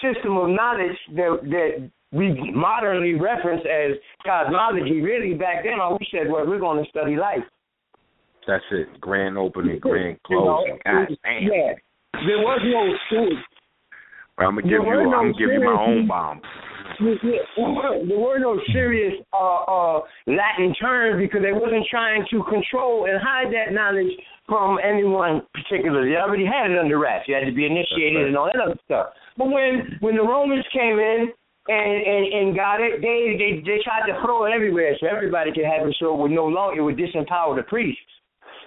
[0.00, 5.00] system of knowledge that that we modernly reference as cosmology.
[5.00, 7.44] Really, back then, all we said was we're going to study life.
[8.46, 9.00] That's it.
[9.00, 10.78] Grand opening, grand closing.
[10.84, 11.42] God damn.
[11.42, 11.72] Yeah,
[12.12, 13.38] there was no school.
[14.38, 14.82] I'm gonna give you.
[14.82, 16.40] no I'm gonna give you my own bomb.
[17.00, 23.20] there were no serious uh, uh, Latin terms because they wasn't trying to control and
[23.22, 24.10] hide that knowledge
[24.46, 26.10] from anyone particularly.
[26.10, 27.28] They already had it under wraps.
[27.28, 29.14] You had to be initiated and all that other stuff.
[29.38, 31.30] But when when the Romans came in
[31.68, 35.52] and and, and got it, they, they they tried to throw it everywhere so everybody
[35.52, 35.96] could have it.
[36.00, 38.02] So it would no longer it would disempower the priests.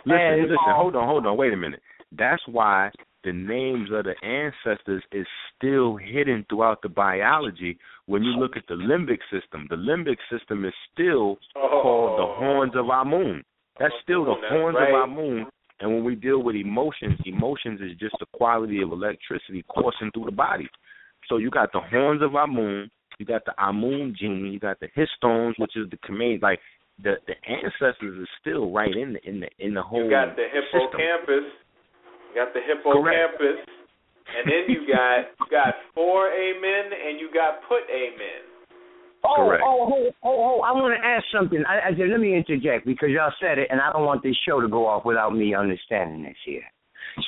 [0.08, 0.58] Listen, listen.
[0.68, 1.38] hold on, hold on.
[1.38, 1.82] Wait a minute.
[2.12, 2.92] That's why
[3.24, 7.78] the names of the ancestors is still hidden throughout the biology.
[8.06, 12.36] When you look at the limbic system, the limbic system is still called the oh.
[12.38, 13.44] horns of Amun.
[13.80, 14.90] That's still the That's horns right.
[14.90, 15.46] of our moon.
[15.80, 20.26] And when we deal with emotions, emotions is just the quality of electricity coursing through
[20.26, 20.68] the body.
[21.28, 24.88] So you got the horns of Amun, you got the Amun gene, you got the
[24.88, 26.42] histones, which is the command.
[26.42, 26.60] Like
[27.04, 30.04] the the ancestors are still right in the in the in the whole.
[30.04, 30.98] You got the system.
[30.98, 31.48] hippocampus.
[32.30, 33.62] You got the hippocampus.
[34.28, 38.58] And then you got you got foramen and you got putamen.
[39.24, 39.64] Oh, oh Correct.
[39.66, 41.64] oh, oh, oh, oh, I want to ask something.
[41.68, 44.38] I, I said, let me interject because y'all said it, and I don't want this
[44.48, 46.64] show to go off without me understanding this here.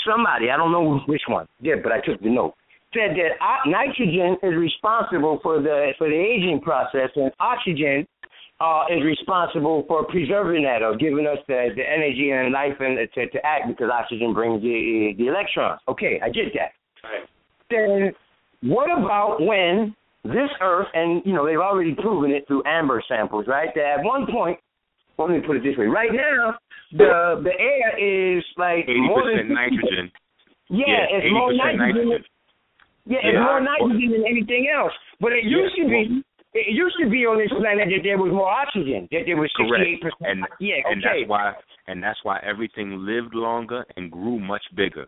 [0.06, 2.54] Somebody, I don't know which one, did, but I took the note,
[2.94, 8.08] said that o- nitrogen is responsible for the for the aging process, and oxygen
[8.62, 12.98] uh, is responsible for preserving that or giving us the, the energy and life and
[13.16, 15.80] to, to act because oxygen brings the the electrons.
[15.88, 16.72] Okay, I get that.
[17.04, 17.24] Right.
[17.70, 18.12] Then
[18.70, 23.46] what about when this Earth, and you know they've already proven it through amber samples,
[23.48, 23.70] right?
[23.76, 24.60] That at one point,
[25.18, 26.56] well, let me put it this way: right now,
[26.92, 30.12] the the air is like Eighty more than percent nitrogen.
[30.68, 32.10] Yeah, Yeah, it's more 80% nitrogen.
[32.10, 32.26] nitrogen.
[33.08, 33.44] Yeah, it's Yeah.
[33.44, 34.94] more nitrogen than anything else.
[35.20, 36.22] But it used to be.
[36.54, 39.08] It used to be on this planet that there was more oxygen.
[39.12, 39.70] That there was Correct.
[39.86, 40.26] sixty-eight percent.
[40.26, 41.22] And Yeah, and okay.
[41.22, 41.54] that's why
[41.88, 45.06] and that's why everything lived longer and grew much bigger.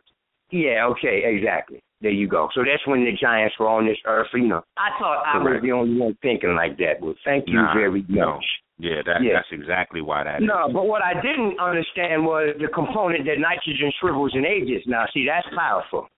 [0.52, 1.82] Yeah, okay, exactly.
[2.02, 2.50] There you go.
[2.54, 4.28] So that's when the giants were on this earth.
[4.34, 7.00] You know, I thought I was the only one thinking like that.
[7.02, 8.36] Well, thank you Nah, very no.
[8.36, 8.46] much.
[8.78, 9.34] Yeah, that Yeah.
[9.34, 10.48] that's exactly why that is.
[10.48, 14.82] No, but what I didn't understand was the component that nitrogen shrivels and ages.
[14.88, 16.10] Now, see, that's powerful.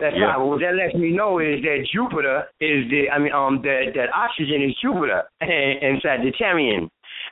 [0.00, 0.32] That's Yeah.
[0.32, 0.50] powerful.
[0.50, 4.08] What that lets me know is that Jupiter is the, I mean, um, that that
[4.14, 6.88] oxygen is Jupiter and Sagittarian,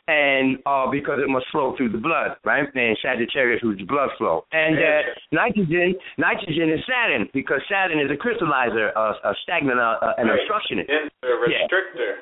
[0.06, 2.68] and uh, because it must flow through the blood, right?
[2.74, 8.16] And Sagittarius the blood flow, and that nitrogen, nitrogen is Saturn because Saturn is a
[8.16, 10.38] crystallizer, a, a stagnant, uh, an Right.
[10.38, 10.88] obstructionist.
[10.88, 11.66] Then the Yeah.
[11.66, 12.16] restrictor.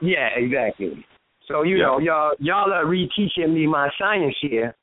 [0.00, 1.04] Yeah, exactly.
[1.46, 1.86] So you Yeah.
[1.86, 4.74] know, y'all y'all are reteaching me my science here.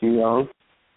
[0.00, 0.48] You know,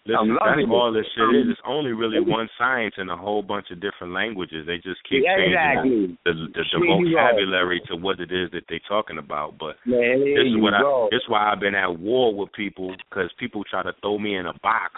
[0.08, 1.52] Listen, I'm that's all this shit is.
[1.52, 4.64] It's only really one science in a whole bunch of different languages.
[4.66, 6.18] They just keep Yeah, changing exactly.
[6.24, 7.20] the, the, the There you go.
[7.20, 9.58] vocabulary to what it is that they're talking about.
[9.60, 11.06] But Man, this is what go.
[11.06, 11.14] I.
[11.14, 14.36] This is why I've been at war with people because people try to throw me
[14.36, 14.96] in a box.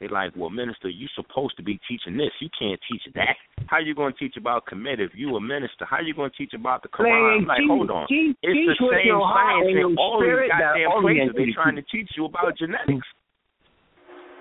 [0.00, 2.30] They're like, "Well, minister, you supposed to be teaching this.
[2.40, 3.36] You can't teach that.
[3.66, 5.86] How you going to teach about commit if you a minister?
[5.86, 8.06] How you going to teach about the Quran?" Man, I'm like, teach- hold on.
[8.08, 11.34] teach- it's teach the same science and in all these goddamn places.
[11.38, 11.54] They you.
[11.54, 13.06] trying to teach you about genetics.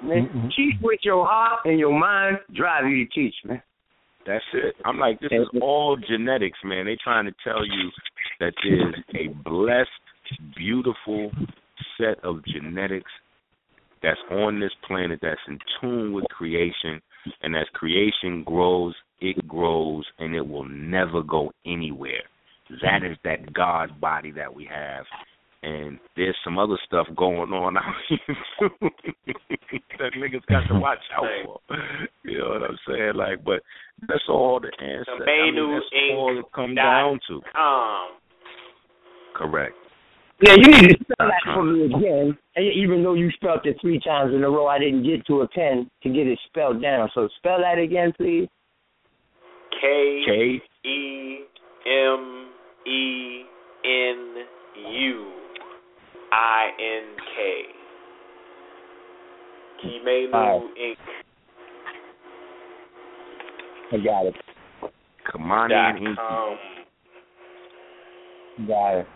[0.04, 0.48] Man, mm-hmm.
[0.56, 2.38] teach with your heart and your mind.
[2.56, 3.62] Drive you to teach, man.
[4.26, 4.76] That's it.
[4.86, 6.86] I'm like, this is all genetics, man.
[6.86, 7.90] They trying to tell you
[8.40, 9.90] that there's a blessed,
[10.56, 11.32] beautiful
[11.98, 13.12] set of genetics
[14.02, 17.02] that's on this planet that's in tune with creation,
[17.42, 22.24] and as creation grows, it grows, and it will never go anywhere.
[22.82, 25.06] That is that God body that we have.
[25.64, 28.18] And there's some other stuff going on out here
[28.60, 28.70] too
[29.98, 31.60] that niggas got to watch out for.
[32.26, 33.14] You know what I'm saying?
[33.16, 33.62] Like, but
[34.06, 35.10] that's all the answer.
[35.10, 36.16] I mean, Manu that's Inc.
[36.18, 37.42] all it comes down to.
[37.54, 38.10] com.
[39.36, 39.74] Correct.
[40.42, 42.38] Yeah, you need to spell that for me again.
[42.58, 45.42] And Even though you spelled it three times in a row, I didn't get to
[45.42, 47.10] a pen to get it spelled down.
[47.16, 48.50] So spell that again, please.
[49.80, 51.40] K K E
[51.86, 52.48] M
[52.86, 53.44] E
[53.86, 54.36] N
[54.92, 55.43] U
[56.34, 57.64] I N K.
[59.84, 60.70] Kemenu Alright.
[60.82, 60.98] Inc.
[63.92, 64.36] I got it.
[65.32, 66.16] Kamani dot and Inky.
[66.16, 66.58] com.
[68.68, 69.08] Got it.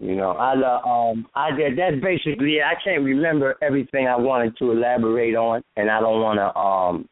[0.00, 2.62] You know, I uh, um I did that's basically it.
[2.62, 7.08] I can't remember everything I wanted to elaborate on and I don't wanna um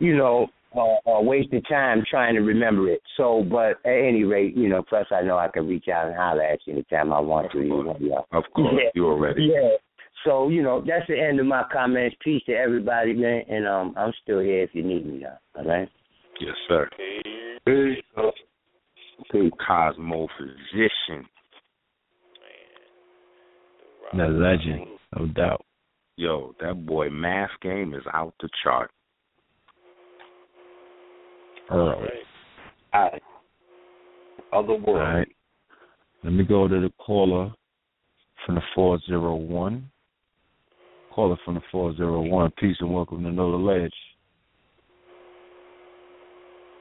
[0.00, 3.00] you know, uh, uh waste the time trying to remember it.
[3.16, 6.16] So but at any rate, you know, plus I know I can reach out and
[6.16, 7.96] holler at you anytime I want to, you know.
[8.00, 8.20] Yeah.
[8.32, 8.90] Of course, Yeah.
[8.94, 9.50] you already.
[9.52, 9.76] Yeah.
[10.24, 12.16] So, you know, that's the end of my comments.
[12.24, 13.42] Peace to everybody, man.
[13.48, 15.38] And um I'm still here if you need me now.
[15.56, 15.88] All right?
[16.40, 16.88] Yes, sir.
[17.66, 17.98] Peace.
[19.66, 21.26] Cosmo physician.
[24.16, 24.86] The legend,
[25.18, 25.64] no doubt.
[26.16, 28.90] Yo, that boy math game is out the chart.
[31.70, 32.08] Early.
[32.94, 33.22] Alright.
[34.52, 34.86] Other world.
[34.86, 35.28] All right.
[36.22, 37.52] Let me go to the caller
[38.44, 39.90] from the 401.
[41.12, 42.50] Caller from the 401.
[42.58, 43.92] Peace and welcome to Another the Ledge.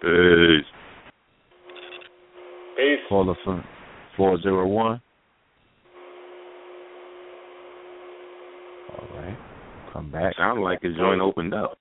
[0.02, 0.66] Peace.
[2.78, 3.00] Peace.
[3.10, 3.64] Caller from
[4.18, 5.02] 401.
[8.90, 9.38] All right.
[9.94, 10.36] Come back.
[10.38, 11.78] Sound like his joint opened up.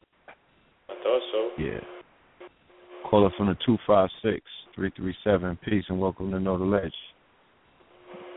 [0.89, 1.51] I thought so.
[1.63, 1.81] Yeah.
[3.13, 4.41] Caller from the 256
[4.75, 5.59] 337.
[5.63, 6.95] Peace and welcome to Know the Ledge.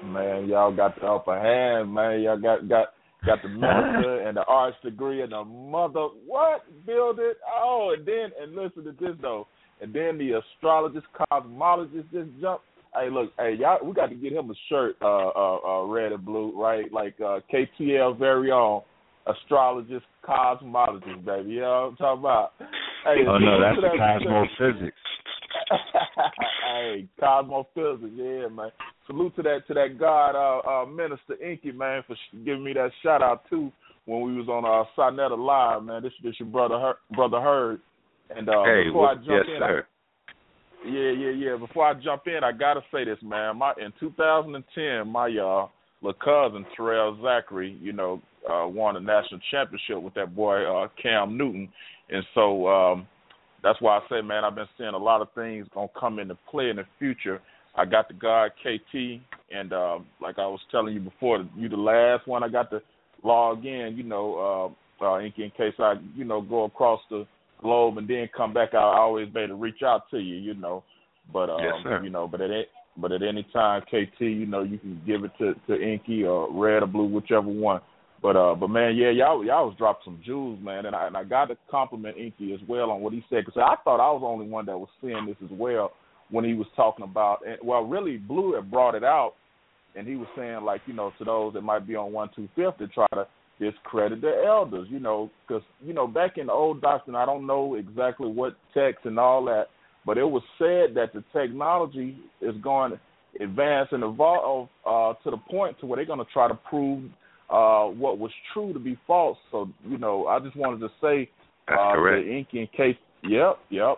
[0.03, 2.19] Man, y'all got the upper hand, man.
[2.19, 2.87] Y'all got got
[3.25, 7.37] got the master and the arts degree and the mother what build it.
[7.49, 9.47] Oh, and then and listen to this though.
[9.79, 12.59] And then the astrologist, cosmologist just jump.
[12.93, 16.11] Hey, look, hey, y'all, we got to get him a shirt, uh, uh, uh, red
[16.11, 16.91] and blue, right?
[16.91, 18.81] Like uh, KTL very own
[19.25, 21.51] astrologist, cosmologist, baby.
[21.51, 22.51] You know what I'm talking about?
[23.05, 24.97] Hey, Oh no, that's the that- Cosmo Physics.
[26.67, 28.69] hey, cosmophysics, yeah, man.
[29.07, 32.73] Salute to that to that God, uh, uh, Minister Enqi, man, for sh- giving me
[32.73, 33.71] that shout out too
[34.05, 36.03] when we was on uh, Sonetta Live, man.
[36.03, 37.79] This this your brother, Her- brother Heard.
[38.35, 39.85] And uh, hey, before well, I jump yes, in, sir.
[39.87, 41.57] I, yeah, yeah, yeah.
[41.57, 43.57] Before I jump in, I gotta say this, man.
[43.57, 45.67] My in 2010, my uh,
[46.01, 50.87] little cousin Terrell Zachary, you know, uh, won a national championship with that boy uh,
[51.01, 51.69] Cam Newton,
[52.09, 53.07] and so um,
[53.63, 56.37] that's why I say, man, I've been seeing a lot of things gonna come into
[56.49, 57.41] play in the future.
[57.75, 61.75] I got the guard KT, and uh, like I was telling you before, you the
[61.75, 62.81] last one I got to
[63.23, 63.95] log in.
[63.97, 67.25] You know, uh, uh, in, in case I, you know, go across the
[67.61, 70.35] globe and then come back, I always be able to reach out to you.
[70.35, 70.83] You know,
[71.33, 72.01] but um, Yes, sir.
[72.03, 72.67] you know, but at a-
[72.97, 76.49] but at any time, KT, you know, you can give it to to Enqi or
[76.49, 77.81] Red or Blue, whichever one.
[78.21, 81.17] But uh, but man, yeah, y'all y'all was dropping some jewels, man, and I and
[81.17, 84.11] I got to compliment Enqi as well on what he said because I thought I
[84.11, 85.91] was the only one that was seeing this as well
[86.31, 87.45] when he was talking about.
[87.47, 89.33] And, well, really, Blue had brought it out,
[89.95, 92.49] and he was saying like you know to those that might be on one two
[92.55, 93.27] fifth to try to
[93.59, 97.45] discredit the elders, you know, because you know back in the old doctrine, I don't
[97.45, 99.67] know exactly what text and all that,
[100.05, 105.31] but it was said that the technology is going to advance and evolve uh, to
[105.31, 107.03] the point to where they're going to try to prove
[107.49, 109.37] uh, what was true to be false.
[109.51, 111.29] So you know, I just wanted to say
[111.67, 112.97] uh, to Enqi in case.
[113.23, 113.97] Yep, yep,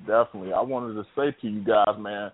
[0.00, 0.52] definitely.
[0.52, 2.30] I wanted to say to you guys, man,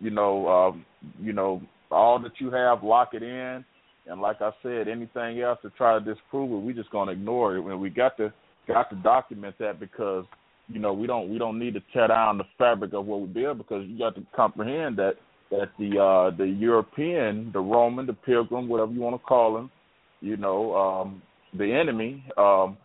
[0.00, 0.86] you know, um,
[1.20, 3.64] you know, all that you have, lock it in.
[4.06, 7.56] And like I said, anything else to try to disprove it, we just gonna ignore
[7.56, 7.64] it.
[7.64, 8.32] And we got to
[8.66, 10.24] got to document that because
[10.68, 13.26] you know we don't we don't need to tear down the fabric of what we
[13.26, 15.14] build because you got to comprehend that
[15.50, 19.70] that the uh the European, the Roman, the Pilgrim, whatever you want to call them,
[20.22, 21.22] you know, um,
[21.58, 22.78] the enemy, um,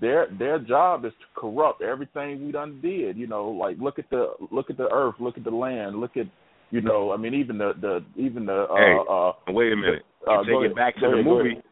[0.00, 3.16] their their job is to corrupt everything we done did.
[3.16, 6.16] You know, like look at the look at the earth, look at the land, look
[6.16, 6.26] at
[6.70, 10.02] you know, I mean even the the even the uh hey, uh wait a minute.
[10.26, 11.10] Uh, to take it back ahead.
[11.10, 11.62] to the Go ahead, go movie,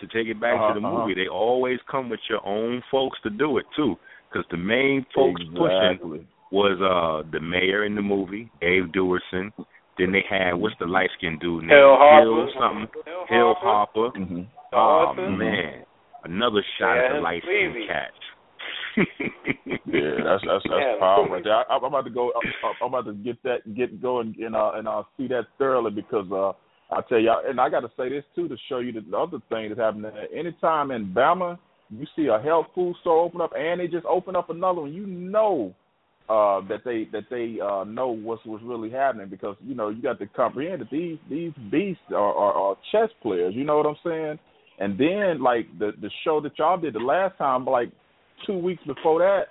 [0.00, 0.98] to take it back Uh-huh, to the uh-huh.
[1.06, 3.96] movie, they always come with your own folks to do it too,
[4.30, 9.50] because the main folks pushing was uh the mayor in the movie, Dave Duerson.
[9.98, 12.24] Then they had what's the light skinned dude named Hill Harper.
[12.24, 14.00] Hill something, Hill Hill Harper.
[14.00, 14.18] Harper.
[14.20, 14.42] Mm-hmm.
[14.76, 15.30] Oh Arthur.
[15.30, 15.84] man,
[16.24, 17.74] another shot Yeah, at the him light skinned
[19.86, 20.98] Yeah, that's that's that's Yeah.
[20.98, 21.54] power right there.
[21.54, 22.32] I, I'm about to go.
[22.36, 25.90] I'm, I'm about to get that get going and uh, and I'll see that thoroughly
[25.90, 26.52] because uh,
[26.94, 29.16] I tell you, and I got to say this too to show you the, the
[29.16, 30.10] other thing that's happening.
[30.34, 31.58] Anytime in Bama,
[31.90, 34.92] you see a health food store open up, and they just open up another one.
[34.92, 35.74] You know
[36.28, 40.02] uh, that they that they uh, know what's what's really happening because you know you
[40.02, 43.54] got to comprehend that these these beasts are, are, are chess players.
[43.54, 44.38] You know what I'm saying?
[44.78, 47.90] And then like the the show that y'all did the last time, like
[48.46, 49.44] two weeks before that,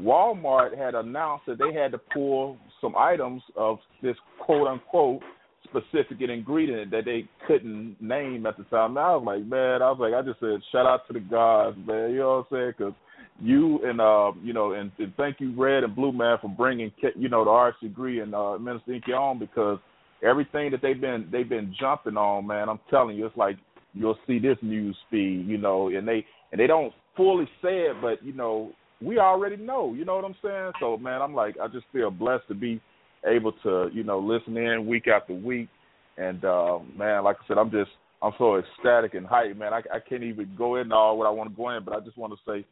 [0.00, 5.22] Walmart had announced that they had to pull some items of this quote unquote
[5.64, 8.90] specific ingredient that they couldn't name at the time.
[8.90, 11.20] And I was like, man, I was like, I just said, shout out to the
[11.20, 12.10] gods, man.
[12.10, 12.74] You know what I'm saying?
[12.78, 12.94] Because
[13.40, 16.90] you and uh, you know, and, and thank you, Red and Blue Man, for bringing
[17.16, 19.78] you know the arts degree and uh, Minister Enqi on because
[20.22, 22.68] everything that they've been they've been jumping on, man.
[22.68, 23.56] I'm telling you, it's like
[23.96, 27.96] you'll see this news feed, you know, and they and they don't fully say it,
[28.00, 29.94] but you know, we already know.
[29.94, 30.72] You know what I'm saying?
[30.80, 32.80] So, man, I'm like, I just feel blessed to be
[33.26, 35.68] able to, you know, listen in week after week.
[36.16, 37.90] And uh, man, like I said, I'm just,
[38.22, 39.74] I'm so ecstatic and hyped, man.
[39.74, 42.00] I, I can't even go into all what I want to go in, but I
[42.00, 42.64] just want to say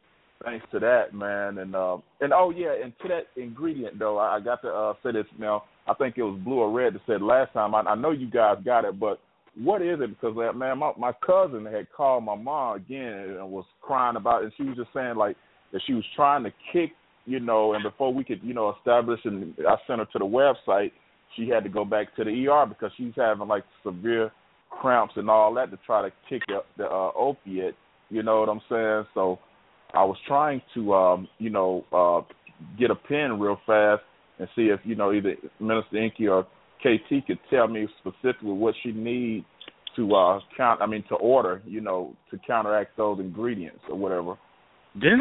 [0.43, 1.59] thanks to that, man.
[1.59, 4.93] And uh, and oh yeah, and to that ingredient though, I, I got to uh,
[5.03, 5.63] say this now.
[5.87, 7.75] I think it was blue or red that said last time.
[7.75, 9.19] I, I know you guys got it, but
[9.57, 10.09] what is it?
[10.09, 14.41] Because uh, man, my my cousin had called my mom again and was crying about,
[14.41, 15.37] it, and she was just saying like
[15.71, 16.91] that she was trying to kick,
[17.25, 20.25] you know, and before we could, you know, establish and I sent her to the
[20.25, 20.91] website,
[21.35, 24.31] she had to go back to the ER because she's having like severe
[24.69, 27.75] cramps and all that to try to kick the, the uh, opiate.
[28.09, 29.07] You know what I'm saying?
[29.13, 29.39] So
[29.93, 32.21] I was trying to, um, you know, uh,
[32.77, 34.01] get a pen real fast
[34.39, 36.45] and see if you know either Minister Enqi or
[36.81, 39.45] KT could tell me specifically what she needs
[39.95, 40.81] to uh count.
[40.81, 44.37] I mean, to order, you know, to counteract those ingredients or whatever.
[44.95, 45.11] That's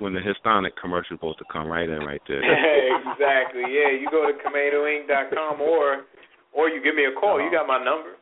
[0.00, 2.42] when the Hispanic commercial is supposed to come right in, right there.
[2.42, 3.62] exactly.
[3.62, 6.02] Yeah, you go to KemenuInk.com or
[6.52, 7.40] or you give me a call.
[7.40, 8.16] You got my number.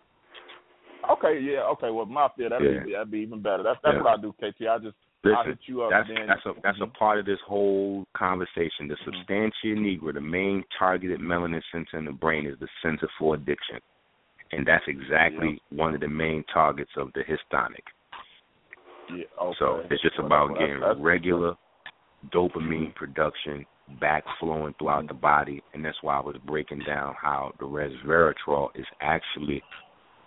[1.10, 1.90] Okay, yeah, okay.
[1.90, 2.84] Well, my fear that'd Yeah.
[2.84, 3.62] be that'd be even better.
[3.62, 4.02] That's that's Yeah.
[4.02, 4.66] what I do, KT.
[4.68, 5.58] I just I Listen,
[5.90, 8.88] that's then that's a that's a part of this whole conversation.
[8.88, 13.34] The substantia nigra, the main targeted melanin center in the brain, is the center for
[13.34, 13.78] addiction,
[14.52, 17.82] and that's exactly one of the main targets of the histonic.
[19.10, 19.56] yeah, okay.
[19.58, 21.56] So it's just Well, about that's- getting that's- regular
[22.30, 23.66] dopamine production
[24.00, 28.70] back flowing throughout the body, and that's why I was breaking down how the resveratrol
[28.74, 29.62] is actually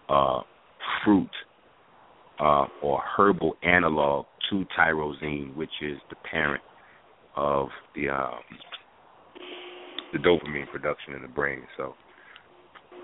[0.10, 0.42] uh,
[1.04, 1.30] fruit
[2.40, 6.64] uh, or herbal analog to tyrosine, which is the parent
[7.36, 8.40] of the um,
[10.14, 11.62] the dopamine production in the brain.
[11.78, 11.94] So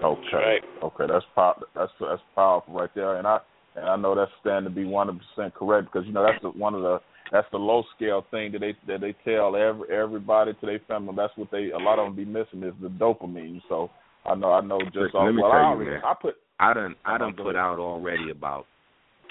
[0.03, 0.60] Okay.
[0.84, 3.40] Okay, that's pow- that's that's powerful right there, and I
[3.76, 6.42] and I know that's standing to be one hundred percent correct because you know that's
[6.42, 7.00] the, one of the
[7.32, 11.14] that's the low scale thing that they that they tell every everybody to their family.
[11.16, 13.62] That's what they a lot of them be missing is the dopamine.
[13.70, 13.90] So
[14.26, 16.02] I know I know just Listen, off, let me well, tell I, you, already- man.
[16.03, 18.66] I put I done I done Go put out already about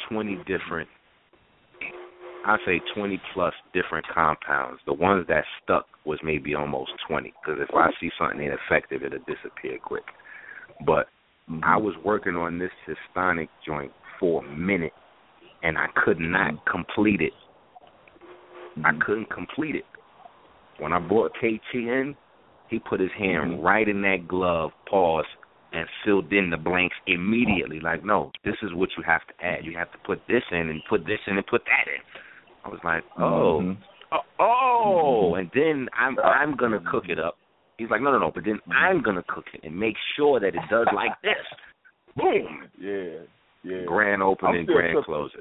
[0.09, 0.89] twenty different
[2.45, 4.81] I say twenty plus different compounds.
[4.87, 9.03] The ones that stuck was maybe almost twenty because if I see something ain't effective,
[9.03, 10.05] it'll disappear quick.
[10.85, 11.07] But
[11.49, 11.63] mm-hmm.
[11.63, 14.93] I was working on this histonic joint for a minute,
[15.63, 16.71] and I could not mm-hmm.
[16.71, 17.33] complete it.
[18.79, 19.01] I mm-hmm.
[19.03, 19.85] couldn't complete it.
[20.79, 22.17] When I brought KT in,
[22.69, 25.27] he put his hand right in that glove, pause,
[25.73, 27.81] and filled in the blanks immediately.
[27.81, 29.65] Like, no, this is what you have to add.
[29.65, 32.01] You have to put this in and put this in and put that in.
[32.65, 33.77] I was like, oh, Mhm.
[34.13, 37.37] oh, oh, and then I'm I'm gonna cook it up.
[37.79, 40.55] He's like, no, no, no, but then I'm gonna cook it and make sure that
[40.55, 41.35] it does like this.
[42.15, 43.21] Boom, yeah,
[43.65, 43.85] yeah.
[43.87, 45.41] grand opening, grand closing.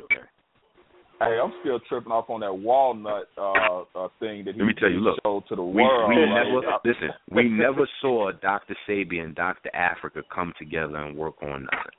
[1.22, 4.74] Hey, I'm still tripping off on that walnut uh, uh thing that he, Let me
[4.74, 6.10] tell you, look, showed to the we, world.
[6.10, 7.10] we like, never I- listen.
[7.30, 8.76] We never saw Dr.
[8.90, 9.70] Sebi and Dr.
[9.76, 11.98] Afrika come together and work on nothing.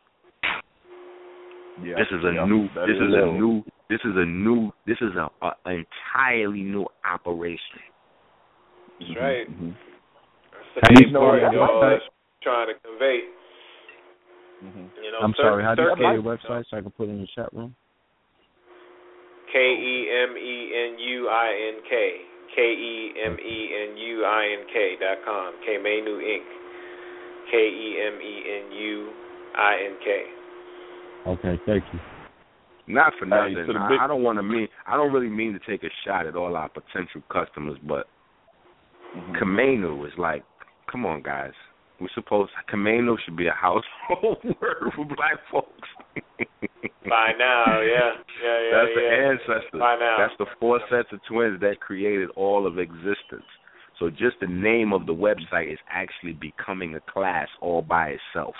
[1.86, 2.66] Yeah, this is a yeah, new.
[2.74, 3.38] This is is a new.
[3.38, 3.64] new.
[3.88, 4.72] This is a new.
[4.86, 7.80] This is a, a an entirely new operation.
[8.98, 9.48] That's right.
[9.48, 9.70] Mm-hmm.
[10.74, 11.98] That's How do the you main point spell your y'all
[12.42, 13.20] trying to convey.
[14.64, 14.78] Mm-hmm.
[15.02, 15.64] You know, I'm certain, sorry.
[15.64, 17.52] How do you certain- spell your website so I can put it in the chat
[17.52, 17.74] room?
[19.52, 22.16] K E M E N U I N K.
[22.56, 23.58] K E M E
[23.90, 25.54] N U I N K dot com.
[25.68, 26.44] Kemenu Ink.
[27.50, 28.34] K E M E
[28.66, 29.12] N U
[29.56, 30.24] I N K.
[31.26, 32.00] Okay, thank you.
[32.88, 33.66] Not for Hey, nothing.
[33.66, 34.68] to the I, big- I don't want to mean.
[34.86, 38.06] I don't really mean to take a shot at all our potential customers, but
[39.16, 39.34] Mm-hmm.
[39.34, 40.42] Kemenu is like,
[40.90, 41.52] come on, guys.
[42.02, 45.88] We're supposed Kemenu should be a household word for black folks.
[47.08, 48.10] By now, yeah.
[48.42, 49.30] Yeah, yeah, That's the yeah.
[49.30, 49.78] ancestors.
[49.80, 50.16] By now.
[50.18, 53.46] That's the four sets of twins that created all of existence.
[54.00, 58.56] So just the name of the website is actually becoming a class all by itself.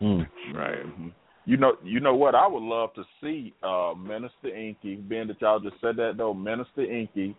[0.00, 0.26] Mm.
[0.54, 0.86] Right.
[0.86, 1.12] mhm.
[1.44, 2.34] You know, you know what?
[2.34, 6.32] I would love to see uh Minister Enqi, being that y'all just said that though,
[6.32, 7.34] Minister Enqi,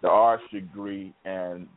[0.00, 1.68] the arts degree, and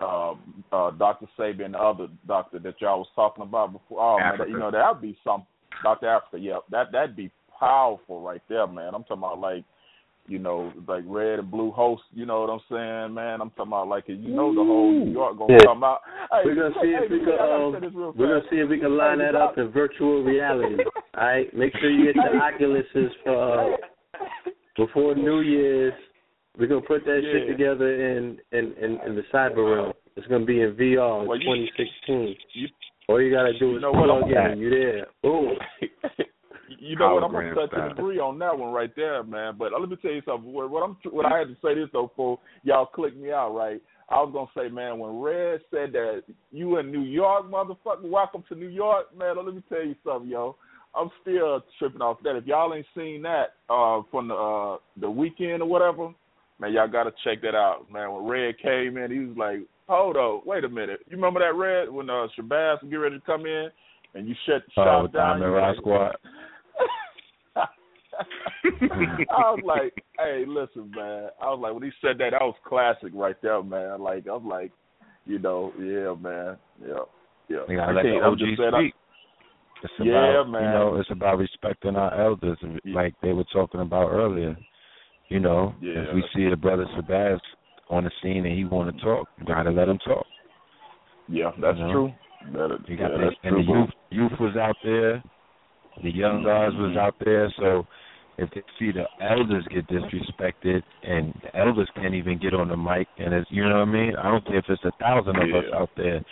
[0.00, 0.34] uh,
[0.72, 1.26] uh, Dr.
[1.38, 4.00] Sebi and the other doctor that y'all was talking about before.
[4.00, 5.46] Oh man, that, you know that would be some
[5.82, 6.06] Dr.
[6.06, 6.38] Afrika.
[6.38, 8.94] Yeah, that that'd be powerful right there, man.
[8.94, 9.64] I'm talking about like,
[10.26, 12.02] you know, like red and blue host.
[12.12, 13.40] You know what I'm saying, man?
[13.40, 15.64] I'm talking about like you know the whole New York gonna Yeah.
[15.66, 16.00] come out.
[16.32, 18.50] Hey, We're gonna see hey, if we hey, can um, say this real we're gonna
[18.50, 20.82] see if we can line Hey, that up in virtual reality.
[21.16, 23.76] All right, make sure you get your Oculuses for uh,
[24.76, 25.94] before New Year's.
[26.58, 29.92] We're gonna put that shit together in in in, in the cyber realm.
[30.16, 32.36] It's gonna be in VR in Well, you- 2016.
[32.52, 32.68] you-
[33.08, 35.06] All you gotta do you is know what, plug I'm- in and you there.
[35.22, 35.56] Boom.
[36.78, 37.24] You know what?
[37.24, 37.82] I'm gonna touch style.
[37.90, 39.54] and agree on that one right there, man.
[39.58, 40.52] But uh, let me tell you something.
[40.52, 43.54] What, what I'm, what I had to say this though, for y'all click me out,
[43.54, 43.80] right?
[44.10, 48.44] I was gonna say, man, when Red said that you in New York, motherfucker, welcome
[48.48, 49.36] to New York, man.
[49.36, 50.56] Let me tell you something, yo.
[50.94, 52.36] I'm still tripping off that.
[52.36, 56.08] If y'all ain't seen that uh from the uh the weekend or whatever,
[56.64, 58.12] man, y'all gotta check that out, man.
[58.12, 61.00] When Red came in, he was like, "Hold up, wait a minute.
[61.08, 63.68] You remember that Red when uh Shabazz was getting ready to come in
[64.14, 65.40] and you shut the Oh, shop with down?
[65.40, 66.16] Diamond you Rock Squad.
[68.64, 71.28] I was like, hey, listen, man.
[71.42, 74.00] I was like, when he said that, that was classic right there, man.
[74.00, 74.70] Like, I'm like,
[75.26, 77.02] you know, yeah, man, yeah,
[77.48, 77.76] yeah.
[77.76, 78.94] Gotta I let can't- I'm just saying, I- speak.
[79.82, 80.74] It's about, Yeah, You man.
[80.74, 84.56] know, it's about respecting our elders, like they were talking about earlier.
[85.28, 86.00] You know, Yeah.
[86.02, 87.40] if we see the brother Shabazz
[87.90, 90.26] on the scene and he want to talk, you gotta let him talk.
[91.28, 91.92] Yeah, that's You know?
[91.92, 92.14] true.
[92.52, 93.64] That, You got yeah, the, and true.
[93.64, 95.22] the youth youth was out there,
[96.02, 96.46] the young mm-hmm.
[96.46, 97.50] guys was out there.
[97.58, 97.86] So
[98.36, 102.76] if they see the elders get disrespected and the elders can't even get on the
[102.76, 104.16] mic, and it's you know what I mean.
[104.16, 106.24] I don't care if it's a thousand of us out there.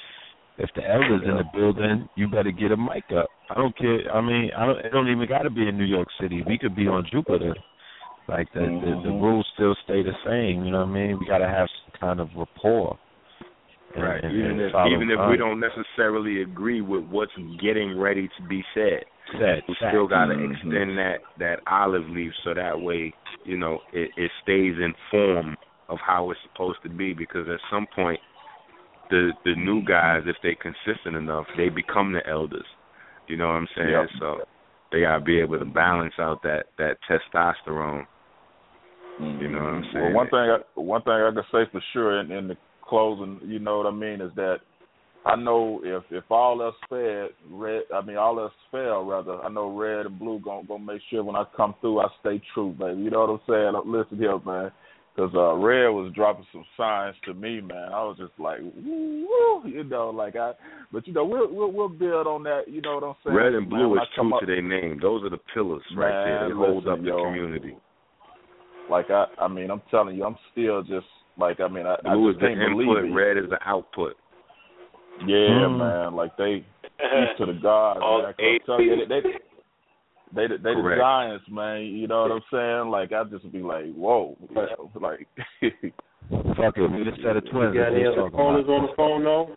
[0.59, 3.29] If the elders in the building, you better get a mic up.
[3.51, 4.13] I don't care.
[4.13, 4.79] I mean, I don't.
[4.79, 6.43] It don't even got to be in New York City.
[6.47, 7.55] We could be on Jupiter.
[8.29, 9.21] Like the, the the Mhm.
[9.23, 10.65] rules still stay the same.
[10.65, 11.19] You know what I mean?
[11.19, 12.99] We got to have some kind of rapport.
[13.95, 14.25] and- Right.
[14.25, 18.43] and- even and if even if we don't necessarily agree with what's getting ready to
[18.49, 19.05] be said,
[19.39, 20.51] Said, we still got to Mhm.
[20.51, 23.13] extend that that olive leaf so that way
[23.45, 25.59] you know it, it stays in form
[25.91, 27.13] of how it's supposed to be.
[27.13, 28.21] Because at some point,
[29.11, 32.67] the the new guys, if they're consistent enough, they become the elders.
[33.27, 33.91] You know what I'm saying?
[33.91, 34.11] Yep.
[34.19, 34.41] So
[34.93, 38.07] they gotta be able to balance out that that testosterone.
[39.19, 39.93] You know what I'm mm-hmm.
[39.93, 40.05] saying?
[40.07, 43.41] Well, one thing, I, one thing I can say for sure in, in the closing,
[43.45, 44.59] you know what I mean, is that
[45.25, 49.49] I know if if all else failed, red, I mean all else fail rather, I
[49.49, 52.75] know red and blue gonna gonna make sure when I come through, I stay true,
[52.79, 53.03] baby.
[53.03, 53.93] You know what I'm saying?
[53.93, 54.73] Listen here, man.
[55.15, 57.93] Because uh, Red was dropping some signs to me, man.
[57.93, 60.53] I was just like, woo, woo, you know, like I.
[60.91, 62.63] But you know, we'll we'll, we'll build on that.
[62.67, 63.37] You know what I'm saying?
[63.37, 64.99] Red and blue when is I come true up- to their name.
[65.03, 66.49] Those are the pillars right there.
[66.49, 67.25] They Man, hold listen, up the yo.
[67.25, 67.77] community.
[68.91, 71.07] Like I, I mean, I'm telling you, I'm still just
[71.39, 73.13] like, I mean, I, I Blue is the input, it.
[73.13, 74.17] red is the output.
[75.27, 75.79] Yeah, Mm.
[75.79, 76.15] man.
[76.15, 76.65] Like they,
[76.99, 78.33] peace to the gods, All man.
[78.33, 79.29] 'Cause I'm telling you, they, they,
[80.35, 81.83] they, they the giants, man.
[81.83, 82.91] You know what I'm saying?
[82.91, 85.29] Like I just be like, whoa, you know, like.
[86.57, 87.75] Fuck it, we just set a twins.
[87.75, 89.57] You got That's any other we're callers on the phone though?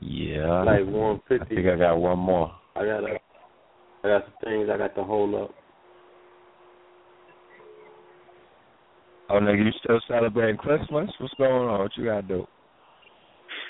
[0.00, 0.62] Yeah.
[0.62, 1.44] Like one fifty.
[1.44, 2.52] I think I got one more.
[2.74, 3.18] I got a,
[4.04, 5.54] I got some things I got to hold up.
[9.30, 11.10] Oh, nigga, you still celebrating Christmas?
[11.18, 11.80] What's going on?
[11.80, 12.46] What you gotta do?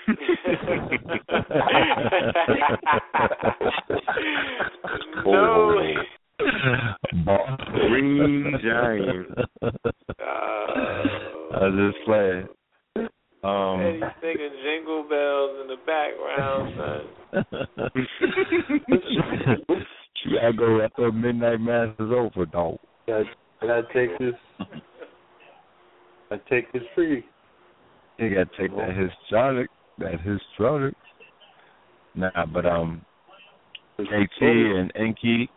[5.27, 5.75] no,
[7.75, 9.27] Green Giant.
[11.53, 12.47] I was just playing.
[13.45, 17.03] Um, Eddie singing jingle bells in the background, son.
[20.25, 22.79] you gotta go after midnight mass is over, dog.
[23.09, 23.23] I
[23.61, 24.35] gotta take this.
[26.31, 27.25] I take this free.
[28.19, 29.67] You gotta take that histonic,
[29.99, 30.95] that histonic.
[32.15, 33.05] Nah, but um,
[33.99, 35.49] KT and Enqi,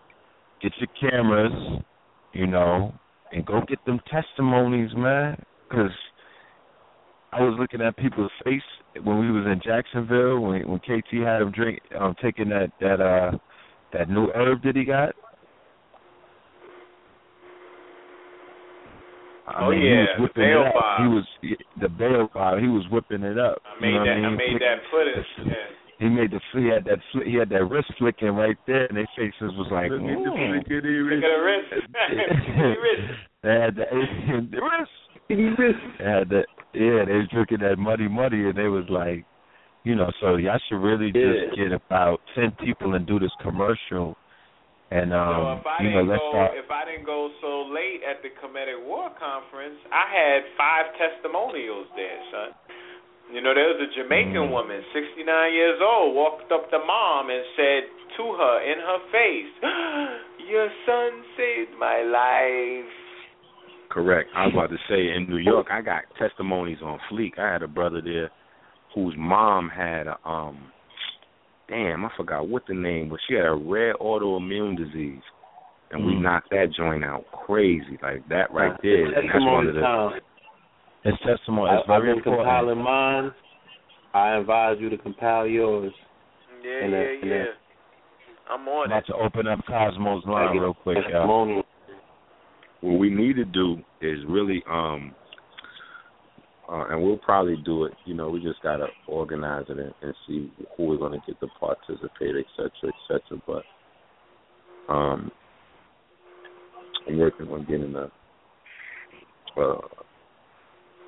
[0.62, 1.82] get your cameras,
[2.34, 2.94] you know,
[3.32, 5.42] and go get them testimonies, man.
[5.70, 5.92] Because
[7.32, 8.62] I was looking at people's face
[9.04, 13.00] when we was in Jacksonville when when KT had him drink, um, taking that that
[13.00, 13.38] uh
[13.94, 15.16] that new herb that he got.
[19.56, 20.74] I Oh, mean, yeah, he was whipping bail it up.
[20.74, 20.98] bomb.
[21.02, 21.26] He was
[21.82, 22.60] the bail bomb.
[22.60, 23.62] He was whipping it up.
[23.66, 24.16] I made you know that.
[24.18, 25.32] what I I made that footage.
[25.46, 25.54] Yeah.
[26.00, 28.98] He made the he had that fli- he had that wrist flicking right there, and
[28.98, 31.24] their faces was like, Look at the flick of the Look wrist.
[31.24, 31.70] at the wrist.
[32.58, 33.08] the wrist.
[33.44, 33.86] they had the
[34.50, 35.80] the wrist.
[36.00, 39.26] They had that yeah, they was drinking that muddy muddy, and they was like,
[39.84, 44.16] you know, so y'all should really just get about ten people and do this commercial,
[44.92, 46.52] and so um, if I you know, didn't go, start.
[46.60, 51.88] if I didn't go so late at the Comedic War Conference, I had five testimonials
[51.96, 52.50] there, son.
[53.32, 54.52] You know, there was a Jamaican Mm.
[54.52, 55.24] woman, 69
[55.56, 57.84] years old, walked up to mom and said
[58.20, 59.54] to her in her face,
[60.52, 62.92] "Your son saved my life."
[63.88, 64.30] Correct.
[64.36, 67.40] I was about to say in New York, I got testimonies on fleek.
[67.40, 68.30] I had a brother there
[68.94, 70.72] whose mom had a um,
[71.72, 73.20] damn, I forgot what the name was.
[73.28, 75.24] She had a rare autoimmune disease,
[75.92, 76.22] and we Mm.
[76.22, 79.06] knocked that joint out crazy like that right there.
[79.06, 80.20] And that's one of the time.
[81.04, 81.72] It's testimony.
[81.72, 82.46] I, It's I've been important.
[82.46, 83.32] compiling mine.
[84.14, 85.94] I advise you to compile yours.
[86.64, 87.38] Yeah, And yeah, that- and yeah.
[87.46, 87.58] that-
[88.50, 89.06] I'm I'm on about it.
[89.08, 91.64] to open up Cosmos line real quick, y'all.
[92.82, 95.16] What we need to do is really um
[96.72, 100.16] uh, and we'll probably do it, you know, we just gotta organize it and, and
[100.26, 103.42] see who we're gonna get to participate, et cetera, et cetera.
[103.46, 103.64] But
[104.92, 105.32] um
[107.08, 108.10] I'm working on getting a
[109.60, 109.82] uh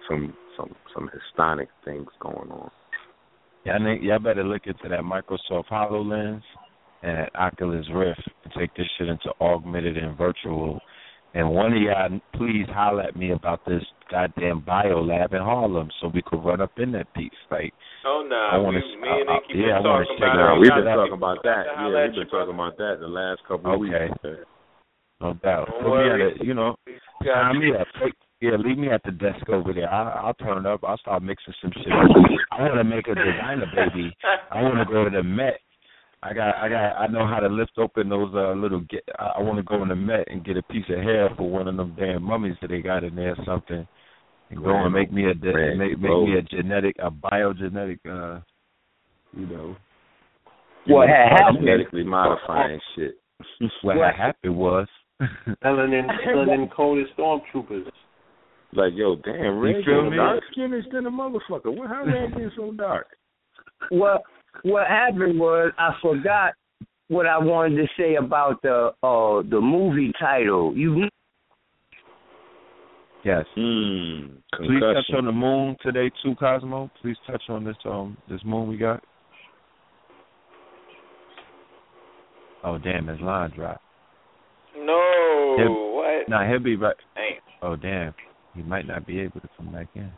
[0.10, 2.70] some some some Hispanic things going on.
[3.66, 6.42] Y'all, need, y'all better look into that Microsoft HoloLens
[7.02, 10.82] and that Oculus Rift and take this shit into augmented and virtual.
[11.34, 13.84] And one of y'all, please holler at me about this
[14.14, 17.34] goddamn bio lab in Harlem so we could run up in that piece.
[17.50, 17.74] Like,
[18.06, 20.38] Oh no, I wanna- we, me and uh, yeah, I been wanna talking check about
[20.38, 20.60] it out.
[20.62, 21.64] we've been talking about that.
[21.66, 24.10] Yeah, we've been talking about that the last couple of Okay.
[24.12, 24.46] weeks.
[25.22, 25.68] no doubt.
[25.82, 26.76] Put me you know,
[27.26, 27.88] sign me up.
[28.42, 29.90] Yeah, leave me at the desk over there.
[29.90, 30.84] I, I'll turn up.
[30.84, 31.88] I'll start mixing some shit.
[32.52, 34.14] I want to make a designer baby.
[34.52, 35.60] I want to go to the Met.
[36.22, 38.82] I got, I got, I know how to lift open those uh, little.
[38.90, 41.50] Get, I want to go in the Met and get a piece of hair for
[41.50, 43.88] one of them damn mummies that they got in there or something,
[44.56, 45.78] and go and make me a de- Right.
[45.78, 48.40] make make me a genetic, a biogenetic, uh,
[49.36, 49.76] you know.
[50.88, 51.60] What had happened?
[51.62, 53.16] Genetically modifying shit.
[53.84, 54.88] What had happened was.
[55.64, 57.86] Melanin, melanin coated stormtroopers.
[58.74, 60.18] Like, yo, damn, Red You feel getting me?
[60.18, 61.76] dark skinned than a motherfucker.
[61.78, 63.08] What how Red getting so dark?
[63.90, 64.24] What
[64.64, 66.54] what happened was I forgot
[67.10, 70.74] what I wanted to say about the uh the movie title.
[70.76, 71.08] You
[73.24, 73.46] Yes.
[73.56, 74.36] Hmm.
[74.58, 76.92] Please touch on the moon today too, Cosmo.
[77.02, 79.02] Please touch on this um this moon we got.
[82.64, 83.82] Oh damn, his line dropped.
[84.76, 86.30] No, Him- what?
[86.30, 86.96] Nah, he'll be right.
[87.16, 87.40] Damn.
[87.62, 88.14] Oh damn,
[88.56, 90.12] he might not be able to come back in.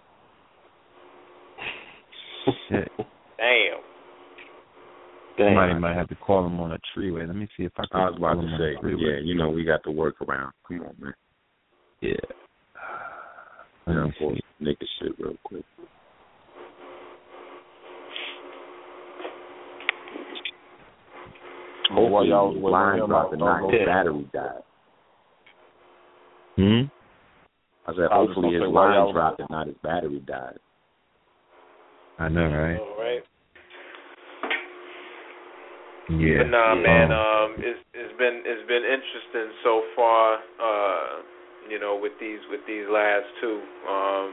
[2.69, 2.91] Shit,
[5.37, 5.47] Damn.
[5.47, 7.27] somebody might have to call him on a treeway.
[7.27, 8.01] Let me see if I can.
[8.01, 10.53] I was about call to say, yeah, you know, we got to work around.
[10.67, 11.13] Come on, man.
[12.01, 12.13] Yeah.
[13.87, 15.63] Let Yeah, me pull nigga shit real quick.
[21.91, 23.75] Well, while y'all was Hopefully, waiting line on him, dropped and I'll not go his
[23.75, 23.87] ahead.
[23.87, 24.63] battery died.
[26.55, 26.81] Hmm.
[27.85, 30.57] I said, I was just hopefully gonna his line dropped and not his battery died.
[32.17, 32.79] I know, right?
[32.79, 33.23] All right.
[36.09, 36.37] Yeah.
[36.41, 40.37] But nah, man, Um, um, it's it's been it's been interesting so far.
[40.57, 41.21] Uh,
[41.69, 44.27] you know, with these with these last two, um,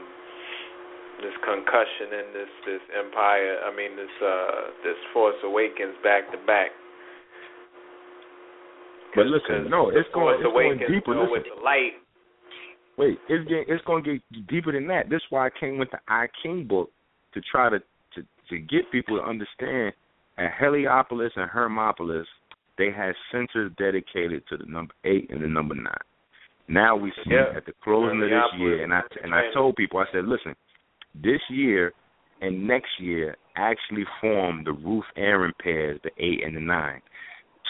[1.21, 3.61] this concussion and this this Empire.
[3.65, 6.71] I mean, this uh this Force Awakens back to back.
[9.15, 11.13] But listen, no, it's going, it's going deeper.
[11.13, 11.93] you know, Listen, with the light.
[12.97, 15.09] Wait, it's getting, it's going to get deeper than that.
[15.09, 16.89] This is why I came with the I Ching book
[17.33, 19.93] to try to to to get people to understand
[20.37, 22.25] at Heliopolis and Hermopolis,
[22.77, 25.93] they had centers dedicated to the number eight and the number nine.
[26.67, 27.53] Now we see Yeah.
[27.55, 30.55] at the closing of this year, and I and I told people, I said, listen,
[31.15, 31.93] this year
[32.41, 37.01] and next year actually form the Ruth Aaron pairs, the eight and the nine.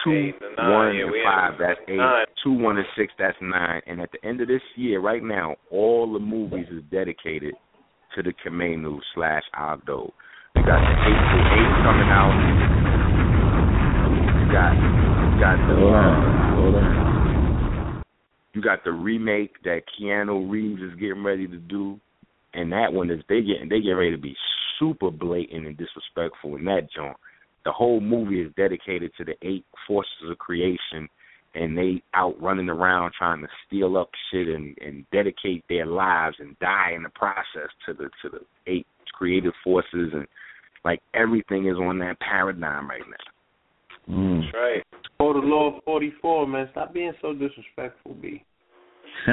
[0.03, 1.95] Two, Eight and nine, one, yeah, and five, that's eight.
[1.97, 2.25] nine.
[2.43, 3.81] Two, one, and six, that's nine.
[3.87, 7.53] And at the end of this year, right now, all the movies is dedicated
[8.15, 10.11] to the Kemenu slash Agdo.
[10.55, 12.33] We got the April eight coming out.
[14.39, 15.73] You got, you got the.
[15.79, 17.12] Hold on, hold on.
[18.53, 21.99] You got the remake that Keanu Reeves is getting ready to do,
[22.53, 24.35] and that one is they getting they get ready to be
[24.79, 27.17] super blatant and disrespectful in that joint.
[27.65, 31.07] The whole movie is dedicated to the eight forces of creation,
[31.55, 36.35] and they out running around trying to steal up shit and and dedicate their lives
[36.39, 40.27] and die in the process to the to the eight creative forces and
[40.85, 44.13] like everything is on that paradigm right now.
[44.15, 44.41] Mm.
[44.41, 44.83] That's right.
[45.23, 46.67] Oh, the Lord 44, man.
[46.71, 48.43] Stop being so disrespectful, B.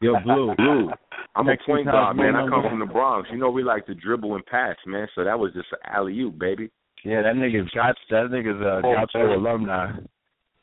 [0.00, 0.54] Yo, Blue.
[0.56, 0.90] Blue.
[1.36, 2.34] I'm a Texas point House guard, man.
[2.34, 3.28] I come from the Bronx.
[3.30, 5.06] You know we like to dribble and pass, man.
[5.14, 6.70] So that was just an alley oop, baby.
[7.04, 9.38] Yeah, that nigga's got that nigga's a Oh, Gaucho man.
[9.38, 9.92] alumni.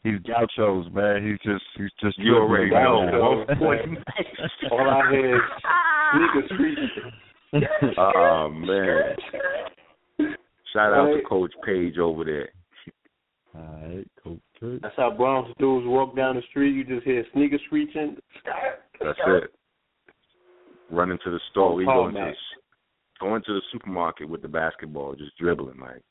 [0.03, 1.23] He's Gauchos, man.
[1.27, 3.45] He's just he's just You already dribbling know.
[4.71, 5.41] All I hear is
[6.13, 7.93] sneaker street.
[7.97, 9.15] Oh man.
[10.73, 12.49] Shout out to Coach Page over there.
[13.55, 14.41] Alright, Coach Church.
[14.61, 16.73] That's how Bronx dudes walk down the street.
[16.73, 18.17] You just hear sneaker screeching.
[18.99, 19.53] That's it.
[20.89, 21.71] Running to the store.
[21.71, 22.35] Oh, we Paul going to Mack.
[23.19, 26.01] going to the supermarket with the basketball, just dribbling like.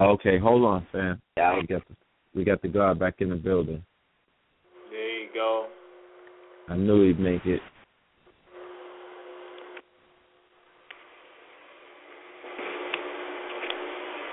[0.00, 1.20] Okay, hold on, fam.
[1.38, 1.94] Yeah, we got the
[2.34, 3.82] we got the guard back in the building.
[4.90, 5.68] There you go.
[6.68, 7.60] I knew he'd make it.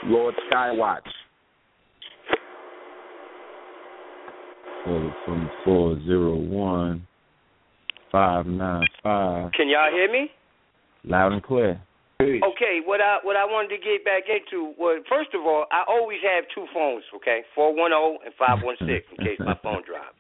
[0.06, 1.08] Lord Skywatch.
[4.84, 7.08] Call from four zero one
[8.12, 9.52] five nine five.
[9.54, 10.28] Can y'all hear me?
[11.06, 11.80] Loud and clear.
[12.20, 15.84] Okay, what I what I wanted to get back into was first of all, I
[15.88, 17.44] always have two phones, okay?
[17.56, 20.20] Four one zero and five one six in case my phone drops.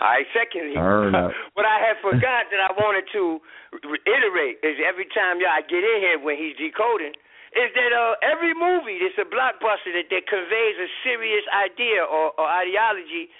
[0.00, 0.26] All right.
[0.30, 1.14] Secondly, Turn
[1.58, 3.38] what I had forgot that I wanted to
[3.82, 7.14] reiterate is every time y'all get in here when he's decoding,
[7.54, 12.34] is that uh, every movie that's a blockbuster that, that conveys a serious idea or,
[12.34, 13.30] or ideology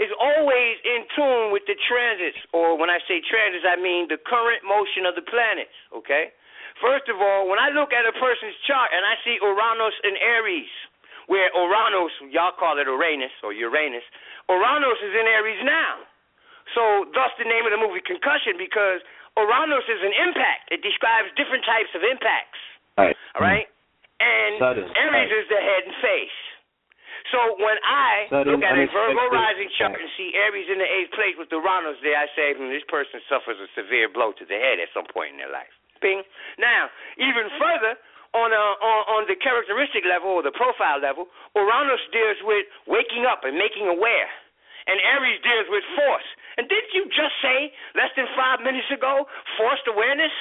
[0.00, 4.20] is always in tune with the transits, or when I say transits, I mean the
[4.20, 5.74] current motion of the planets.
[5.92, 6.32] Okay.
[6.80, 10.16] First of all, when I look at a person's chart and I see Uranus and
[10.16, 10.72] Aries,
[11.28, 14.02] where Uranus, y'all call it Uranus or Uranus,
[14.48, 16.02] Uranus is in Aries now.
[16.72, 19.04] So, thus the name of the movie Concussion, because
[19.36, 20.72] Uranus is an impact.
[20.72, 22.60] It describes different types of impacts.
[22.96, 23.16] Right.
[23.36, 23.68] All right?
[24.22, 25.28] And Aries right.
[25.28, 26.38] is the head and face.
[27.32, 30.86] So when I Sudden, look at a Virgo rising chart and see Aries in the
[30.86, 34.44] eighth place with Uranus there, I say, hmm, this person suffers a severe blow to
[34.44, 35.72] the head at some point in their life.
[36.04, 36.20] Bing.
[36.60, 37.96] Now, even further,
[38.36, 43.24] on a, on, on the characteristic level or the profile level, Uranus deals with waking
[43.24, 44.28] up and making aware,
[44.88, 46.28] and Aries deals with force.
[46.60, 49.24] And didn't you just say less than five minutes ago
[49.56, 50.32] forced awareness?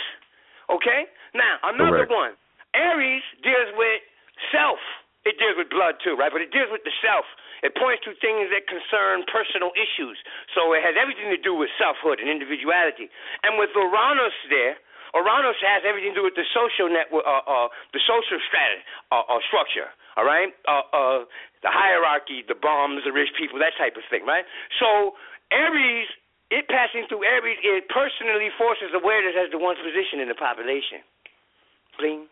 [0.67, 1.07] Okay.
[1.31, 2.11] Now another Correct.
[2.11, 2.33] one.
[2.75, 4.03] Aries deals with
[4.51, 4.79] self.
[5.21, 6.33] It deals with blood too, right?
[6.33, 7.25] But it deals with the self.
[7.61, 10.17] It points to things that concern personal issues.
[10.57, 13.05] So it has everything to do with selfhood and individuality.
[13.45, 14.81] And with Uranus there,
[15.13, 18.81] Uranus has everything to do with the social network, uh, uh, the social strata,
[19.13, 19.93] uh, uh, structure.
[20.17, 21.19] All right, uh, uh,
[21.63, 24.43] the hierarchy, the bombs, the rich people, that type of thing, right?
[24.75, 25.15] So
[25.55, 26.09] Aries,
[26.51, 30.99] it passing through Aries, it personally forces awareness as to one's position in the population.
[31.95, 32.27] Bling.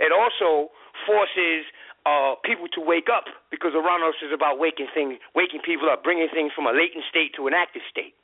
[0.00, 0.70] It also
[1.06, 1.66] forces
[2.06, 6.30] uh, people to wake up because Uranus is about waking things, waking people up, bringing
[6.30, 8.14] things from a latent state to an active state.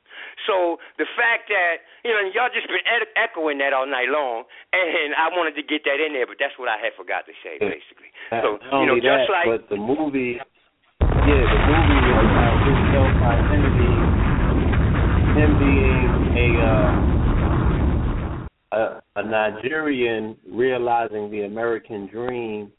[0.47, 4.45] So the fact that you know y'all just been ed- echoing that all night long,
[4.73, 7.35] and I wanted to get that in there, but that's what I had forgot to
[7.43, 8.15] say basically.
[8.31, 12.79] So you know, just that, like but the movie, yeah, the movie is about his
[12.95, 13.95] self identity,
[15.43, 16.07] him being
[16.39, 17.13] a uh,
[18.73, 22.73] a, a Nigerian realizing the American dream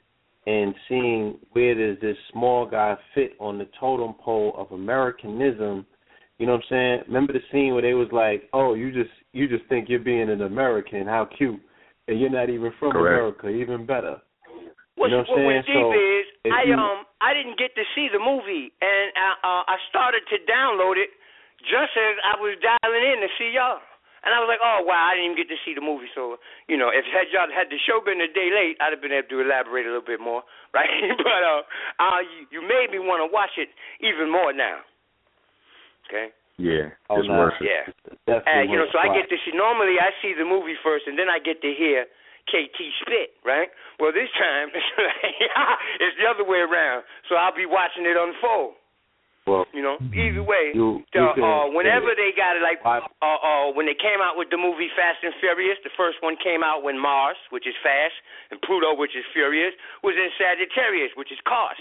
[0.46, 5.86] and seeing where does this small guy fit on the totem pole of Americanism.
[6.38, 7.00] You know what I'm saying?
[7.08, 10.30] Remember the scene where they was like, "Oh, you just you just think you're being
[10.30, 11.06] an American?
[11.08, 11.62] How cute!"
[12.08, 13.40] And you're not even from Correct.
[13.40, 13.48] America.
[13.48, 14.20] Even better.
[14.96, 15.80] What, you know what what I'm was saying?
[15.80, 15.88] deep
[16.44, 19.64] So, is I you- um I didn't get to see the movie, and I uh,
[19.72, 21.10] I started to download it
[21.64, 23.80] just as I was dialing in to see y'all.
[24.24, 26.08] And I was like, oh wow, I didn't even get to see the movie.
[26.16, 26.40] So
[26.72, 29.12] you know, if had y'all had the show been a day late, I'd have been
[29.12, 30.44] able to elaborate a little bit more,
[30.76, 30.88] right?
[31.20, 31.62] but uh,
[32.00, 33.68] uh, you, you made me want to watch it
[34.00, 34.80] even more now.
[36.08, 36.32] Okay.
[36.62, 37.40] Yeah, Oh, it's no.
[37.50, 37.66] worth it.
[37.66, 37.84] Yeah.
[38.30, 39.58] Definitely Uh, you know, worth so I get to see.
[39.58, 42.06] Normally, I see the movie first, and then I get to hear
[42.46, 43.34] KT spit.
[43.42, 43.74] Right.
[44.00, 44.70] Well, this time
[46.04, 47.04] it's the other way around.
[47.28, 48.78] So I'll be watching it unfold.
[49.44, 53.04] Well, You know, either way, you, the, you uh, whenever they got it, like uh,
[53.28, 56.64] uh, when they came out with the movie Fast and Furious, the first one came
[56.64, 58.16] out when Mars, which is fast,
[58.56, 61.80] and Pluto, which is furious, was in Sagittarius, which is cars.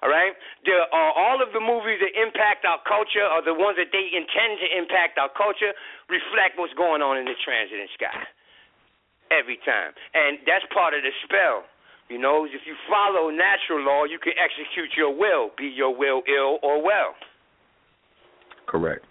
[0.00, 0.32] All right,
[0.64, 4.04] the, uh, all of the movies that impact our culture, or the ones that they
[4.12, 5.72] intend to impact our culture,
[6.08, 8.20] reflect what's going on in the transit and sky
[9.32, 11.64] every time, and that's part of the spell.
[12.08, 16.22] You know, if you follow natural law, you can execute your will, be your will
[16.28, 17.14] ill or well.
[18.66, 19.04] Correct.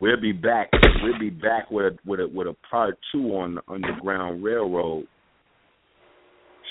[0.00, 0.70] We'll be back.
[1.02, 5.06] We'll be back with a, with a with a part two on the Underground Railroad.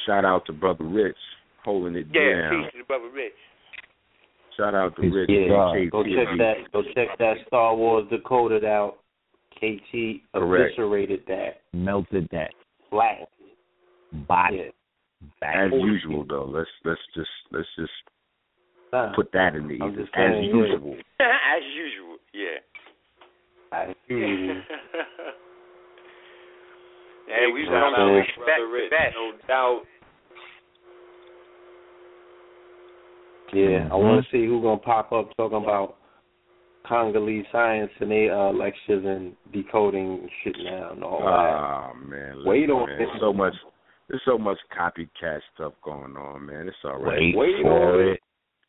[0.06, 1.18] Shout out to brother Rich
[1.64, 2.64] holding it Yeah, down.
[2.64, 3.34] peace to the brother Rich.
[4.56, 5.28] Shout out to Rich.
[5.30, 5.74] to and God.
[5.74, 5.92] KT.
[5.92, 6.54] Go check that.
[6.72, 8.98] Go check that Star Wars decoded out.
[9.56, 10.74] KT Correct.
[10.78, 11.62] eviscerated that.
[11.74, 12.52] Melted that
[12.90, 13.28] Flat.
[14.28, 14.72] body Yeah.
[15.42, 15.56] back.
[15.56, 16.46] As usual, though.
[16.46, 17.92] Let's let's just let's just
[18.94, 20.02] Nah, put that in the ether.
[20.02, 20.56] As saying, yeah.
[20.56, 20.96] usual.
[21.20, 22.60] As usual, yeah.
[23.72, 24.52] I see.
[27.28, 28.06] Hey, we Big was shout out
[28.38, 29.16] the Brother Rich, best.
[29.16, 29.82] no doubt.
[33.54, 35.96] Yeah, I want to see who's gonna pop up talking about
[36.88, 41.26] Congolese science and they uh, lectures and decoding shit now and all that.
[41.26, 43.02] Oh man, listen, Wait on man.
[43.02, 43.10] it.
[43.20, 43.54] So much.
[44.08, 46.68] There's so much copycat stuff going on, man.
[46.68, 47.18] It's all right.
[47.18, 48.20] Wait, Wait for on it.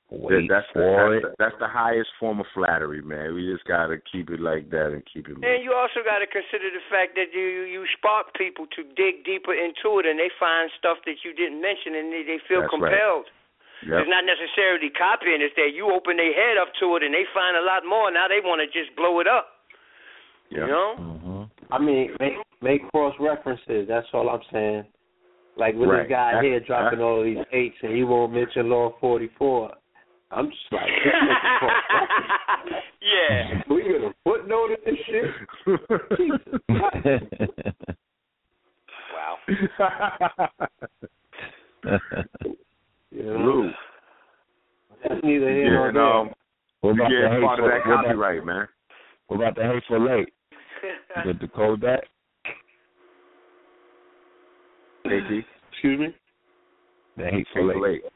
[0.06, 1.22] Wait that's the, for that's, it.
[1.26, 3.34] the, that's the highest form of flattery, man.
[3.34, 5.34] We just gotta keep it like that and keep it.
[5.34, 9.26] And you also got to consider the fact that you you spark people to dig
[9.26, 12.62] deeper into it, and they find stuff that you didn't mention, and they, they feel
[12.62, 12.94] That's right.
[13.80, 13.92] Compelled.
[13.92, 14.00] Yep.
[14.02, 17.24] It's not necessarily copying; it's that you open their head up to it, and they
[17.34, 18.10] find a lot more.
[18.10, 19.48] Now they want to just blow it up.
[20.50, 20.60] Yeah.
[20.60, 20.94] You know?
[20.96, 21.42] hmm
[21.74, 23.86] I mean, make make cross references.
[23.88, 24.84] That's all I'm saying.
[25.56, 26.02] Like with Right.
[26.04, 29.72] this guy That- here dropping all these eights, and he won't mention Law 44.
[30.30, 32.84] I'm just like, this nigga cross reference.
[33.00, 33.62] yeah.
[33.70, 35.30] we gonna footnote in this shit.
[39.16, 39.36] Wow.
[43.10, 43.38] You know?
[43.38, 43.70] Lou.
[45.02, 46.04] That's neither here Yeah, nor and, there.
[46.04, 46.30] um,
[46.80, 47.68] what you about the get part of hateful?
[47.68, 48.68] that What about, copyright, man.
[49.28, 50.32] what about the hateful eight?
[50.82, 52.04] You could decode that.
[55.06, 55.44] KT.
[55.72, 56.14] Excuse me.
[57.16, 58.02] The hateful Hateful eight.
[58.04, 58.12] Eight.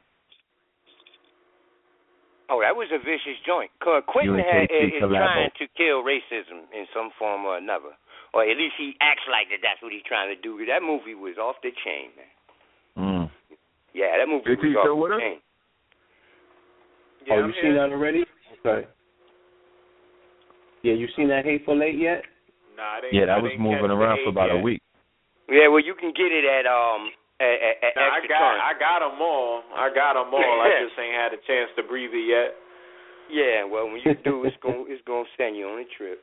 [2.50, 3.70] Oh, that was a vicious joint.
[3.78, 5.22] 'Cause Quentin had, KT is, is collabo.
[5.22, 7.94] trying to kill racism in some form or another,
[8.34, 9.60] or at least he acts like that.
[9.62, 10.58] That's what he's trying to do.
[10.66, 12.26] That movie was off the chain, man.
[12.98, 13.30] Mm.
[13.94, 15.22] Yeah, that movie KT was still off with the us?
[17.26, 17.62] Yeah, oh, I'm you here.
[17.62, 18.22] seen that already?
[18.64, 18.88] Okay.
[20.82, 22.24] Yeah, you seen that Hateful Eight yet?
[22.76, 24.60] Nah, I didn't, Yeah, I that was didn't moving around for about yet.
[24.60, 24.80] a week.
[25.50, 27.10] Yeah, well, you can get it at um
[27.42, 28.62] at, at, at Nah, I extra got Torrent.
[28.62, 29.62] I got them all.
[29.74, 30.56] I got them all.
[30.62, 32.54] I just ain't had a chance to breathe it yet.
[33.30, 36.18] Yeah, well, when you do, it's going it's going to send you on a trip.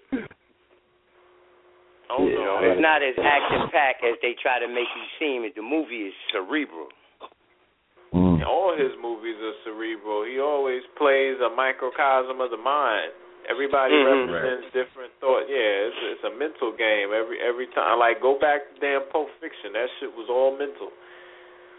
[2.12, 5.48] Oh You no, it's not as action packed as they try to make you seem.
[5.56, 6.92] The movie is cerebral.
[8.42, 8.48] Mm.
[8.48, 10.24] all his movies are cerebral.
[10.24, 13.12] He always plays a microcosm of the mind.
[13.50, 14.28] Everybody Mhm.
[14.32, 15.48] represents different thought.
[15.48, 17.98] Yeah, it's it's a mental game every every time.
[18.00, 19.74] Like go back to damn Pulp Fiction.
[19.74, 20.92] That shit was all mental.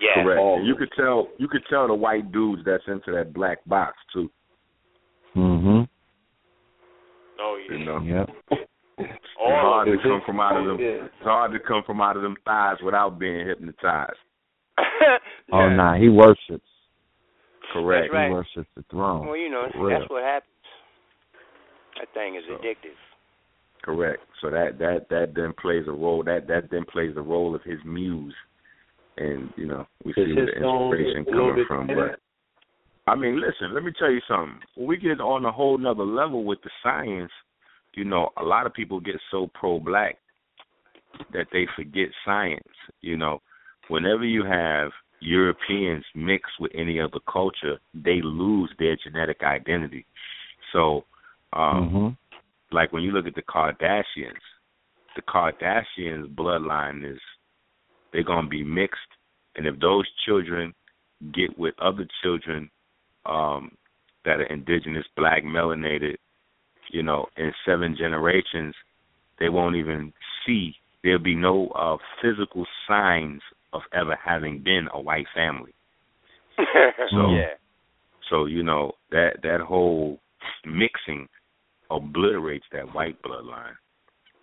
[0.00, 0.22] Yeah.
[0.22, 0.40] Correct.
[0.40, 3.96] All you could tell you could tell the white dudes that's into that black box
[4.12, 4.30] too.
[5.36, 5.82] Mm-hmm.
[7.40, 7.72] Oh yeah.
[7.76, 8.00] You know.
[8.00, 8.30] Yep.
[8.98, 12.22] It's hard to come from out of them it's hard to come from out of
[12.22, 14.18] them thighs without being hypnotized.
[15.52, 16.68] Oh nah, he worships.
[17.72, 18.08] Correct.
[18.08, 18.28] That's right.
[18.28, 19.26] He worships the throne.
[19.26, 20.52] Well, you know, For that's what happens.
[21.98, 22.54] That thing is So.
[22.54, 22.96] addictive.
[23.82, 24.20] Correct.
[24.40, 26.22] So that that that then plays a role.
[26.24, 28.34] That that then plays the role of his muse,
[29.16, 31.86] and you know we see where the inspiration coming from.
[31.86, 32.18] better?
[33.06, 33.72] But I mean, listen.
[33.72, 34.60] Let me tell you something.
[34.74, 37.30] When we get on a whole nother level with the science,
[37.94, 40.18] you know, a lot of people get so pro-black
[41.32, 42.62] that they forget science.
[43.00, 43.40] You know,
[43.88, 50.06] whenever you have Europeans mixed with any other culture, they lose their genetic identity.
[50.72, 51.04] So,
[51.52, 52.08] um, hmm
[52.70, 54.44] like when you look at the Kardashians,
[55.16, 57.18] the Kardashians bloodline is
[58.12, 59.00] they're gonna be mixed,
[59.56, 60.74] and if those children
[61.32, 62.70] get with other children
[63.26, 63.72] um,
[64.24, 66.16] that are indigenous, black, melanated,
[66.90, 68.74] you know, in seven generations,
[69.38, 70.12] they won't even
[70.46, 70.74] see.
[71.02, 73.40] There'll be no uh, physical signs
[73.72, 75.72] of ever having been a white family.
[76.56, 77.54] so, yeah.
[78.28, 80.18] so you know that that whole
[80.66, 81.28] mixing
[81.90, 83.76] obliterates that white bloodline.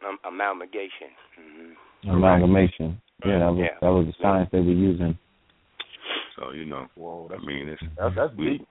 [0.07, 1.11] Um, amalgamation.
[1.39, 2.09] Mm-hmm.
[2.11, 3.01] Amalgamation.
[3.25, 3.77] Yeah, that was Yeah.
[3.81, 5.17] that was the science they were using.
[6.37, 8.67] So you know, Whoa, I mean, it's That's that's we, deep.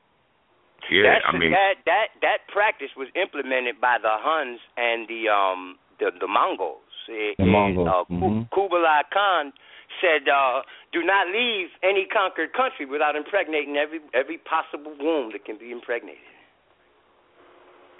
[0.90, 1.14] yeah.
[1.14, 5.76] That's I mean, that that that practice was implemented by the Huns and the um
[5.98, 6.80] the the Mongols.
[7.08, 8.50] It- The it- Mongols, uh, Ku- mhm.
[8.50, 9.52] Kublai Khan
[10.00, 15.44] said, uh, "Do not leave any conquered country without impregnating every every possible womb that
[15.44, 16.34] can be impregnated."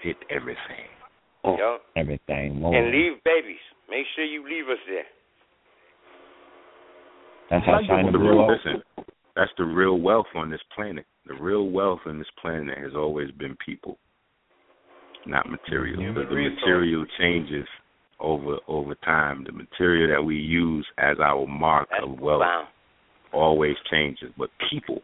[0.05, 0.85] hit everything.
[1.43, 1.57] Oh.
[1.57, 1.81] Yup.
[1.95, 2.75] Everything more.
[2.75, 3.61] And leave babies.
[3.89, 5.03] Make sure you leave us there.
[7.49, 8.81] That's how Like China the real, listen,
[9.35, 11.05] that's the real wealth on this planet.
[11.27, 13.97] The real wealth on this planet has always been people,
[15.27, 15.99] not material.
[15.99, 16.59] Human But the resources.
[16.63, 17.67] material changes
[18.19, 19.43] over over time.
[19.45, 22.67] The material that we use as our mark That's of wealth wow.
[23.33, 25.01] always changes, but people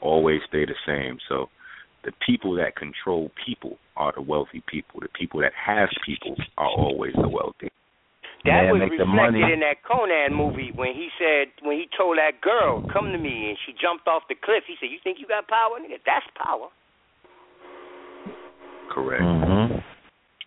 [0.00, 1.18] always stay the same.
[1.28, 1.48] So
[2.04, 5.00] the people that control people are the wealthy people.
[5.00, 7.70] The people that have people are always the wealthy.
[8.44, 9.52] That Yeah, was make the reflected money.
[9.54, 13.48] in that Conan movie when he said when he told that girl, "Come to me,"
[13.48, 14.64] and she jumped off the cliff.
[14.66, 15.96] He said, "You think you got power, nigga?
[16.04, 16.68] That's power."
[18.90, 19.22] Correct.
[19.22, 19.78] Mm-hmm.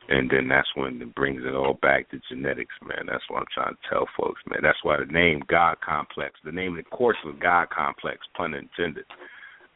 [0.09, 3.07] And then that's when it brings it all back to genetics, man.
[3.07, 4.59] That's what I'm trying to tell folks, man.
[4.63, 8.53] That's why the name God Complex, the name of the course was God Complex, pun
[8.53, 9.05] intended.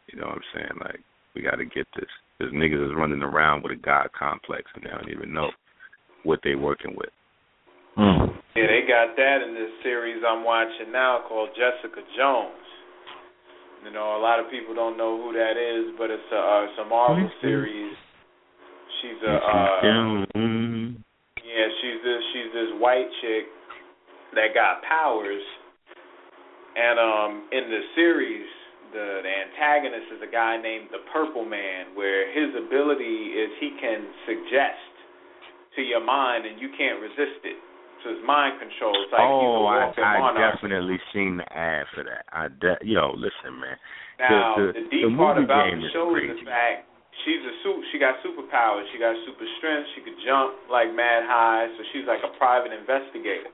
[0.07, 0.77] You know what I'm saying?
[0.79, 0.99] Like,
[1.35, 2.09] we got to get this.
[2.39, 5.51] There's niggas is running around with a God complex and they don't even know
[6.23, 7.13] what they working with.
[7.97, 8.33] Mm.
[8.55, 12.65] Yeah, they got that in this series I'm watching now called Jessica Jones.
[13.85, 16.63] You know, a lot of people don't know who that is, but it's a uh,
[16.65, 17.93] it's a Marvel series.
[18.99, 19.79] She's a uh,
[21.41, 23.45] yeah, she's this she's this white chick
[24.35, 25.43] that got powers,
[26.75, 28.47] and um in the series
[28.91, 33.75] the the antagonist is a guy named the Purple Man, where his ability is he
[33.79, 34.91] can suggest
[35.75, 37.57] to your mind and you can't resist it.
[38.03, 38.97] So it's mind control.
[38.97, 42.25] It's like oh, I, I definitely seen the ad for that.
[42.33, 43.77] I de- yo, listen, man.
[44.19, 46.90] Now the, the, the, deep the part about the show is the fact
[47.25, 47.81] she's a suit.
[47.91, 48.85] She got superpowers.
[48.91, 49.87] She got super strength.
[49.95, 51.67] She could jump like mad high.
[51.77, 53.51] So she's like a private investigator.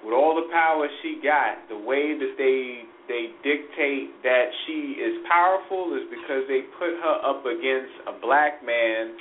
[0.00, 5.20] With all the power she got, the way that they they dictate that she is
[5.26, 9.18] powerful is because they put her up against a black man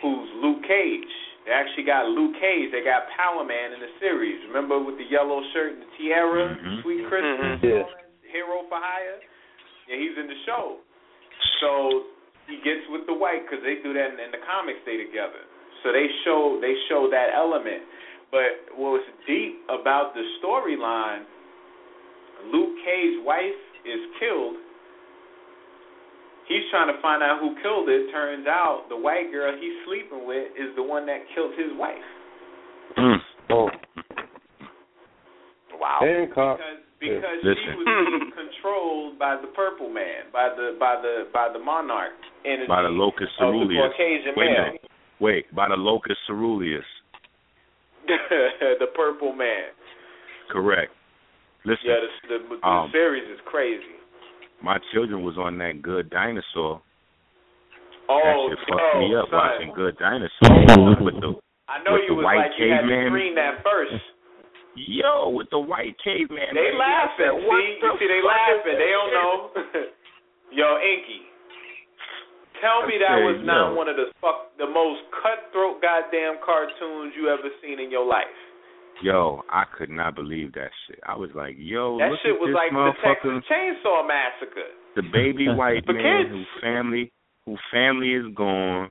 [0.00, 1.12] who's Luke Cage.
[1.44, 2.70] They actually got Luke Cage.
[2.70, 4.38] They got Power Man in the series.
[4.46, 6.82] Remember with the yellow shirt and the tiara, Mhm.
[6.82, 7.84] Sweet Christmas, Yeah.
[8.30, 9.20] Hero for Hire.
[9.88, 10.78] Yeah, he's in the show.
[11.60, 12.06] So
[12.46, 14.82] he gets with the white because they do that in, in the comics.
[14.84, 15.46] They together.
[15.82, 17.82] So they show they show that element.
[18.30, 21.28] But what was deep about the storyline,
[22.48, 24.56] Luke Cage's wife is killed.
[26.48, 28.10] He's trying to find out who killed it.
[28.10, 32.08] Turns out the white girl he's sleeping with is the one that killed his wife.
[32.98, 33.16] Mm.
[33.50, 33.68] Oh,
[35.82, 35.98] Wow.
[36.00, 36.58] Hancock.
[36.62, 37.72] Because because she Listen.
[37.76, 42.14] was being controlled by the purple man, by the by the by the monarch
[42.46, 43.90] energy By the locus of the ceruleus.
[43.92, 44.66] Caucasian Wait a male.
[44.78, 44.86] minute.
[45.20, 46.86] Wait, by the locus ceruleus.
[48.06, 49.70] the purple man.
[50.50, 50.92] Correct.
[51.64, 53.94] Listen, Yeah, the, the, the Um, series is crazy.
[54.62, 56.82] my children was on that Good Dinosaur.
[58.10, 58.18] Oh,
[58.50, 59.38] that shit fucked oh, me up son.
[59.38, 61.34] watching Good Dinosaur with the
[61.70, 63.08] I know with you the was white like you had to caveman.
[63.14, 63.94] screen that first.
[64.76, 66.54] Yo with the white caveman.
[66.54, 66.80] They baby.
[66.80, 67.16] I laughing.
[67.18, 68.76] said, what See, the you see, they laughing.
[68.78, 69.34] They don't know.
[70.52, 71.24] Yo, Inky,
[72.60, 73.74] tell me that Okay, was not yo.
[73.74, 78.28] one of the fuck the most cutthroat goddamn cartoons you ever seen in your life.
[79.02, 81.00] Yo, I could not believe that shit.
[81.08, 84.06] I was like, yo, that look shit at was this like the motherfucker, Texas Chainsaw
[84.06, 84.70] Massacre.
[84.96, 86.30] the baby white man kids.
[86.30, 87.10] whose family,
[87.46, 88.90] whose family is gone.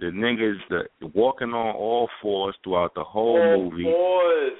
[0.00, 3.84] The niggas the walking on all fours throughout the whole Oh, movie.
[3.84, 4.58] boys.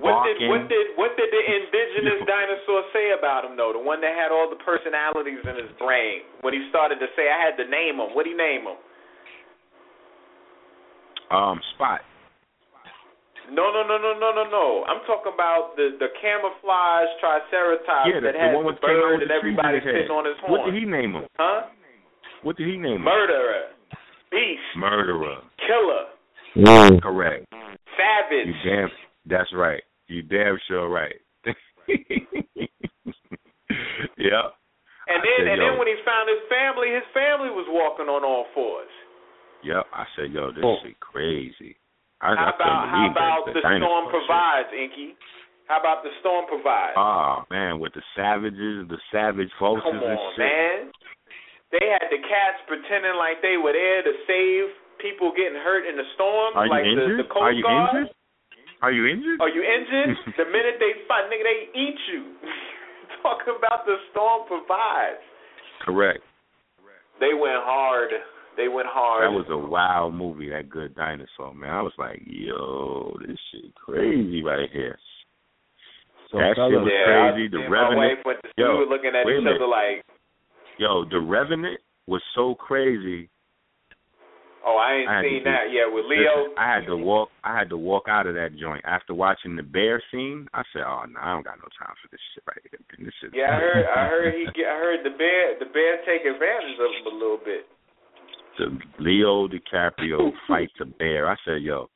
[0.00, 3.76] What did what did what did the indigenous dinosaur say about him though?
[3.76, 6.24] The one that had all the personalities in his brain.
[6.40, 8.16] When he started to say, I had to name him.
[8.16, 8.80] What would he name him?
[11.28, 12.00] Um, Spot.
[13.52, 14.84] No, no, no, no, no, no, no.
[14.88, 18.80] I'm talking about the the camouflage triceratops yeah, the, that the had one the with
[18.80, 21.28] came bird and the everybody sitting on his What did he name him?
[21.36, 21.68] Huh?
[22.40, 23.04] What did he name him?
[23.04, 23.76] Murderer,
[24.32, 25.44] beast, Murderer.
[25.68, 26.08] killer,
[27.04, 27.44] Correct.
[27.92, 28.48] savage.
[28.48, 28.88] You damn.
[29.26, 29.82] That's right.
[30.08, 31.14] You damn sure right.
[34.18, 34.50] yeah.
[35.10, 38.22] And then said, and then when he found his family, his family was walking on
[38.22, 38.90] all fours.
[39.66, 39.86] Yep.
[39.92, 40.78] I said, yo, this Oh.
[40.82, 41.76] shit crazy.
[42.22, 44.14] I, How I about how about that, the dinosaur storm shit.
[44.14, 45.08] provides, Inky?
[45.66, 46.94] How about the storm provides?
[46.94, 50.46] Oh man, with the savages, the savage forces Come and on, shit.
[50.46, 50.78] man.
[51.74, 54.70] They had the cats pretending like they were there to save
[55.02, 57.18] people getting hurt in the storm, Are you like injured?
[57.18, 57.90] the, the Coast Are you Guard.
[58.06, 58.14] injured?
[58.82, 59.40] Are you injured?
[59.40, 60.18] Are you injured?
[60.36, 62.34] the minute they fight, nigga, they eat you.
[63.22, 65.22] Talk about the storm provides.
[65.86, 66.20] Correct.
[67.20, 68.10] They went hard.
[68.56, 69.24] They went hard.
[69.24, 71.70] That was a wild movie, that Good Dinosaur, man.
[71.70, 74.98] I was like, yo, this shit crazy right here.
[76.30, 77.46] So, that shit was yeah, crazy.
[77.46, 77.96] I, The me Revenant.
[77.96, 80.04] My wife went to yo, looking at each other like,
[80.78, 83.30] Yo, The Revenant was so crazy.
[84.64, 86.54] Oh, I ain't I seen that yet with Listen, Leo.
[86.58, 87.28] I had to walk.
[87.44, 90.46] I had to walk out of that joint after watching the bear scene.
[90.54, 92.80] I said, "Oh no, I don't got no time for this shit right here.
[92.98, 93.06] Man.
[93.06, 93.84] This shit." Yeah, I heard.
[93.86, 94.44] I heard he.
[94.54, 95.58] Get, I heard the bear.
[95.58, 97.66] The bear take advantage of him a little bit.
[98.58, 101.28] the Leo DiCaprio fights a bear.
[101.28, 101.88] I said, yo,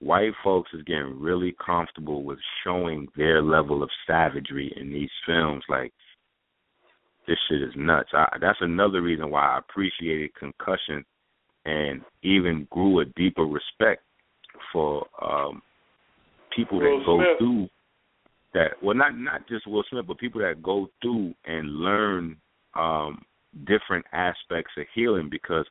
[0.00, 5.62] white folks is getting really comfortable with showing their level of savagery in these films.
[5.68, 5.92] Like,
[7.26, 8.10] this shit is nuts.
[8.12, 11.04] I, that's another reason why I appreciated Concussion
[11.64, 14.02] and even grew a deeper respect
[14.72, 15.62] for um
[16.54, 17.38] people Will that go Smith.
[17.38, 17.68] through
[18.54, 22.36] that well not not just Will Smith but people that go through and learn
[22.74, 23.22] um
[23.66, 25.66] different aspects of healing because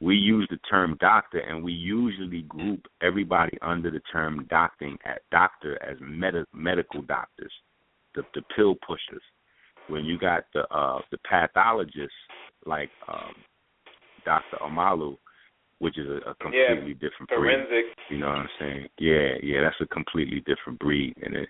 [0.00, 5.22] we use the term doctor and we usually group everybody under the term doctoring at
[5.30, 7.52] doctor as med- medical doctors
[8.14, 9.22] the the pill pushers
[9.88, 12.12] when you got the uh the pathologists
[12.64, 13.34] like um
[14.24, 14.56] Dr.
[14.60, 15.16] Omalu
[15.78, 17.84] which is a, a completely different breed Forensic.
[18.10, 18.88] you know what I'm saying?
[18.98, 21.48] Yeah, yeah, that's a completely different breed, and it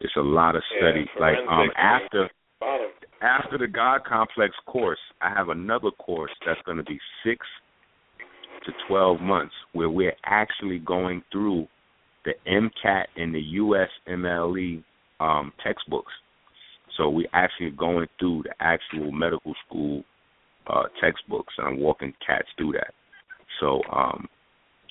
[0.00, 1.10] it's a lot of Yeah, study.
[1.20, 2.28] like um after
[2.60, 2.88] Bottom.
[3.22, 7.46] after the God Complex course, I have another course that's going to be six
[8.66, 11.66] to twelve months where we're actually going through
[12.24, 14.82] the MCAT and the USMLE
[15.20, 16.12] um, textbooks.
[16.96, 20.04] So we're actually going through the actual medical school
[20.66, 22.94] uh, textbooks, and I'm walking cats through that.
[23.62, 24.26] So, um,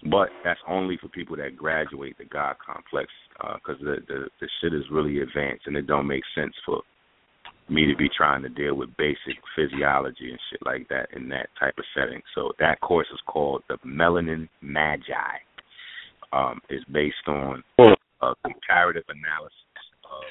[0.09, 3.09] but that's only for people that graduate the God Complex,
[3.56, 6.82] because the, the the shit is really advanced, and it don't make sense for
[7.69, 11.50] me to be trying to deal with basic physiology and shit like that in that
[11.59, 12.22] type of setting.
[12.33, 15.35] So that course is called the Melanin Magi.
[16.33, 20.24] Um, it's based on a comparative analysis of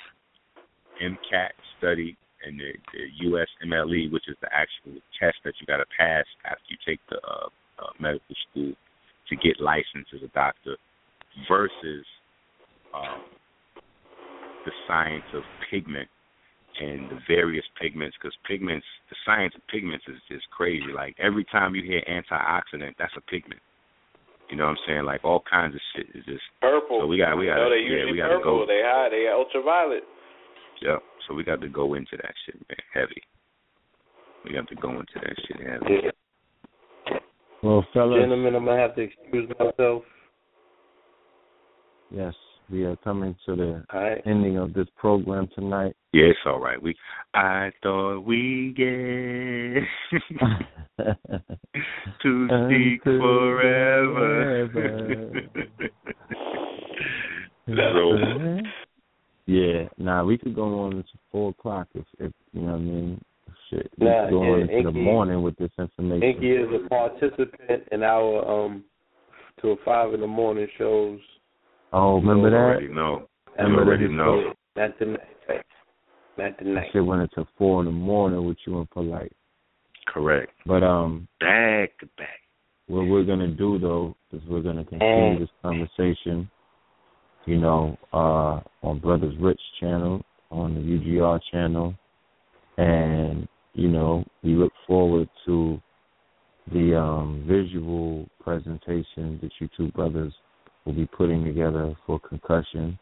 [1.01, 5.85] MCAT study and the, the USMLE, which is the actual test that you got to
[5.99, 7.49] pass after you take the uh,
[7.81, 8.73] uh, medical school
[9.29, 10.77] to get licensed as a doctor,
[11.49, 12.05] versus
[12.95, 13.23] um,
[14.65, 16.09] the science of pigment
[16.81, 18.17] and the various pigments.
[18.21, 20.93] Because pigments, the science of pigments is just crazy.
[20.95, 23.61] Like every time you hear antioxidant, that's a pigment.
[24.51, 25.05] You know what I'm saying?
[25.05, 27.01] Like all kinds of shit is just Purple.
[27.03, 28.61] So we got we got no, they yeah usually we got to purple.
[28.61, 28.67] go.
[28.67, 29.09] They high.
[29.09, 30.03] They ultraviolet.
[30.83, 30.99] Yep.
[31.29, 33.23] So we got to go into that shit, man, heavy.
[34.45, 36.11] We got to go into that shit heavy.
[37.63, 40.03] Well, fellas, Gentlemen, I'm gonna have to excuse myself.
[42.11, 42.35] yes,
[42.71, 44.23] we are coming to the All right.
[44.25, 45.95] ending of this program tonight.
[46.13, 46.81] Yeah, it's all right.
[46.83, 46.95] We
[47.35, 48.85] I thought we get
[52.23, 54.71] to speak Until forever.
[57.67, 58.63] so,
[59.47, 62.79] yeah, nah, we could go on until four o'clock if, if you know what I
[62.79, 63.21] mean.
[63.71, 66.23] Shit, we Nah, could go yeah, on into the morning with this information.
[66.23, 68.85] Inky is a participant in our um
[69.63, 71.21] to five in the morning shows.
[71.93, 72.57] Oh, remember you that?
[72.57, 73.29] already know.
[73.59, 74.13] You Remember already that?
[74.13, 74.53] know.
[74.77, 75.21] Not tonight.
[75.49, 75.63] Not
[76.37, 76.89] That tonight.
[76.93, 79.33] shit went into four in the morning with you and polite.
[80.07, 80.53] Correct.
[80.67, 82.41] But um, Back to back.
[82.87, 86.49] what we're gonna do though is we're gonna continue this conversation.
[87.47, 91.95] You know, uh, on Brothers Rich channel, on the UGR channel,
[92.81, 95.81] and you know, we look forward to
[96.73, 100.33] the um, visual presentation that you two brothers
[100.85, 102.99] will be putting together for concussion.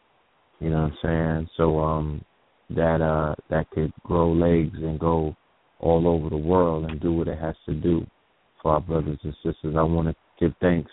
[0.59, 1.49] You know what I'm saying?
[1.55, 2.25] So um,
[2.71, 5.35] that uh, that could grow legs and go
[5.79, 8.05] all over the world and do what it has to do
[8.61, 9.75] for our brothers and sisters.
[9.77, 10.91] I want to give thanks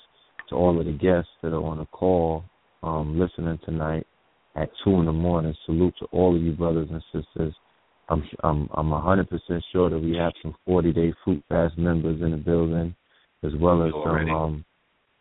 [0.48, 2.44] to all of the guests that are on the call
[2.84, 4.06] um, listening tonight
[4.54, 5.54] at two in the morning.
[5.66, 7.52] Salute to all of you brothers and sisters.
[8.08, 11.76] I'm I'm I'm a hundred percent sure that we have some forty day fruit fast
[11.76, 12.94] members in the building,
[13.42, 14.30] as well as Already.
[14.30, 14.64] some um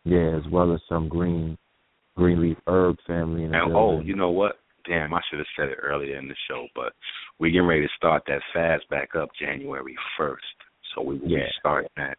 [0.03, 1.57] yeah, as well as some green
[2.15, 3.99] green leaf herb family in the And building.
[3.99, 4.59] oh, you know what?
[4.87, 6.93] Damn, I should have said it earlier in the show, but
[7.39, 10.43] we're getting ready to start that fast back up January first.
[10.93, 11.45] So we will Yeah.
[11.45, 12.17] be starting that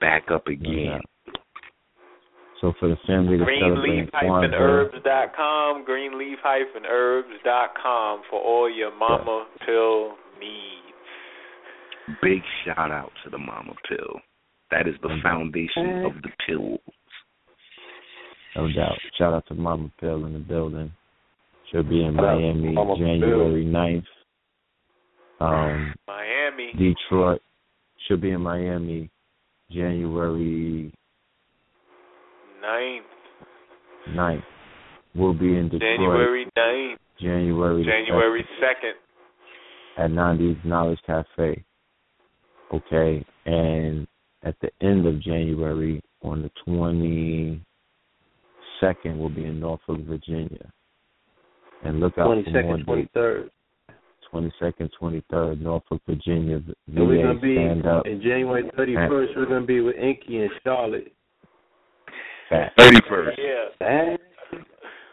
[0.00, 1.00] back up again
[2.62, 9.66] So for the family to celebrate Kwanzaa, Greenleaf-herbs.com, greenleaf-herbs.com for all your mama yeah.
[9.66, 10.94] pill needs.
[12.22, 14.20] Big shout out to the mama pill.
[14.70, 15.22] That is the mm-hmm.
[15.22, 16.78] foundation of the pills.
[18.54, 18.96] No doubt.
[19.18, 20.92] Shout out to Mama Pill in the building.
[21.70, 24.04] She'll be in Miami January 9th.
[25.40, 26.72] Um, Miami.
[26.72, 27.40] Detroit.
[28.06, 29.10] She'll be in Miami
[29.70, 30.92] January
[32.64, 33.00] 9th.
[34.10, 34.42] 9th.
[35.14, 35.98] We'll be in Detroit.
[35.98, 36.96] January 9th.
[37.20, 38.92] January January 2nd.
[40.02, 41.64] At Nandi's Knowledge Cafe.
[42.72, 43.24] Okay.
[43.44, 44.06] And
[44.42, 47.60] at the end of January on the 22nd,
[49.18, 50.72] we'll be in Norfolk, Virginia.
[51.84, 53.50] And look out 22nd, for 23rd.
[54.32, 56.58] 22nd, 23rd, Norfolk, Virginia.
[56.58, 59.96] VA and we're going to be, stand in January 31st, we're going to be with
[59.96, 61.12] Inky and Charlotte.
[62.78, 63.38] Thirty first.
[63.38, 64.16] Yeah.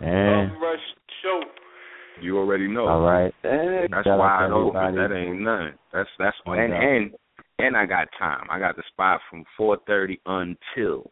[0.02, 0.80] And rush
[1.22, 1.42] show.
[2.22, 2.88] You already know.
[2.88, 3.34] All right.
[3.44, 5.74] That's Shout why I know that ain't none.
[5.94, 7.12] That's that's and and
[7.60, 8.48] and I got time.
[8.50, 11.12] I got the spot from four thirty until.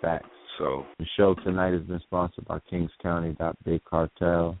[0.00, 0.28] Facts.
[0.58, 4.56] So the show tonight has been sponsored by Kings County Big Cartel.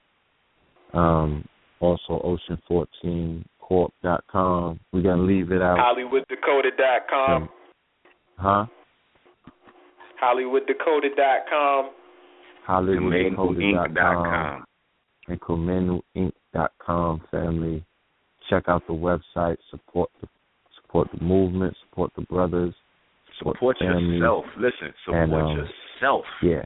[0.94, 1.44] Um,
[1.80, 4.80] also Ocean Fourteen Corp dot com.
[4.92, 5.78] We're gonna leave it out.
[5.78, 7.48] HollywoodDakota.com.
[8.36, 8.66] Huh?
[10.22, 11.90] HollywoodDakota.com.
[12.68, 14.64] HollywoodDakota.com.
[15.28, 17.84] And KemenuInk.com, family.
[18.48, 19.56] Check out the website.
[19.70, 20.28] Support the
[20.80, 21.76] support the movement.
[21.88, 22.74] Support the brothers.
[23.38, 24.44] Support, support yourself.
[24.56, 25.68] Listen, support and, um,
[26.00, 26.24] yourself.
[26.42, 26.64] Yeah.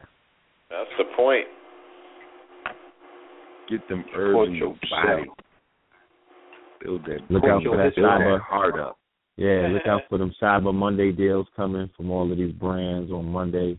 [0.71, 1.47] That's the point.
[3.69, 5.25] Get them herbs in your body.
[6.83, 7.19] Build that.
[7.31, 8.99] Look out for that cyber heart up.
[9.37, 13.27] Yeah, look out for them Cyber Monday deals coming from all of these brands on
[13.27, 13.79] Monday.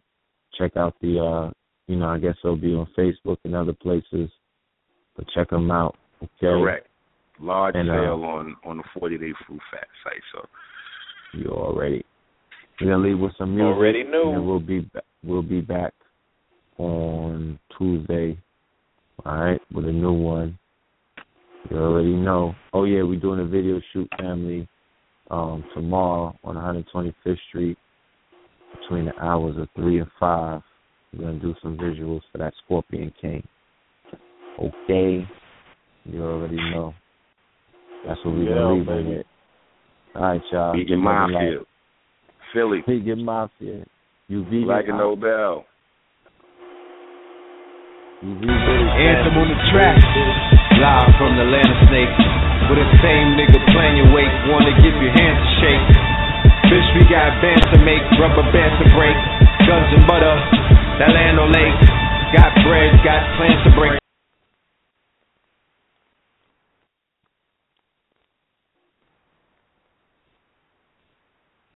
[0.58, 1.52] Check out the, uh,
[1.88, 4.30] you know, I guess they'll be on Facebook and other places,
[5.16, 5.96] but check them out.
[6.22, 6.32] Okay.
[6.42, 6.88] Correct.
[7.40, 10.22] Large and, sale uh, on on the 40 day fruit fat site.
[10.34, 10.48] So
[11.34, 12.06] you already.
[12.80, 13.76] We're gonna leave with some music.
[13.76, 14.32] Already knew.
[14.34, 15.94] And we'll be ba- we'll be back
[16.78, 18.38] on Tuesday.
[19.26, 20.58] All right, with a new one.
[21.70, 22.54] You already know.
[22.72, 24.68] Oh yeah, we're doing a video shoot, family
[25.34, 27.78] um, tomorrow on 125th Street
[28.80, 30.62] between the hours of 3 and 5.
[31.14, 33.44] We're going to do some visuals for that Scorpion King.
[34.60, 35.28] Okay.
[36.06, 36.94] You already know.
[38.08, 39.20] That's what we're Yeah, going to leave baby.
[39.22, 39.26] it.
[40.16, 40.78] All right, y'all.
[40.78, 41.60] Vegan Mafia.
[42.54, 42.84] Philly.
[42.88, 43.84] Vegan Mafia.
[44.28, 44.68] You vegan.
[44.68, 45.66] Like a Nobel.
[48.22, 48.50] You vegan.
[48.50, 49.98] Anthem on the track.
[50.78, 52.33] Live from the land of snakes.
[52.70, 54.32] With the same nigga playing your weight.
[54.48, 55.88] Wanna give your hands a shake.
[56.72, 59.16] Bitch, we got bands to make, rubber bands to break.
[59.68, 60.36] Guns and butter,
[61.00, 61.78] that land on lake.
[62.34, 64.03] Got bread, got plans to break.